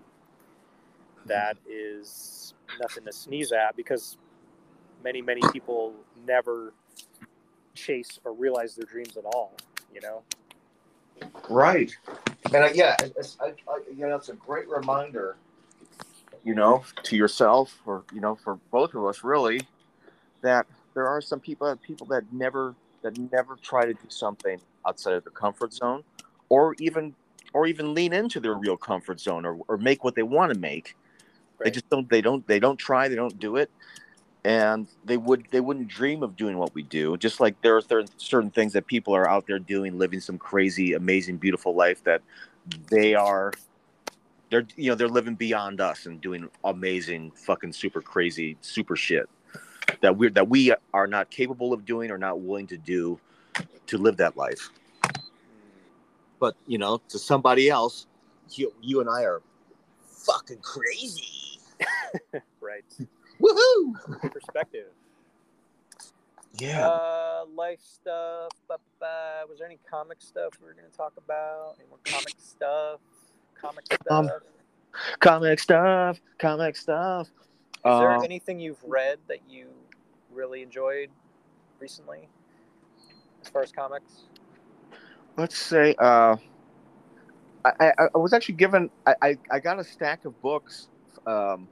that 1.25 1.57
is 1.69 2.53
nothing 2.79 3.03
to 3.05 3.11
sneeze 3.11 3.51
at 3.51 3.75
because 3.75 4.17
many 5.03 5.21
many 5.21 5.41
people 5.51 5.93
never 6.25 6.73
chase 7.75 8.19
or 8.23 8.33
realize 8.33 8.75
their 8.75 8.85
dreams 8.85 9.15
at 9.15 9.25
all 9.25 9.53
you 9.93 10.01
know 10.01 10.23
Right. 11.49 11.95
And 12.53 12.75
yeah, 12.75 12.95
I, 13.41 13.45
I, 13.45 13.79
you 13.95 14.07
know, 14.07 14.15
it's 14.15 14.29
a 14.29 14.33
great 14.33 14.67
reminder, 14.69 15.35
you 16.43 16.55
know, 16.55 16.83
to 17.03 17.15
yourself 17.15 17.79
or, 17.85 18.03
you 18.13 18.21
know, 18.21 18.35
for 18.35 18.59
both 18.71 18.93
of 18.93 19.05
us 19.05 19.23
really, 19.23 19.61
that 20.41 20.65
there 20.93 21.07
are 21.07 21.21
some 21.21 21.39
people, 21.39 21.75
people 21.77 22.07
that 22.07 22.31
never, 22.31 22.75
that 23.01 23.17
never 23.31 23.55
try 23.61 23.85
to 23.85 23.93
do 23.93 24.09
something 24.09 24.59
outside 24.87 25.13
of 25.13 25.23
their 25.23 25.31
comfort 25.31 25.73
zone 25.73 26.03
or 26.49 26.75
even, 26.79 27.15
or 27.53 27.67
even 27.67 27.93
lean 27.93 28.13
into 28.13 28.39
their 28.39 28.53
real 28.53 28.77
comfort 28.77 29.19
zone 29.19 29.45
or, 29.45 29.59
or 29.67 29.77
make 29.77 30.03
what 30.03 30.15
they 30.15 30.23
want 30.23 30.53
to 30.53 30.59
make. 30.59 30.95
They 31.63 31.71
just 31.71 31.89
don't, 31.89 32.09
they 32.09 32.21
don't, 32.21 32.45
they 32.47 32.59
don't 32.59 32.77
try, 32.77 33.07
they 33.07 33.15
don't 33.15 33.37
do 33.39 33.57
it. 33.57 33.69
And 34.45 34.87
they 35.03 35.17
would, 35.17 35.47
they 35.51 35.59
wouldn't 35.59 35.89
dream 35.89 36.23
of 36.23 36.37
doing 36.37 36.57
what 36.57 36.73
we 36.73 36.83
do. 36.83 37.17
Just 37.17 37.41
like 37.41 37.61
there 37.61 37.75
are 37.75 37.81
cer- 37.81 38.05
certain 38.17 38.49
things 38.49 38.71
that 38.73 38.87
people 38.87 39.13
are 39.13 39.29
out 39.29 39.45
there 39.47 39.59
doing, 39.59 39.97
living 39.97 40.21
some 40.21 40.37
crazy, 40.37 40.93
amazing, 40.93 41.37
beautiful 41.37 41.75
life 41.75 42.03
that 42.05 42.21
they 42.89 43.15
are 43.15 43.51
they're 44.49 44.65
you 44.75 44.89
know 44.89 44.95
they're 44.95 45.07
living 45.07 45.35
beyond 45.35 45.81
us 45.81 46.05
and 46.05 46.21
doing 46.21 46.49
amazing 46.63 47.31
fucking 47.31 47.73
super 47.73 48.01
crazy 48.01 48.57
super 48.61 48.95
shit 48.95 49.29
that 50.01 50.17
we're 50.17 50.29
that 50.31 50.47
we 50.47 50.73
are 50.93 51.07
not 51.07 51.29
capable 51.29 51.73
of 51.73 51.85
doing 51.85 52.11
or 52.11 52.17
not 52.17 52.39
willing 52.41 52.67
to 52.67 52.77
do 52.77 53.19
to 53.87 53.97
live 53.97 54.17
that 54.17 54.37
life. 54.37 54.69
But 56.39 56.55
you 56.67 56.77
know 56.77 57.01
to 57.09 57.19
somebody 57.19 57.69
else 57.69 58.07
you, 58.51 58.73
you 58.81 58.99
and 59.01 59.09
i 59.09 59.23
are 59.23 59.41
fucking 60.07 60.59
crazy. 60.59 61.59
Right. 62.61 62.83
Woohoo! 63.41 64.31
Perspective. 64.31 64.87
Yeah. 66.59 66.87
Uh 66.87 67.45
life 67.55 67.79
stuff 67.81 68.51
ba- 68.67 68.77
ba- 68.99 69.43
was 69.49 69.59
there 69.59 69.67
any 69.67 69.79
comic 69.89 70.17
stuff 70.19 70.53
we 70.61 70.67
were 70.67 70.73
going 70.73 70.89
to 70.89 70.95
talk 70.95 71.13
about? 71.17 71.75
Any 71.79 71.87
more 71.87 71.99
comic 72.03 72.35
stuff? 72.37 72.99
Comic 73.59 73.85
stuff? 73.85 74.01
Um, 74.09 74.29
comic 75.19 75.59
stuff 75.59 76.19
comic 76.37 76.75
stuff. 76.75 77.27
Is 77.27 77.83
there 77.83 78.11
Um, 78.11 78.23
anything 78.23 78.59
you've 78.59 78.83
read 78.83 79.19
that 79.29 79.39
you 79.49 79.69
really 80.31 80.61
enjoyed 80.61 81.09
recently 81.79 82.27
as 83.41 83.49
far 83.49 83.61
as 83.61 83.71
comics? 83.71 84.23
Let's 85.37 85.57
say 85.57 85.95
uh 85.99 86.35
I, 87.65 87.71
I, 87.79 88.07
I 88.15 88.17
was 88.17 88.33
actually 88.33 88.55
given 88.55 88.89
I, 89.05 89.15
I, 89.21 89.37
I 89.51 89.59
got 89.59 89.79
a 89.79 89.83
stack 89.83 90.25
of 90.25 90.39
books 90.41 90.87
um 91.25 91.67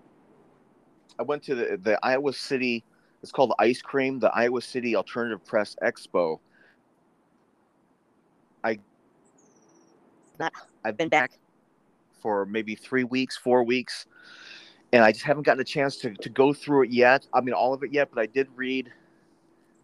I 1.19 1.23
went 1.23 1.43
to 1.43 1.55
the, 1.55 1.77
the 1.77 1.99
Iowa 2.03 2.33
City 2.33 2.83
it's 3.23 3.31
called 3.31 3.53
Ice 3.59 3.81
Cream 3.81 4.19
the 4.19 4.31
Iowa 4.33 4.61
City 4.61 4.95
Alternative 4.95 5.43
Press 5.43 5.75
Expo. 5.83 6.39
I 8.63 8.79
I've 10.85 10.97
been 10.97 11.09
back 11.09 11.31
for 12.21 12.45
maybe 12.45 12.75
three 12.75 13.03
weeks 13.03 13.37
four 13.37 13.63
weeks 13.63 14.05
and 14.93 15.03
I 15.03 15.11
just 15.11 15.25
haven't 15.25 15.43
gotten 15.43 15.61
a 15.61 15.65
chance 15.65 15.97
to, 15.97 16.13
to 16.13 16.29
go 16.29 16.53
through 16.53 16.83
it 16.83 16.91
yet 16.91 17.25
I 17.33 17.41
mean 17.41 17.53
all 17.53 17.73
of 17.73 17.83
it 17.83 17.91
yet 17.91 18.09
but 18.13 18.21
I 18.21 18.25
did 18.25 18.47
read 18.55 18.91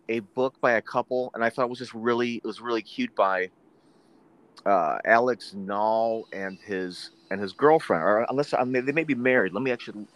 a 0.09 0.19
book 0.19 0.59
by 0.61 0.73
a 0.73 0.81
couple 0.81 1.31
and 1.33 1.43
I 1.43 1.49
thought 1.49 1.63
it 1.63 1.69
was 1.69 1.79
just 1.79 1.93
really 1.93 2.35
it 2.35 2.43
was 2.45 2.61
really 2.61 2.81
cute 2.81 3.15
by 3.15 3.49
uh, 4.65 4.97
Alex 5.05 5.53
Nall 5.55 6.23
and 6.31 6.57
his 6.59 7.11
and 7.29 7.41
his 7.41 7.53
girlfriend, 7.53 8.03
or 8.03 8.25
unless 8.29 8.53
I 8.53 8.63
mean, 8.63 8.85
they 8.85 8.91
may 8.91 9.03
be 9.03 9.15
married. 9.15 9.53
Let 9.53 9.63
me 9.63 9.71
actually 9.71 10.07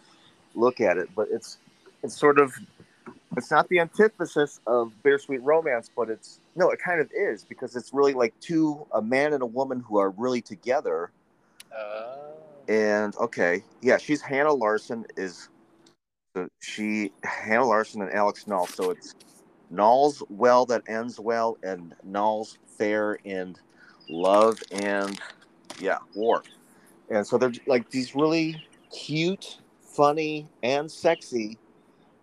look 0.54 0.80
at 0.80 0.96
it, 0.96 1.08
but 1.14 1.28
it's 1.30 1.58
it's 2.02 2.16
sort 2.16 2.38
of 2.38 2.54
it's 3.36 3.50
not 3.50 3.68
the 3.68 3.80
antithesis 3.80 4.60
of 4.66 4.92
bittersweet 5.02 5.42
romance, 5.42 5.90
but 5.94 6.08
it's 6.08 6.40
no, 6.56 6.70
it 6.70 6.78
kind 6.80 7.00
of 7.00 7.10
is 7.12 7.44
because 7.44 7.76
it's 7.76 7.92
really 7.92 8.14
like 8.14 8.38
two 8.40 8.86
a 8.92 9.02
man 9.02 9.32
and 9.32 9.42
a 9.42 9.46
woman 9.46 9.80
who 9.80 9.98
are 9.98 10.10
really 10.10 10.40
together. 10.40 11.10
uh, 11.76 12.37
And 12.68 13.16
okay, 13.16 13.64
yeah, 13.80 13.96
she's 13.96 14.20
Hannah 14.20 14.52
Larson 14.52 15.06
is 15.16 15.48
she 16.60 17.12
Hannah 17.24 17.64
Larson 17.66 18.02
and 18.02 18.12
Alex 18.12 18.44
Nall. 18.44 18.68
So 18.68 18.90
it's 18.90 19.14
Nall's 19.72 20.22
well 20.28 20.66
that 20.66 20.82
ends 20.88 21.18
well, 21.18 21.56
and 21.62 21.94
Nall's 22.06 22.58
fair 22.66 23.18
and 23.24 23.58
love 24.08 24.62
and 24.70 25.18
yeah, 25.80 25.98
war. 26.14 26.42
And 27.10 27.26
so 27.26 27.38
they're 27.38 27.52
like 27.66 27.90
these 27.90 28.14
really 28.14 28.62
cute, 28.90 29.58
funny 29.82 30.46
and 30.62 30.90
sexy 30.90 31.58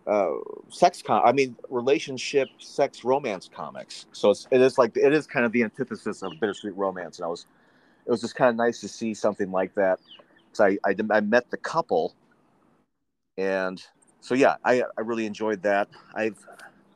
uh, 0.08 0.34
sex 0.70 1.02
com 1.02 1.22
I 1.26 1.32
mean 1.32 1.56
relationship 1.70 2.48
sex 2.60 3.04
romance 3.04 3.50
comics. 3.54 4.06
So 4.12 4.30
it's 4.30 4.48
it 4.52 4.62
is 4.62 4.78
like 4.78 4.96
it 4.96 5.14
is 5.14 5.26
kind 5.26 5.46
of 5.46 5.52
the 5.52 5.64
antithesis 5.64 6.22
of 6.22 6.34
bittersweet 6.40 6.76
romance. 6.76 7.18
And 7.18 7.26
I 7.26 7.30
was 7.30 7.48
it 8.06 8.12
was 8.12 8.22
just 8.22 8.36
kind 8.36 8.50
of 8.50 8.56
nice 8.56 8.82
to 8.82 8.88
see 8.88 9.14
something 9.14 9.52
like 9.52 9.74
that. 9.76 10.00
So 10.56 10.66
I 10.66 10.78
I, 10.86 10.96
I 11.12 11.22
met 11.22 11.50
the 11.52 11.58
couple, 11.58 12.16
and 13.38 13.84
so 14.22 14.36
yeah, 14.36 14.56
I 14.64 14.84
I 14.98 15.02
really 15.02 15.26
enjoyed 15.26 15.62
that. 15.64 15.90
I've 16.16 16.38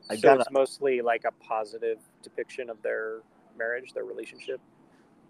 I 0.08 0.16
so 0.16 0.22
got 0.22 0.40
it's 0.40 0.50
mostly 0.50 1.00
like 1.02 1.24
a 1.24 1.32
positive 1.44 1.98
depiction 2.22 2.70
of 2.70 2.80
their 2.82 3.20
marriage, 3.58 3.92
their 3.92 4.04
relationship. 4.04 4.60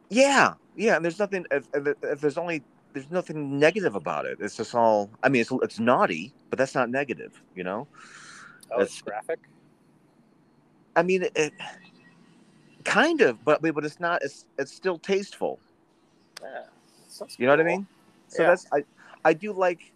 yeah 0.08 0.54
yeah, 0.76 0.96
and 0.96 1.04
there's 1.04 1.18
nothing 1.18 1.44
if, 1.50 1.68
if, 1.74 2.20
there's 2.20 2.38
only 2.38 2.62
there's 2.92 3.10
nothing 3.10 3.58
negative 3.58 3.94
about 3.94 4.26
it. 4.26 4.38
It's 4.40 4.56
just 4.56 4.74
all. 4.74 5.10
I 5.22 5.28
mean, 5.28 5.42
it's 5.42 5.52
it's 5.62 5.78
naughty, 5.78 6.32
but 6.48 6.58
that's 6.58 6.74
not 6.74 6.90
negative, 6.90 7.40
you 7.54 7.64
know. 7.64 7.86
Oh, 8.70 8.80
it's 8.80 9.02
graphic. 9.02 9.40
I 10.96 11.02
mean, 11.02 11.26
it 11.34 11.52
kind 12.84 13.20
of, 13.20 13.44
but 13.44 13.62
but 13.62 13.84
it's 13.84 14.00
not. 14.00 14.22
It's 14.22 14.46
it's 14.58 14.72
still 14.72 14.98
tasteful. 14.98 15.58
Yeah, 16.42 16.64
You 17.38 17.46
know 17.46 17.52
what 17.52 17.60
I 17.60 17.64
mean? 17.64 17.86
So 18.30 18.42
Yeah. 18.42 18.50
that's 18.50 18.66
I 18.72 18.84
I 19.24 19.34
do 19.34 19.52
like. 19.52 19.92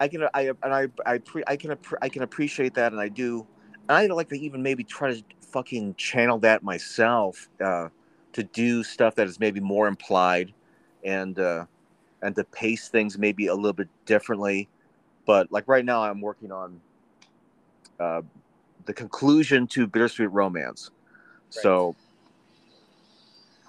I 0.00 0.08
can 0.08 0.28
I 0.32 0.42
and 0.62 0.74
I 0.74 0.88
I 1.04 1.18
pre, 1.18 1.42
I 1.46 1.56
can 1.56 1.76
I 2.00 2.08
can 2.08 2.22
appreciate 2.22 2.74
that, 2.74 2.92
and 2.92 3.00
I 3.00 3.08
do. 3.08 3.46
And 3.88 3.98
I 3.98 4.06
like 4.06 4.28
to 4.28 4.38
even 4.38 4.62
maybe 4.62 4.84
try 4.84 5.12
to 5.12 5.22
fucking 5.52 5.96
channel 5.96 6.38
that 6.40 6.62
myself 6.62 7.48
uh, 7.64 7.88
to 8.34 8.42
do 8.44 8.84
stuff 8.84 9.16
that 9.16 9.26
is 9.26 9.40
maybe 9.40 9.60
more 9.60 9.88
implied, 9.88 10.54
and 11.04 11.38
uh, 11.38 11.66
and 12.22 12.36
to 12.36 12.44
pace 12.44 12.88
things 12.88 13.18
maybe 13.18 13.48
a 13.48 13.54
little 13.54 13.72
bit 13.72 13.88
differently. 14.06 14.68
But 15.26 15.50
like 15.50 15.66
right 15.66 15.84
now, 15.84 16.04
I'm 16.04 16.20
working 16.20 16.52
on 16.52 16.80
uh, 17.98 18.22
the 18.86 18.94
conclusion 18.94 19.66
to 19.68 19.86
Bittersweet 19.86 20.30
Romance. 20.30 20.90
So 21.50 21.96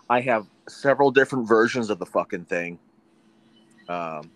I 0.10 0.22
have 0.22 0.48
several 0.68 1.12
different 1.12 1.48
versions 1.48 1.90
of 1.90 2.00
the 2.00 2.06
fucking 2.06 2.46
thing. 2.46 2.80
Um, 3.90 4.30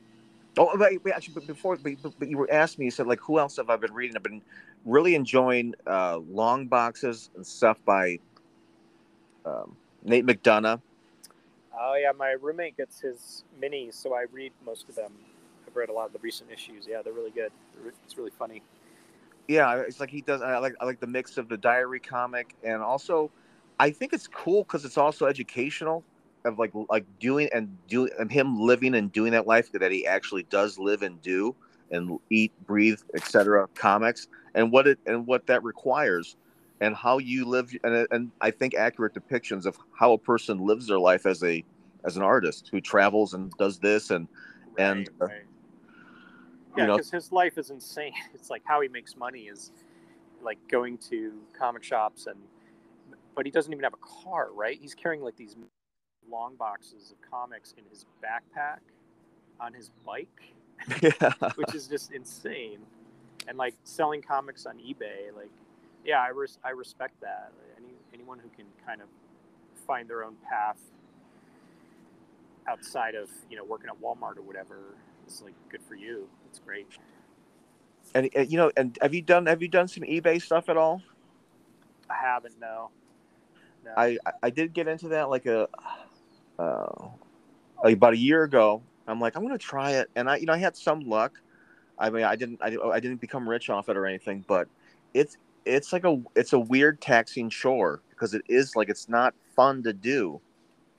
oh, 0.57 0.75
wait, 0.77 1.03
wait, 1.03 1.13
actually, 1.13 1.35
but 1.35 1.47
before 1.47 1.77
but, 1.77 1.93
but- 2.19 2.27
you 2.27 2.37
were 2.37 2.51
asking 2.51 2.83
me, 2.83 2.85
you 2.85 2.91
said 2.91 3.07
like, 3.07 3.21
who 3.21 3.39
else 3.39 3.57
have 3.57 3.69
I 3.69 3.77
been 3.77 3.93
reading? 3.93 4.17
I've 4.17 4.23
been 4.23 4.41
really 4.83 5.15
enjoying 5.15 5.75
uh, 5.87 6.17
long 6.17 6.67
boxes 6.67 7.29
and 7.35 7.45
stuff 7.45 7.77
by 7.85 8.19
um, 9.45 9.77
Nate 10.03 10.25
McDonough. 10.25 10.81
Oh 11.79 11.95
yeah, 11.95 12.11
my 12.17 12.31
roommate 12.31 12.77
gets 12.77 12.99
his 12.99 13.43
minis, 13.61 13.93
so 13.93 14.13
I 14.13 14.25
read 14.31 14.51
most 14.65 14.89
of 14.89 14.95
them. 14.95 15.13
I've 15.67 15.75
read 15.75 15.89
a 15.89 15.93
lot 15.93 16.07
of 16.07 16.13
the 16.13 16.19
recent 16.19 16.51
issues. 16.51 16.85
Yeah, 16.87 17.01
they're 17.01 17.13
really 17.13 17.31
good. 17.31 17.51
It's 18.05 18.17
really 18.17 18.31
funny. 18.37 18.61
Yeah, 19.47 19.77
it's 19.77 19.99
like 19.99 20.09
he 20.09 20.21
does. 20.21 20.41
I 20.41 20.57
like 20.59 20.75
I 20.79 20.85
like 20.85 20.99
the 20.99 21.07
mix 21.07 21.37
of 21.37 21.49
the 21.49 21.57
diary 21.57 21.99
comic 21.99 22.55
and 22.63 22.81
also, 22.81 23.31
I 23.79 23.89
think 23.91 24.13
it's 24.13 24.27
cool 24.27 24.63
because 24.63 24.85
it's 24.85 24.97
also 24.97 25.25
educational 25.25 26.03
of 26.45 26.59
like 26.59 26.71
like 26.89 27.05
doing 27.19 27.49
and 27.53 27.77
doing 27.87 28.11
and 28.19 28.31
him 28.31 28.59
living 28.59 28.95
and 28.95 29.11
doing 29.11 29.31
that 29.31 29.47
life 29.47 29.71
that 29.71 29.91
he 29.91 30.05
actually 30.05 30.43
does 30.43 30.77
live 30.77 31.01
and 31.01 31.21
do 31.21 31.55
and 31.91 32.19
eat, 32.29 32.51
breathe, 32.65 32.99
etc. 33.15 33.67
Comics 33.75 34.27
and 34.55 34.71
what 34.71 34.87
it 34.87 34.99
and 35.05 35.25
what 35.27 35.45
that 35.47 35.63
requires 35.63 36.35
and 36.81 36.95
how 36.95 37.17
you 37.17 37.45
live 37.45 37.71
and 37.83 38.07
and 38.11 38.31
I 38.41 38.51
think 38.51 38.75
accurate 38.75 39.13
depictions 39.13 39.65
of 39.65 39.77
how 39.97 40.13
a 40.13 40.17
person 40.17 40.65
lives 40.65 40.87
their 40.87 40.99
life 40.99 41.25
as 41.25 41.43
a 41.43 41.63
as 42.05 42.17
an 42.17 42.23
artist 42.23 42.69
who 42.71 42.81
travels 42.81 43.33
and 43.33 43.51
does 43.57 43.79
this 43.79 44.11
and 44.11 44.27
And, 44.77 45.09
uh, 45.21 45.27
yeah, 46.75 46.87
because 46.87 47.11
his 47.11 47.31
life 47.31 47.57
is 47.57 47.69
insane. 47.69 48.13
It's 48.33 48.49
like 48.49 48.63
how 48.65 48.81
he 48.81 48.87
makes 48.87 49.15
money 49.15 49.41
is 49.41 49.71
like 50.41 50.57
going 50.67 50.97
to 51.09 51.39
comic 51.57 51.83
shops 51.83 52.27
and, 52.27 52.37
but 53.35 53.45
he 53.45 53.51
doesn't 53.51 53.71
even 53.71 53.83
have 53.83 53.93
a 53.93 54.23
car, 54.23 54.49
right? 54.53 54.77
He's 54.79 54.93
carrying 54.93 55.21
like 55.21 55.35
these 55.35 55.55
long 56.29 56.55
boxes 56.55 57.11
of 57.11 57.29
comics 57.29 57.73
in 57.77 57.83
his 57.89 58.05
backpack 58.23 58.79
on 59.59 59.73
his 59.73 59.89
bike, 60.05 60.53
yeah 61.01 61.33
which 61.55 61.73
is 61.75 61.87
just 61.87 62.11
insane. 62.11 62.79
And 63.47 63.57
like 63.57 63.75
selling 63.83 64.21
comics 64.21 64.65
on 64.65 64.77
eBay, 64.77 65.35
like, 65.35 65.49
yeah, 66.05 66.21
I 66.21 66.29
res- 66.29 66.59
I 66.63 66.69
respect 66.69 67.19
that. 67.21 67.51
Any 67.77 67.93
anyone 68.13 68.39
who 68.39 68.49
can 68.55 68.65
kind 68.85 69.01
of 69.01 69.07
find 69.85 70.09
their 70.09 70.23
own 70.23 70.35
path 70.49 70.77
outside 72.67 73.15
of 73.15 73.29
you 73.49 73.57
know 73.57 73.65
working 73.65 73.89
at 73.89 74.01
Walmart 74.01 74.37
or 74.37 74.41
whatever 74.41 74.95
is 75.27 75.41
like 75.41 75.53
good 75.69 75.81
for 75.83 75.95
you. 75.95 76.27
It's 76.49 76.59
great. 76.59 76.87
and, 78.15 78.29
and 78.35 78.51
you 78.51 78.57
know 78.57 78.71
and 78.77 78.97
have 79.01 79.13
you 79.13 79.21
done 79.21 79.45
have 79.47 79.61
you 79.61 79.67
done 79.67 79.87
some 79.87 80.03
eBay 80.03 80.41
stuff 80.41 80.69
at 80.69 80.77
all? 80.77 81.01
I 82.09 82.15
haven't 82.15 82.59
no. 82.59 82.89
No. 83.83 83.91
I 83.97 84.17
I- 84.25 84.31
I 84.43 84.49
did 84.49 84.73
get 84.73 84.87
into 84.87 85.09
that 85.09 85.29
like 85.29 85.45
a 85.45 85.67
uh, 86.59 87.07
about 87.83 88.13
a 88.13 88.17
year 88.17 88.43
ago. 88.43 88.81
I'm 89.07 89.19
like 89.19 89.35
I'm 89.35 89.43
gonna 89.43 89.57
try 89.57 89.91
it, 89.93 90.09
and 90.15 90.29
I 90.29 90.37
you 90.37 90.45
know 90.45 90.53
I 90.53 90.57
had 90.57 90.75
some 90.75 91.01
luck. 91.01 91.39
I 91.99 92.09
mean 92.09 92.23
I 92.23 92.35
didn't 92.35 92.59
I, 92.61 92.75
I 92.91 92.99
didn't 92.99 93.21
become 93.21 93.47
rich 93.47 93.69
off 93.69 93.89
it 93.89 93.97
or 93.97 94.05
anything, 94.05 94.45
but 94.47 94.67
it's 95.13 95.37
it's 95.65 95.93
like 95.93 96.05
a 96.05 96.21
it's 96.35 96.53
a 96.53 96.59
weird 96.59 97.01
taxing 97.01 97.49
chore 97.49 98.01
because 98.09 98.33
it 98.33 98.43
is 98.47 98.75
like 98.75 98.89
it's 98.89 99.09
not 99.09 99.33
fun 99.55 99.83
to 99.83 99.93
do. 99.93 100.39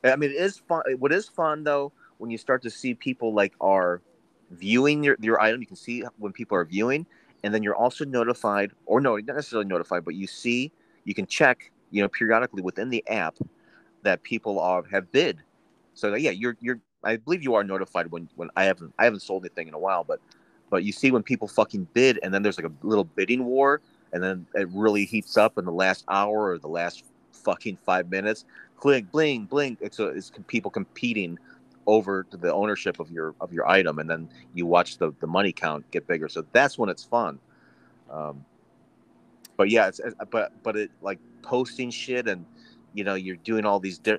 I 0.02 0.16
mean 0.16 0.30
it 0.30 0.36
is 0.36 0.58
fun. 0.58 0.82
What 0.98 1.12
is 1.12 1.28
fun 1.28 1.64
though 1.64 1.92
when 2.18 2.30
you 2.30 2.38
start 2.38 2.62
to 2.62 2.70
see 2.70 2.94
people 2.94 3.32
like 3.34 3.54
are 3.60 4.02
viewing 4.50 5.02
your 5.02 5.16
your 5.20 5.40
item, 5.40 5.60
you 5.60 5.66
can 5.66 5.76
see 5.76 6.04
when 6.18 6.32
people 6.32 6.56
are 6.56 6.64
viewing, 6.64 7.06
and 7.42 7.54
then 7.54 7.62
you're 7.62 7.76
also 7.76 8.04
notified 8.04 8.72
or 8.86 9.00
no 9.00 9.16
not 9.16 9.36
necessarily 9.36 9.66
notified, 9.66 10.04
but 10.04 10.14
you 10.14 10.26
see 10.26 10.72
you 11.04 11.14
can 11.14 11.26
check 11.26 11.70
you 11.90 12.02
know 12.02 12.08
periodically 12.08 12.62
within 12.62 12.90
the 12.90 13.02
app 13.08 13.36
that 14.04 14.22
people 14.24 14.60
are 14.60 14.84
have 14.92 15.12
bid. 15.12 15.38
So 15.94 16.14
yeah, 16.14 16.32
you're 16.32 16.56
you're 16.60 16.80
I 17.04 17.16
believe 17.18 17.42
you 17.44 17.54
are 17.56 17.64
notified 17.64 18.10
when 18.12 18.28
when 18.36 18.50
I 18.56 18.64
haven't 18.64 18.94
I 18.98 19.04
haven't 19.04 19.20
sold 19.22 19.44
anything 19.44 19.68
in 19.68 19.74
a 19.74 19.80
while, 19.80 20.04
but 20.04 20.20
but 20.70 20.84
you 20.84 20.92
see 20.92 21.12
when 21.12 21.24
people 21.24 21.48
fucking 21.48 21.88
bid 21.94 22.20
and 22.22 22.34
then 22.34 22.42
there's 22.42 22.58
like 22.58 22.66
a 22.68 22.86
little 22.86 23.04
bidding 23.04 23.44
war 23.44 23.82
and 24.12 24.22
then 24.22 24.46
it 24.54 24.68
really 24.70 25.04
heats 25.06 25.36
up 25.36 25.58
in 25.58 25.66
the 25.66 25.72
last 25.72 26.04
hour 26.08 26.50
or 26.50 26.58
the 26.58 26.68
last 26.68 27.04
fucking 27.32 27.78
five 27.84 28.10
minutes. 28.10 28.46
Click, 28.78 29.10
bling 29.12 29.46
bling. 29.46 29.78
It's 29.82 30.00
a, 30.00 30.08
it's 30.08 30.32
people 30.48 30.70
competing 30.70 31.38
over 31.86 32.24
to 32.24 32.36
the 32.38 32.52
ownership 32.52 33.00
of 33.00 33.10
your 33.10 33.34
of 33.40 33.52
your 33.52 33.68
item 33.68 33.98
and 33.98 34.08
then 34.08 34.28
you 34.54 34.66
watch 34.66 34.98
the 34.98 35.12
the 35.20 35.26
money 35.26 35.52
count 35.52 35.90
get 35.90 36.06
bigger. 36.06 36.28
So 36.28 36.46
that's 36.52 36.78
when 36.78 36.88
it's 36.90 37.04
fun. 37.04 37.38
Um, 38.10 38.44
but 39.56 39.70
yeah, 39.70 39.88
it's 39.88 40.00
it's- 40.00 40.14
but 40.30 40.52
but 40.62 40.76
it 40.76 40.90
like 41.02 41.18
posting 41.42 41.90
shit 41.90 42.28
and 42.28 42.46
you 42.94 43.04
know 43.04 43.14
you're 43.14 43.36
doing 43.36 43.66
all 43.66 43.80
these. 43.80 43.98
Di- 43.98 44.18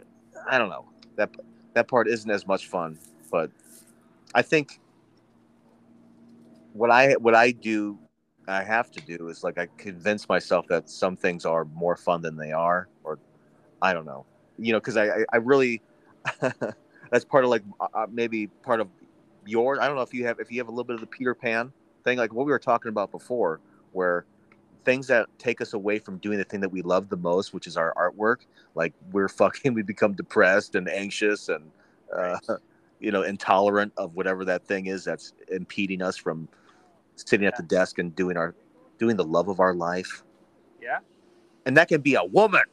I 0.49 0.57
don't 0.57 0.69
know 0.69 0.85
that 1.15 1.31
that 1.73 1.87
part 1.87 2.07
isn't 2.07 2.29
as 2.29 2.45
much 2.45 2.67
fun, 2.67 2.99
but 3.31 3.49
I 4.35 4.41
think 4.41 4.79
what 6.73 6.91
I 6.91 7.13
what 7.13 7.33
I 7.35 7.51
do 7.51 7.97
I 8.47 8.63
have 8.63 8.91
to 8.91 9.01
do 9.01 9.29
is 9.29 9.43
like 9.43 9.57
I 9.57 9.67
convince 9.77 10.29
myself 10.29 10.67
that 10.67 10.89
some 10.89 11.15
things 11.15 11.45
are 11.45 11.65
more 11.65 11.95
fun 11.95 12.21
than 12.21 12.35
they 12.35 12.51
are, 12.51 12.87
or 13.03 13.17
I 13.81 13.93
don't 13.93 14.05
know, 14.05 14.25
you 14.59 14.73
know, 14.73 14.79
because 14.79 14.97
I, 14.97 15.25
I 15.31 15.37
really 15.37 15.81
that's 16.41 17.25
part 17.25 17.43
of 17.43 17.49
like 17.49 17.63
uh, 17.79 17.87
uh, 17.93 18.07
maybe 18.11 18.47
part 18.47 18.81
of 18.81 18.89
your 19.45 19.81
I 19.81 19.87
don't 19.87 19.95
know 19.95 20.01
if 20.01 20.13
you 20.13 20.25
have 20.25 20.39
if 20.39 20.51
you 20.51 20.59
have 20.59 20.67
a 20.67 20.71
little 20.71 20.83
bit 20.83 20.95
of 20.95 21.01
the 21.01 21.07
Peter 21.07 21.33
Pan 21.33 21.71
thing 22.03 22.17
like 22.17 22.33
what 22.33 22.45
we 22.45 22.51
were 22.51 22.59
talking 22.59 22.89
about 22.89 23.11
before, 23.11 23.61
where 23.93 24.25
things 24.85 25.07
that 25.07 25.27
take 25.37 25.61
us 25.61 25.73
away 25.73 25.99
from 25.99 26.17
doing 26.19 26.37
the 26.37 26.43
thing 26.43 26.61
that 26.61 26.69
we 26.69 26.81
love 26.81 27.09
the 27.09 27.17
most, 27.17 27.53
which 27.53 27.67
is 27.67 27.75
our 27.77 27.93
artwork, 27.95 28.45
like 28.75 28.93
we're 29.11 29.27
fucking 29.41 29.73
we 29.73 29.81
become 29.81 30.13
depressed 30.13 30.75
and 30.75 30.89
anxious 30.89 31.49
and 31.49 31.69
uh, 32.15 32.37
you 32.99 33.11
know 33.11 33.23
intolerant 33.23 33.91
of 33.97 34.15
whatever 34.15 34.45
that 34.45 34.65
thing 34.65 34.85
is 34.85 35.03
that's 35.03 35.33
impeding 35.49 36.01
us 36.01 36.15
from 36.15 36.47
sitting 37.15 37.45
at 37.45 37.57
the 37.57 37.63
desk 37.63 37.99
and 37.99 38.15
doing 38.15 38.37
our 38.37 38.55
doing 38.97 39.17
the 39.17 39.23
love 39.23 39.47
of 39.47 39.59
our 39.59 39.73
life. 39.73 40.23
Yeah. 40.81 40.99
and 41.65 41.75
that 41.77 41.87
can 41.87 42.01
be 42.01 42.13
a 42.15 42.23
woman. 42.23 42.63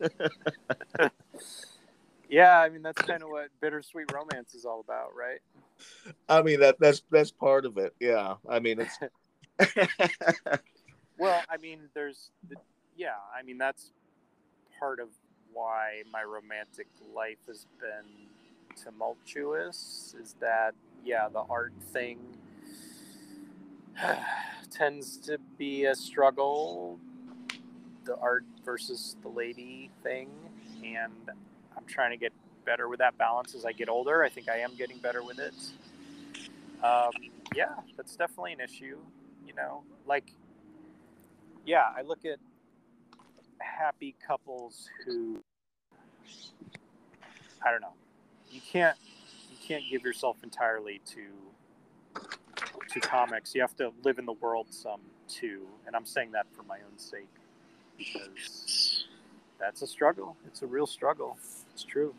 Yeah, 2.28 2.60
I 2.60 2.68
mean 2.68 2.82
that's 2.82 3.00
kind 3.02 3.22
of 3.22 3.30
what 3.30 3.48
bittersweet 3.60 4.12
romance 4.12 4.54
is 4.54 4.64
all 4.64 4.80
about, 4.80 5.14
right? 5.16 5.40
i 6.28 6.42
mean 6.42 6.58
that 6.58 6.76
that's 6.80 7.02
that's 7.10 7.30
part 7.30 7.64
of 7.64 7.78
it. 7.78 7.94
Yeah. 8.00 8.34
I 8.48 8.60
mean 8.60 8.80
it's 8.80 8.98
Well, 11.18 11.42
I 11.50 11.56
mean, 11.56 11.80
there's, 11.94 12.30
the, 12.48 12.54
yeah, 12.96 13.16
I 13.36 13.42
mean, 13.42 13.58
that's 13.58 13.90
part 14.78 15.00
of 15.00 15.08
why 15.52 16.02
my 16.12 16.22
romantic 16.22 16.86
life 17.14 17.38
has 17.48 17.66
been 17.80 18.28
tumultuous. 18.80 20.14
Is 20.22 20.36
that, 20.40 20.74
yeah, 21.04 21.28
the 21.28 21.42
art 21.50 21.72
thing 21.92 22.18
tends 24.70 25.16
to 25.18 25.38
be 25.58 25.86
a 25.86 25.94
struggle, 25.96 27.00
the 28.04 28.16
art 28.18 28.44
versus 28.64 29.16
the 29.22 29.28
lady 29.28 29.90
thing. 30.04 30.30
And 30.84 31.12
I'm 31.76 31.84
trying 31.88 32.12
to 32.12 32.16
get 32.16 32.32
better 32.64 32.88
with 32.88 33.00
that 33.00 33.18
balance 33.18 33.56
as 33.56 33.64
I 33.64 33.72
get 33.72 33.88
older. 33.88 34.22
I 34.22 34.28
think 34.28 34.48
I 34.48 34.58
am 34.58 34.76
getting 34.76 34.98
better 34.98 35.24
with 35.24 35.40
it. 35.40 35.54
Um, 36.84 37.10
yeah, 37.56 37.74
that's 37.96 38.14
definitely 38.14 38.52
an 38.52 38.60
issue. 38.60 38.98
Know, 39.58 39.82
like, 40.06 40.30
yeah, 41.66 41.86
I 41.96 42.02
look 42.02 42.24
at 42.24 42.38
happy 43.58 44.14
couples 44.24 44.88
who, 45.04 45.42
I 47.66 47.72
don't 47.72 47.80
know, 47.80 47.94
you 48.52 48.60
can't 48.60 48.96
you 49.50 49.56
can't 49.60 49.82
give 49.90 50.04
yourself 50.04 50.36
entirely 50.44 51.00
to 51.06 52.22
to 52.88 53.00
comics. 53.00 53.52
You 53.52 53.60
have 53.62 53.76
to 53.78 53.90
live 54.04 54.18
in 54.20 54.26
the 54.26 54.34
world 54.34 54.68
some 54.70 55.00
too, 55.26 55.66
and 55.86 55.96
I'm 55.96 56.06
saying 56.06 56.30
that 56.32 56.46
for 56.52 56.62
my 56.62 56.76
own 56.76 56.96
sake 56.96 57.28
because 57.96 59.06
that's 59.58 59.82
a 59.82 59.86
struggle. 59.88 60.36
It's 60.46 60.62
a 60.62 60.66
real 60.66 60.86
struggle. 60.86 61.36
It's 61.74 61.82
true. 61.82 62.14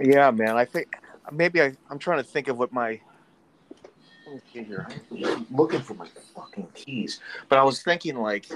Yeah, 0.00 0.32
man. 0.32 0.56
I 0.56 0.64
think 0.64 0.96
maybe 1.32 1.62
I, 1.62 1.72
I'm 1.90 1.98
trying 1.98 2.18
to 2.18 2.24
think 2.28 2.48
of 2.48 2.58
what 2.58 2.72
my. 2.72 3.00
Let 4.30 4.54
me 4.54 4.64
here. 4.64 4.86
I'm 5.24 5.46
looking 5.50 5.80
for 5.80 5.94
my 5.94 6.06
fucking 6.34 6.68
keys, 6.74 7.20
but 7.48 7.58
I 7.58 7.64
was 7.64 7.82
thinking 7.82 8.16
like. 8.16 8.46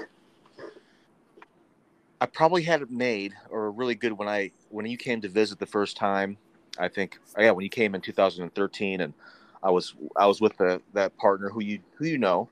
I 2.21 2.25
probably 2.25 2.63
had 2.63 2.81
it 2.81 2.89
made 2.89 3.33
or 3.49 3.69
really 3.71 3.95
good 3.95 4.13
when 4.13 4.29
I 4.29 4.51
when 4.69 4.85
you 4.85 4.97
came 4.97 5.19
to 5.21 5.29
visit 5.29 5.59
the 5.59 5.65
first 5.65 5.97
time. 5.97 6.37
I 6.77 6.87
think 6.87 7.19
yeah 7.37 7.51
when 7.51 7.63
you 7.63 7.69
came 7.69 7.95
in 7.95 8.01
2013 8.01 9.01
and 9.01 9.13
I 9.61 9.71
was 9.71 9.95
I 10.15 10.25
was 10.25 10.39
with 10.39 10.55
the 10.57 10.81
that 10.93 11.17
partner 11.17 11.49
who 11.49 11.61
you 11.61 11.79
who 11.95 12.05
you 12.05 12.17
know, 12.17 12.49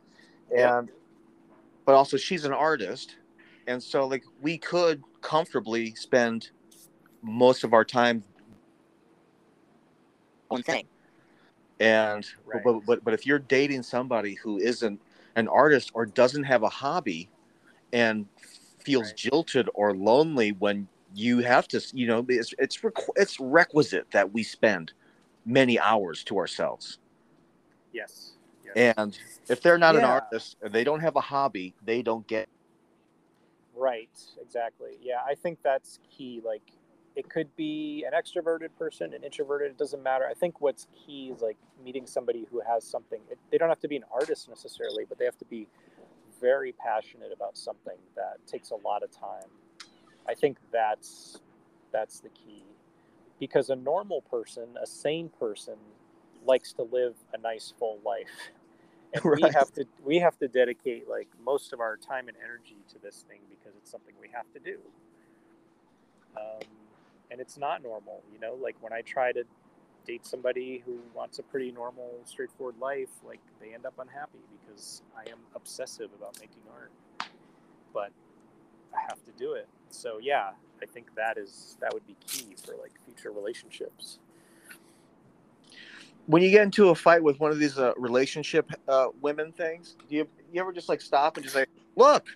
and 0.56 0.90
but 1.86 1.96
also 1.96 2.18
she's 2.18 2.44
an 2.44 2.54
artist, 2.54 3.16
and 3.68 3.82
so 3.82 4.08
like 4.08 4.24
we 4.42 4.58
could 4.58 5.04
comfortably 5.22 5.94
spend 5.96 6.50
most 7.22 7.64
of 7.64 7.74
our 7.74 7.86
time 7.86 8.24
one 10.50 10.64
thing. 10.64 10.88
And 11.82 12.26
Right. 12.46 12.64
but, 12.64 12.86
but 12.86 13.04
but 13.04 13.14
if 13.14 13.26
you're 13.26 13.40
dating 13.40 13.84
somebody 13.84 14.36
who 14.36 14.60
isn't 14.60 15.02
an 15.36 15.48
artist 15.48 15.92
or 15.94 16.06
doesn't 16.06 16.44
have 16.44 16.64
a 16.64 16.70
hobby 16.70 17.30
and 17.92 18.28
feels 18.80 19.08
Right. 19.08 19.16
jilted 19.16 19.70
or 19.74 19.96
lonely 19.96 20.52
when 20.52 20.88
you 21.14 21.40
have 21.40 21.68
to 21.70 21.82
you 21.94 22.08
know 22.08 22.26
it's 22.30 22.54
it's 22.58 22.78
requ- 22.78 23.10
it's 23.16 23.40
requisite 23.40 24.10
that 24.12 24.32
we 24.32 24.44
spend 24.44 24.94
many 25.46 25.78
hours 25.80 26.24
to 26.24 26.38
ourselves 26.38 27.00
Yes. 27.92 28.34
yes. 28.64 28.96
and 28.98 29.18
if 29.50 29.62
they're 29.62 29.78
not 29.78 29.96
an 29.96 30.06
artist 30.06 30.56
and 30.62 30.74
they 30.74 30.84
don't 30.84 31.02
have 31.02 31.16
a 31.16 31.22
hobby 31.22 31.76
they 31.84 32.02
don't 32.02 32.26
get 32.28 32.48
Right, 33.76 34.10
exactly. 34.40 34.98
Yeah, 35.02 35.22
I 35.26 35.34
think 35.34 35.60
that's 35.64 36.00
key. 36.16 36.42
Like, 36.46 36.72
it 37.16 37.30
could 37.30 37.54
be 37.56 38.06
an 38.08 38.14
extroverted 38.14 38.70
person, 38.78 39.14
an 39.14 39.24
introverted, 39.24 39.72
it 39.72 39.78
doesn't 39.78 40.02
matter. 40.02 40.26
I 40.30 40.34
think 40.34 40.62
what's 40.62 40.88
key 41.06 41.32
is 41.34 41.42
like 41.42 41.58
meeting 41.84 42.08
somebody 42.08 42.48
who 42.50 42.62
has 42.62 42.86
something. 42.86 43.20
It, 43.30 43.38
they 43.52 43.58
don't 43.58 43.70
have 43.70 43.82
to 43.82 43.88
be 43.88 43.98
an 43.98 44.06
artist 44.12 44.48
necessarily, 44.48 45.04
but 45.08 45.20
they 45.20 45.26
have 45.26 45.38
to 45.40 45.46
be 45.46 45.68
very 46.40 46.72
passionate 46.72 47.32
about 47.34 47.58
something 47.58 47.98
that 48.16 48.38
takes 48.48 48.72
a 48.72 48.76
lot 48.76 49.04
of 49.04 49.12
time. 49.12 49.50
I 50.28 50.34
think 50.34 50.58
that's 50.72 51.42
that's 51.92 52.20
the 52.22 52.30
key. 52.30 52.64
Because 53.40 53.70
a 53.70 53.76
normal 53.76 54.22
person, 54.22 54.70
a 54.82 54.88
sane 54.88 55.30
person, 55.40 55.76
likes 56.46 56.74
to 56.74 56.84
live 56.84 57.16
a 57.34 57.38
nice 57.38 57.74
full 57.78 58.00
life. 58.06 58.28
And 59.14 59.26
we 59.26 59.42
have 59.42 59.74
to 59.74 59.84
we 60.06 60.20
have 60.20 60.38
to 60.38 60.48
dedicate 60.48 61.10
like 61.10 61.28
most 61.46 61.74
of 61.74 61.82
our 61.82 61.98
time 61.98 62.30
and 62.30 62.38
energy 62.42 62.78
to 62.94 63.00
this 63.00 63.26
thing 63.28 63.40
because 63.50 63.76
it's 63.76 63.92
something 63.92 64.14
we 64.22 64.30
have 64.34 64.50
to 64.54 64.60
do. 64.60 64.78
Um, 66.38 66.62
and 67.32 67.42
it's 67.42 67.58
not 67.58 67.84
normal, 67.84 68.24
you 68.34 68.40
know. 68.40 68.58
Like 68.62 68.76
when 68.82 68.94
I 68.94 69.02
try 69.02 69.32
to 69.34 69.44
date 70.06 70.26
somebody 70.26 70.84
who 70.86 71.00
wants 71.16 71.40
a 71.40 71.44
pretty 71.44 71.72
normal, 71.72 72.12
straightforward 72.26 72.76
life, 72.82 73.10
like 73.26 73.40
they 73.62 73.74
end 73.74 73.86
up 73.86 73.96
unhappy 74.00 74.40
because 74.66 75.04
I 75.18 75.30
am 75.32 75.40
obsessive 75.56 76.10
about 76.18 76.40
making 76.40 76.64
art. 76.74 76.92
But 77.94 78.12
I 78.96 79.02
have 79.10 79.24
to 79.26 79.32
do 79.38 79.54
it. 79.54 79.68
So 79.92 80.20
yeah, 80.22 80.52
I 80.82 80.86
think 80.88 81.16
that 81.16 81.38
is 81.38 81.78
that 81.82 81.94
would 81.94 82.08
be 82.08 82.16
key 82.28 82.56
for 82.64 82.76
like 82.82 82.94
future 83.06 83.32
relationships. 83.32 84.20
when 86.28 86.42
you 86.42 86.52
get 86.52 86.64
into 86.64 86.90
a 86.90 86.96
fight 86.96 87.22
with 87.24 87.40
one 87.40 87.52
of 87.52 87.60
these 87.60 87.78
uh, 87.78 87.94
relationship 87.98 88.72
uh, 88.88 89.08
women 89.22 89.52
things, 89.52 89.96
do 90.10 90.16
you 90.16 90.28
you 90.52 90.62
ever 90.62 90.72
just 90.74 90.90
like 90.90 91.02
stop 91.02 91.38
and 91.38 91.44
just 91.44 91.56
like, 91.56 91.70
look, 91.96 92.28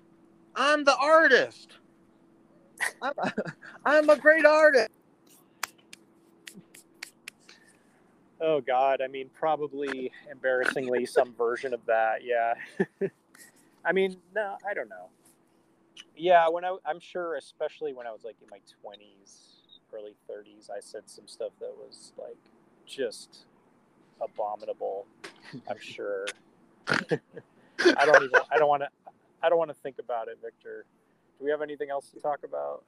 I'm 0.56 0.84
the 0.84 0.96
artist. 0.98 1.78
I'm 3.02 3.14
a, 3.18 3.34
I'm 3.86 4.10
a 4.10 4.18
great 4.18 4.46
artist. 4.46 4.90
Oh 8.42 8.62
God, 8.62 9.02
I 9.02 9.08
mean, 9.08 9.30
probably 9.34 10.12
embarrassingly 10.30 11.06
some 11.06 11.34
version 11.34 11.74
of 11.74 11.86
that. 11.86 12.24
Yeah. 12.24 12.56
I 13.86 13.92
mean, 13.92 14.18
no, 14.36 14.58
I 14.68 14.74
don't 14.74 14.90
know. 14.90 15.10
Yeah, 16.18 16.48
when 16.50 16.66
I, 16.66 16.76
I'm 16.86 17.00
sure, 17.00 17.36
especially 17.36 17.94
when 17.94 18.08
I 18.08 18.12
was 18.12 18.24
like 18.24 18.36
in 18.42 18.50
my 18.50 18.58
20s, 18.84 19.56
early 19.94 20.16
30s, 20.30 20.70
I 20.70 20.80
said 20.80 21.04
some 21.06 21.28
stuff 21.28 21.52
that 21.60 21.74
was 21.78 22.14
like 22.18 22.38
just 22.86 23.46
abominable. 24.22 25.06
I'm 25.70 25.80
sure. 25.80 26.26
I 26.88 28.06
don't 28.06 28.24
even. 28.24 28.40
I 28.52 28.58
don't 28.58 28.68
want 28.68 28.84
to. 28.84 28.90
I 29.42 29.50
don't 29.50 29.58
want 29.58 29.70
to 29.70 29.76
think 29.76 30.00
about 30.00 30.28
it, 30.28 30.40
Victor. 30.42 30.86
Do 31.40 31.46
we 31.46 31.52
have 31.52 31.62
anything 31.62 31.90
else 31.90 32.10
to 32.10 32.20
talk 32.20 32.40
about? 32.44 32.84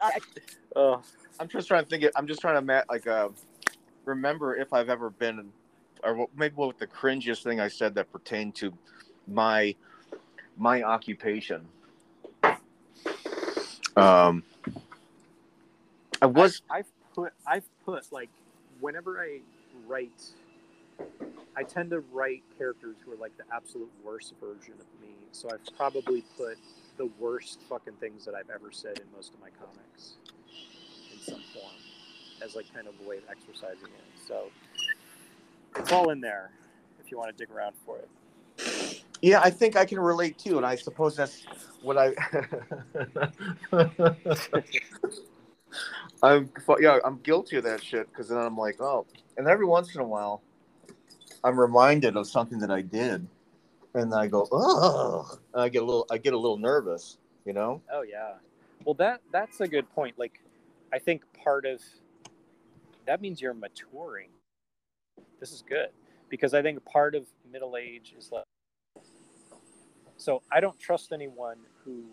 I, 0.00 0.18
oh, 0.76 1.02
I'm 1.38 1.48
just 1.48 1.68
trying 1.68 1.84
to 1.84 1.88
think. 1.88 2.02
It, 2.04 2.12
I'm 2.16 2.26
just 2.26 2.40
trying 2.40 2.56
to 2.56 2.62
ma- 2.62 2.82
like 2.88 3.06
uh, 3.06 3.28
remember 4.04 4.56
if 4.56 4.72
I've 4.72 4.88
ever 4.88 5.10
been, 5.10 5.52
or 6.02 6.14
what, 6.14 6.30
maybe 6.36 6.54
what 6.54 6.78
the 6.78 6.86
cringiest 6.86 7.42
thing 7.42 7.60
I 7.60 7.68
said 7.68 7.94
that 7.94 8.10
pertained 8.12 8.54
to 8.56 8.72
my 9.28 9.74
my 10.56 10.82
occupation. 10.82 11.66
Um, 13.96 14.42
I 16.20 16.26
was 16.26 16.62
I've, 16.68 16.78
I've 16.78 17.14
put 17.14 17.32
I've 17.46 17.84
put 17.84 18.12
like 18.12 18.30
whenever 18.80 19.20
I 19.20 19.40
write, 19.86 20.22
I 21.56 21.62
tend 21.62 21.90
to 21.90 22.00
write 22.12 22.42
characters 22.58 22.96
who 23.04 23.12
are 23.12 23.16
like 23.16 23.36
the 23.36 23.44
absolute 23.52 23.90
worst 24.04 24.34
version 24.40 24.74
of 24.74 24.86
me. 25.00 25.14
So 25.32 25.48
I've 25.52 25.64
probably 25.76 26.24
put 26.36 26.58
the 26.96 27.08
worst 27.18 27.60
fucking 27.68 27.94
things 27.94 28.24
that 28.24 28.34
I've 28.34 28.50
ever 28.50 28.70
said 28.70 28.98
in 28.98 29.04
most 29.14 29.34
of 29.34 29.40
my 29.40 29.48
comics 29.50 30.14
in 31.12 31.20
some 31.20 31.42
form 31.52 31.74
as 32.44 32.54
like 32.54 32.72
kind 32.74 32.86
of 32.86 32.94
a 33.04 33.08
way 33.08 33.18
of 33.18 33.24
exercising 33.30 33.84
it. 33.84 34.26
So 34.26 34.50
it's 35.76 35.92
all 35.92 36.10
in 36.10 36.20
there 36.20 36.50
if 37.04 37.10
you 37.10 37.18
want 37.18 37.36
to 37.36 37.36
dig 37.36 37.54
around 37.54 37.74
for 37.84 37.98
it. 37.98 38.08
Yeah, 39.22 39.40
I 39.40 39.50
think 39.50 39.76
I 39.76 39.84
can 39.84 39.98
relate 40.00 40.38
too, 40.38 40.56
and 40.58 40.66
I 40.66 40.76
suppose 40.76 41.16
that's 41.16 41.44
what 41.82 41.96
I. 41.96 42.14
I'm 46.22 46.50
yeah, 46.78 46.98
I'm 47.04 47.18
guilty 47.18 47.56
of 47.56 47.64
that 47.64 47.82
shit 47.82 48.08
because 48.10 48.28
then 48.28 48.38
I'm 48.38 48.56
like, 48.56 48.80
oh, 48.80 49.06
and 49.36 49.48
every 49.48 49.66
once 49.66 49.94
in 49.94 50.00
a 50.00 50.06
while, 50.06 50.42
I'm 51.44 51.60
reminded 51.60 52.16
of 52.16 52.26
something 52.26 52.58
that 52.60 52.70
I 52.70 52.80
did, 52.80 53.26
and 53.92 54.14
I 54.14 54.26
go, 54.26 54.48
oh, 54.50 55.38
and 55.52 55.62
I 55.62 55.68
get 55.68 55.82
a 55.82 55.84
little, 55.84 56.06
I 56.10 56.16
get 56.16 56.32
a 56.32 56.38
little 56.38 56.56
nervous, 56.56 57.18
you 57.44 57.52
know. 57.52 57.82
Oh 57.92 58.02
yeah. 58.02 58.32
Well, 58.84 58.94
that 58.94 59.20
that's 59.30 59.60
a 59.60 59.68
good 59.68 59.88
point. 59.94 60.18
Like, 60.18 60.40
I 60.92 60.98
think 60.98 61.22
part 61.44 61.66
of 61.66 61.82
that 63.06 63.20
means 63.20 63.42
you're 63.42 63.54
maturing. 63.54 64.30
This 65.38 65.52
is 65.52 65.62
good 65.68 65.90
because 66.30 66.54
I 66.54 66.62
think 66.62 66.82
part 66.86 67.14
of 67.14 67.26
middle 67.52 67.76
age 67.76 68.14
is 68.18 68.32
like. 68.32 68.44
So 70.16 70.42
I 70.50 70.60
don't 70.60 70.78
trust 70.78 71.12
anyone 71.12 71.58
who 71.84 72.04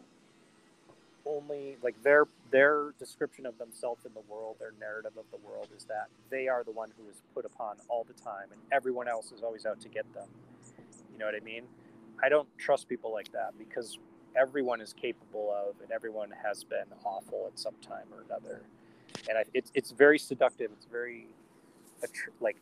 only 1.25 1.77
like 1.81 2.01
their 2.03 2.25
their 2.51 2.93
description 2.99 3.45
of 3.45 3.57
themselves 3.57 4.05
in 4.05 4.13
the 4.13 4.21
world, 4.21 4.57
their 4.59 4.73
narrative 4.79 5.13
of 5.17 5.25
the 5.31 5.37
world 5.37 5.67
is 5.75 5.85
that 5.85 6.07
they 6.29 6.47
are 6.47 6.63
the 6.63 6.71
one 6.71 6.89
who 6.97 7.09
is 7.09 7.21
put 7.33 7.45
upon 7.45 7.77
all 7.89 8.03
the 8.03 8.13
time, 8.13 8.47
and 8.51 8.61
everyone 8.71 9.07
else 9.07 9.31
is 9.31 9.41
always 9.43 9.65
out 9.65 9.79
to 9.81 9.89
get 9.89 10.11
them. 10.13 10.27
You 11.11 11.19
know 11.19 11.25
what 11.25 11.35
I 11.35 11.39
mean? 11.39 11.63
I 12.23 12.29
don't 12.29 12.47
trust 12.57 12.87
people 12.87 13.11
like 13.11 13.31
that 13.31 13.57
because 13.57 13.97
everyone 14.35 14.81
is 14.81 14.93
capable 14.93 15.51
of, 15.51 15.75
and 15.81 15.91
everyone 15.91 16.29
has 16.43 16.63
been 16.63 16.85
awful 17.03 17.47
at 17.51 17.59
some 17.59 17.75
time 17.81 18.05
or 18.11 18.23
another. 18.23 18.61
And 19.29 19.37
I, 19.37 19.43
it's 19.53 19.71
it's 19.73 19.91
very 19.91 20.19
seductive. 20.19 20.71
It's 20.73 20.85
very 20.85 21.27
like 22.39 22.57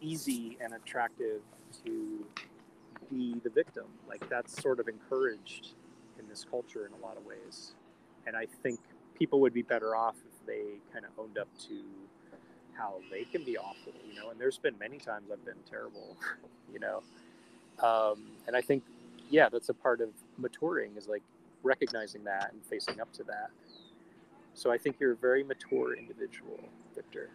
easy 0.00 0.56
and 0.60 0.74
attractive 0.74 1.42
to 1.84 2.26
be 3.10 3.40
the 3.42 3.50
victim. 3.50 3.84
Like 4.08 4.28
that's 4.28 4.60
sort 4.60 4.80
of 4.80 4.88
encouraged 4.88 5.74
in 6.18 6.28
this 6.28 6.44
culture 6.48 6.86
in 6.86 6.92
a 6.92 7.04
lot 7.04 7.16
of 7.16 7.24
ways. 7.24 7.72
And 8.26 8.36
I 8.36 8.46
think 8.62 8.80
people 9.18 9.40
would 9.40 9.54
be 9.54 9.62
better 9.62 9.94
off 9.94 10.16
if 10.26 10.46
they 10.46 10.78
kind 10.92 11.04
of 11.04 11.10
owned 11.18 11.38
up 11.38 11.48
to 11.68 11.80
how 12.76 12.94
they 13.10 13.24
can 13.24 13.44
be 13.44 13.56
awful, 13.56 13.92
you 14.08 14.14
know. 14.20 14.30
And 14.30 14.40
there's 14.40 14.58
been 14.58 14.76
many 14.78 14.98
times 14.98 15.30
I've 15.32 15.44
been 15.44 15.62
terrible, 15.68 16.16
you 16.72 16.80
know. 16.80 17.02
Um, 17.82 18.22
and 18.46 18.56
I 18.56 18.60
think, 18.60 18.82
yeah, 19.30 19.48
that's 19.48 19.68
a 19.68 19.74
part 19.74 20.00
of 20.00 20.10
maturing 20.38 20.96
is 20.96 21.08
like 21.08 21.22
recognizing 21.62 22.24
that 22.24 22.52
and 22.52 22.64
facing 22.64 23.00
up 23.00 23.12
to 23.14 23.24
that. 23.24 23.50
So 24.54 24.70
I 24.70 24.78
think 24.78 24.96
you're 25.00 25.12
a 25.12 25.16
very 25.16 25.42
mature 25.42 25.96
individual, 25.96 26.60
Victor. 26.94 27.30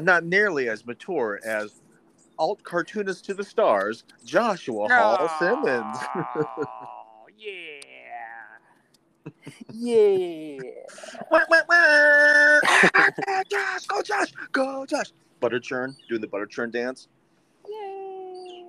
not 0.00 0.24
nearly 0.24 0.68
as 0.68 0.86
mature 0.86 1.40
as 1.44 1.80
alt 2.38 2.62
cartoonist 2.62 3.24
to 3.24 3.34
the 3.34 3.44
stars, 3.44 4.04
Joshua 4.24 4.88
Hall 4.88 5.28
Simmons. 5.38 5.98
Yeah. 7.38 7.80
Yeah. 9.72 10.58
Wah, 11.30 11.44
wah, 11.48 11.60
wah. 11.68 12.60
Josh, 13.50 13.86
go 13.86 14.02
Josh, 14.02 14.32
go 14.50 14.84
Josh. 14.86 15.12
Butter 15.40 15.60
churn, 15.60 15.94
doing 16.08 16.20
the 16.20 16.26
butter 16.26 16.46
churn 16.46 16.72
dance. 16.72 17.06
Yay. 17.68 18.64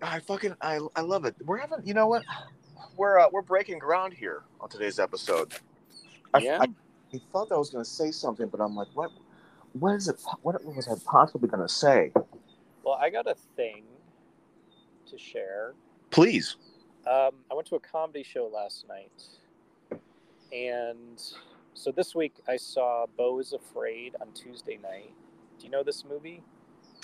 I 0.00 0.20
fucking 0.20 0.54
I 0.62 0.80
I 0.96 1.02
love 1.02 1.26
it. 1.26 1.34
We're 1.44 1.58
having 1.58 1.80
you 1.84 1.92
know 1.92 2.06
what? 2.06 2.22
We're 2.96 3.18
uh, 3.18 3.28
we're 3.30 3.42
breaking 3.42 3.78
ground 3.78 4.14
here 4.14 4.44
on 4.60 4.70
today's 4.70 4.98
episode. 4.98 5.52
I, 6.32 6.38
Yeah. 6.38 6.58
I, 6.62 6.66
I 7.14 7.20
thought 7.32 7.52
I 7.52 7.56
was 7.56 7.68
gonna 7.70 7.84
say 7.84 8.10
something, 8.12 8.48
but 8.48 8.60
I'm 8.60 8.74
like, 8.74 8.88
what? 8.94 9.10
What 9.74 9.94
is 9.94 10.08
it? 10.08 10.16
What 10.40 10.64
was 10.64 10.88
I 10.88 10.94
possibly 11.04 11.48
gonna 11.48 11.68
say? 11.68 12.12
Well, 12.82 12.94
I 12.94 13.10
got 13.10 13.26
a 13.26 13.34
thing 13.56 13.84
to 15.10 15.18
share. 15.18 15.74
Please. 16.10 16.56
Um, 17.06 17.30
I 17.50 17.54
went 17.54 17.66
to 17.68 17.76
a 17.76 17.80
comedy 17.80 18.22
show 18.22 18.50
last 18.52 18.86
night, 18.88 20.00
and 20.52 21.22
so 21.74 21.90
this 21.92 22.14
week 22.14 22.34
I 22.46 22.56
saw 22.56 23.06
Beau 23.16 23.38
is 23.38 23.52
Afraid 23.52 24.16
on 24.20 24.32
Tuesday 24.32 24.78
night. 24.82 25.12
Do 25.58 25.64
you 25.64 25.70
know 25.70 25.82
this 25.82 26.04
movie? 26.04 26.42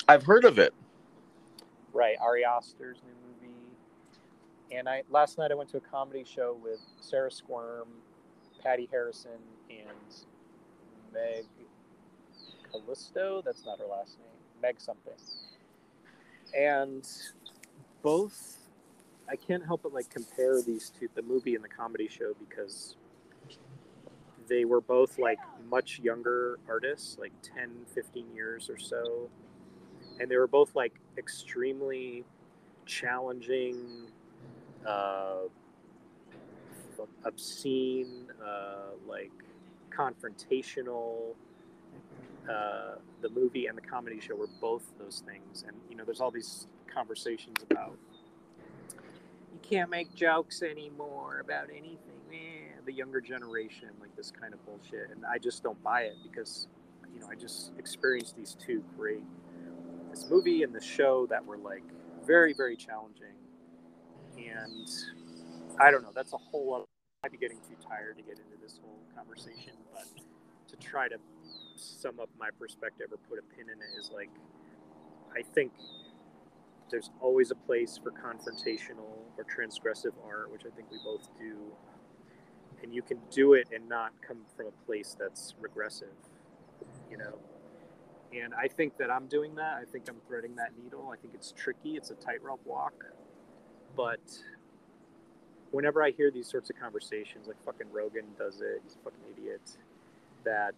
I've 0.08 0.24
heard 0.24 0.44
of 0.44 0.58
it. 0.58 0.74
Right, 1.92 2.16
Ari 2.20 2.44
Aster's 2.44 2.98
new 3.04 3.12
movie. 3.48 3.54
And 4.76 4.88
I 4.88 5.04
last 5.10 5.38
night 5.38 5.52
I 5.52 5.54
went 5.54 5.70
to 5.70 5.76
a 5.76 5.80
comedy 5.80 6.24
show 6.24 6.58
with 6.62 6.80
Sarah 7.00 7.30
Squirm, 7.30 7.88
Patty 8.62 8.88
Harrison, 8.90 9.38
and 9.70 10.26
Meg 11.12 11.44
Callisto. 12.70 13.42
That's 13.44 13.64
not 13.64 13.78
her 13.78 13.86
last 13.86 14.18
name. 14.18 14.28
Meg 14.60 14.80
something. 14.80 15.14
And 16.56 17.08
both, 18.02 18.58
I 19.28 19.36
can't 19.36 19.64
help 19.64 19.82
but 19.82 19.92
like 19.94 20.10
compare 20.10 20.60
these 20.62 20.90
two, 20.90 21.08
the 21.14 21.22
movie 21.22 21.54
and 21.54 21.64
the 21.64 21.68
comedy 21.68 22.08
show, 22.08 22.34
because 22.38 22.96
they 24.48 24.64
were 24.64 24.80
both 24.80 25.18
like 25.18 25.38
much 25.68 25.98
younger 26.00 26.58
artists, 26.68 27.16
like 27.18 27.32
10, 27.42 27.70
15 27.94 28.26
years 28.34 28.68
or 28.68 28.78
so 28.78 29.30
and 30.20 30.30
they 30.30 30.36
were 30.36 30.46
both 30.46 30.74
like 30.74 30.94
extremely 31.18 32.24
challenging, 32.86 34.08
uh, 34.86 35.42
obscene, 37.24 38.26
uh, 38.44 38.92
like 39.06 39.32
confrontational. 39.90 41.34
Uh, 42.48 42.96
the 43.22 43.30
movie 43.30 43.66
and 43.66 43.76
the 43.76 43.82
comedy 43.82 44.20
show 44.20 44.34
were 44.34 44.50
both 44.60 44.82
those 44.98 45.22
things, 45.26 45.64
and 45.66 45.74
you 45.88 45.96
know, 45.96 46.04
there's 46.04 46.20
all 46.20 46.30
these 46.30 46.66
conversations 46.92 47.56
about 47.70 47.96
can't 49.70 49.90
make 49.90 50.14
jokes 50.14 50.62
anymore 50.62 51.40
about 51.40 51.70
anything. 51.70 51.98
Eh, 52.32 52.80
the 52.86 52.92
younger 52.92 53.20
generation, 53.20 53.88
like 54.00 54.14
this 54.16 54.32
kind 54.32 54.54
of 54.54 54.64
bullshit, 54.66 55.10
and 55.10 55.24
I 55.26 55.38
just 55.38 55.62
don't 55.62 55.82
buy 55.82 56.02
it 56.02 56.16
because 56.22 56.68
you 57.14 57.20
know 57.20 57.28
I 57.30 57.36
just 57.36 57.72
experienced 57.78 58.36
these 58.36 58.56
two 58.60 58.82
great 58.96 59.24
this 60.10 60.26
movie 60.30 60.62
and 60.62 60.74
the 60.74 60.80
show 60.80 61.26
that 61.26 61.44
were 61.44 61.58
like 61.58 61.84
very 62.26 62.52
very 62.54 62.76
challenging 62.76 63.36
and 64.38 64.88
i 65.80 65.90
don't 65.90 66.02
know 66.02 66.12
that's 66.14 66.32
a 66.32 66.38
whole 66.38 66.74
other 66.74 66.84
i'd 67.24 67.32
be 67.32 67.38
getting 67.38 67.58
too 67.58 67.76
tired 67.86 68.16
to 68.16 68.22
get 68.22 68.38
into 68.38 68.60
this 68.62 68.78
whole 68.82 68.98
conversation 69.16 69.72
but 69.92 70.06
to 70.68 70.76
try 70.76 71.08
to 71.08 71.16
sum 71.76 72.20
up 72.20 72.30
my 72.38 72.48
perspective 72.58 73.08
or 73.12 73.18
put 73.28 73.38
a 73.38 73.56
pin 73.56 73.66
in 73.66 73.78
it 73.80 74.00
is 74.00 74.10
like 74.14 74.30
i 75.36 75.42
think 75.54 75.72
there's 76.90 77.10
always 77.20 77.50
a 77.50 77.54
place 77.54 77.98
for 78.02 78.10
confrontational 78.10 79.18
or 79.36 79.44
transgressive 79.44 80.12
art 80.26 80.50
which 80.50 80.62
i 80.66 80.74
think 80.76 80.90
we 80.90 80.98
both 81.04 81.28
do 81.38 81.56
and 82.82 82.94
you 82.94 83.02
can 83.02 83.18
do 83.30 83.54
it 83.54 83.68
and 83.74 83.88
not 83.88 84.12
come 84.26 84.38
from 84.56 84.66
a 84.66 84.86
place 84.86 85.16
that's 85.18 85.54
regressive 85.60 86.08
you 87.10 87.16
know 87.16 87.38
and 88.42 88.52
I 88.54 88.68
think 88.68 88.96
that 88.98 89.10
I'm 89.10 89.26
doing 89.26 89.54
that. 89.56 89.78
I 89.80 89.84
think 89.84 90.08
I'm 90.08 90.16
threading 90.26 90.56
that 90.56 90.70
needle. 90.82 91.10
I 91.12 91.16
think 91.16 91.34
it's 91.34 91.52
tricky. 91.52 91.96
It's 91.96 92.10
a 92.10 92.14
tightrope 92.14 92.60
walk. 92.64 93.04
But 93.96 94.20
whenever 95.70 96.02
I 96.02 96.10
hear 96.10 96.30
these 96.30 96.48
sorts 96.48 96.70
of 96.70 96.76
conversations, 96.76 97.46
like 97.46 97.62
fucking 97.64 97.86
Rogan 97.92 98.24
does 98.38 98.60
it, 98.60 98.80
he's 98.82 98.96
a 98.96 99.04
fucking 99.04 99.20
idiot, 99.36 99.76
that, 100.44 100.74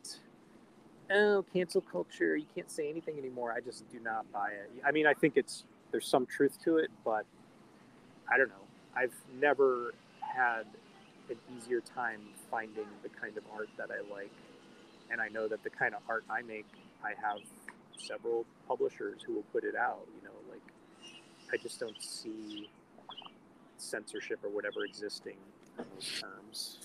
oh, 1.10 1.44
cancel 1.52 1.80
culture, 1.80 2.36
you 2.36 2.46
can't 2.54 2.70
say 2.70 2.90
anything 2.90 3.18
anymore. 3.18 3.52
I 3.52 3.60
just 3.60 3.88
do 3.90 4.00
not 4.00 4.30
buy 4.32 4.50
it. 4.50 4.70
I 4.84 4.92
mean, 4.92 5.06
I 5.06 5.14
think 5.14 5.34
it's, 5.36 5.64
there's 5.90 6.06
some 6.06 6.26
truth 6.26 6.58
to 6.64 6.78
it, 6.78 6.90
but 7.04 7.24
I 8.30 8.36
don't 8.38 8.48
know. 8.48 8.54
I've 8.94 9.14
never 9.40 9.94
had 10.20 10.64
an 11.30 11.36
easier 11.56 11.80
time 11.80 12.20
finding 12.50 12.86
the 13.02 13.08
kind 13.08 13.36
of 13.36 13.44
art 13.52 13.68
that 13.76 13.88
I 13.90 14.12
like. 14.12 14.32
And 15.10 15.20
I 15.20 15.28
know 15.28 15.48
that 15.48 15.62
the 15.62 15.70
kind 15.70 15.94
of 15.94 16.00
art 16.08 16.24
I 16.30 16.42
make 16.42 16.66
I 17.04 17.10
have 17.10 17.38
several 17.98 18.44
publishers 18.66 19.20
who 19.26 19.34
will 19.34 19.44
put 19.52 19.64
it 19.64 19.76
out. 19.76 20.06
You 20.16 20.28
know, 20.28 20.34
like 20.50 20.62
I 21.52 21.56
just 21.62 21.78
don't 21.78 22.00
see 22.02 22.68
censorship 23.76 24.40
or 24.42 24.50
whatever 24.50 24.84
existing 24.84 25.36
in 25.78 25.84
those 25.94 26.20
terms. 26.20 26.78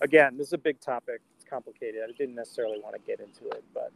Again, 0.00 0.36
this 0.36 0.48
is 0.48 0.52
a 0.52 0.58
big 0.58 0.80
topic. 0.80 1.20
It's 1.36 1.48
complicated. 1.48 2.02
I 2.06 2.12
didn't 2.16 2.34
necessarily 2.34 2.80
want 2.80 2.94
to 2.94 3.00
get 3.00 3.20
into 3.20 3.48
it, 3.56 3.64
but 3.72 3.92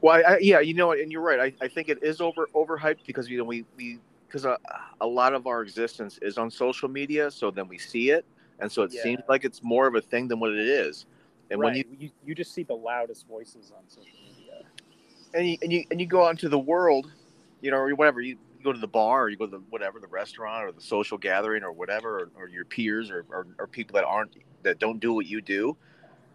Well, 0.00 0.16
I, 0.16 0.34
I, 0.34 0.38
yeah, 0.38 0.60
you 0.60 0.74
know, 0.74 0.92
and 0.92 1.10
you're 1.10 1.22
right. 1.22 1.40
I, 1.40 1.64
I 1.64 1.68
think 1.68 1.88
it 1.88 2.02
is 2.02 2.20
over 2.20 2.48
overhyped 2.54 2.98
because 3.06 3.28
you 3.28 3.38
know 3.38 3.44
we 3.44 3.64
we 3.76 3.98
because 4.26 4.44
a, 4.44 4.52
uh, 4.52 4.56
a 5.00 5.06
lot 5.06 5.34
of 5.34 5.46
our 5.46 5.62
existence 5.62 6.18
is 6.22 6.38
on 6.38 6.50
social 6.50 6.88
media, 6.88 7.30
so 7.30 7.50
then 7.50 7.68
we 7.68 7.78
see 7.78 8.10
it, 8.10 8.24
and 8.60 8.70
so 8.70 8.82
it 8.82 8.92
Yeah. 8.92 9.02
seems 9.02 9.22
like 9.28 9.44
it's 9.44 9.62
more 9.62 9.86
of 9.86 9.94
a 9.94 10.00
thing 10.00 10.28
than 10.28 10.38
what 10.40 10.52
it 10.52 10.58
is. 10.66 11.06
And 11.50 11.60
when 11.60 11.74
you 11.74 11.84
you 11.98 12.10
you 12.24 12.34
just 12.34 12.52
see 12.52 12.62
the 12.64 12.74
loudest 12.74 13.26
voices 13.28 13.72
on 13.76 13.88
social 13.88 14.10
media. 14.28 14.64
and 15.34 15.48
you 15.48 15.58
and 15.62 15.72
you 15.72 15.84
and 15.90 16.00
you 16.00 16.06
go 16.06 16.24
out 16.26 16.30
into 16.30 16.48
the 16.48 16.58
world, 16.58 17.10
you 17.60 17.70
know, 17.70 17.76
or 17.78 17.94
whatever 17.94 18.20
you, 18.20 18.36
you 18.58 18.64
go 18.64 18.72
to 18.72 18.78
the 18.80 18.86
bar 18.88 19.24
or 19.24 19.28
you 19.28 19.36
go 19.36 19.46
to 19.46 19.52
the, 19.52 19.62
whatever 19.70 20.00
the 20.00 20.06
restaurant 20.08 20.64
or 20.64 20.72
the 20.72 20.80
social 20.80 21.18
gathering 21.18 21.62
or 21.62 21.72
whatever, 21.72 22.20
or, 22.20 22.30
or 22.36 22.48
your 22.48 22.64
peers 22.64 23.10
or, 23.10 23.24
or, 23.30 23.46
or 23.58 23.66
people 23.66 23.94
that 23.94 24.04
aren't 24.04 24.36
that 24.62 24.78
don't 24.78 24.98
do 25.00 25.12
what 25.14 25.26
you 25.26 25.40
do, 25.40 25.76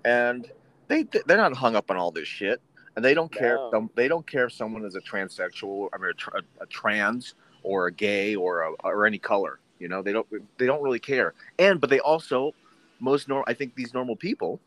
and 0.05 0.49
they 0.87 1.03
they're 1.25 1.37
not 1.37 1.53
hung 1.53 1.75
up 1.75 1.91
on 1.91 1.97
all 1.97 2.11
this 2.11 2.27
shit, 2.27 2.61
and 2.95 3.05
they 3.05 3.13
don't 3.13 3.31
care. 3.31 3.55
No. 3.55 3.89
They 3.95 4.07
don't 4.07 4.25
care 4.25 4.45
if 4.45 4.53
someone 4.53 4.85
is 4.85 4.95
a 4.95 5.01
transsexual, 5.01 5.89
I 5.93 5.97
mean, 5.97 6.11
a, 6.33 6.63
a 6.63 6.65
trans 6.67 7.35
or 7.63 7.87
a 7.87 7.91
gay 7.91 8.35
or 8.35 8.61
a, 8.61 8.71
or 8.83 9.05
any 9.05 9.19
color. 9.19 9.59
You 9.79 9.87
know, 9.87 10.01
they 10.01 10.13
don't 10.13 10.27
they 10.57 10.65
don't 10.65 10.83
really 10.83 10.99
care. 10.99 11.33
And 11.57 11.79
but 11.81 11.89
they 11.89 11.99
also 11.99 12.53
most 12.99 13.27
normal. 13.27 13.45
I 13.47 13.53
think 13.53 13.75
these 13.75 13.93
normal 13.93 14.15
people. 14.15 14.59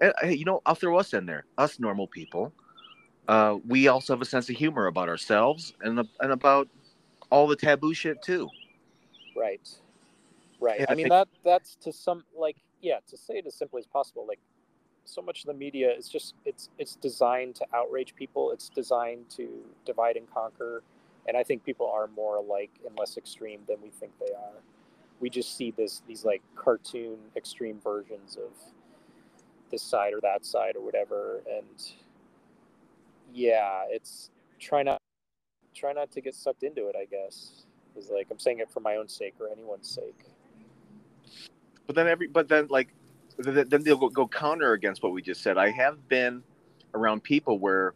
And, 0.00 0.12
hey, 0.20 0.34
you 0.34 0.44
know, 0.44 0.62
I'll 0.66 0.74
throw 0.74 0.98
us 0.98 1.14
in 1.14 1.26
there. 1.26 1.44
Us 1.58 1.78
normal 1.78 2.06
people 2.08 2.52
uh, 3.28 3.56
we 3.66 3.88
also 3.88 4.12
have 4.12 4.20
a 4.20 4.26
sense 4.26 4.48
of 4.50 4.56
humor 4.56 4.86
about 4.86 5.08
ourselves 5.08 5.74
and 5.80 6.00
and 6.20 6.32
about 6.32 6.68
all 7.30 7.46
the 7.46 7.56
taboo 7.56 7.94
shit 7.94 8.20
too. 8.22 8.48
Right. 9.36 9.68
Right. 10.60 10.80
Yeah, 10.80 10.86
I 10.88 10.92
I 10.92 10.94
mean 10.94 11.04
think- 11.04 11.10
that 11.10 11.28
that's 11.44 11.76
to 11.76 11.92
some 11.92 12.24
like 12.36 12.56
yeah, 12.80 12.98
to 13.08 13.16
say 13.16 13.34
it 13.34 13.46
as 13.46 13.54
simply 13.54 13.80
as 13.80 13.86
possible, 13.86 14.26
like 14.26 14.40
so 15.04 15.22
much 15.22 15.40
of 15.40 15.46
the 15.46 15.54
media 15.54 15.92
is 15.92 16.08
just 16.08 16.34
it's 16.44 16.70
it's 16.78 16.96
designed 16.96 17.54
to 17.56 17.66
outrage 17.74 18.14
people. 18.14 18.52
It's 18.52 18.68
designed 18.68 19.28
to 19.30 19.48
divide 19.84 20.16
and 20.16 20.32
conquer. 20.32 20.82
And 21.28 21.36
I 21.36 21.42
think 21.42 21.64
people 21.64 21.90
are 21.92 22.08
more 22.08 22.36
alike 22.36 22.70
and 22.86 22.96
less 22.98 23.16
extreme 23.16 23.60
than 23.68 23.76
we 23.82 23.90
think 23.90 24.12
they 24.18 24.34
are. 24.34 24.60
We 25.20 25.30
just 25.30 25.56
see 25.56 25.70
this 25.70 26.02
these 26.06 26.24
like 26.24 26.42
cartoon 26.56 27.18
extreme 27.36 27.80
versions 27.82 28.36
of 28.36 28.52
this 29.70 29.82
side 29.82 30.12
or 30.12 30.20
that 30.22 30.44
side 30.44 30.76
or 30.76 30.84
whatever. 30.84 31.42
And 31.50 31.92
yeah, 33.32 33.84
it's 33.88 34.30
try 34.58 34.82
not 34.82 35.00
try 35.74 35.92
not 35.92 36.10
to 36.12 36.20
get 36.20 36.34
sucked 36.34 36.62
into 36.62 36.88
it, 36.88 36.96
I 36.96 37.06
guess. 37.06 37.64
Is 37.96 38.10
like 38.10 38.28
I'm 38.30 38.38
saying 38.38 38.60
it 38.60 38.70
for 38.70 38.80
my 38.80 38.96
own 38.96 39.08
sake 39.08 39.34
or 39.40 39.48
anyone's 39.48 39.88
sake. 39.88 40.24
But 41.86 41.96
then 41.96 42.06
every 42.06 42.28
but 42.28 42.48
then 42.48 42.68
like 42.70 42.88
then 43.44 43.82
they'll 43.82 43.96
go, 43.96 44.08
go 44.08 44.28
counter 44.28 44.72
against 44.72 45.02
what 45.02 45.12
we 45.12 45.22
just 45.22 45.42
said. 45.42 45.58
I 45.58 45.70
have 45.70 46.08
been 46.08 46.42
around 46.94 47.22
people 47.22 47.58
where 47.58 47.94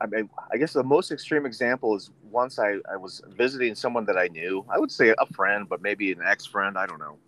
I 0.00 0.06
mean, 0.06 0.30
I 0.52 0.56
guess 0.56 0.72
the 0.72 0.84
most 0.84 1.10
extreme 1.10 1.44
example 1.44 1.96
is 1.96 2.10
once 2.30 2.58
I, 2.58 2.76
I 2.90 2.96
was 2.96 3.20
visiting 3.36 3.74
someone 3.74 4.04
that 4.06 4.16
I 4.16 4.28
knew. 4.28 4.64
I 4.68 4.78
would 4.78 4.92
say 4.92 5.14
a 5.18 5.26
friend, 5.26 5.68
but 5.68 5.82
maybe 5.82 6.12
an 6.12 6.20
ex 6.24 6.46
friend. 6.46 6.78
I 6.78 6.86
don't 6.86 6.98
know. 6.98 7.18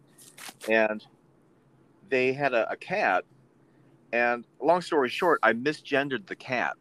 And 0.68 1.04
they 2.08 2.32
had 2.32 2.54
a, 2.54 2.70
a 2.70 2.76
cat. 2.76 3.24
And 4.12 4.44
long 4.60 4.82
story 4.82 5.08
short, 5.08 5.40
I 5.42 5.52
misgendered 5.52 6.26
the 6.26 6.36
cat. 6.36 6.76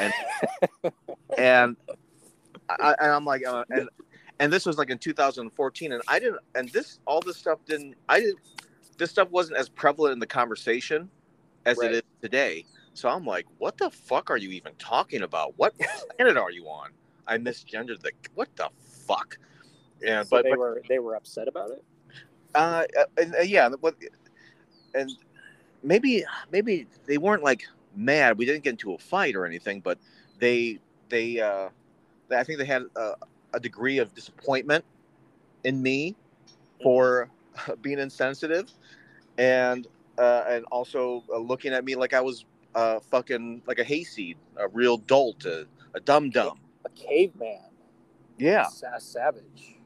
And 0.00 0.12
and 1.38 1.76
I, 2.68 2.94
and 3.00 3.12
I'm 3.12 3.24
like, 3.24 3.46
uh, 3.46 3.64
and 3.70 3.88
and 4.38 4.52
this 4.52 4.66
was 4.66 4.76
like 4.76 4.90
in 4.90 4.98
2014, 4.98 5.92
and 5.92 6.02
I 6.08 6.18
didn't, 6.18 6.38
and 6.54 6.68
this 6.70 6.98
all 7.06 7.20
this 7.20 7.36
stuff 7.36 7.58
didn't, 7.66 7.94
I 8.08 8.20
didn't, 8.20 8.38
this 8.98 9.10
stuff 9.10 9.30
wasn't 9.30 9.58
as 9.58 9.68
prevalent 9.68 10.12
in 10.14 10.18
the 10.18 10.26
conversation 10.26 11.10
as 11.64 11.78
Right. 11.78 11.92
it 11.92 11.96
is 11.96 12.02
today. 12.22 12.64
So 12.94 13.08
I'm 13.08 13.26
like, 13.26 13.46
what 13.58 13.76
the 13.76 13.90
fuck 13.90 14.30
are 14.30 14.38
you 14.38 14.50
even 14.50 14.72
talking 14.78 15.22
about? 15.22 15.54
What 15.58 15.74
planet 16.16 16.36
are 16.36 16.50
you 16.50 16.66
on? 16.66 16.90
I 17.26 17.38
misgendered 17.38 18.00
the 18.00 18.12
what 18.34 18.48
the 18.56 18.70
fuck? 18.78 19.38
Yeah, 20.00 20.22
so 20.22 20.28
but 20.30 20.44
they 20.44 20.54
were 20.54 20.82
they 20.88 20.98
were 20.98 21.14
upset 21.16 21.48
about 21.48 21.70
it. 21.70 21.84
Uh, 22.54 22.84
and, 23.18 23.34
uh, 23.34 23.40
yeah, 23.42 23.68
what, 23.80 23.96
and 24.94 25.10
maybe 25.82 26.24
maybe 26.50 26.86
they 27.06 27.18
weren't 27.18 27.42
like 27.42 27.64
mad. 27.94 28.38
We 28.38 28.46
didn't 28.46 28.64
get 28.64 28.70
into 28.70 28.94
a 28.94 28.98
fight 28.98 29.34
or 29.34 29.44
anything, 29.44 29.80
but 29.80 29.98
they 30.38 30.78
they 31.08 31.40
uh, 31.40 31.68
I 32.30 32.44
think 32.44 32.58
they 32.58 32.64
had 32.64 32.84
a, 32.96 33.14
a 33.52 33.60
degree 33.60 33.98
of 33.98 34.14
disappointment 34.14 34.84
in 35.64 35.82
me 35.82 36.12
mm-hmm. 36.12 36.82
for 36.82 37.28
being 37.82 37.98
insensitive, 37.98 38.70
and 39.38 39.86
uh, 40.18 40.44
and 40.48 40.64
also 40.66 41.24
uh, 41.32 41.38
looking 41.38 41.72
at 41.72 41.84
me 41.84 41.94
like 41.94 42.14
I 42.14 42.20
was 42.20 42.44
uh, 42.74 43.00
fucking 43.00 43.62
like 43.66 43.78
a 43.78 43.84
hayseed, 43.84 44.36
a 44.56 44.68
real 44.68 44.98
dolt, 44.98 45.44
a, 45.44 45.66
a 45.94 46.00
dum 46.00 46.30
dum, 46.30 46.58
a 46.84 46.90
caveman. 46.90 47.60
Yeah, 48.38 48.66
a 48.94 49.00
savage. 49.00 49.76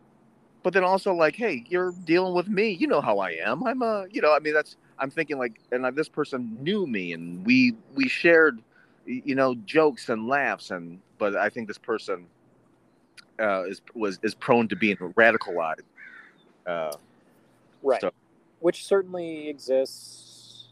But 0.63 0.75
then 0.75 0.85
also 0.85 1.15
like, 1.15 1.37
hey, 1.37 1.65
you're 1.69 1.93
dealing 2.05 2.35
with 2.35 2.49
me. 2.49 2.71
You 2.71 2.87
know 2.87 3.01
how 3.01 3.19
I 3.19 3.31
am. 3.31 3.67
I'm 3.67 3.81
a, 3.81 4.07
you 4.11 4.21
know, 4.21 4.35
I 4.35 4.41
mean, 4.41 4.53
that's 4.53 4.77
I'm 4.99 5.11
thinking 5.11 5.39
like, 5.39 5.59
and 5.73 5.85
this 5.97 6.09
person 6.09 6.59
knew 6.61 6.87
me, 6.87 7.13
and 7.13 7.45
we 7.47 7.75
we 7.95 8.09
shared, 8.09 8.61
you 9.07 9.35
know, 9.35 9.55
jokes 9.65 10.09
and 10.09 10.29
laughs, 10.29 10.71
and 10.71 11.01
but 11.19 11.37
I 11.37 11.49
think 11.49 11.69
this 11.69 11.79
person 11.79 12.27
uh, 13.41 13.65
is 13.65 13.81
was 13.95 14.19
is 14.23 14.35
prone 14.35 14.69
to 14.69 14.77
being 14.77 14.97
radicalized. 14.97 15.81
Uh, 16.67 16.93
right. 17.83 18.01
So. 18.01 18.11
Which 18.61 18.85
certainly 18.85 19.49
exists 19.49 20.69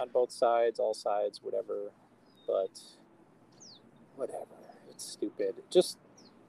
on 0.00 0.08
both 0.08 0.30
sides, 0.30 0.78
all 0.78 0.94
sides, 0.94 1.40
whatever. 1.42 1.90
But 2.46 2.80
whatever. 4.16 4.44
It's 4.90 5.04
stupid. 5.04 5.54
Just 5.70 5.98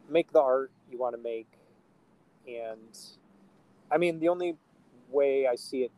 make 0.10 0.32
the 0.32 0.42
art 0.42 0.72
you 0.92 0.98
want 0.98 1.16
to 1.16 1.22
make. 1.22 1.48
And 2.48 2.98
I 3.92 3.98
mean, 3.98 4.20
the 4.20 4.30
only 4.30 4.56
way 5.10 5.48
I 5.48 5.56
see 5.56 5.84
it 5.84 5.92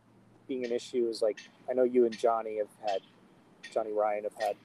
being 0.48 0.64
an 0.64 0.72
issue 0.72 1.08
is 1.10 1.22
like, 1.22 1.40
I 1.70 1.74
know 1.74 1.84
you 1.84 2.06
and 2.06 2.18
Johnny 2.18 2.58
have 2.58 2.70
had, 2.86 3.02
Johnny 3.74 3.92
Ryan 3.92 4.24
have 4.24 4.36
had 4.40 4.56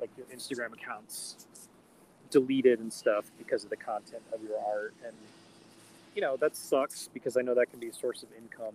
like 0.00 0.10
your 0.16 0.26
Instagram 0.26 0.72
accounts 0.72 1.46
deleted 2.30 2.80
and 2.80 2.92
stuff 2.92 3.30
because 3.38 3.64
of 3.64 3.70
the 3.70 3.76
content 3.76 4.22
of 4.32 4.42
your 4.42 4.58
art. 4.58 4.94
And, 5.04 5.14
you 6.16 6.22
know, 6.22 6.36
that 6.38 6.56
sucks 6.56 7.10
because 7.12 7.36
I 7.36 7.42
know 7.42 7.54
that 7.54 7.70
can 7.70 7.78
be 7.78 7.88
a 7.88 7.92
source 7.92 8.22
of 8.22 8.30
income. 8.36 8.74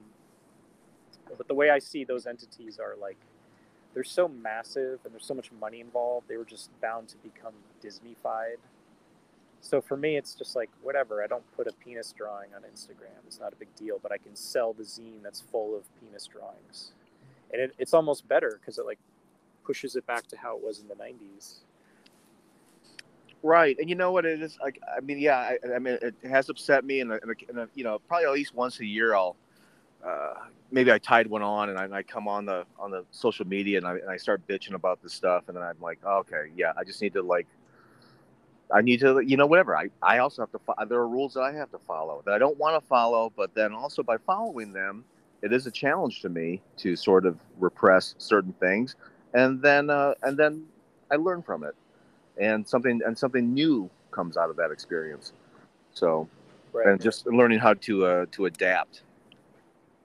But 1.36 1.48
the 1.48 1.56
way 1.56 1.72
I 1.72 1.80
see 1.80 2.04
those 2.04 2.28
entities 2.28 2.80
are 2.80 2.96
like, 3.02 3.18
they're 3.94 4.04
so 4.04 4.28
massive 4.28 5.00
and 5.04 5.14
there's 5.14 5.26
so 5.26 5.34
much 5.34 5.52
money 5.60 5.82
involved, 5.82 6.30
they 6.30 6.38
were 6.38 6.46
just 6.46 6.70
bound 6.82 7.10
to 7.10 7.18
become 7.18 7.54
Disneyfied. 7.84 8.58
So 9.60 9.82
for 9.82 9.98
me, 9.98 10.18
it's 10.18 10.36
just 10.36 10.56
like, 10.56 10.70
whatever. 10.84 11.24
I 11.24 11.28
don't 11.28 11.44
put 11.56 11.68
a 11.68 11.74
penis 11.74 12.14
drawing 12.16 12.50
on 12.56 12.62
Instagram. 12.62 13.26
It's 13.26 13.40
not 13.40 13.54
a 13.54 13.56
big 13.56 13.76
deal, 13.76 14.00
but 14.02 14.12
I 14.12 14.18
can 14.18 14.36
sell 14.36 14.74
the 14.74 14.84
zine 14.84 15.24
that's 15.24 15.42
full 15.42 15.76
of 15.76 15.84
penis 16.00 16.28
drawings. 16.28 16.92
And 17.52 17.62
it, 17.62 17.74
it's 17.80 17.94
almost 17.94 18.28
better 18.28 18.60
because 18.60 18.78
it 18.78 18.86
like 18.86 19.00
pushes 19.66 19.96
it 19.96 20.06
back 20.06 20.28
to 20.28 20.38
how 20.38 20.58
it 20.58 20.64
was 20.64 20.80
in 20.80 20.88
the 20.88 20.96
90s 20.96 21.62
Right, 23.44 23.76
and 23.80 23.90
you 23.90 23.96
know 23.96 24.12
what 24.12 24.26
it 24.26 24.42
is 24.42 24.58
like. 24.62 24.80
I 24.96 25.00
mean, 25.00 25.18
yeah, 25.18 25.38
I, 25.38 25.58
I 25.76 25.80
mean, 25.80 25.98
it 26.02 26.14
has 26.24 26.50
upset 26.50 26.86
me, 26.86 27.00
and, 27.00 27.12
and, 27.12 27.36
and, 27.50 27.70
you 27.74 27.84
know, 27.84 28.00
probably 28.08 28.26
at 28.28 28.34
least 28.34 28.54
once 28.54 28.80
a 28.80 28.86
year, 28.86 29.16
I'll 29.16 29.36
uh, 30.06 30.34
maybe 30.72 30.92
I 30.92 31.00
tied 31.00 31.28
one 31.28 31.42
on, 31.42 31.70
and 31.70 31.78
I, 31.78 31.86
and 31.86 31.96
I, 31.96 32.04
come 32.04 32.28
on 32.28 32.46
the 32.46 32.66
on 32.80 32.92
the 32.92 33.04
social 33.10 33.48
media, 33.48 33.80
and 33.80 33.88
I, 33.88 33.94
and 33.94 34.10
I 34.10 34.18
start 34.18 34.46
bitching 34.48 34.74
about 34.74 35.02
this 35.02 35.14
stuff, 35.14 35.46
and 35.48 35.58
then 35.58 35.64
I'm 35.64 35.80
like, 35.82 36.00
oh, 36.06 36.20
okay, 36.20 36.52
yeah, 36.56 36.74
I 36.78 36.84
just 36.84 37.02
need 37.02 37.14
to 37.14 37.24
like, 37.24 37.48
I 38.72 38.82
need 38.82 39.00
to, 39.00 39.20
you 39.22 39.38
know, 39.38 39.48
whatever. 39.48 39.76
I 39.76 39.90
I 40.04 40.20
also 40.20 40.44
have 40.44 40.52
to. 40.52 40.60
Fo- 40.60 40.86
there 40.88 41.00
are 41.00 41.08
rules 41.08 41.34
that 41.34 41.42
I 41.42 41.52
have 41.54 41.72
to 41.72 41.80
follow 41.80 42.22
that 42.26 42.36
I 42.36 42.38
don't 42.38 42.58
want 42.60 42.82
to 42.82 42.88
follow, 42.88 43.34
but 43.36 43.56
then 43.56 43.74
also 43.74 44.04
by 44.04 44.18
following 44.18 44.72
them, 44.72 45.04
it 45.42 45.52
is 45.52 45.66
a 45.66 45.72
challenge 45.72 46.22
to 46.22 46.30
me 46.30 46.62
to 46.78 46.96
sort 46.96 47.26
of 47.26 47.40
repress 47.60 48.14
certain 48.20 48.54
things, 48.54 48.96
and 49.34 49.64
then 49.64 49.90
uh, 49.90 50.14
and 50.22 50.38
then 50.38 50.66
I 51.10 51.16
learn 51.16 51.42
from 51.42 51.64
it 51.64 51.76
and 52.38 52.68
something 52.68 53.02
and 53.06 53.18
something 53.18 53.54
new 53.54 53.90
comes 54.12 54.38
out 54.38 54.50
of 54.50 54.56
that 54.58 54.72
experience. 54.72 55.34
So, 55.94 56.28
right. 56.74 56.88
and 56.88 57.02
just 57.02 57.26
learning 57.28 57.60
how 57.60 57.74
to 57.76 58.06
uh, 58.06 58.26
to 58.32 58.46
adapt. 58.46 59.04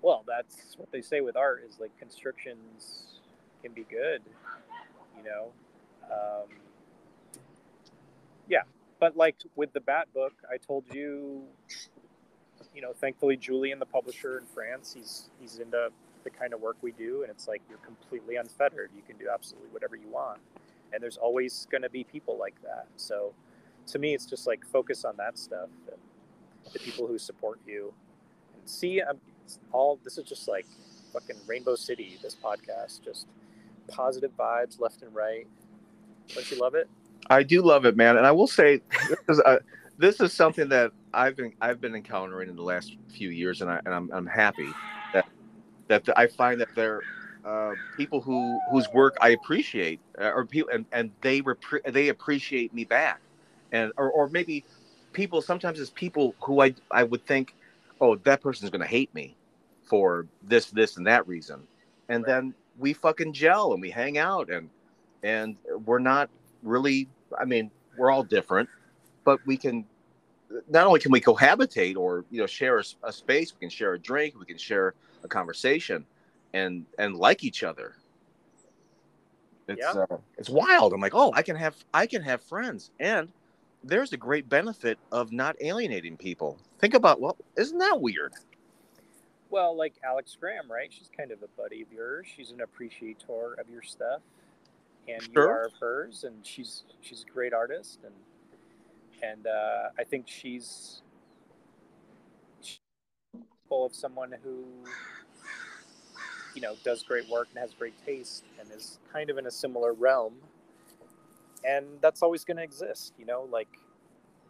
Well, 0.02 0.24
that's 0.26 0.76
what 0.76 0.90
they 0.92 1.02
say 1.02 1.20
with 1.20 1.36
art 1.36 1.64
is 1.68 1.78
like 1.80 1.96
constrictions 1.98 3.20
can 3.62 3.72
be 3.72 3.84
good, 3.90 4.22
you 5.16 5.24
know. 5.24 5.52
Um, 6.04 6.48
yeah, 8.48 8.62
but 9.00 9.16
like 9.16 9.36
with 9.56 9.72
the 9.72 9.80
Bat 9.80 10.08
book, 10.14 10.32
I 10.50 10.56
told 10.58 10.84
you, 10.92 11.42
you 12.74 12.82
know, 12.82 12.92
thankfully 12.92 13.36
Julian, 13.36 13.78
the 13.78 13.86
publisher 13.86 14.38
in 14.38 14.44
France, 14.46 14.94
he's 14.96 15.30
he's 15.40 15.58
into 15.58 15.90
the 16.22 16.30
kind 16.30 16.52
of 16.52 16.60
work 16.60 16.76
we 16.82 16.92
do, 16.92 17.22
and 17.22 17.30
it's 17.30 17.48
like 17.48 17.62
you're 17.68 17.78
completely 17.78 18.36
unfettered. 18.36 18.90
You 18.94 19.02
can 19.06 19.16
do 19.16 19.28
absolutely 19.32 19.70
whatever 19.70 19.96
you 19.96 20.08
want 20.08 20.40
and 20.96 21.02
there's 21.02 21.18
always 21.18 21.68
going 21.70 21.82
to 21.82 21.90
be 21.90 22.04
people 22.04 22.38
like 22.38 22.60
that. 22.62 22.86
So 22.96 23.34
to 23.88 23.98
me 23.98 24.14
it's 24.14 24.24
just 24.24 24.46
like 24.46 24.64
focus 24.64 25.04
on 25.04 25.14
that 25.18 25.38
stuff 25.38 25.68
and 25.92 26.00
the 26.72 26.78
people 26.78 27.06
who 27.06 27.18
support 27.18 27.60
you. 27.66 27.92
And 28.54 28.68
see 28.68 29.02
um, 29.02 29.18
I'm, 29.20 29.58
all 29.72 30.00
this 30.02 30.16
is 30.16 30.24
just 30.24 30.48
like 30.48 30.66
fucking 31.12 31.36
rainbow 31.46 31.76
city 31.76 32.18
this 32.22 32.34
podcast 32.34 33.04
just 33.04 33.28
positive 33.88 34.32
vibes 34.38 34.80
left 34.80 35.02
and 35.02 35.14
right. 35.14 35.46
Don't 36.34 36.50
you 36.50 36.58
love 36.58 36.74
it? 36.74 36.88
I 37.28 37.42
do 37.42 37.60
love 37.62 37.84
it 37.84 37.94
man. 37.96 38.16
And 38.16 38.26
i 38.26 38.32
will 38.32 38.46
say 38.46 38.80
this 39.08 39.18
is, 39.28 39.38
a, 39.40 39.60
this 39.98 40.20
is 40.20 40.32
something 40.32 40.68
that 40.70 40.92
i've 41.12 41.36
been 41.36 41.52
i've 41.60 41.80
been 41.80 41.94
encountering 41.94 42.48
in 42.48 42.56
the 42.56 42.62
last 42.62 42.96
few 43.10 43.28
years 43.28 43.60
and, 43.60 43.70
I, 43.70 43.80
and 43.84 43.94
I'm, 43.94 44.10
I'm 44.12 44.26
happy 44.26 44.68
that 45.12 45.26
that 45.88 46.08
i 46.16 46.26
find 46.26 46.60
that 46.60 46.68
there 46.74 47.02
uh, 47.46 47.74
people 47.96 48.20
who 48.20 48.58
whose 48.70 48.88
work 48.92 49.16
I 49.20 49.28
appreciate, 49.28 50.00
uh, 50.20 50.32
or 50.34 50.44
people, 50.44 50.70
and, 50.72 50.84
and 50.90 51.12
they 51.20 51.40
repre- 51.42 51.92
they 51.92 52.08
appreciate 52.08 52.74
me 52.74 52.84
back, 52.84 53.20
and 53.70 53.92
or, 53.96 54.10
or 54.10 54.28
maybe 54.28 54.64
people 55.12 55.40
sometimes 55.40 55.78
it's 55.78 55.90
people 55.90 56.34
who 56.42 56.60
I 56.60 56.74
I 56.90 57.04
would 57.04 57.24
think, 57.24 57.54
oh, 58.00 58.16
that 58.16 58.42
person's 58.42 58.70
gonna 58.70 58.84
hate 58.84 59.14
me 59.14 59.36
for 59.84 60.26
this 60.42 60.70
this 60.70 60.96
and 60.96 61.06
that 61.06 61.26
reason, 61.28 61.62
and 62.08 62.24
right. 62.24 62.32
then 62.32 62.54
we 62.78 62.92
fucking 62.92 63.32
gel 63.32 63.72
and 63.72 63.80
we 63.80 63.90
hang 63.90 64.18
out 64.18 64.50
and 64.50 64.68
and 65.22 65.56
we're 65.84 66.00
not 66.00 66.28
really. 66.64 67.08
I 67.38 67.44
mean, 67.44 67.70
we're 67.96 68.10
all 68.10 68.24
different, 68.24 68.68
but 69.24 69.38
we 69.46 69.56
can. 69.56 69.84
Not 70.68 70.86
only 70.86 71.00
can 71.00 71.12
we 71.12 71.20
cohabitate 71.20 71.96
or 71.96 72.24
you 72.28 72.40
know 72.40 72.46
share 72.46 72.78
a, 72.78 72.84
a 73.04 73.12
space, 73.12 73.52
we 73.54 73.60
can 73.60 73.70
share 73.70 73.92
a 73.92 73.98
drink, 74.00 74.34
we 74.36 74.46
can 74.46 74.58
share 74.58 74.94
a 75.22 75.28
conversation 75.28 76.04
and 76.56 76.86
and 76.98 77.14
like 77.14 77.44
each 77.44 77.62
other. 77.62 77.94
It's 79.68 79.80
yeah. 79.80 80.04
uh, 80.10 80.16
it's 80.38 80.48
wild. 80.48 80.92
I'm 80.92 81.00
like, 81.00 81.14
oh, 81.14 81.32
I 81.34 81.42
can 81.42 81.56
have 81.56 81.76
I 81.92 82.06
can 82.06 82.22
have 82.22 82.42
friends, 82.42 82.90
and 82.98 83.28
there's 83.84 84.12
a 84.12 84.16
great 84.16 84.48
benefit 84.48 84.98
of 85.12 85.32
not 85.32 85.56
alienating 85.60 86.16
people. 86.16 86.58
Think 86.78 86.94
about 86.94 87.20
well, 87.20 87.36
isn't 87.56 87.78
that 87.78 88.00
weird? 88.00 88.32
Well, 89.50 89.76
like 89.76 89.94
Alex 90.02 90.36
Graham, 90.38 90.70
right? 90.70 90.92
She's 90.92 91.10
kind 91.16 91.30
of 91.30 91.42
a 91.42 91.48
buddy 91.60 91.82
of 91.82 91.92
yours. 91.92 92.26
She's 92.34 92.50
an 92.50 92.62
appreciator 92.62 93.54
of 93.58 93.68
your 93.70 93.82
stuff, 93.82 94.22
and 95.08 95.22
sure. 95.22 95.30
you 95.34 95.40
are 95.40 95.66
of 95.66 95.72
hers. 95.78 96.24
And 96.24 96.34
she's 96.46 96.84
she's 97.02 97.24
a 97.28 97.32
great 97.32 97.52
artist, 97.52 98.00
and 98.04 98.14
and 99.22 99.46
uh, 99.46 99.90
I 99.98 100.04
think 100.04 100.26
she's 100.26 101.02
full 103.68 103.84
of 103.84 103.94
someone 103.94 104.32
who 104.44 104.64
you 106.56 106.62
know 106.62 106.74
does 106.82 107.02
great 107.02 107.28
work 107.28 107.48
and 107.50 107.58
has 107.58 107.72
great 107.74 107.94
taste 108.04 108.44
and 108.58 108.68
is 108.72 108.98
kind 109.12 109.30
of 109.30 109.38
in 109.38 109.46
a 109.46 109.50
similar 109.50 109.92
realm. 109.92 110.34
And 111.64 111.86
that's 112.00 112.22
always 112.22 112.44
going 112.44 112.56
to 112.56 112.62
exist 112.62 113.12
you 113.18 113.26
know 113.26 113.46
like 113.52 113.68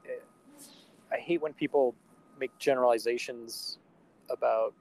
it, 0.04 0.22
eh, 0.22 1.16
i 1.16 1.18
hate 1.18 1.42
when 1.42 1.52
people 1.52 1.94
make 2.38 2.56
generalizations 2.58 3.78
about 4.30 4.72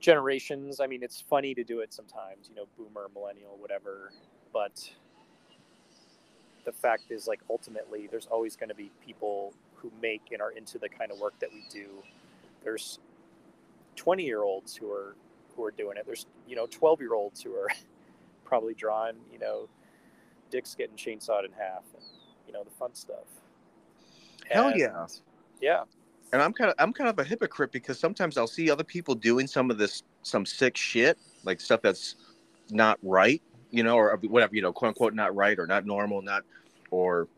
generations. 0.00 0.80
I 0.80 0.86
mean 0.86 1.02
it's 1.02 1.20
funny 1.20 1.54
to 1.54 1.62
do 1.62 1.80
it 1.80 1.92
sometimes 1.92 2.48
you 2.48 2.56
know 2.56 2.66
boomer 2.76 3.08
millennial 3.14 3.56
whatever 3.58 4.12
but 4.52 4.90
the 6.64 6.72
fact 6.72 7.10
is 7.10 7.26
like 7.26 7.40
ultimately 7.48 8.08
there's 8.10 8.26
always 8.26 8.56
going 8.56 8.68
to 8.68 8.74
be 8.74 8.90
people 9.04 9.54
who 9.74 9.90
make 10.02 10.22
and 10.32 10.42
are 10.42 10.50
into 10.50 10.78
the 10.78 10.88
kind 10.88 11.10
of 11.10 11.18
work 11.18 11.38
that 11.38 11.50
we 11.52 11.64
do. 11.72 11.88
There's 12.64 12.98
20 13.94 14.24
year 14.24 14.42
olds 14.42 14.74
who 14.74 14.90
are 14.90 15.14
who 15.56 15.64
are 15.64 15.70
doing 15.70 15.96
it. 15.96 16.04
There's 16.06 16.26
you 16.46 16.56
know 16.56 16.66
12 16.66 17.00
year 17.00 17.14
olds 17.14 17.42
who 17.42 17.54
are 17.54 17.68
probably 18.44 18.74
drawing 18.74 19.16
you 19.32 19.38
know 19.38 19.68
dicks 20.50 20.74
getting 20.74 20.96
chainsawed 20.96 21.44
in 21.44 21.52
half 21.52 21.84
and 21.94 22.04
you 22.46 22.52
know 22.52 22.64
the 22.64 22.70
fun 22.70 22.94
stuff. 22.94 23.24
Hell 24.50 24.68
and, 24.68 24.78
yeah, 24.78 25.06
yeah. 25.60 25.82
And 26.32 26.42
I'm 26.42 26.52
kind 26.52 26.70
of 26.70 26.76
I'm 26.78 26.92
kind 26.92 27.08
of 27.10 27.18
a 27.18 27.24
hypocrite 27.24 27.72
because 27.72 27.98
sometimes 27.98 28.36
I'll 28.36 28.46
see 28.46 28.70
other 28.70 28.84
people 28.84 29.14
doing 29.14 29.46
some 29.46 29.70
of 29.70 29.78
this 29.78 30.02
some 30.22 30.44
sick 30.44 30.76
shit 30.76 31.18
like 31.44 31.60
stuff 31.60 31.80
that's 31.80 32.16
not 32.70 32.98
right, 33.02 33.42
you 33.70 33.82
know, 33.82 33.96
or 33.96 34.16
whatever, 34.16 34.54
you 34.54 34.62
know, 34.62 34.72
quote 34.72 34.88
unquote, 34.88 35.14
not 35.14 35.34
right 35.34 35.58
or 35.58 35.66
not 35.66 35.86
normal, 35.86 36.22
not, 36.22 36.42
or, 36.90 37.28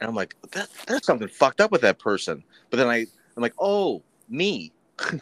and 0.00 0.08
I'm 0.08 0.14
like, 0.14 0.34
that, 0.52 0.68
there's 0.86 1.04
something 1.04 1.28
fucked 1.28 1.60
up 1.60 1.70
with 1.70 1.82
that 1.82 1.98
person. 1.98 2.42
But 2.70 2.78
then 2.78 2.88
I, 2.88 3.06
I'm 3.36 3.42
like, 3.42 3.54
oh, 3.58 4.02
me. 4.28 4.72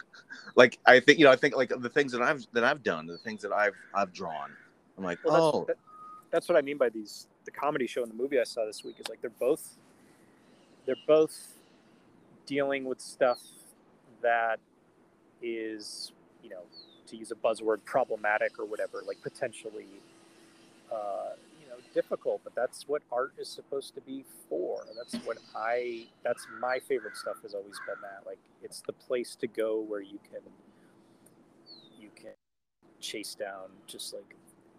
like 0.57 0.79
I 0.85 0.99
think, 0.99 1.19
you 1.19 1.25
know, 1.25 1.31
I 1.31 1.37
think 1.37 1.55
like 1.55 1.69
the 1.69 1.89
things 1.89 2.11
that 2.11 2.21
I've 2.21 2.45
that 2.51 2.65
I've 2.65 2.83
done, 2.83 3.05
the 3.05 3.17
things 3.19 3.41
that 3.43 3.53
I've 3.53 3.75
I've 3.93 4.11
drawn. 4.11 4.51
I'm 4.97 5.03
like, 5.03 5.19
well, 5.23 5.35
oh, 5.35 5.65
that's, 5.65 5.67
that, 5.67 5.77
that's 6.31 6.49
what 6.49 6.57
I 6.57 6.61
mean 6.61 6.77
by 6.77 6.89
these. 6.89 7.27
The 7.45 7.51
comedy 7.51 7.87
show 7.87 8.01
and 8.01 8.11
the 8.11 8.15
movie 8.15 8.39
I 8.39 8.43
saw 8.43 8.65
this 8.65 8.83
week 8.83 8.95
is 8.99 9.07
like 9.07 9.21
they're 9.21 9.29
both, 9.29 9.77
they're 10.85 10.95
both 11.07 11.53
dealing 12.45 12.83
with 12.83 12.99
stuff 12.99 13.39
that 14.21 14.59
is, 15.41 16.11
you 16.43 16.49
know, 16.49 16.63
to 17.05 17.15
use 17.15 17.31
a 17.31 17.35
buzzword, 17.35 17.85
problematic 17.85 18.59
or 18.59 18.65
whatever, 18.65 19.03
like 19.05 19.21
potentially, 19.21 19.85
uh, 20.91 21.35
know, 21.77 21.83
difficult. 21.93 22.41
But 22.43 22.55
that's 22.55 22.87
what 22.87 23.01
art 23.11 23.33
is 23.37 23.49
supposed 23.49 23.95
to 23.95 24.01
be 24.01 24.25
for. 24.49 24.85
That's 24.95 25.23
what 25.25 25.37
I. 25.55 26.07
That's 26.23 26.47
my 26.61 26.79
favorite 26.79 27.17
stuff. 27.17 27.37
Has 27.43 27.53
always 27.53 27.79
been 27.87 28.01
that. 28.01 28.25
Like, 28.25 28.39
it's 28.63 28.81
the 28.81 28.93
place 28.93 29.35
to 29.37 29.47
go 29.47 29.81
where 29.81 30.01
you 30.01 30.19
can, 30.31 30.41
you 31.99 32.09
can 32.15 32.33
chase 32.99 33.35
down 33.35 33.69
just 33.85 34.13
like, 34.13 34.35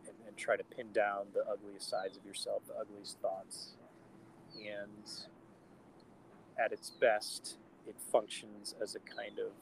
and, 0.07 0.15
and 0.27 0.37
try 0.37 0.57
to 0.57 0.65
pin 0.65 0.93
down 0.93 1.27
the 1.35 1.45
ugliest 1.51 1.89
sides 1.89 2.17
of 2.17 2.25
yourself, 2.25 2.63
the 2.67 2.75
ugliest 2.75 3.19
thoughts, 3.21 3.75
and 4.57 5.11
at 6.59 6.73
its 6.73 6.91
best, 6.91 7.59
it 7.87 7.97
functions 8.13 8.75
as 8.83 8.97
a 8.97 9.01
kind 9.01 9.39
of 9.39 9.53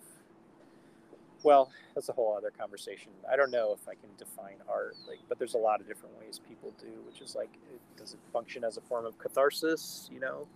well, 1.46 1.70
that's 1.94 2.08
a 2.08 2.12
whole 2.12 2.34
other 2.36 2.50
conversation. 2.50 3.12
I 3.30 3.36
don't 3.36 3.52
know 3.52 3.72
if 3.72 3.88
I 3.88 3.92
can 3.92 4.10
define 4.18 4.56
art, 4.68 4.96
like, 5.08 5.20
but 5.28 5.38
there's 5.38 5.54
a 5.54 5.58
lot 5.58 5.80
of 5.80 5.86
different 5.86 6.18
ways 6.18 6.40
people 6.46 6.74
do, 6.80 6.88
which 7.06 7.20
is 7.20 7.36
like, 7.36 7.50
it, 7.72 7.80
does 7.96 8.14
it 8.14 8.18
function 8.32 8.64
as 8.64 8.76
a 8.76 8.80
form 8.80 9.06
of 9.06 9.16
catharsis, 9.16 10.10
you 10.12 10.18
know, 10.18 10.48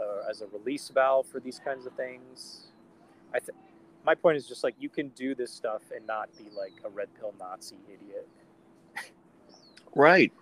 uh, 0.00 0.30
as 0.30 0.40
a 0.40 0.46
release 0.46 0.88
valve 0.88 1.26
for 1.26 1.40
these 1.40 1.60
kinds 1.62 1.84
of 1.84 1.92
things? 1.92 2.68
I 3.34 3.38
think 3.38 3.58
my 4.06 4.14
point 4.14 4.38
is 4.38 4.46
just 4.46 4.64
like 4.64 4.74
you 4.80 4.88
can 4.88 5.08
do 5.10 5.34
this 5.34 5.52
stuff 5.52 5.82
and 5.94 6.06
not 6.06 6.30
be 6.38 6.44
like 6.56 6.72
a 6.86 6.88
red 6.88 7.08
pill 7.20 7.34
Nazi 7.38 7.76
idiot. 7.86 8.26
right. 9.94 10.32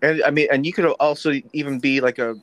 And 0.00 0.22
I 0.22 0.30
mean, 0.30 0.46
and 0.52 0.64
you 0.64 0.72
could 0.72 0.86
also 0.86 1.32
even 1.52 1.80
be 1.80 2.00
like 2.00 2.20
a 2.20 2.36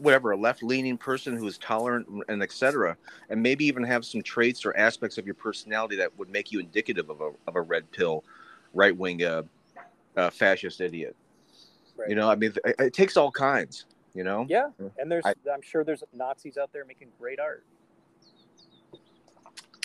whatever 0.00 0.32
a 0.32 0.36
left 0.36 0.62
leaning 0.62 0.96
person 0.96 1.36
who 1.36 1.46
is 1.46 1.58
tolerant 1.58 2.06
and 2.28 2.42
etc 2.42 2.96
and 3.28 3.42
maybe 3.42 3.64
even 3.64 3.84
have 3.84 4.04
some 4.04 4.22
traits 4.22 4.64
or 4.64 4.76
aspects 4.76 5.18
of 5.18 5.26
your 5.26 5.34
personality 5.34 5.96
that 5.96 6.16
would 6.18 6.30
make 6.30 6.50
you 6.50 6.58
indicative 6.58 7.10
of 7.10 7.20
a, 7.20 7.30
of 7.46 7.56
a 7.56 7.60
red 7.60 7.90
pill 7.92 8.24
right 8.72 8.96
wing 8.96 9.22
uh, 9.22 9.42
uh, 10.16 10.30
fascist 10.30 10.80
idiot. 10.80 11.14
Right. 11.96 12.08
you 12.08 12.14
know 12.14 12.30
i 12.30 12.34
mean 12.34 12.52
it, 12.64 12.74
it, 12.78 12.94
takes 12.94 13.16
all 13.16 13.30
kinds 13.30 13.84
you 14.14 14.24
know? 14.24 14.46
Yeah 14.48 14.70
and 14.98 15.10
there's 15.10 15.24
I, 15.24 15.34
i'm 15.52 15.62
sure 15.62 15.84
there's 15.84 16.02
nazis 16.12 16.56
out 16.56 16.72
there 16.72 16.84
making 16.84 17.08
great 17.18 17.38
art. 17.38 17.64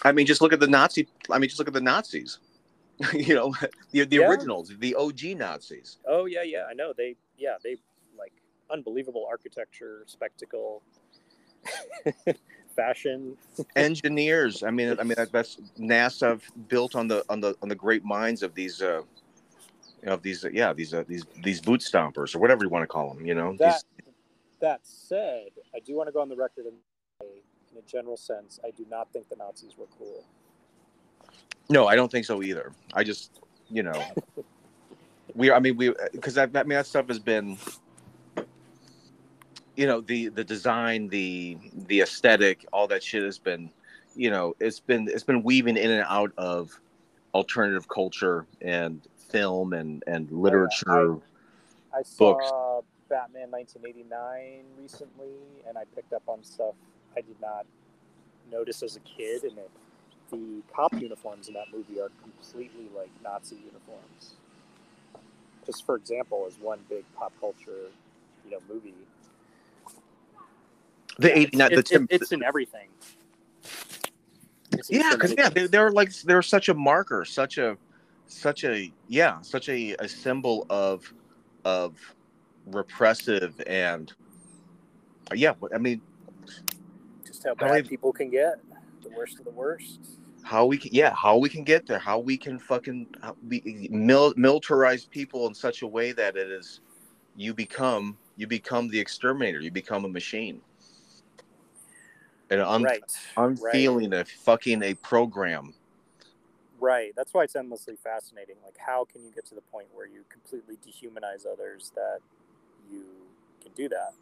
I 0.03 0.11
mean 0.11 0.25
just 0.25 0.41
look 0.41 0.53
at 0.53 0.59
the 0.59 0.67
nazi 0.67 1.07
i 1.29 1.37
mean 1.37 1.49
just 1.49 1.59
look 1.59 1.67
at 1.67 1.73
the 1.73 1.81
nazis. 1.81 2.39
You 3.13 3.35
know 3.35 3.53
the, 3.91 4.05
the 4.05 4.17
yeah. 4.17 4.27
originals 4.29 4.71
the 4.79 4.95
og 4.95 5.21
nazis. 5.35 5.97
Oh 6.07 6.25
yeah 6.25 6.43
yeah 6.43 6.63
i 6.69 6.73
know 6.73 6.93
they 6.95 7.17
yeah 7.37 7.57
they 7.61 7.75
unbelievable 8.71 9.25
architecture, 9.29 10.03
spectacle, 10.07 10.81
fashion. 12.75 13.37
Engineers. 13.75 14.63
I 14.63 14.71
mean, 14.71 14.97
I 14.99 15.03
mean 15.03 15.15
that's 15.31 15.57
NASA 15.79 16.39
built 16.67 16.95
on 16.95 17.07
the 17.07 17.23
on 17.29 17.39
the 17.39 17.55
on 17.61 17.69
the 17.69 17.75
great 17.75 18.03
minds 18.03 18.43
of 18.43 18.53
these. 18.53 18.81
Uh, 18.81 19.01
of 20.05 20.21
these, 20.21 20.45
uh, 20.45 20.49
yeah, 20.53 20.71
these 20.71 20.93
uh, 20.93 21.03
these 21.07 21.25
these 21.43 21.59
boot 21.59 21.81
stompers 21.81 22.35
or 22.35 22.39
whatever 22.39 22.63
you 22.63 22.69
want 22.69 22.83
to 22.83 22.87
call 22.87 23.13
them, 23.13 23.25
you 23.25 23.33
know. 23.33 23.55
That, 23.57 23.83
these... 23.97 24.13
that 24.59 24.79
said, 24.83 25.49
I 25.75 25.79
do 25.79 25.95
want 25.95 26.07
to 26.07 26.13
go 26.13 26.21
on 26.21 26.29
the 26.29 26.35
record 26.35 26.65
and 26.65 26.75
say, 27.21 27.41
in 27.71 27.77
a 27.79 27.81
general 27.81 28.17
sense, 28.17 28.59
I 28.63 28.71
do 28.71 28.85
not 28.89 29.11
think 29.11 29.29
the 29.29 29.35
Nazis 29.35 29.71
were 29.77 29.87
cool. 29.97 30.23
No, 31.69 31.87
I 31.87 31.95
don't 31.95 32.11
think 32.11 32.25
so 32.25 32.43
either. 32.43 32.71
I 32.93 33.03
just, 33.03 33.41
you 33.69 33.83
know, 33.83 34.03
we. 35.33 35.51
I 35.51 35.59
mean, 35.59 35.75
we 35.75 35.93
because 36.11 36.35
that, 36.35 36.51
I 36.55 36.63
mean 36.63 36.77
that 36.77 36.85
stuff 36.85 37.07
has 37.07 37.19
been 37.19 37.57
you 39.75 39.85
know 39.85 40.01
the 40.01 40.29
the 40.29 40.43
design 40.43 41.07
the 41.09 41.57
the 41.87 42.01
aesthetic 42.01 42.65
all 42.71 42.87
that 42.87 43.03
shit 43.03 43.23
has 43.23 43.37
been 43.37 43.69
you 44.15 44.29
know 44.29 44.55
it's 44.59 44.79
been 44.79 45.07
it's 45.07 45.23
been 45.23 45.43
weaving 45.43 45.77
in 45.77 45.91
and 45.91 46.05
out 46.07 46.31
of 46.37 46.79
alternative 47.33 47.87
culture 47.87 48.45
and 48.61 49.01
film 49.17 49.73
and 49.73 50.03
and 50.07 50.31
literature 50.31 51.15
I, 51.93 51.99
I 51.99 52.01
saw 52.03 52.81
batman 53.09 53.51
1989 53.51 54.63
recently 54.79 55.35
and 55.67 55.77
i 55.77 55.83
picked 55.95 56.13
up 56.13 56.23
on 56.27 56.43
stuff 56.43 56.75
i 57.17 57.21
did 57.21 57.39
not 57.41 57.65
notice 58.51 58.81
as 58.83 58.95
a 58.95 58.99
kid 59.01 59.43
and 59.43 59.57
it, 59.57 59.69
the 60.31 60.63
cop 60.73 60.93
uniforms 60.99 61.47
in 61.47 61.53
that 61.53 61.67
movie 61.71 61.99
are 61.99 62.09
completely 62.23 62.89
like 62.97 63.09
nazi 63.23 63.57
uniforms. 63.57 64.33
Just 65.65 65.85
for 65.85 65.95
example 65.95 66.45
as 66.47 66.57
one 66.59 66.79
big 66.89 67.03
pop 67.15 67.31
culture 67.39 67.91
you 68.43 68.51
know 68.51 68.59
movie 68.67 68.93
the 71.17 71.29
yeah, 71.29 71.35
89 71.35 71.69
the 71.75 71.83
Tim, 71.83 72.07
it's 72.09 72.31
in 72.31 72.43
everything. 72.43 72.89
It's 74.71 74.91
yeah 74.91 75.11
because 75.11 75.33
yeah 75.37 75.49
they, 75.49 75.67
they're 75.67 75.91
like 75.91 76.13
they're 76.23 76.41
such 76.41 76.69
a 76.69 76.73
marker 76.73 77.23
such 77.23 77.57
a 77.57 77.77
such 78.27 78.63
a 78.63 78.91
yeah 79.07 79.39
such 79.41 79.69
a, 79.69 79.95
a 79.99 80.07
symbol 80.07 80.65
of 80.69 81.11
of 81.63 81.95
repressive 82.65 83.61
and 83.67 84.13
yeah 85.33 85.53
i 85.73 85.77
mean 85.77 86.01
just 87.25 87.43
how 87.45 87.55
bad 87.55 87.83
how 87.83 87.89
people 87.89 88.13
can 88.13 88.29
get. 88.29 88.55
The 89.03 89.09
worst 89.09 89.39
of 89.39 89.45
the 89.45 89.51
worst. 89.51 89.99
How 90.43 90.65
we 90.65 90.77
can 90.77 90.91
yeah 90.93 91.13
how 91.13 91.37
we 91.37 91.49
can 91.49 91.63
get 91.63 91.87
there 91.87 91.99
how 91.99 92.19
we 92.19 92.37
can 92.37 92.59
fucking 92.59 93.07
be 93.47 93.87
mil- 93.91 94.33
militarize 94.35 95.09
people 95.09 95.47
in 95.47 95.53
such 95.55 95.81
a 95.81 95.87
way 95.87 96.11
that 96.11 96.37
it 96.37 96.49
is 96.49 96.81
you 97.35 97.53
become 97.53 98.15
you 98.35 98.45
become 98.45 98.87
the 98.89 98.99
exterminator 98.99 99.59
you 99.59 99.71
become 99.71 100.05
a 100.05 100.07
machine 100.07 100.61
and 102.49 102.61
I'm 102.61 102.83
right. 102.83 103.01
I'm 103.37 103.55
right. 103.55 103.71
feeling 103.71 104.13
a 104.13 104.25
fucking 104.25 104.83
a 104.83 104.93
program. 104.95 105.73
Right. 106.79 107.13
That's 107.15 107.33
why 107.33 107.43
it's 107.43 107.55
endlessly 107.55 107.95
fascinating. 108.03 108.55
Like, 108.63 108.77
how 108.77 109.05
can 109.05 109.23
you 109.23 109.31
get 109.31 109.45
to 109.47 109.55
the 109.55 109.61
point 109.61 109.87
where 109.93 110.05
you 110.05 110.23
completely 110.29 110.77
dehumanize 110.85 111.45
others 111.51 111.91
that 111.95 112.19
you 112.91 113.05
can 113.61 113.71
do 113.75 113.89
that? 113.89 114.13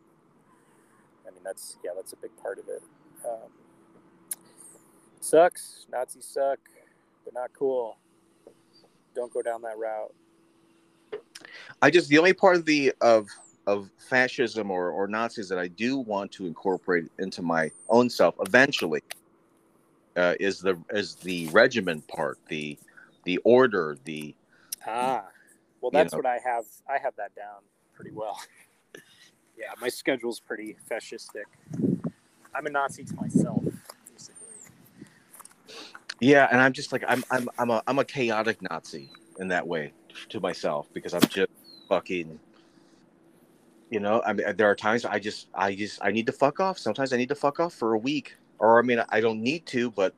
I 1.27 1.31
mean, 1.31 1.41
that's 1.43 1.77
yeah, 1.83 1.91
that's 1.95 2.13
a 2.13 2.17
big 2.17 2.31
part 2.41 2.59
of 2.59 2.67
it. 2.67 2.83
Um, 3.25 3.49
sucks. 5.19 5.87
Nazis 5.91 6.25
suck. 6.25 6.59
They're 7.23 7.33
not 7.33 7.51
cool. 7.53 7.97
Don't 9.15 9.33
go 9.33 9.41
down 9.41 9.61
that 9.61 9.77
route. 9.77 10.13
I 11.81 11.89
just 11.89 12.09
the 12.09 12.17
only 12.17 12.33
part 12.33 12.55
of 12.55 12.65
the 12.65 12.93
of 13.01 13.27
of 13.65 13.89
fascism 14.09 14.71
or, 14.71 14.89
or 14.89 15.07
Nazis 15.07 15.47
that 15.49 15.59
I 15.59 15.67
do 15.67 15.97
want 15.97 16.31
to 16.33 16.45
incorporate 16.45 17.05
into 17.19 17.41
my 17.41 17.71
own 17.89 18.09
self 18.09 18.35
eventually 18.39 19.01
uh, 20.15 20.35
is 20.39 20.59
the 20.59 20.77
is 20.91 21.15
the 21.15 21.47
regiment 21.47 22.07
part, 22.07 22.37
the 22.47 22.77
the 23.23 23.37
order, 23.39 23.97
the 24.03 24.35
ah. 24.85 25.23
Well, 25.81 25.91
that's 25.91 26.13
you 26.13 26.17
know. 26.17 26.29
what 26.29 26.41
I 26.45 26.49
have. 26.49 26.63
I 26.89 26.97
have 26.97 27.15
that 27.17 27.35
down 27.35 27.61
pretty 27.93 28.11
well. 28.11 28.39
yeah, 29.57 29.73
my 29.81 29.89
schedule's 29.89 30.39
pretty 30.39 30.77
fascistic. 30.89 31.43
I'm 32.55 32.65
a 32.65 32.69
Nazi 32.69 33.03
to 33.03 33.15
myself, 33.15 33.63
basically. 34.11 34.47
Yeah, 36.21 36.47
and 36.51 36.61
I'm 36.61 36.73
just 36.73 36.91
like 36.91 37.03
I'm 37.07 37.23
I'm 37.31 37.49
I'm 37.57 37.69
a 37.69 37.83
I'm 37.87 37.99
a 37.99 38.05
chaotic 38.05 38.61
Nazi 38.61 39.09
in 39.39 39.49
that 39.49 39.67
way 39.67 39.91
to 40.29 40.39
myself 40.39 40.87
because 40.93 41.13
I'm 41.13 41.21
just 41.21 41.51
fucking 41.89 42.39
you 43.93 43.99
know, 43.99 44.23
I 44.25 44.33
mean, 44.33 44.55
there 44.57 44.65
are 44.65 44.75
times 44.75 45.05
I 45.05 45.19
just, 45.19 45.49
I 45.53 45.75
just, 45.75 45.99
I 46.01 46.09
need 46.09 46.25
to 46.25 46.31
fuck 46.31 46.59
off. 46.59 46.79
Sometimes 46.79 47.13
I 47.13 47.17
need 47.17 47.29
to 47.29 47.35
fuck 47.35 47.59
off 47.59 47.75
for 47.75 47.93
a 47.93 47.97
week, 47.97 48.35
or 48.57 48.79
I 48.79 48.81
mean, 48.81 49.03
I 49.09 49.21
don't 49.21 49.39
need 49.39 49.67
to, 49.67 49.91
but 49.91 50.15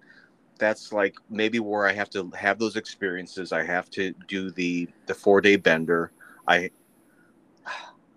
that's 0.58 0.94
like 0.94 1.18
maybe 1.30 1.60
where 1.60 1.86
I 1.86 1.92
have 1.92 2.10
to 2.12 2.32
have 2.38 2.58
those 2.58 2.78
experiences. 2.78 3.52
I 3.52 3.64
have 3.66 3.90
to 3.92 4.14
do 4.30 4.50
the 4.50 4.88
the 5.08 5.14
four 5.14 5.42
day 5.42 5.58
bender. 5.58 6.14
I, 6.48 6.72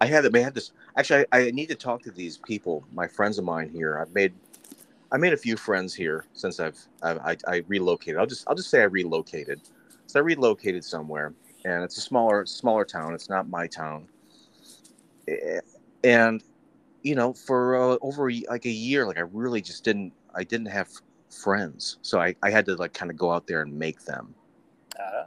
I 0.01 0.07
had, 0.07 0.33
I 0.33 0.39
had 0.39 0.55
this. 0.55 0.71
Actually, 0.97 1.27
I, 1.33 1.49
I 1.49 1.51
need 1.51 1.71
to 1.71 1.75
talk 1.75 2.03
to 2.05 2.13
these 2.13 2.39
people, 2.39 2.85
my 2.93 3.09
friends 3.09 3.37
of 3.37 3.45
mine 3.45 3.69
here. 3.69 3.99
I've 3.99 4.15
made, 4.15 4.35
I 5.11 5.17
made 5.17 5.33
a 5.33 5.37
few 5.37 5.57
friends 5.57 5.93
here 5.93 6.27
since 6.35 6.61
I've, 6.61 6.79
I've 7.03 7.19
I, 7.19 7.37
I 7.49 7.65
relocated. 7.67 8.21
I'll 8.21 8.27
just, 8.27 8.45
I'll 8.47 8.55
just 8.55 8.71
say 8.71 8.83
I 8.83 8.85
relocated. 8.85 9.61
So 10.07 10.21
I 10.21 10.23
relocated 10.23 10.85
somewhere, 10.85 11.35
and 11.65 11.83
it's 11.83 11.99
a 11.99 12.01
smaller, 12.01 12.47
smaller 12.47 12.85
town. 12.85 13.13
It's 13.13 13.29
not 13.29 13.49
my 13.49 13.67
town 13.67 14.07
and 16.05 16.43
you 17.03 17.15
know 17.15 17.33
for 17.33 17.77
uh, 17.77 17.97
over 18.03 18.31
like 18.49 18.65
a 18.65 18.71
year 18.71 19.07
like 19.07 19.19
i 19.19 19.25
really 19.33 19.61
just 19.61 19.85
didn't 19.85 20.13
i 20.35 20.45
didn't 20.45 20.67
have 20.67 20.89
friends 21.31 21.99
so 22.03 22.21
i, 22.21 22.35
I 22.43 22.51
had 22.51 22.67
to 22.67 22.77
like 22.77 22.93
kind 22.93 23.11
of 23.11 23.17
go 23.17 23.33
out 23.33 23.47
there 23.47 23.63
and 23.63 23.73
make 23.73 24.05
them 24.05 24.35
uh, 24.99 25.25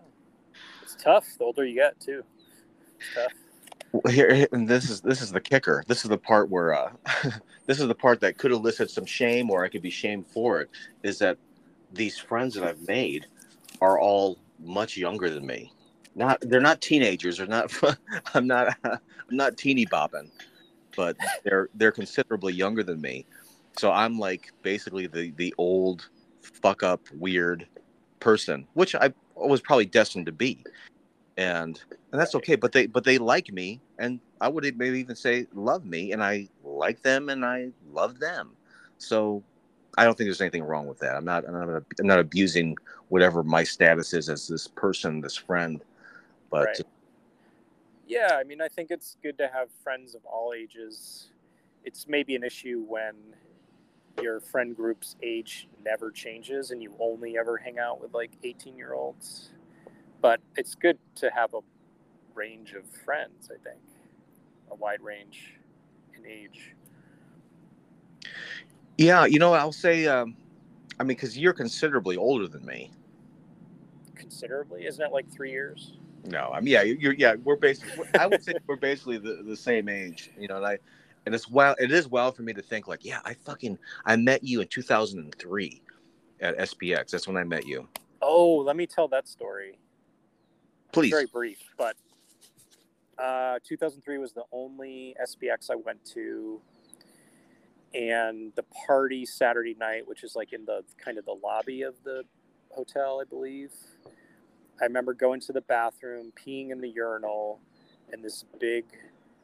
it's 0.82 0.96
tough 0.96 1.26
the 1.38 1.46
older 1.46 1.66
you 1.66 1.76
get 1.76 2.00
too 2.00 2.24
stuff. 3.12 3.32
Well, 3.92 4.14
here 4.14 4.48
and 4.52 4.68
this 4.68 4.90
is 4.90 5.02
this 5.02 5.22
is 5.22 5.32
the 5.32 5.42
kicker. 5.42 5.84
This 5.88 6.04
is 6.04 6.10
the 6.10 6.18
part 6.18 6.50
where 6.50 6.74
uh, 6.74 6.92
this 7.66 7.80
is 7.80 7.88
the 7.88 7.96
part 7.96 8.22
that 8.22 8.38
could 8.38 8.52
elicit 8.52 8.90
some 8.90 9.06
shame, 9.06 9.50
or 9.50 9.66
I 9.66 9.70
could 9.70 9.82
be 9.82 9.90
shamed 9.90 10.28
for 10.28 10.62
it. 10.62 10.70
Is 11.04 11.20
that 11.20 11.38
these 11.92 12.18
friends 12.18 12.56
that 12.56 12.64
I've 12.64 12.88
made 12.88 13.26
are 13.82 14.00
all 14.00 14.38
much 14.64 14.96
younger 14.96 15.30
than 15.30 15.46
me. 15.46 15.74
Not 16.16 16.40
they're 16.42 16.62
not 16.62 16.82
teenagers. 16.82 17.38
They're 17.38 17.48
not. 17.48 17.74
I'm 18.34 18.48
not. 18.48 18.76
I'm 18.84 19.00
not 19.30 19.58
teeny 19.58 19.86
bopping, 19.86 20.30
but 20.96 21.16
they're 21.44 21.70
they're 21.76 21.92
considerably 21.92 22.54
younger 22.54 22.84
than 22.84 23.00
me. 23.00 23.26
So 23.78 23.92
I'm 23.92 24.20
like 24.20 24.52
basically 24.62 25.08
the 25.08 25.32
the 25.38 25.54
old 25.58 26.10
fuck 26.42 26.84
up 26.84 27.02
weird 27.14 27.68
person, 28.20 28.68
which 28.74 28.96
I 28.96 29.14
was 29.36 29.62
probably 29.62 29.86
destined 29.86 30.26
to 30.28 30.32
be 30.32 30.64
and 31.38 31.82
and 32.12 32.20
that's 32.20 32.36
okay 32.36 32.56
but 32.56 32.72
they 32.72 32.86
but 32.86 33.04
they 33.04 33.18
like 33.18 33.52
me 33.52 33.80
and 34.00 34.20
i 34.42 34.48
would 34.48 34.64
maybe 34.78 35.00
even 35.00 35.16
say 35.16 35.48
love 35.54 35.86
me 35.86 36.12
and 36.12 36.24
i 36.24 36.48
like 36.64 37.02
them 37.02 37.30
and 37.30 37.46
i 37.46 37.70
love 37.92 38.20
them 38.20 38.52
so 38.98 39.44
i 39.98 40.04
don't 40.04 40.18
think 40.18 40.28
there's 40.28 40.42
anything 40.42 40.64
wrong 40.64 40.88
with 40.88 41.00
that 41.00 41.16
i'm 41.16 41.26
not 41.26 41.48
i'm 41.48 41.54
not, 41.54 41.84
I'm 42.00 42.08
not 42.08 42.20
abusing 42.20 42.76
whatever 43.10 43.44
my 43.44 43.64
status 43.64 44.14
is 44.14 44.30
as 44.30 44.48
this 44.48 44.68
person 44.68 45.22
this 45.22 45.36
friend 45.36 45.82
but 46.52 46.68
Right. 46.68 46.82
Yeah, 48.08 48.36
I 48.38 48.44
mean, 48.44 48.62
I 48.62 48.68
think 48.68 48.92
it's 48.92 49.16
good 49.24 49.38
to 49.38 49.48
have 49.48 49.70
friends 49.84 50.16
of 50.16 50.26
all 50.26 50.54
ages. 50.54 51.30
It's 51.86 52.08
maybe 52.08 52.36
an 52.36 52.44
issue 52.44 52.84
when 52.86 53.16
your 54.22 54.42
friend 54.42 54.76
group's 54.76 55.16
age 55.24 55.70
never 55.84 56.12
changes 56.12 56.72
and 56.72 56.84
you 56.84 56.94
only 57.00 57.38
ever 57.38 57.58
hang 57.58 57.80
out 57.80 58.02
with 58.02 58.14
like 58.14 58.32
18 58.44 58.76
year 58.76 58.94
olds. 58.94 59.52
But 60.22 60.42
it's 60.58 60.76
good 60.76 61.00
to 61.16 61.32
have 61.32 61.54
a 61.54 61.60
range 62.36 62.74
of 62.74 62.84
friends, 63.06 63.50
I 63.50 63.58
think, 63.64 63.80
a 64.70 64.76
wide 64.76 65.02
range 65.02 65.54
in 66.18 66.26
age. 66.30 66.76
yeah 68.98 69.26
you 69.26 69.40
know 69.40 69.54
i'll 69.54 69.72
say 69.72 70.06
um 70.06 70.36
i 71.00 71.04
mean 71.04 71.16
because 71.16 71.38
you're 71.38 71.54
considerably 71.54 72.18
older 72.18 72.48
than 72.48 72.66
me 72.66 72.92
Considerably, 74.16 74.86
isn't 74.86 75.04
it 75.04 75.12
like 75.12 75.30
three 75.32 75.52
years? 75.52 75.94
No, 76.26 76.52
I 76.54 76.60
mean, 76.60 76.68
yeah, 76.68 76.84
you're, 76.84 77.14
yeah, 77.14 77.36
we're 77.44 77.56
basically, 77.56 78.06
I 78.20 78.28
would 78.28 78.44
say 78.44 78.54
we're 78.68 78.76
basically 78.76 79.18
the, 79.18 79.44
the 79.44 79.56
same 79.56 79.90
age, 79.90 80.32
you 80.38 80.48
know, 80.48 80.58
and 80.58 80.66
I, 80.66 80.78
and 81.26 81.34
it's 81.34 81.48
wild, 81.48 81.78
it 81.80 81.92
is 81.92 82.08
wild 82.08 82.36
for 82.36 82.44
me 82.44 82.54
to 82.54 82.62
think 82.62 82.88
like, 82.88 83.04
yeah, 83.04 83.20
I 83.26 83.34
fucking, 83.34 83.78
I 84.06 84.16
met 84.16 84.44
you 84.44 84.62
in 84.62 84.68
2003 84.68 85.82
at 86.42 86.58
SPX. 86.58 87.12
That's 87.12 87.28
when 87.28 87.38
I 87.38 87.44
met 87.44 87.66
you. 87.66 87.88
Oh, 88.22 88.58
let 88.58 88.76
me 88.76 88.86
tell 88.86 89.08
that 89.10 89.28
story. 89.28 89.78
Please. 90.92 91.12
very 91.12 91.26
brief, 91.26 91.60
but 91.78 91.96
uh, 93.18 93.60
2003 93.66 94.18
was 94.18 94.34
the 94.34 94.44
only 94.52 95.16
SPX 95.24 95.72
I 95.72 95.76
went 95.76 96.04
to, 96.14 96.60
and 97.94 98.52
the 98.56 98.64
party 98.86 99.26
Saturday 99.26 99.76
night, 99.80 100.06
which 100.06 100.24
is 100.24 100.36
like 100.36 100.52
in 100.52 100.66
the 100.66 100.84
kind 100.98 101.18
of 101.18 101.26
the 101.26 101.36
lobby 101.42 101.84
of 101.84 101.96
the 102.04 102.24
hotel, 102.72 103.22
I 103.22 103.26
believe. 103.26 103.72
I 104.82 104.86
remember 104.86 105.14
going 105.14 105.40
to 105.42 105.54
the 105.54 105.62
bathroom, 105.62 106.34
peeing 106.36 106.72
in 106.72 106.82
the 106.82 106.90
urinal, 106.90 107.60
and 108.12 108.24
this 108.24 108.46
big 108.60 108.86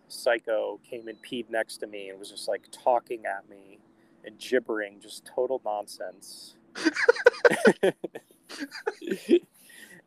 psycho 0.08 0.80
came 0.90 1.08
and 1.08 1.18
peed 1.22 1.50
next 1.50 1.78
to 1.78 1.88
me 1.88 2.10
and 2.10 2.18
was 2.20 2.32
just 2.32 2.48
like 2.48 2.64
talking 2.72 3.26
at 3.26 3.48
me 3.50 3.80
and 4.26 4.40
gibbering, 4.40 5.00
just 5.00 5.26
total 5.26 5.62
nonsense. 5.64 6.56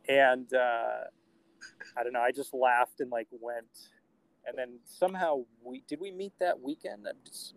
and 0.09 0.53
uh, 0.53 1.05
I 1.97 2.03
don't 2.03 2.13
know. 2.13 2.21
I 2.21 2.31
just 2.31 2.53
laughed 2.53 2.99
and 2.99 3.09
like 3.11 3.27
went, 3.31 3.89
and 4.45 4.57
then 4.57 4.79
somehow 4.85 5.43
we 5.63 5.83
did 5.87 5.99
we 5.99 6.11
meet 6.11 6.33
that 6.39 6.59
weekend. 6.61 7.07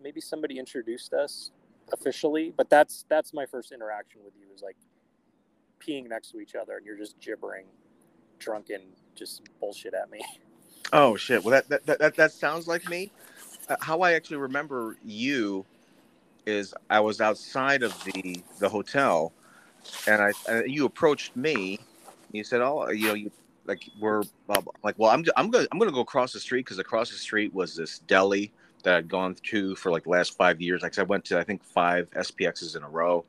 Maybe 0.01 0.21
somebody 0.21 0.59
introduced 0.59 1.13
us 1.13 1.51
officially, 1.93 2.53
but 2.55 2.69
that's 2.69 3.05
that's 3.09 3.33
my 3.33 3.45
first 3.45 3.71
interaction 3.71 4.21
with 4.23 4.33
you. 4.39 4.47
Is 4.53 4.61
like 4.61 4.77
peeing 5.79 6.09
next 6.09 6.31
to 6.31 6.39
each 6.39 6.55
other, 6.55 6.77
and 6.77 6.85
you're 6.85 6.97
just 6.97 7.19
gibbering, 7.19 7.65
drunken, 8.39 8.81
just 9.15 9.41
bullshit 9.59 9.93
at 9.93 10.09
me. 10.11 10.19
Oh 10.93 11.15
shit. 11.15 11.43
Well, 11.43 11.63
that, 11.67 11.87
that, 11.87 11.97
that, 11.97 12.15
that 12.15 12.31
sounds 12.31 12.67
like 12.67 12.87
me. 12.87 13.11
Uh, 13.67 13.75
how 13.81 14.01
I 14.01 14.13
actually 14.13 14.37
remember 14.37 14.97
you 15.03 15.65
is 16.45 16.75
I 16.91 16.99
was 16.99 17.19
outside 17.21 17.81
of 17.81 17.91
the, 18.03 18.43
the 18.59 18.69
hotel 18.69 19.33
and 20.07 20.21
I, 20.21 20.31
uh, 20.49 20.63
you 20.65 20.85
approached 20.85 21.35
me. 21.35 21.79
You 22.31 22.43
said, 22.43 22.61
"Oh, 22.61 22.89
you 22.89 23.07
know, 23.07 23.13
you 23.13 23.31
like 23.65 23.89
we're 23.99 24.23
blah, 24.47 24.61
blah." 24.61 24.73
like, 24.83 24.95
well, 24.97 25.11
I'm 25.11 25.23
I'm 25.35 25.49
gonna 25.49 25.67
I'm 25.71 25.79
gonna 25.79 25.91
go 25.91 26.01
across 26.01 26.33
the 26.33 26.39
street 26.39 26.65
because 26.65 26.79
across 26.79 27.09
the 27.09 27.17
street 27.17 27.53
was 27.53 27.75
this 27.75 27.99
deli 27.99 28.51
that 28.83 28.95
I'd 28.95 29.07
gone 29.07 29.35
to 29.43 29.75
for 29.75 29.91
like 29.91 30.03
the 30.03 30.09
last 30.09 30.35
five 30.37 30.61
years. 30.61 30.81
Like 30.81 30.97
I 30.99 31.03
went 31.03 31.25
to 31.25 31.39
I 31.39 31.43
think 31.43 31.63
five 31.63 32.09
SPXs 32.11 32.75
in 32.75 32.83
a 32.83 32.89
row, 32.89 33.25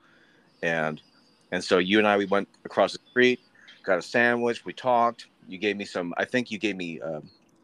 and 0.62 1.00
and 1.52 1.62
so 1.62 1.78
you 1.78 1.98
and 1.98 2.06
I 2.06 2.16
we 2.16 2.26
went 2.26 2.48
across 2.64 2.92
the 2.92 2.98
street, 3.10 3.40
got 3.84 3.98
a 3.98 4.02
sandwich, 4.02 4.64
we 4.64 4.72
talked. 4.72 5.26
You 5.48 5.58
gave 5.58 5.76
me 5.76 5.84
some. 5.84 6.12
I 6.16 6.24
think 6.24 6.50
you 6.50 6.58
gave 6.58 6.76
me 6.76 7.00
uh, 7.00 7.20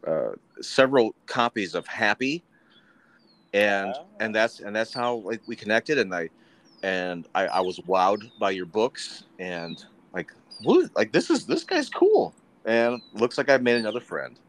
uh, 0.09 0.31
several 0.61 1.13
copies 1.25 1.75
of 1.75 1.85
Happy, 1.87 2.43
and 3.53 3.93
Oh. 3.95 4.05
and 4.19 4.33
that's 4.33 4.59
and 4.61 4.75
that's 4.75 4.93
how 4.93 5.15
like 5.15 5.41
we 5.47 5.55
connected. 5.55 5.97
And 5.97 6.13
I 6.13 6.29
and 6.81 7.27
I, 7.35 7.47
I 7.47 7.59
was 7.61 7.79
wowed 7.79 8.31
by 8.39 8.51
your 8.51 8.65
books 8.65 9.23
and 9.39 9.83
like 10.13 10.31
what 10.63 10.89
like 10.95 11.11
this 11.11 11.29
is 11.29 11.45
this 11.45 11.63
guy's 11.63 11.89
cool 11.89 12.33
and 12.65 13.01
looks 13.13 13.37
like 13.37 13.49
I've 13.49 13.63
made 13.63 13.77
another 13.77 13.99
friend. 14.01 14.39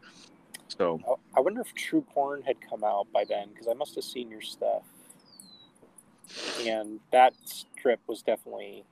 So 0.67 1.01
I- 1.07 1.37
I 1.37 1.41
wonder 1.41 1.61
if 1.61 1.73
True 1.73 2.01
Porn 2.13 2.41
had 2.41 2.57
come 2.61 2.83
out 2.83 3.07
by 3.13 3.25
then 3.25 3.49
because 3.49 3.67
I 3.67 3.73
must 3.73 3.95
have 3.95 4.03
seen 4.03 4.29
your 4.29 4.41
stuff. 4.41 4.83
And 6.61 6.99
that 7.11 7.33
strip 7.45 7.99
was 8.07 8.21
definitely 8.21 8.85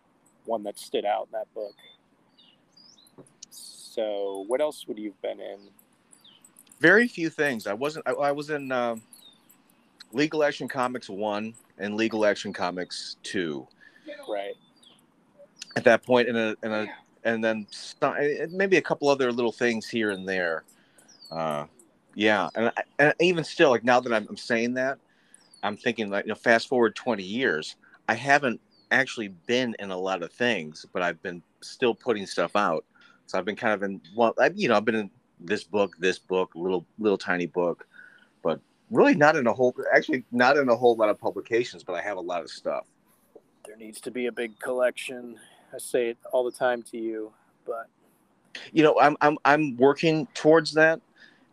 one 0.45 0.63
that 0.63 0.77
stood 0.79 1.05
out 1.05 1.27
in 1.27 1.31
that 1.33 1.53
book. 1.53 1.73
So, 3.49 4.43
what 4.47 4.61
else 4.61 4.87
would 4.87 4.97
you 4.97 5.11
have 5.11 5.21
been 5.21 5.39
in? 5.39 5.59
very 6.79 7.07
few 7.07 7.29
things. 7.29 7.65
I 7.67 7.73
wasn't. 7.73 8.07
I, 8.07 8.11
I 8.11 8.31
was 8.33 8.49
in 8.49 8.71
um 8.71 9.01
Legal 10.11 10.43
Action 10.43 10.67
Comics 10.67 11.09
one 11.09 11.53
and 11.77 11.95
Legal 11.95 12.25
Action 12.25 12.51
Comics 12.53 13.15
two 13.23 13.67
Right. 14.27 14.53
at 15.75 15.83
that 15.85 16.03
point, 16.03 16.27
and 16.27 16.37
a, 16.37 16.55
and 16.61 16.73
a, 16.73 16.87
and 17.23 17.43
then 17.43 17.67
maybe 18.51 18.77
a 18.77 18.81
couple 18.81 19.07
other 19.09 19.31
little 19.31 19.51
things 19.51 19.87
here 19.87 20.11
and 20.11 20.27
there. 20.27 20.63
Uh, 21.31 21.65
yeah, 22.15 22.49
and, 22.55 22.71
I- 22.77 22.83
and 22.99 23.13
even 23.21 23.43
still, 23.43 23.69
like 23.69 23.83
now 23.83 23.99
that 23.99 24.11
I'm, 24.13 24.27
I'm 24.29 24.37
saying 24.37 24.73
that, 24.75 24.99
I'm 25.63 25.77
thinking 25.77 26.09
like, 26.09 26.25
you 26.25 26.29
know, 26.29 26.35
fast 26.35 26.67
forward 26.67 26.95
20 26.95 27.23
years, 27.23 27.75
I 28.09 28.13
haven't 28.15 28.59
actually 28.93 29.29
been 29.47 29.75
in 29.79 29.91
a 29.91 29.97
lot 29.97 30.23
of 30.23 30.31
things, 30.31 30.85
but 30.93 31.01
I've 31.01 31.21
been 31.21 31.41
still 31.61 31.93
putting 31.95 32.25
stuff 32.25 32.55
out. 32.55 32.85
So 33.25 33.37
I've 33.37 33.45
been 33.45 33.55
kind 33.55 33.73
of 33.73 33.83
in, 33.83 34.01
well, 34.15 34.33
I, 34.39 34.51
you 34.53 34.67
know, 34.67 34.75
I've 34.75 34.85
been 34.85 34.95
in 34.95 35.09
this 35.39 35.63
book, 35.63 35.95
this 35.99 36.19
book, 36.19 36.51
little, 36.55 36.85
little 36.99 37.17
tiny 37.17 37.45
book, 37.45 37.87
but 38.43 38.59
really 38.91 39.15
not 39.15 39.35
in 39.35 39.47
a 39.47 39.53
whole, 39.53 39.73
actually 39.93 40.23
not 40.31 40.57
in 40.57 40.69
a 40.69 40.75
whole 40.75 40.95
lot 40.95 41.09
of 41.09 41.19
publications, 41.19 41.83
but 41.83 41.93
I 41.93 42.01
have 42.01 42.17
a 42.17 42.21
lot 42.21 42.41
of 42.41 42.49
stuff. 42.49 42.85
There 43.65 43.77
needs 43.77 44.01
to 44.01 44.11
be 44.11 44.27
a 44.27 44.31
big 44.31 44.59
collection. 44.59 45.39
I 45.73 45.77
say 45.77 46.09
it 46.09 46.17
all 46.31 46.43
the 46.43 46.51
time 46.51 46.83
to 46.83 46.97
you, 46.97 47.31
but 47.65 47.87
you 48.71 48.83
know 48.83 48.99
i'm 48.99 49.17
i'm 49.21 49.37
i'm 49.45 49.75
working 49.77 50.27
towards 50.33 50.73
that 50.73 50.99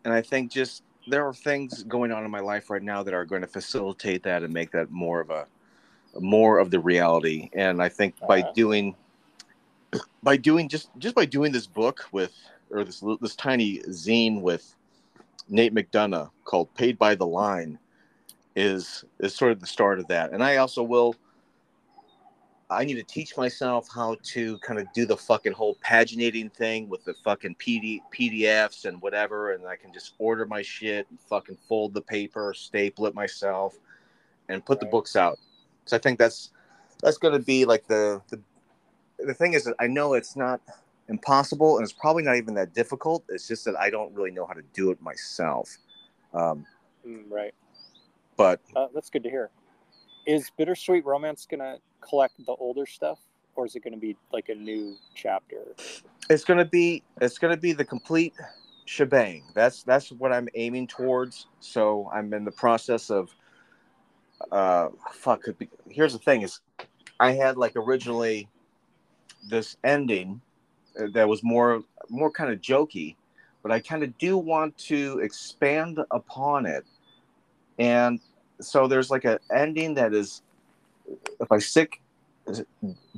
and 0.05 0.13
i 0.13 0.21
think 0.21 0.51
just 0.51 0.83
there 1.09 1.27
are 1.27 1.35
things 1.35 1.83
going 1.85 2.13
on 2.13 2.25
in 2.25 2.31
my 2.31 2.41
life 2.41 2.71
right 2.71 2.83
now 2.83 3.03
that 3.03 3.15
are 3.15 3.25
going 3.25 3.41
to 3.41 3.49
facilitate 3.49 4.23
that 4.23 4.43
and 4.43 4.53
make 4.53 4.71
that 4.71 4.91
more 4.91 5.21
of 5.21 5.31
a 5.31 5.47
more 6.19 6.59
of 6.59 6.71
the 6.71 6.81
reality 6.81 7.49
and 7.55 7.83
i 7.83 7.89
think 7.89 8.15
by 8.27 8.41
Uh-huh. 8.41 8.53
doing 8.55 8.95
by 10.23 10.37
doing 10.37 10.69
just 10.69 10.91
just 10.99 11.15
by 11.15 11.25
doing 11.25 11.53
this 11.53 11.67
book 11.67 12.07
with 12.13 12.33
or 12.71 12.85
this 12.85 13.03
this 13.21 13.35
tiny 13.37 13.79
zine 13.89 14.41
with 14.41 14.75
Nate 15.49 15.75
McDonough 15.75 16.31
called 16.45 16.73
Paid 16.75 16.97
by 16.99 17.17
the 17.17 17.27
Line 17.27 17.79
is 18.55 19.05
is 19.19 19.35
sort 19.35 19.51
of 19.51 19.59
the 19.61 19.67
start 19.67 19.99
of 19.99 20.07
that. 20.09 20.31
And 20.33 20.43
I 20.45 20.57
also 20.59 20.83
will 20.85 21.17
I 22.71 22.85
need 22.85 22.95
to 22.95 23.03
teach 23.03 23.37
myself 23.37 23.89
how 23.93 24.17
to 24.23 24.57
kind 24.59 24.79
of 24.79 24.87
do 24.93 25.05
the 25.05 25.17
fucking 25.17 25.53
whole 25.53 25.77
paginating 25.85 26.53
thing 26.53 26.89
with 26.89 27.05
the 27.05 27.15
fucking 27.25 27.57
PD, 27.57 27.99
PDFs 28.15 28.85
and 28.85 29.03
whatever, 29.03 29.55
and 29.55 29.67
I 29.67 29.75
can 29.75 29.93
just 29.93 30.15
order 30.19 30.47
my 30.47 30.63
shit 30.63 31.09
and 31.11 31.19
fucking 31.19 31.57
fold 31.69 31.95
the 31.95 32.01
paper, 32.03 32.55
staple 32.55 33.07
it 33.07 33.15
myself, 33.15 33.77
and 34.49 34.65
put 34.65 34.79
the 34.79 34.87
books 34.87 35.17
out. 35.17 35.41
So 35.91 35.97
I 35.97 36.01
think 36.01 36.21
that's 36.21 36.51
that's 37.03 37.19
going 37.19 37.35
to 37.35 37.45
be 37.45 37.65
like 37.65 37.87
the 37.89 38.23
the 38.29 38.41
the 39.19 39.35
thing 39.35 39.55
is 39.55 39.65
that 39.65 39.75
I 39.81 39.89
know 39.89 40.15
it's 40.15 40.37
not 40.37 40.61
impossible 41.09 41.77
and 41.77 41.85
it's 41.85 41.93
probably 41.93 42.23
not 42.23 42.37
even 42.37 42.55
that 42.55 42.75
difficult. 42.75 43.25
It's 43.29 43.49
just 43.49 43.65
that 43.65 43.75
I 43.79 43.91
don't 43.91 44.15
really 44.15 44.31
know 44.31 44.47
how 44.47 44.53
to 44.53 44.63
do 44.73 44.93
it 44.93 45.03
myself. 45.03 45.69
Um, 46.33 46.65
mm, 47.05 47.25
right. 47.29 47.53
but 48.37 48.61
Uh, 48.77 48.87
that's 48.95 49.11
good 49.11 49.25
to 49.25 49.31
hear. 49.31 49.51
Is 50.27 50.51
Bittersweet 50.57 51.05
Romance 51.05 51.45
gonna 51.51 51.79
collect 52.01 52.35
the 52.47 52.53
older 52.53 52.87
stuff, 52.87 53.19
or 53.57 53.67
is 53.67 53.75
it 53.75 53.83
gonna 53.83 53.97
be 53.97 54.17
like 54.33 54.49
a 54.49 54.55
new 54.55 54.95
chapter? 55.17 55.75
it's 56.31 56.45
going 56.45 56.59
to 56.59 56.65
be 56.65 57.03
it's 57.21 57.39
going 57.39 57.53
to 57.53 57.61
be 57.61 57.73
the 57.73 57.85
complete 57.85 58.35
shebang. 58.85 59.43
That's 59.53 59.83
that's 59.83 60.13
what 60.13 60.33
I'm 60.33 60.49
aiming 60.55 60.87
towards. 60.87 61.47
So 61.59 62.09
I'm 62.15 62.33
in 62.33 62.45
the 62.45 62.53
process 62.53 63.11
of 63.11 63.35
uh 64.53 64.89
fuck 65.13 65.43
could 65.43 65.59
be 65.59 65.69
here's 65.89 66.13
the 66.13 66.19
thing 66.19 66.43
is 66.43 66.61
I 67.21 67.33
had 67.33 67.59
like 67.59 67.77
originally 67.77 68.49
this 69.49 69.77
ending 69.85 70.41
uh, 70.99 71.07
that 71.13 71.29
was 71.29 71.43
more 71.43 71.83
more 72.09 72.31
kind 72.31 72.51
of 72.51 72.61
jokey, 72.61 73.17
but 73.63 73.71
I 73.71 73.81
kind 73.81 74.03
of 74.03 74.17
do 74.19 74.37
want 74.37 74.77
to 74.79 75.21
expand 75.21 76.01
upon 76.11 76.67
it. 76.67 76.85
And 77.79 78.21
so 78.61 78.89
there's 78.89 79.11
like 79.11 79.25
an 79.25 79.39
ending 79.55 79.95
that 79.95 80.15
is 80.15 80.43
if 81.41 81.53
I 81.53 81.59
stick 81.59 82.01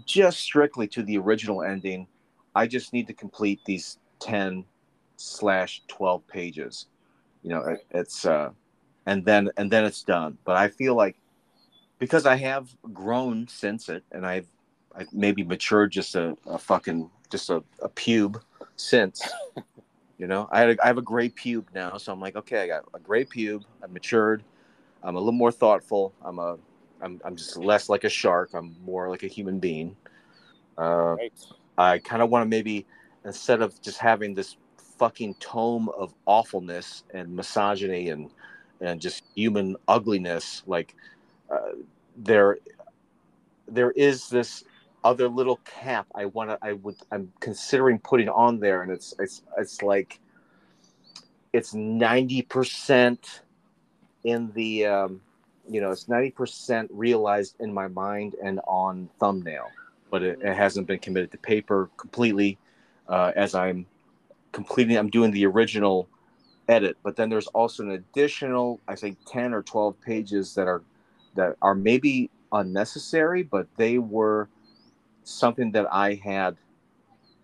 just 0.04 0.40
strictly 0.40 0.86
to 0.88 1.02
the 1.02 1.16
original 1.18 1.62
ending, 1.62 2.06
I 2.54 2.66
just 2.66 2.92
need 2.92 3.06
to 3.06 3.14
complete 3.14 3.60
these 3.64 3.98
10 4.18 4.64
slash 5.16 5.82
12 5.88 6.26
pages. 6.26 6.86
You 7.42 7.50
know, 7.50 7.60
it, 7.62 7.86
it's 7.90 8.26
uh 8.26 8.50
and 9.06 9.24
then 9.24 9.50
and 9.56 9.70
then 9.70 9.84
it's 9.84 10.02
done. 10.02 10.38
But 10.44 10.56
I 10.56 10.68
feel 10.68 10.94
like 10.94 11.16
because 11.98 12.26
I 12.26 12.36
have 12.36 12.68
grown 12.92 13.48
since 13.48 13.88
it 13.88 14.04
and 14.12 14.26
I've 14.26 14.46
I 14.96 15.06
maybe 15.12 15.42
matured 15.42 15.90
just 15.90 16.14
a, 16.14 16.36
a 16.46 16.58
fucking 16.58 17.10
just 17.30 17.50
a, 17.50 17.62
a 17.80 17.88
pube 17.88 18.40
since. 18.76 19.22
you 20.18 20.26
know, 20.26 20.48
I 20.52 20.60
had 20.60 20.70
a, 20.70 20.84
I 20.84 20.86
have 20.86 20.98
a 20.98 21.02
gray 21.02 21.28
pube 21.30 21.64
now, 21.74 21.96
so 21.96 22.12
I'm 22.12 22.20
like, 22.20 22.36
okay, 22.36 22.62
I 22.62 22.66
got 22.66 22.84
a 22.94 22.98
gray 22.98 23.24
pube. 23.24 23.64
I 23.82 23.86
matured. 23.86 24.44
I'm 25.02 25.16
a 25.16 25.18
little 25.18 25.32
more 25.32 25.52
thoughtful. 25.52 26.12
I'm 26.22 26.38
a 26.38 26.58
I'm 27.00 27.20
I'm 27.24 27.36
just 27.36 27.56
less 27.56 27.88
like 27.88 28.04
a 28.04 28.08
shark. 28.08 28.50
I'm 28.54 28.76
more 28.84 29.08
like 29.08 29.22
a 29.22 29.28
human 29.28 29.58
being. 29.58 29.96
Uh, 30.78 31.16
right. 31.18 31.32
I 31.76 31.98
kind 31.98 32.22
of 32.22 32.30
want 32.30 32.44
to 32.44 32.48
maybe 32.48 32.86
instead 33.24 33.62
of 33.62 33.80
just 33.82 33.98
having 33.98 34.34
this 34.34 34.56
fucking 34.98 35.34
tome 35.34 35.88
of 35.90 36.14
awfulness 36.26 37.04
and 37.12 37.34
misogyny 37.34 38.10
and 38.10 38.30
and 38.82 39.00
just 39.00 39.24
human 39.34 39.76
ugliness, 39.88 40.62
like 40.66 40.94
uh, 41.50 41.72
there 42.16 42.58
there 43.68 43.92
is 43.92 44.28
this 44.28 44.64
other 45.04 45.28
little 45.28 45.56
cap 45.64 46.06
I 46.14 46.26
want 46.26 46.50
to 46.50 46.58
I 46.62 46.74
would 46.74 46.96
I'm 47.10 47.32
considering 47.40 47.98
putting 47.98 48.28
on 48.28 48.60
there, 48.60 48.82
and 48.82 48.92
it's 48.92 49.14
it's 49.18 49.42
it's 49.58 49.82
like 49.82 50.20
it's 51.52 51.74
ninety 51.74 52.42
percent 52.42 53.42
in 54.24 54.52
the 54.52 54.86
um, 54.86 55.20
you 55.68 55.80
know 55.80 55.90
it's 55.90 56.08
ninety 56.08 56.30
percent 56.30 56.90
realized 56.92 57.56
in 57.60 57.72
my 57.72 57.88
mind 57.88 58.36
and 58.42 58.60
on 58.66 59.08
thumbnail, 59.18 59.68
but 60.10 60.22
it, 60.22 60.38
it 60.42 60.54
hasn't 60.54 60.86
been 60.86 60.98
committed 60.98 61.30
to 61.32 61.38
paper 61.38 61.90
completely. 61.96 62.58
Uh, 63.08 63.32
as 63.34 63.54
I'm 63.54 63.86
completing, 64.52 64.96
I'm 64.96 65.10
doing 65.10 65.32
the 65.32 65.44
original 65.46 66.08
edit, 66.68 66.96
but 67.02 67.16
then 67.16 67.28
there's 67.28 67.48
also 67.48 67.82
an 67.82 67.90
additional, 67.92 68.80
I 68.88 68.94
think, 68.94 69.18
ten 69.26 69.52
or 69.52 69.62
twelve 69.62 70.00
pages 70.00 70.54
that 70.54 70.68
are 70.68 70.82
that 71.34 71.56
are 71.62 71.74
maybe 71.74 72.30
unnecessary, 72.52 73.42
but 73.42 73.66
they 73.76 73.98
were 73.98 74.48
something 75.24 75.72
that 75.72 75.86
I 75.92 76.14
had 76.14 76.56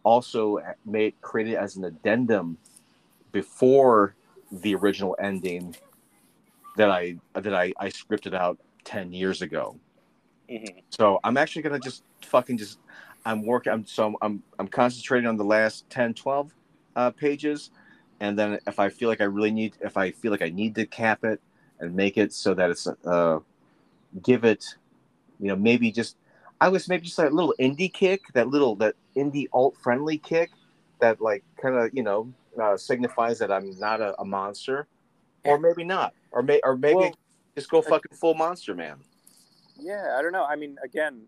also 0.02 0.58
made 0.84 1.20
created 1.20 1.54
as 1.56 1.76
an 1.76 1.84
addendum 1.84 2.58
before 3.32 4.14
the 4.50 4.74
original 4.74 5.16
ending 5.20 5.74
that 6.76 6.90
I 6.90 7.16
that 7.34 7.54
I, 7.54 7.72
I 7.78 7.88
scripted 7.88 8.34
out 8.34 8.58
ten 8.84 9.12
years 9.12 9.42
ago. 9.42 9.78
Mm-hmm. 10.50 10.78
So 10.90 11.20
I'm 11.24 11.36
actually 11.36 11.62
gonna 11.62 11.78
just 11.78 12.04
fucking 12.22 12.58
just 12.58 12.78
I'm 13.24 13.44
working. 13.44 13.72
I'm 13.72 13.86
so 13.86 14.16
I'm 14.22 14.42
I'm 14.58 14.68
concentrating 14.68 15.28
on 15.28 15.36
the 15.36 15.44
last 15.44 15.88
10, 15.90 16.14
12 16.14 16.54
uh, 16.96 17.10
pages, 17.10 17.70
and 18.20 18.38
then 18.38 18.58
if 18.66 18.78
I 18.78 18.88
feel 18.88 19.08
like 19.08 19.20
I 19.20 19.24
really 19.24 19.50
need, 19.50 19.74
if 19.80 19.96
I 19.96 20.10
feel 20.10 20.32
like 20.32 20.42
I 20.42 20.48
need 20.48 20.74
to 20.76 20.86
cap 20.86 21.24
it 21.24 21.40
and 21.78 21.94
make 21.94 22.16
it 22.16 22.32
so 22.32 22.54
that 22.54 22.70
it's 22.70 22.86
uh, 22.86 23.38
give 24.22 24.44
it, 24.44 24.64
you 25.38 25.48
know, 25.48 25.56
maybe 25.56 25.92
just 25.92 26.16
I 26.60 26.68
was 26.68 26.88
maybe 26.88 27.04
just 27.04 27.18
like 27.18 27.30
a 27.30 27.34
little 27.34 27.54
indie 27.60 27.92
kick, 27.92 28.22
that 28.34 28.48
little 28.48 28.74
that 28.76 28.96
indie 29.16 29.46
alt 29.52 29.76
friendly 29.76 30.18
kick, 30.18 30.50
that 31.00 31.20
like 31.20 31.44
kind 31.60 31.76
of 31.76 31.90
you 31.92 32.02
know 32.02 32.32
uh, 32.60 32.76
signifies 32.76 33.38
that 33.38 33.52
I'm 33.52 33.78
not 33.78 34.00
a, 34.00 34.20
a, 34.20 34.24
monster, 34.24 34.88
or 35.44 35.58
maybe 35.58 35.84
not, 35.84 36.12
or 36.32 36.42
may 36.42 36.60
or 36.64 36.76
maybe 36.76 36.96
well, 36.96 37.14
just 37.56 37.70
go 37.70 37.80
fucking 37.82 38.16
full 38.16 38.34
monster 38.34 38.74
man. 38.74 38.98
Yeah, 39.78 40.16
I 40.18 40.22
don't 40.22 40.32
know. 40.32 40.44
I 40.44 40.56
mean, 40.56 40.76
again, 40.82 41.22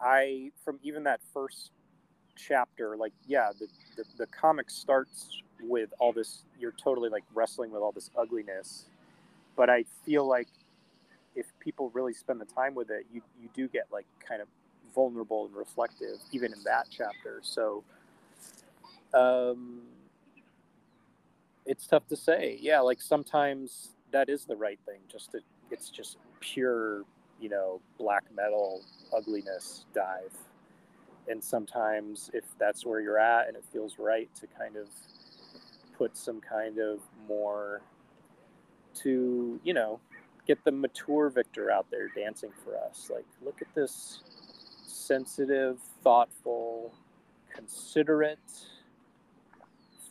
I 0.00 0.50
from 0.64 0.80
even 0.82 1.04
that 1.04 1.20
first 1.32 1.70
chapter, 2.34 2.96
like 2.96 3.12
yeah, 3.26 3.50
the, 3.56 3.68
the 3.96 4.04
the 4.18 4.26
comic 4.26 4.70
starts 4.70 5.42
with 5.62 5.92
all 5.98 6.12
this. 6.12 6.42
You're 6.58 6.72
totally 6.72 7.08
like 7.08 7.24
wrestling 7.34 7.70
with 7.70 7.82
all 7.82 7.92
this 7.92 8.10
ugliness, 8.16 8.86
but 9.56 9.70
I 9.70 9.84
feel 10.04 10.26
like 10.26 10.48
if 11.34 11.46
people 11.60 11.90
really 11.90 12.14
spend 12.14 12.40
the 12.40 12.46
time 12.46 12.74
with 12.74 12.90
it, 12.90 13.06
you 13.12 13.22
you 13.40 13.48
do 13.54 13.68
get 13.68 13.86
like 13.92 14.06
kind 14.26 14.40
of 14.42 14.48
vulnerable 14.94 15.46
and 15.46 15.54
reflective, 15.54 16.18
even 16.32 16.52
in 16.52 16.62
that 16.64 16.86
chapter. 16.90 17.40
So, 17.42 17.84
um, 19.14 19.82
it's 21.66 21.86
tough 21.86 22.06
to 22.08 22.16
say. 22.16 22.58
Yeah, 22.60 22.80
like 22.80 23.00
sometimes 23.00 23.90
that 24.12 24.28
is 24.28 24.44
the 24.44 24.56
right 24.56 24.78
thing. 24.86 25.00
Just 25.10 25.32
to, 25.32 25.40
it's 25.70 25.90
just 25.90 26.16
pure, 26.40 27.04
you 27.40 27.48
know, 27.48 27.80
black 27.98 28.24
metal 28.34 28.82
ugliness 29.14 29.84
dive. 29.94 30.32
And 31.28 31.42
sometimes, 31.42 32.30
if 32.32 32.44
that's 32.58 32.86
where 32.86 33.00
you're 33.00 33.18
at 33.18 33.48
and 33.48 33.56
it 33.56 33.64
feels 33.72 33.98
right 33.98 34.30
to 34.36 34.46
kind 34.58 34.76
of 34.76 34.88
put 35.96 36.16
some 36.16 36.40
kind 36.40 36.78
of 36.78 37.00
more 37.28 37.82
to, 38.94 39.60
you 39.64 39.74
know, 39.74 40.00
get 40.46 40.62
the 40.64 40.72
mature 40.72 41.28
Victor 41.28 41.70
out 41.70 41.86
there 41.90 42.08
dancing 42.14 42.50
for 42.64 42.76
us. 42.76 43.10
Like, 43.12 43.26
look 43.44 43.62
at 43.62 43.68
this 43.74 44.22
sensitive, 44.86 45.78
thoughtful, 46.02 46.94
considerate 47.54 48.38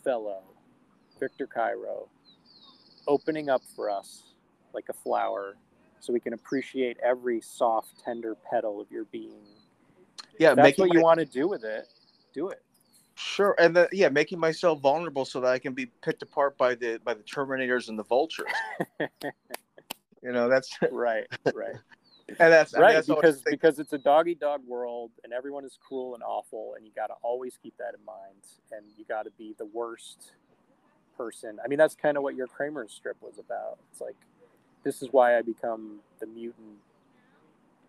fellow, 0.04 0.42
Victor 1.18 1.46
Cayro, 1.46 2.08
opening 3.08 3.48
up 3.48 3.62
for 3.74 3.90
us 3.90 4.34
like 4.72 4.88
a 4.88 4.92
flower 4.92 5.56
so 6.00 6.12
we 6.12 6.20
can 6.20 6.34
appreciate 6.34 6.96
every 7.02 7.40
soft, 7.40 7.88
tender 8.04 8.36
petal 8.48 8.80
of 8.80 8.90
your 8.90 9.04
being. 9.06 9.42
Yeah, 10.38 10.50
if 10.50 10.56
that's 10.56 10.78
what 10.78 10.92
you 10.92 11.00
want 11.00 11.18
to 11.18 11.26
do 11.26 11.48
with 11.48 11.64
it. 11.64 11.88
Do 12.34 12.48
it. 12.48 12.62
Sure, 13.18 13.54
and 13.58 13.74
the, 13.74 13.88
yeah, 13.92 14.10
making 14.10 14.38
myself 14.38 14.80
vulnerable 14.80 15.24
so 15.24 15.40
that 15.40 15.50
I 15.50 15.58
can 15.58 15.72
be 15.72 15.86
picked 15.86 16.22
apart 16.22 16.56
by 16.58 16.74
the 16.74 17.00
by 17.02 17.14
the 17.14 17.22
Terminators 17.22 17.88
and 17.88 17.98
the 17.98 18.04
Vultures. 18.04 18.52
You 20.26 20.32
know, 20.32 20.48
that's 20.48 20.76
right, 20.90 21.24
right. 21.54 21.76
and 22.28 22.52
that's 22.52 22.74
right 22.74 22.94
that's 22.94 23.06
because 23.06 23.42
because 23.42 23.78
it's 23.78 23.92
a 23.92 23.98
doggy 23.98 24.34
dog 24.34 24.60
world 24.66 25.12
and 25.22 25.32
everyone 25.32 25.64
is 25.64 25.78
cruel 25.80 26.14
and 26.14 26.22
awful 26.24 26.74
and 26.76 26.84
you 26.84 26.90
got 26.96 27.06
to 27.06 27.14
always 27.22 27.56
keep 27.62 27.76
that 27.78 27.94
in 27.96 28.04
mind 28.04 28.42
and 28.72 28.84
you 28.98 29.04
got 29.04 29.22
to 29.22 29.30
be 29.38 29.54
the 29.58 29.66
worst 29.66 30.32
person. 31.16 31.58
I 31.64 31.68
mean, 31.68 31.78
that's 31.78 31.94
kind 31.94 32.16
of 32.16 32.24
what 32.24 32.34
your 32.34 32.48
Kramers 32.48 32.90
strip 32.90 33.16
was 33.20 33.38
about. 33.38 33.78
It's 33.92 34.00
like 34.00 34.16
this 34.82 35.00
is 35.00 35.10
why 35.12 35.38
I 35.38 35.42
become 35.42 36.00
the 36.18 36.26
mutant 36.26 36.78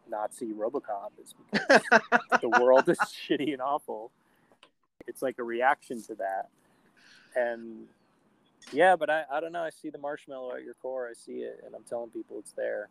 Nazi 0.07 0.53
RoboCop 0.53 1.11
is 1.23 1.33
because 1.51 1.81
the 2.41 2.49
world 2.61 2.87
is 2.87 2.99
shitty 2.99 3.53
and 3.53 3.61
awful. 3.61 4.11
It's 5.07 5.21
like 5.21 5.39
a 5.39 5.43
reaction 5.43 6.01
to 6.03 6.15
that. 6.15 6.49
And 7.35 7.87
yeah, 8.71 8.95
but 8.95 9.09
I, 9.09 9.23
I 9.31 9.39
don't 9.39 9.51
know. 9.51 9.63
I 9.63 9.69
see 9.69 9.89
the 9.89 9.97
marshmallow 9.97 10.55
at 10.55 10.63
your 10.63 10.73
core. 10.75 11.07
I 11.07 11.13
see 11.13 11.39
it, 11.39 11.61
and 11.65 11.73
I'm 11.75 11.83
telling 11.83 12.09
people 12.09 12.37
it's 12.39 12.51
there. 12.51 12.89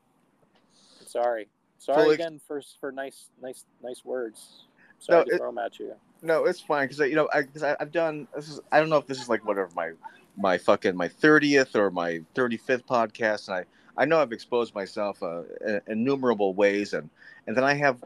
I'm 1.01 1.07
sorry. 1.07 1.49
Sorry 1.79 2.15
again 2.15 2.41
for 2.47 2.63
for 2.81 2.91
nice 2.91 3.29
nice 3.43 3.65
nice 3.83 4.05
words. 4.05 4.65
Sorry 4.99 5.19
no, 5.19 5.25
to 5.25 5.35
it, 5.35 5.39
throw 5.39 5.49
them 5.49 5.59
at 5.59 5.79
you. 5.79 5.95
No, 6.23 6.47
it's 6.47 6.61
fine 6.61 6.89
because 6.89 6.99
you 7.01 7.15
know 7.15 7.29
I 7.33 7.43
because 7.43 7.63
I've 7.63 7.93
done 7.93 8.27
this 8.35 8.49
is 8.49 8.61
I 8.73 8.81
don't 8.81 8.89
know 8.89 8.97
if 8.97 9.07
this 9.07 9.21
is 9.21 9.29
like 9.29 9.45
whatever 9.45 9.69
my 9.75 9.93
my 10.37 10.59
fucking 10.59 10.97
my 10.97 11.09
thirtieth 11.09 11.77
or 11.77 11.91
my 11.91 12.23
thirty 12.35 12.57
fifth 12.57 12.87
podcast, 12.87 13.49
and 13.49 13.59
I 13.59 13.65
I 14.03 14.05
know 14.07 14.21
I've 14.21 14.33
exposed 14.33 14.75
myself 14.75 15.23
uh, 15.23 15.43
in 15.67 15.81
innumerable 15.87 16.55
ways, 16.55 16.95
and 16.95 17.11
and 17.47 17.57
then 17.57 17.65
I 17.65 17.75
have 17.75 18.03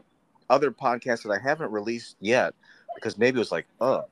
other 0.49 0.71
podcasts 0.71 1.23
that 1.23 1.31
I 1.31 1.39
haven't 1.39 1.71
released 1.71 2.17
yet 2.19 2.53
because 2.95 3.17
maybe 3.17 3.37
it 3.37 3.39
was 3.39 3.51
like 3.51 3.67
oh 3.79 4.05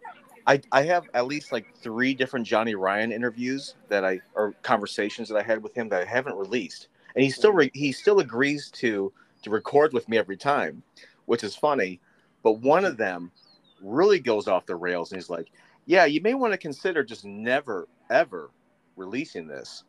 I, 0.49 0.61
I 0.71 0.81
have 0.83 1.07
at 1.13 1.27
least 1.27 1.51
like 1.51 1.75
three 1.75 2.15
different 2.15 2.47
Johnny 2.47 2.73
Ryan 2.73 3.11
interviews 3.11 3.75
that 3.87 4.03
I 4.03 4.19
or 4.33 4.55
conversations 4.63 5.29
that 5.29 5.37
I 5.37 5.43
had 5.43 5.61
with 5.61 5.75
him 5.75 5.89
that 5.89 6.01
I 6.01 6.05
haven't 6.05 6.37
released, 6.37 6.87
and 7.15 7.23
he 7.23 7.29
still 7.29 7.53
re, 7.53 7.69
he 7.75 7.91
still 7.91 8.19
agrees 8.19 8.71
to 8.71 9.13
to 9.43 9.49
record 9.51 9.93
with 9.93 10.09
me 10.09 10.17
every 10.17 10.37
time, 10.37 10.81
which 11.27 11.43
is 11.43 11.55
funny. 11.55 11.99
But 12.41 12.53
one 12.53 12.83
of 12.83 12.97
them 12.97 13.31
really 13.79 14.19
goes 14.19 14.47
off 14.47 14.65
the 14.65 14.75
rails, 14.75 15.11
and 15.11 15.21
he's 15.21 15.29
like, 15.29 15.51
"Yeah, 15.85 16.05
you 16.05 16.19
may 16.19 16.33
want 16.33 16.53
to 16.53 16.57
consider 16.57 17.03
just 17.03 17.25
never 17.25 17.87
ever 18.09 18.49
releasing 18.95 19.47
this." 19.47 19.83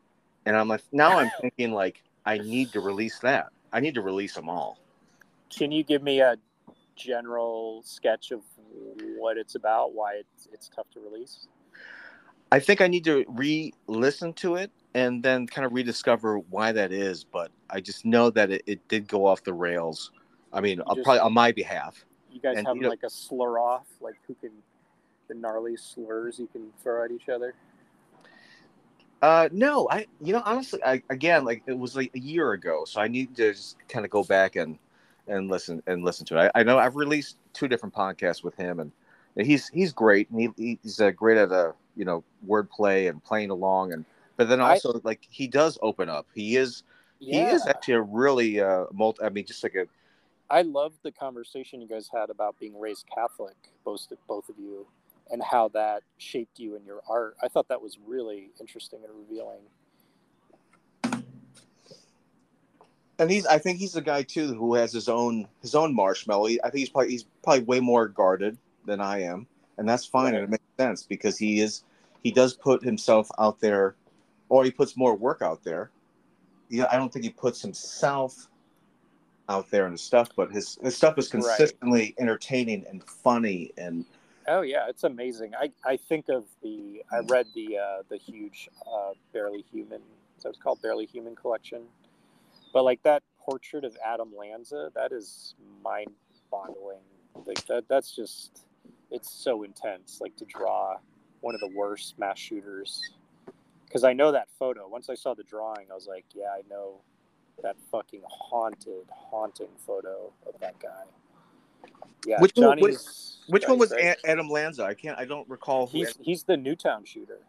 And 0.45 0.55
I'm 0.55 0.69
like, 0.69 0.83
now 0.93 1.19
I'm 1.19 1.31
thinking 1.41 1.73
like 1.73 2.03
I 2.27 2.37
need 2.37 2.73
to 2.73 2.81
release 2.81 3.19
that. 3.21 3.49
I 3.73 3.81
need 3.81 3.95
to 3.95 4.03
release 4.03 4.35
them 4.35 4.51
all. 4.51 4.79
Can 5.49 5.73
you 5.73 5.83
give 5.83 6.03
me 6.03 6.21
a 6.21 6.37
general 7.01 7.82
sketch 7.85 8.31
of 8.31 8.40
what 9.18 9.36
it's 9.36 9.55
about, 9.55 9.94
why 9.94 10.14
it's, 10.14 10.48
it's 10.52 10.68
tough 10.68 10.90
to 10.93 11.01
release? 11.01 11.47
I 12.52 12.59
think 12.59 12.81
I 12.81 12.89
need 12.89 13.05
to 13.05 13.24
re-listen 13.28 14.32
to 14.35 14.56
it 14.56 14.70
and 14.94 15.22
then 15.22 15.47
kind 15.47 15.64
of 15.64 15.72
rediscover 15.72 16.39
why 16.39 16.72
that 16.72 16.93
is. 16.93 17.24
But 17.24 17.51
I 17.68 17.81
just 17.81 18.05
know 18.05 18.31
that 18.31 18.51
it, 18.51 18.62
it 18.66 18.89
did 18.89 19.06
go 19.09 19.24
off 19.27 19.44
the 19.44 19.52
rails. 19.52 20.10
I 20.52 20.60
mean, 20.60 20.78
just- 20.78 21.02
probably 21.02 21.20
on 21.20 21.32
my 21.32 21.52
behalf. 21.52 22.05
You 22.32 22.40
guys 22.40 22.59
And, 22.59 22.66
have 22.66 22.77
you 22.77 22.82
know- 22.82 22.89
like 22.89 23.02
a 23.05 23.10
slur 23.10 23.59
off, 23.59 23.86
like 24.01 24.16
who 24.27 24.35
can 24.35 24.51
the 25.28 25.35
gnarly 25.35 25.77
slurs 25.77 26.40
you 26.40 26.48
can 26.48 26.72
throw 26.82 27.05
at 27.05 27.12
each 27.12 27.28
other. 27.28 27.55
Uh, 29.22 29.48
no, 29.52 29.86
I 29.90 30.06
you 30.20 30.32
know 30.32 30.43
honestly, 30.44 30.82
I 30.82 31.02
again 31.10 31.44
like 31.44 31.62
it 31.66 31.78
was 31.78 31.94
like 31.94 32.10
a 32.14 32.18
year 32.18 32.52
ago, 32.52 32.85
so 32.85 33.01
I 33.01 33.06
need 33.09 33.36
to 33.36 33.52
just 33.52 33.77
kind 33.89 34.05
of 34.05 34.10
go 34.10 34.24
back 34.24 34.56
and 34.56 34.78
and 35.31 35.48
listen 35.48 35.82
and 35.86 36.05
listen 36.05 36.27
to 36.27 36.39
it. 36.39 36.51
I, 36.55 36.61
I 36.61 36.62
know 36.62 36.78
I've 36.78 36.97
released 36.97 37.36
two 37.52 37.69
different 37.69 37.94
podcasts 37.94 38.43
with 38.44 38.57
him, 38.57 38.81
and, 38.81 38.93
he's 39.36 39.69
he's 39.69 39.93
great, 39.93 40.28
and 40.31 40.52
he, 40.57 40.78
he's 40.82 41.01
uh, 41.01 41.11
great 41.12 41.39
at 41.39 41.52
uh 41.52 41.73
you 41.97 42.05
know 42.05 42.23
wordplay 42.47 43.09
and 43.09 43.23
playing 43.24 43.51
along, 43.51 43.93
and 43.93 44.05
but 44.36 44.48
then 44.48 44.61
I- 44.61 44.70
also 44.70 45.01
like 45.05 45.20
he 45.31 45.47
does 45.47 45.78
open 45.81 46.09
up. 46.09 46.27
He 46.35 46.57
is 46.57 46.82
he 47.19 47.40
is 47.40 47.66
actually 47.66 47.94
a 47.94 48.02
really 48.02 48.61
uh 48.61 48.86
multi. 48.93 49.23
I 49.23 49.28
mean, 49.31 49.47
just 49.47 49.62
like 49.62 49.74
a 49.77 49.86
I 50.51 50.62
loved 50.62 50.98
the 51.05 51.12
conversation 51.12 51.81
you 51.81 51.86
guys 51.86 52.11
had 52.12 52.28
about 52.28 52.59
being 52.59 52.78
raised 52.78 53.07
Catholic, 53.15 53.57
both 53.85 54.07
both 54.27 54.48
of 54.48 54.59
you, 54.59 54.86
and 55.31 55.43
how 55.43 55.69
that 55.69 56.02
shaped 56.19 56.59
you 56.59 56.77
in 56.77 56.85
your 56.85 57.01
art. 57.09 57.36
I 57.43 57.48
thought 57.48 57.69
that 57.69 57.81
was 57.81 57.98
really 58.05 58.51
interesting 58.61 59.01
and 59.05 59.12
revealing. 59.16 59.61
And 63.20 63.30
he's 63.30 63.47
I 63.47 63.59
think 63.59 63.78
he's 63.78 63.92
the 63.92 64.01
guy 64.01 64.22
too 64.22 64.55
who 64.55 64.74
has 64.74 64.92
his 64.92 65.09
own 65.09 65.47
his 65.60 65.74
own 65.74 65.94
marshmallow. 65.94 66.47
I 66.64 66.70
think 66.70 66.78
he's 66.78 66.88
probably 66.88 67.10
he's 67.10 67.24
probably 67.42 67.64
way 67.64 67.80
more 67.80 68.09
guarded 68.09 68.56
than 68.86 69.01
I 69.01 69.22
am, 69.22 69.47
and 69.78 69.88
that's 69.88 70.06
fine 70.06 70.34
and 70.34 70.44
it 70.44 70.51
makes 70.51 70.64
sense 70.78 71.02
because 71.05 71.38
he 71.38 71.60
is 71.60 71.84
he 72.24 72.30
does 72.30 72.55
put 72.55 72.82
himself 72.82 73.30
out 73.38 73.60
there, 73.60 73.94
or 74.48 74.64
he 74.64 74.70
puts 74.70 74.97
more 74.97 75.14
work 75.14 75.42
out 75.42 75.62
there. 75.62 75.90
Yeah, 76.68 76.86
I 76.90 76.97
don't 76.97 77.12
think 77.12 77.24
he 77.24 77.30
puts 77.30 77.60
himself 77.62 78.48
out 79.48 79.70
there 79.70 79.86
and 79.86 79.98
stuff, 79.98 80.30
but 80.34 80.51
his 80.51 80.78
his 80.82 80.97
stuff 80.97 81.18
is 81.18 81.26
Right. 81.26 81.42
consistently 81.42 82.14
entertaining 82.18 82.86
and 82.88 83.05
funny 83.05 83.72
and 83.76 84.05
Oh 84.48 84.62
yeah, 84.62 84.88
it's 84.88 85.05
amazing. 85.05 85.52
I, 85.55 85.70
I 85.84 85.97
think 85.97 86.28
of 86.30 86.44
the 86.62 87.02
I 87.12 87.18
read 87.20 87.47
the 87.55 87.78
uh, 87.78 88.02
the 88.09 88.16
huge 88.16 88.68
uh, 88.90 89.12
Barely 89.32 89.64
Human. 89.70 90.01
So 90.38 90.48
it's 90.48 90.59
called 90.59 90.80
Barely 90.80 91.05
Human 91.05 91.36
collection. 91.36 91.82
But 92.72 92.84
like 92.84 93.02
that 93.02 93.22
portrait 93.38 93.84
of 93.84 93.97
Adam 94.05 94.32
Lanza, 94.36 94.90
that 94.94 95.12
is 95.12 95.55
mind 95.82 96.10
boggling. 96.51 97.01
Like 97.47 97.64
that 97.66 97.84
that's 97.88 98.14
just 98.14 98.64
it's 99.10 99.30
so 99.30 99.62
intense. 99.62 100.18
Like 100.20 100.36
to 100.36 100.44
draw 100.44 100.97
one 101.40 101.55
of 101.55 101.60
the 101.60 101.70
worst 101.74 102.18
mass 102.18 102.38
shooters. 102.38 103.01
Because 103.86 104.05
I 104.05 104.12
know 104.12 104.30
that 104.32 104.48
photo. 104.59 104.86
Once 104.88 105.09
I 105.10 105.14
saw 105.14 105.34
the 105.34 105.42
drawing, 105.42 105.86
I 105.90 105.94
was 105.94 106.06
like, 106.06 106.24
yeah, 106.32 106.51
I 106.55 106.62
know 106.70 107.01
that 107.62 107.76
fucking 107.90 108.22
haunted, 108.28 109.06
haunting 109.10 109.68
photo 109.84 110.32
of 110.47 110.59
that 110.60 110.78
guy. 110.78 111.02
Yeah, 112.24 112.40
Which 112.40 112.52
one- 112.55 112.78
Johnny's. 112.78 112.84
which- 112.84 113.62
which 113.62 113.68
one 113.68 113.78
was. 113.78 113.90
A- 113.90 114.14
Adam 114.28 114.48
Lanza? 114.48 114.84
I 114.84 114.94
can't 114.94 115.18
I 115.18 115.24
don't 115.24 115.48
recall. 115.48 115.88
He's 115.88 116.16
he's 116.20 116.44
the 116.44 116.56
Newtown 116.56 117.05
shooter. 117.05 117.40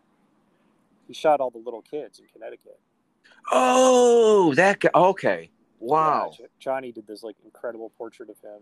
He 1.07 1.13
shot 1.13 1.39
all 1.39 1.51
the 1.51 1.59
little 1.59 1.83
kids 1.83 2.17
in 2.19 2.25
Connecticut. 2.33 2.79
Oh, 3.51 4.53
that 4.55 4.79
guy. 4.79 4.89
Okay, 4.93 5.49
wow. 5.79 6.31
Yeah, 6.39 6.47
Johnny 6.59 6.91
did 6.91 7.07
this 7.07 7.23
like 7.23 7.35
incredible 7.43 7.91
portrait 7.97 8.29
of 8.29 8.39
him. 8.39 8.61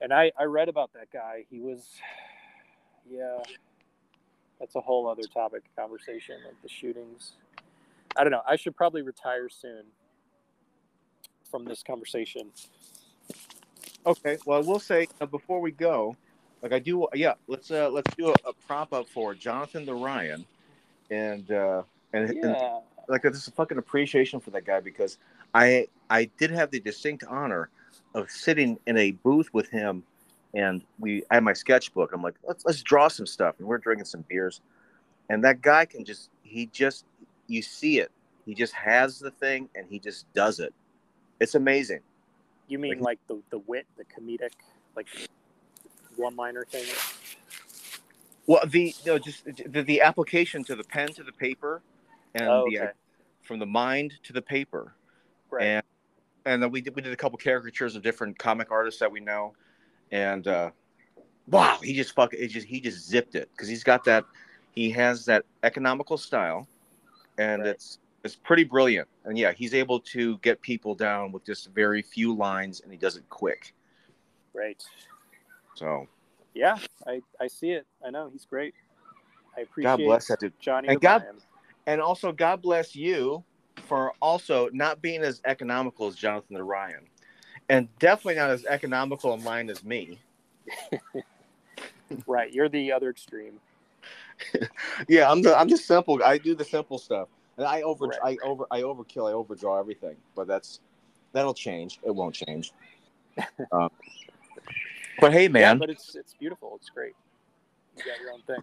And 0.00 0.12
I 0.12 0.30
I 0.38 0.44
read 0.44 0.68
about 0.68 0.92
that 0.94 1.10
guy. 1.12 1.44
He 1.50 1.60
was, 1.60 1.88
yeah, 3.10 3.38
that's 4.60 4.74
a 4.76 4.80
whole 4.80 5.08
other 5.08 5.22
topic 5.22 5.64
of 5.64 5.76
conversation, 5.76 6.36
like 6.44 6.60
the 6.62 6.68
shootings. 6.68 7.32
I 8.16 8.22
don't 8.22 8.30
know. 8.30 8.42
I 8.48 8.56
should 8.56 8.76
probably 8.76 9.02
retire 9.02 9.48
soon 9.48 9.84
from 11.50 11.64
this 11.64 11.82
conversation. 11.82 12.50
Okay, 14.06 14.38
well, 14.46 14.62
we'll 14.62 14.78
say 14.78 15.08
uh, 15.20 15.26
before 15.26 15.60
we 15.60 15.72
go, 15.72 16.16
like 16.62 16.72
I 16.72 16.78
do, 16.78 17.08
yeah. 17.14 17.34
Let's 17.48 17.70
uh 17.70 17.88
let's 17.90 18.14
do 18.14 18.28
a, 18.28 18.34
a 18.48 18.52
prop 18.66 18.92
up 18.92 19.08
for 19.08 19.34
Jonathan 19.34 19.84
the 19.84 19.94
Ryan, 19.94 20.44
and 21.10 21.50
uh 21.50 21.82
and, 22.12 22.30
and 22.30 22.42
Yeah. 22.42 22.78
Like 23.08 23.22
this 23.22 23.36
is 23.36 23.48
a 23.48 23.52
fucking 23.52 23.78
appreciation 23.78 24.40
for 24.40 24.50
that 24.50 24.64
guy 24.64 24.80
because 24.80 25.18
I 25.54 25.88
I 26.10 26.30
did 26.38 26.50
have 26.50 26.70
the 26.70 26.80
distinct 26.80 27.24
honor 27.28 27.70
of 28.14 28.30
sitting 28.30 28.78
in 28.86 28.96
a 28.96 29.12
booth 29.12 29.52
with 29.52 29.68
him, 29.68 30.02
and 30.54 30.82
we 30.98 31.22
I 31.30 31.34
had 31.34 31.44
my 31.44 31.52
sketchbook. 31.52 32.12
I'm 32.12 32.22
like, 32.22 32.34
let's 32.46 32.64
let's 32.64 32.82
draw 32.82 33.08
some 33.08 33.26
stuff, 33.26 33.56
and 33.58 33.68
we're 33.68 33.78
drinking 33.78 34.06
some 34.06 34.24
beers, 34.28 34.60
and 35.28 35.44
that 35.44 35.62
guy 35.62 35.84
can 35.84 36.04
just 36.04 36.30
he 36.42 36.66
just 36.66 37.04
you 37.46 37.62
see 37.62 37.98
it. 37.98 38.10
He 38.44 38.54
just 38.54 38.72
has 38.74 39.18
the 39.18 39.30
thing, 39.32 39.68
and 39.74 39.86
he 39.88 39.98
just 39.98 40.32
does 40.34 40.60
it. 40.60 40.72
It's 41.40 41.54
amazing. 41.54 42.00
You 42.68 42.78
mean 42.78 43.00
like 43.00 43.18
the 43.28 43.40
the 43.50 43.58
wit, 43.58 43.86
the 43.96 44.04
comedic, 44.04 44.52
like 44.94 45.06
one-liner 46.16 46.64
thing? 46.64 46.84
Well, 48.46 48.64
the 48.66 48.80
you 48.80 48.92
no, 49.04 49.18
just 49.18 49.44
the, 49.44 49.82
the 49.82 50.00
application 50.00 50.64
to 50.64 50.76
the 50.76 50.84
pen 50.84 51.08
to 51.14 51.22
the 51.22 51.32
paper, 51.32 51.82
and 52.36 52.50
Oh, 52.50 52.64
the 52.66 52.90
from 53.42 53.58
the 53.58 53.66
mind 53.66 54.14
to 54.24 54.32
the 54.32 54.42
paper, 54.42 54.94
Right. 55.50 55.64
and 55.66 55.82
and 56.44 56.62
then 56.62 56.70
we 56.70 56.80
did 56.80 56.94
we 56.94 57.02
did 57.02 57.12
a 57.12 57.16
couple 57.16 57.38
caricatures 57.38 57.96
of 57.96 58.02
different 58.02 58.38
comic 58.38 58.70
artists 58.70 59.00
that 59.00 59.10
we 59.10 59.20
know, 59.20 59.54
and 60.12 60.46
uh, 60.46 60.70
wow, 61.48 61.78
he 61.82 61.94
just 61.94 62.14
fuck 62.14 62.32
it 62.34 62.48
just 62.48 62.66
he 62.66 62.80
just 62.80 63.08
zipped 63.08 63.34
it 63.34 63.50
because 63.52 63.68
he's 63.68 63.84
got 63.84 64.04
that 64.04 64.24
he 64.72 64.90
has 64.90 65.24
that 65.24 65.44
economical 65.62 66.16
style, 66.16 66.68
and 67.38 67.62
Right. 67.62 67.70
it's 67.70 67.98
it's 68.24 68.36
pretty 68.36 68.64
brilliant, 68.64 69.08
and 69.24 69.38
yeah, 69.38 69.52
he's 69.52 69.72
able 69.74 70.00
to 70.00 70.38
get 70.38 70.60
people 70.60 70.94
down 70.94 71.32
with 71.32 71.44
just 71.44 71.68
very 71.68 72.02
few 72.02 72.34
lines, 72.34 72.80
and 72.80 72.92
he 72.92 72.98
does 72.98 73.16
it 73.16 73.28
quick. 73.28 73.72
Right. 74.52 74.82
So 75.74 76.06
Yeah, 76.54 76.78
I, 77.06 77.22
I 77.40 77.46
see 77.46 77.70
it. 77.70 77.86
I 78.04 78.10
know 78.10 78.28
he's 78.32 78.46
great. 78.46 78.74
I 79.56 79.60
appreciate 79.62 79.90
God 79.90 80.04
bless 80.04 80.26
that 80.28 80.40
dude. 80.40 80.52
Johnny 80.60 80.88
And 80.88 81.00
God-. 81.00 81.24
And 81.86 82.00
also 82.00 82.32
God 82.32 82.62
bless 82.62 82.94
you 82.96 83.44
for 83.86 84.12
also 84.22 84.68
not 84.72 85.02
being 85.02 85.22
as 85.22 85.40
economical 85.44 86.08
as 86.08 86.16
Jonathan 86.16 86.56
the 86.56 86.64
Ryan, 86.64 87.06
and 87.68 87.88
definitely 87.98 88.36
not 88.36 88.50
as 88.50 88.64
economical 88.66 89.34
in 89.34 89.44
line 89.44 89.70
as 89.70 89.84
me. 89.84 90.18
Right, 92.26 92.52
you're 92.52 92.68
the 92.68 92.92
other 92.92 93.10
extreme. 93.10 93.60
Yeah, 95.08 95.30
I'm 95.30 95.42
the 95.42 95.56
I'm 95.58 95.68
the 95.68 95.76
simple. 95.76 96.20
I 96.24 96.38
do 96.38 96.54
the 96.54 96.64
simple 96.64 96.98
stuff, 96.98 97.28
and 97.58 97.66
I 97.66 97.82
over 97.82 98.06
Right. 98.06 98.18
I 98.24 98.38
over 98.44 98.66
I 98.70 98.82
overkill. 98.82 99.28
I 99.28 99.32
overdraw 99.32 99.78
everything, 99.80 100.16
but 100.34 100.46
that's 100.46 100.80
that'll 101.32 101.54
change. 101.54 102.00
It 102.04 102.14
won't 102.14 102.34
change. 102.34 102.72
um, 103.72 103.90
but 105.20 105.32
hey, 105.32 105.48
Yeah, 105.56 105.74
man, 105.74 105.78
but 105.78 105.90
it's 105.90 106.14
it's 106.16 106.34
beautiful. 106.34 106.74
It's 106.76 106.90
great. 106.90 107.14
You 107.96 108.04
got 108.04 108.20
your 108.20 108.32
own 108.32 108.42
thing. 108.42 108.62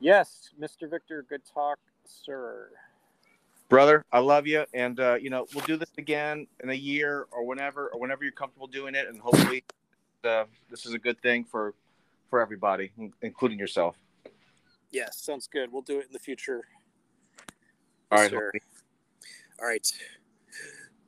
Yes, 0.00 0.50
Mr. 0.60 0.90
Victor, 0.90 1.24
good 1.28 1.42
talk, 1.52 1.78
sir. 2.04 2.68
brother, 3.68 4.04
I 4.12 4.18
love 4.18 4.46
you, 4.46 4.64
and 4.74 5.00
uh, 5.00 5.14
you 5.14 5.30
know 5.30 5.46
we'll 5.54 5.64
do 5.64 5.76
this 5.76 5.90
again 5.96 6.46
in 6.62 6.70
a 6.70 6.74
year 6.74 7.26
or 7.32 7.46
whenever 7.46 7.88
or 7.88 8.00
whenever 8.00 8.22
you're 8.22 8.32
comfortable 8.32 8.66
doing 8.66 8.94
it, 8.94 9.08
and 9.08 9.20
hopefully 9.20 9.64
uh, 10.24 10.44
this 10.70 10.84
is 10.84 10.92
a 10.92 10.98
good 10.98 11.20
thing 11.22 11.44
for 11.44 11.74
for 12.28 12.40
everybody, 12.40 12.92
including 13.22 13.58
yourself. 13.58 13.96
Yes, 14.90 15.18
sounds 15.18 15.46
good. 15.46 15.72
We'll 15.72 15.82
do 15.82 15.98
it 15.98 16.06
in 16.06 16.12
the 16.12 16.18
future. 16.18 16.64
All 18.12 18.18
right. 18.18 18.30
Sir. 18.30 18.52
All 19.60 19.66
right. 19.66 19.92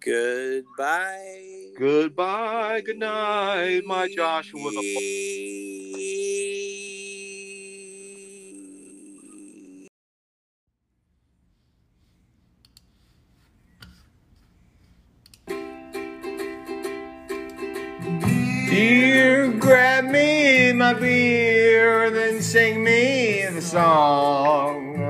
Goodbye. 0.01 1.73
Goodbye, 1.77 2.81
good 2.81 2.99
night, 2.99 3.83
my 3.85 4.09
Joshua. 4.09 4.71
You 18.79 19.57
grab 19.59 20.05
me 20.05 20.73
my 20.73 20.95
beer, 20.95 22.13
then 22.13 22.41
sing 22.41 22.85
me 22.85 23.45
the 23.53 23.61
song. 23.61 25.03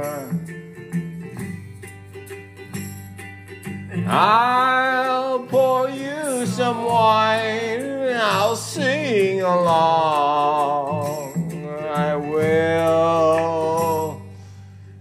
I'll 4.06 5.40
pour 5.40 5.90
you 5.90 6.46
some 6.46 6.82
wine, 6.82 8.16
I'll 8.16 8.56
sing 8.56 9.42
along. 9.42 11.34
I 11.90 12.16
will. 12.16 14.22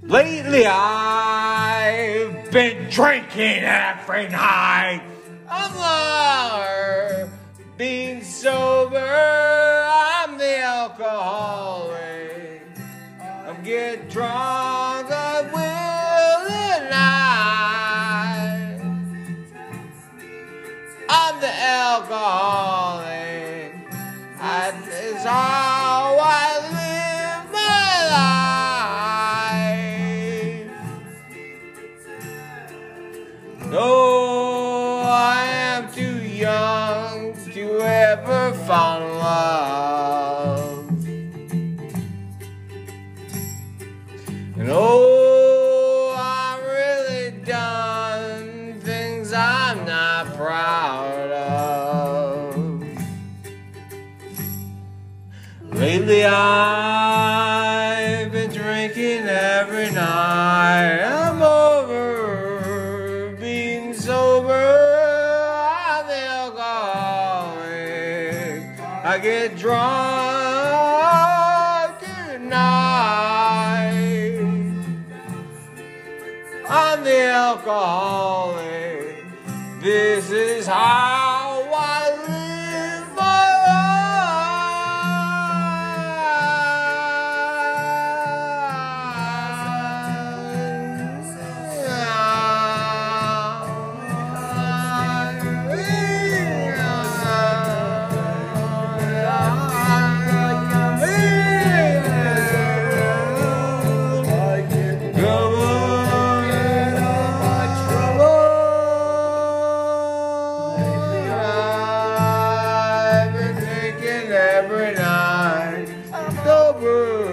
Lately, 0.02 0.66
I've 0.66 2.52
been 2.52 2.90
drinking 2.90 3.64
every 3.64 4.28
night. 4.28 5.04
I'm 5.50 5.78
being 7.78 8.24
sober. 8.48 8.98
I'm 8.98 10.38
the 10.38 10.60
alcoholic. 10.60 12.62
I'm 13.46 13.62
getting 13.62 14.10
stronger 14.10 15.50
will 15.54 16.48
than 16.48 16.94
I. 16.94 18.80
I'm 21.10 21.42
the 21.42 21.54
alcoholic. 21.82 23.74
I, 24.40 24.72
it's 25.08 25.26
in 38.70 39.18
love. 39.20 40.90
And 44.58 44.70
oh, 44.70 46.14
I've 46.18 46.64
really 46.64 47.32
done 47.46 48.82
things 48.82 49.32
I'm 49.32 49.86
not 49.86 50.34
proud 50.36 51.32
of. 51.32 52.56
Lately, 55.72 56.26
I've 56.26 57.17
Drunk 69.68 69.84
at 72.08 72.40
night. 72.40 74.40
I'm 76.70 77.04
the 77.04 77.24
alcoholic. 77.24 79.26
This 79.82 80.32
is 80.32 80.68
how 80.68 81.27
Sober, 116.80 117.27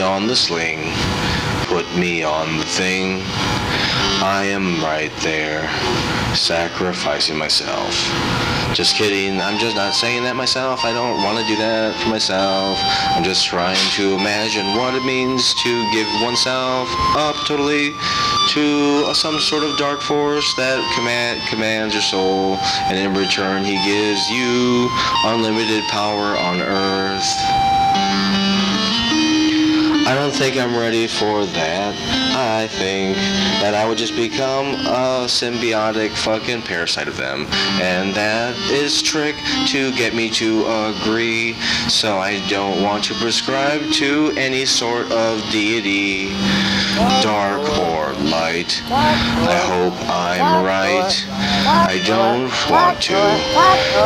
on 0.00 0.26
the 0.26 0.36
sling, 0.36 0.92
put 1.66 1.86
me 1.96 2.22
on 2.22 2.58
the 2.58 2.64
thing. 2.64 3.22
I 4.22 4.44
am 4.50 4.82
right 4.82 5.12
there, 5.22 5.68
sacrificing 6.34 7.36
myself. 7.36 7.94
Just 8.74 8.96
kidding. 8.96 9.40
I'm 9.40 9.58
just 9.58 9.76
not 9.76 9.94
saying 9.94 10.24
that 10.24 10.36
myself. 10.36 10.84
I 10.84 10.92
don't 10.92 11.22
want 11.22 11.38
to 11.38 11.46
do 11.46 11.56
that 11.56 11.96
for 12.02 12.10
myself. 12.10 12.76
I'm 13.16 13.24
just 13.24 13.46
trying 13.46 13.80
to 13.96 14.12
imagine 14.12 14.76
what 14.76 14.94
it 14.94 15.04
means 15.04 15.54
to 15.54 15.70
give 15.92 16.08
oneself 16.20 16.88
up 17.16 17.36
totally 17.46 17.96
to 18.52 19.04
uh, 19.06 19.14
some 19.14 19.40
sort 19.40 19.62
of 19.64 19.78
dark 19.78 20.00
force 20.02 20.44
that 20.56 20.76
command, 20.94 21.40
commands 21.48 21.94
your 21.94 22.02
soul, 22.02 22.58
and 22.92 22.98
in 22.98 23.14
return, 23.14 23.64
he 23.64 23.80
gives 23.84 24.28
you 24.28 24.90
unlimited 25.24 25.82
power 25.88 26.36
on 26.36 26.60
earth. 26.60 27.32
I 30.06 30.14
don't 30.14 30.30
think 30.30 30.56
I'm 30.56 30.76
ready 30.76 31.08
for 31.08 31.44
that. 31.44 31.94
I 32.36 32.68
think 32.68 33.16
that 33.60 33.74
I 33.74 33.88
would 33.88 33.98
just 33.98 34.14
become 34.14 34.66
a 34.86 35.26
symbiotic 35.26 36.10
fucking 36.10 36.62
parasite 36.62 37.08
of 37.08 37.16
them. 37.16 37.46
And 37.82 38.14
that 38.14 38.56
is 38.70 39.02
trick 39.02 39.34
to 39.66 39.90
get 39.96 40.14
me 40.14 40.30
to 40.30 40.64
agree. 40.94 41.54
So 41.88 42.18
I 42.18 42.46
don't 42.48 42.82
want 42.84 43.02
to 43.04 43.14
prescribe 43.14 43.82
to 43.94 44.32
any 44.36 44.64
sort 44.64 45.10
of 45.10 45.42
deity, 45.50 46.28
dark 47.20 47.68
or 47.80 48.12
light. 48.30 48.80
I 48.86 49.58
hope 49.66 49.94
I'm 50.08 50.64
right. 50.64 51.26
I 51.66 52.00
don't 52.06 52.52
want 52.70 53.02
to 53.02 53.18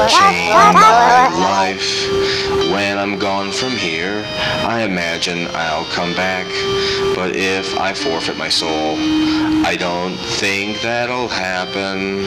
change 0.09 0.55
my 0.72 1.28
life 1.36 2.49
when 2.71 2.99
I'm 2.99 3.19
gone 3.19 3.51
from 3.51 3.73
here. 3.73 4.25
I 4.65 4.83
imagine 4.83 5.49
I'll 5.55 5.87
come 5.87 6.15
back, 6.15 6.47
but 7.17 7.35
if 7.35 7.77
I 7.79 7.93
forfeit 7.93 8.37
my 8.37 8.49
soul, 8.49 8.95
I 9.67 9.77
don't 9.79 10.17
think 10.17 10.81
that'll 10.81 11.29
happen. 11.29 12.25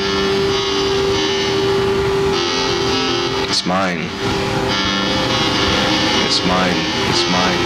It's 3.49 3.65
mine. 3.65 4.09
It's 6.25 6.41
mine. 6.45 6.79
It's 7.09 7.23
mine. 7.31 7.63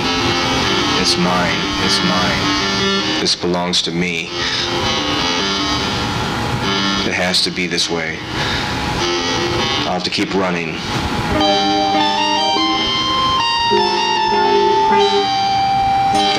It's 1.02 1.18
mine. 1.18 1.60
It's 1.86 2.00
mine. 2.04 3.20
This 3.22 3.36
belongs 3.36 3.82
to 3.84 3.92
me. 3.92 4.26
It 7.08 7.14
has 7.14 7.42
to 7.44 7.52
be 7.52 7.66
this 7.66 7.90
way. 7.90 8.18
I'll 9.88 9.94
have 9.94 10.04
to 10.04 10.10
keep 10.10 10.34
running. 10.36 11.87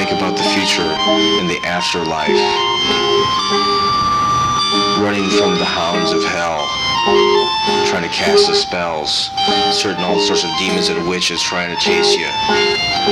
Think 0.08 0.20
about 0.22 0.38
the 0.38 0.48
future 0.56 0.88
and 1.36 1.50
the 1.50 1.60
afterlife. 1.68 2.32
Running 5.04 5.28
from 5.28 5.58
the 5.58 5.66
hounds 5.66 6.12
of 6.12 6.24
hell. 6.24 6.64
Trying 7.90 8.04
to 8.04 8.08
cast 8.08 8.48
the 8.48 8.54
spells. 8.54 9.28
Certain 9.76 10.02
all 10.02 10.18
sorts 10.18 10.44
of 10.44 10.50
demons 10.58 10.88
and 10.88 11.06
witches 11.06 11.42
trying 11.42 11.76
to 11.76 11.80
chase 11.82 12.14
you. 12.16 12.24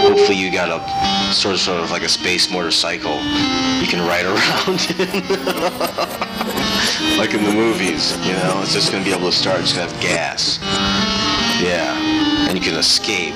Hopefully 0.09 0.39
you 0.39 0.51
got 0.51 0.71
a 0.73 1.35
sort 1.35 1.55
of, 1.55 1.61
sort 1.61 1.83
of 1.83 1.91
like 1.91 2.03
a 2.03 2.09
space 2.09 2.51
motorcycle 2.51 3.17
you 3.77 3.87
can 3.87 4.01
ride 4.01 4.25
around 4.33 4.81
in. 4.97 5.21
like 7.19 7.35
in 7.35 7.45
the 7.45 7.53
movies, 7.53 8.17
you 8.25 8.33
know, 8.33 8.63
it's 8.63 8.73
just 8.73 8.91
gonna 8.91 9.05
be 9.05 9.13
able 9.13 9.31
to 9.31 9.37
start, 9.37 9.61
it's 9.61 9.75
gonna 9.75 9.91
have 9.91 10.01
gas. 10.01 10.59
Yeah, 11.61 11.93
and 12.49 12.57
you 12.57 12.63
can 12.63 12.79
escape. 12.79 13.35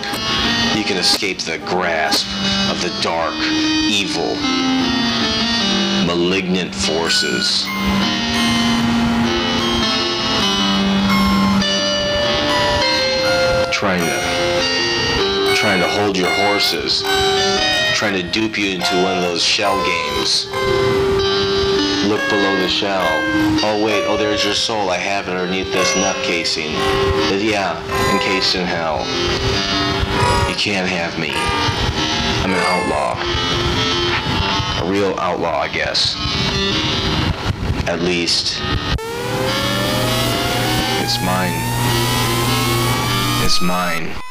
You 0.77 0.85
can 0.85 0.97
escape 0.97 1.39
the 1.39 1.59
grasp 1.66 2.27
of 2.70 2.81
the 2.81 2.97
dark, 3.03 3.35
evil, 3.91 4.35
malignant 6.07 6.74
forces. 6.74 7.65
Trying 13.73 14.05
to, 14.05 15.55
trying 15.57 15.81
to 15.81 15.89
hold 15.89 16.16
your 16.16 16.31
horses, 16.31 17.03
trying 17.95 18.15
to 18.15 18.23
dupe 18.31 18.59
you 18.59 18.74
into 18.74 18.95
one 19.03 19.16
of 19.16 19.23
those 19.23 19.43
shell 19.43 19.77
games. 19.85 20.99
Look 22.11 22.28
below 22.28 22.57
the 22.57 22.69
shell. 22.69 23.07
Oh 23.62 23.85
wait, 23.85 24.05
oh 24.09 24.16
there's 24.16 24.45
your 24.45 24.55
soul. 24.55 24.91
I 24.91 24.97
have 24.97 25.28
it 25.28 25.37
underneath 25.37 25.70
this 25.70 25.95
nut 25.95 26.16
casing. 26.24 26.73
Yeah, 27.41 27.78
encased 28.12 28.57
in 28.57 28.66
hell. 28.66 29.07
You 30.51 30.57
can't 30.57 30.89
have 30.89 31.16
me. 31.20 31.31
I'm 32.43 32.51
an 32.51 32.59
outlaw. 32.66 33.15
A 34.85 34.91
real 34.91 35.15
outlaw, 35.20 35.61
I 35.61 35.69
guess. 35.69 36.16
At 37.87 38.01
least. 38.01 38.61
It's 41.05 41.23
mine. 41.23 41.55
It's 43.45 43.62
mine. 43.62 44.30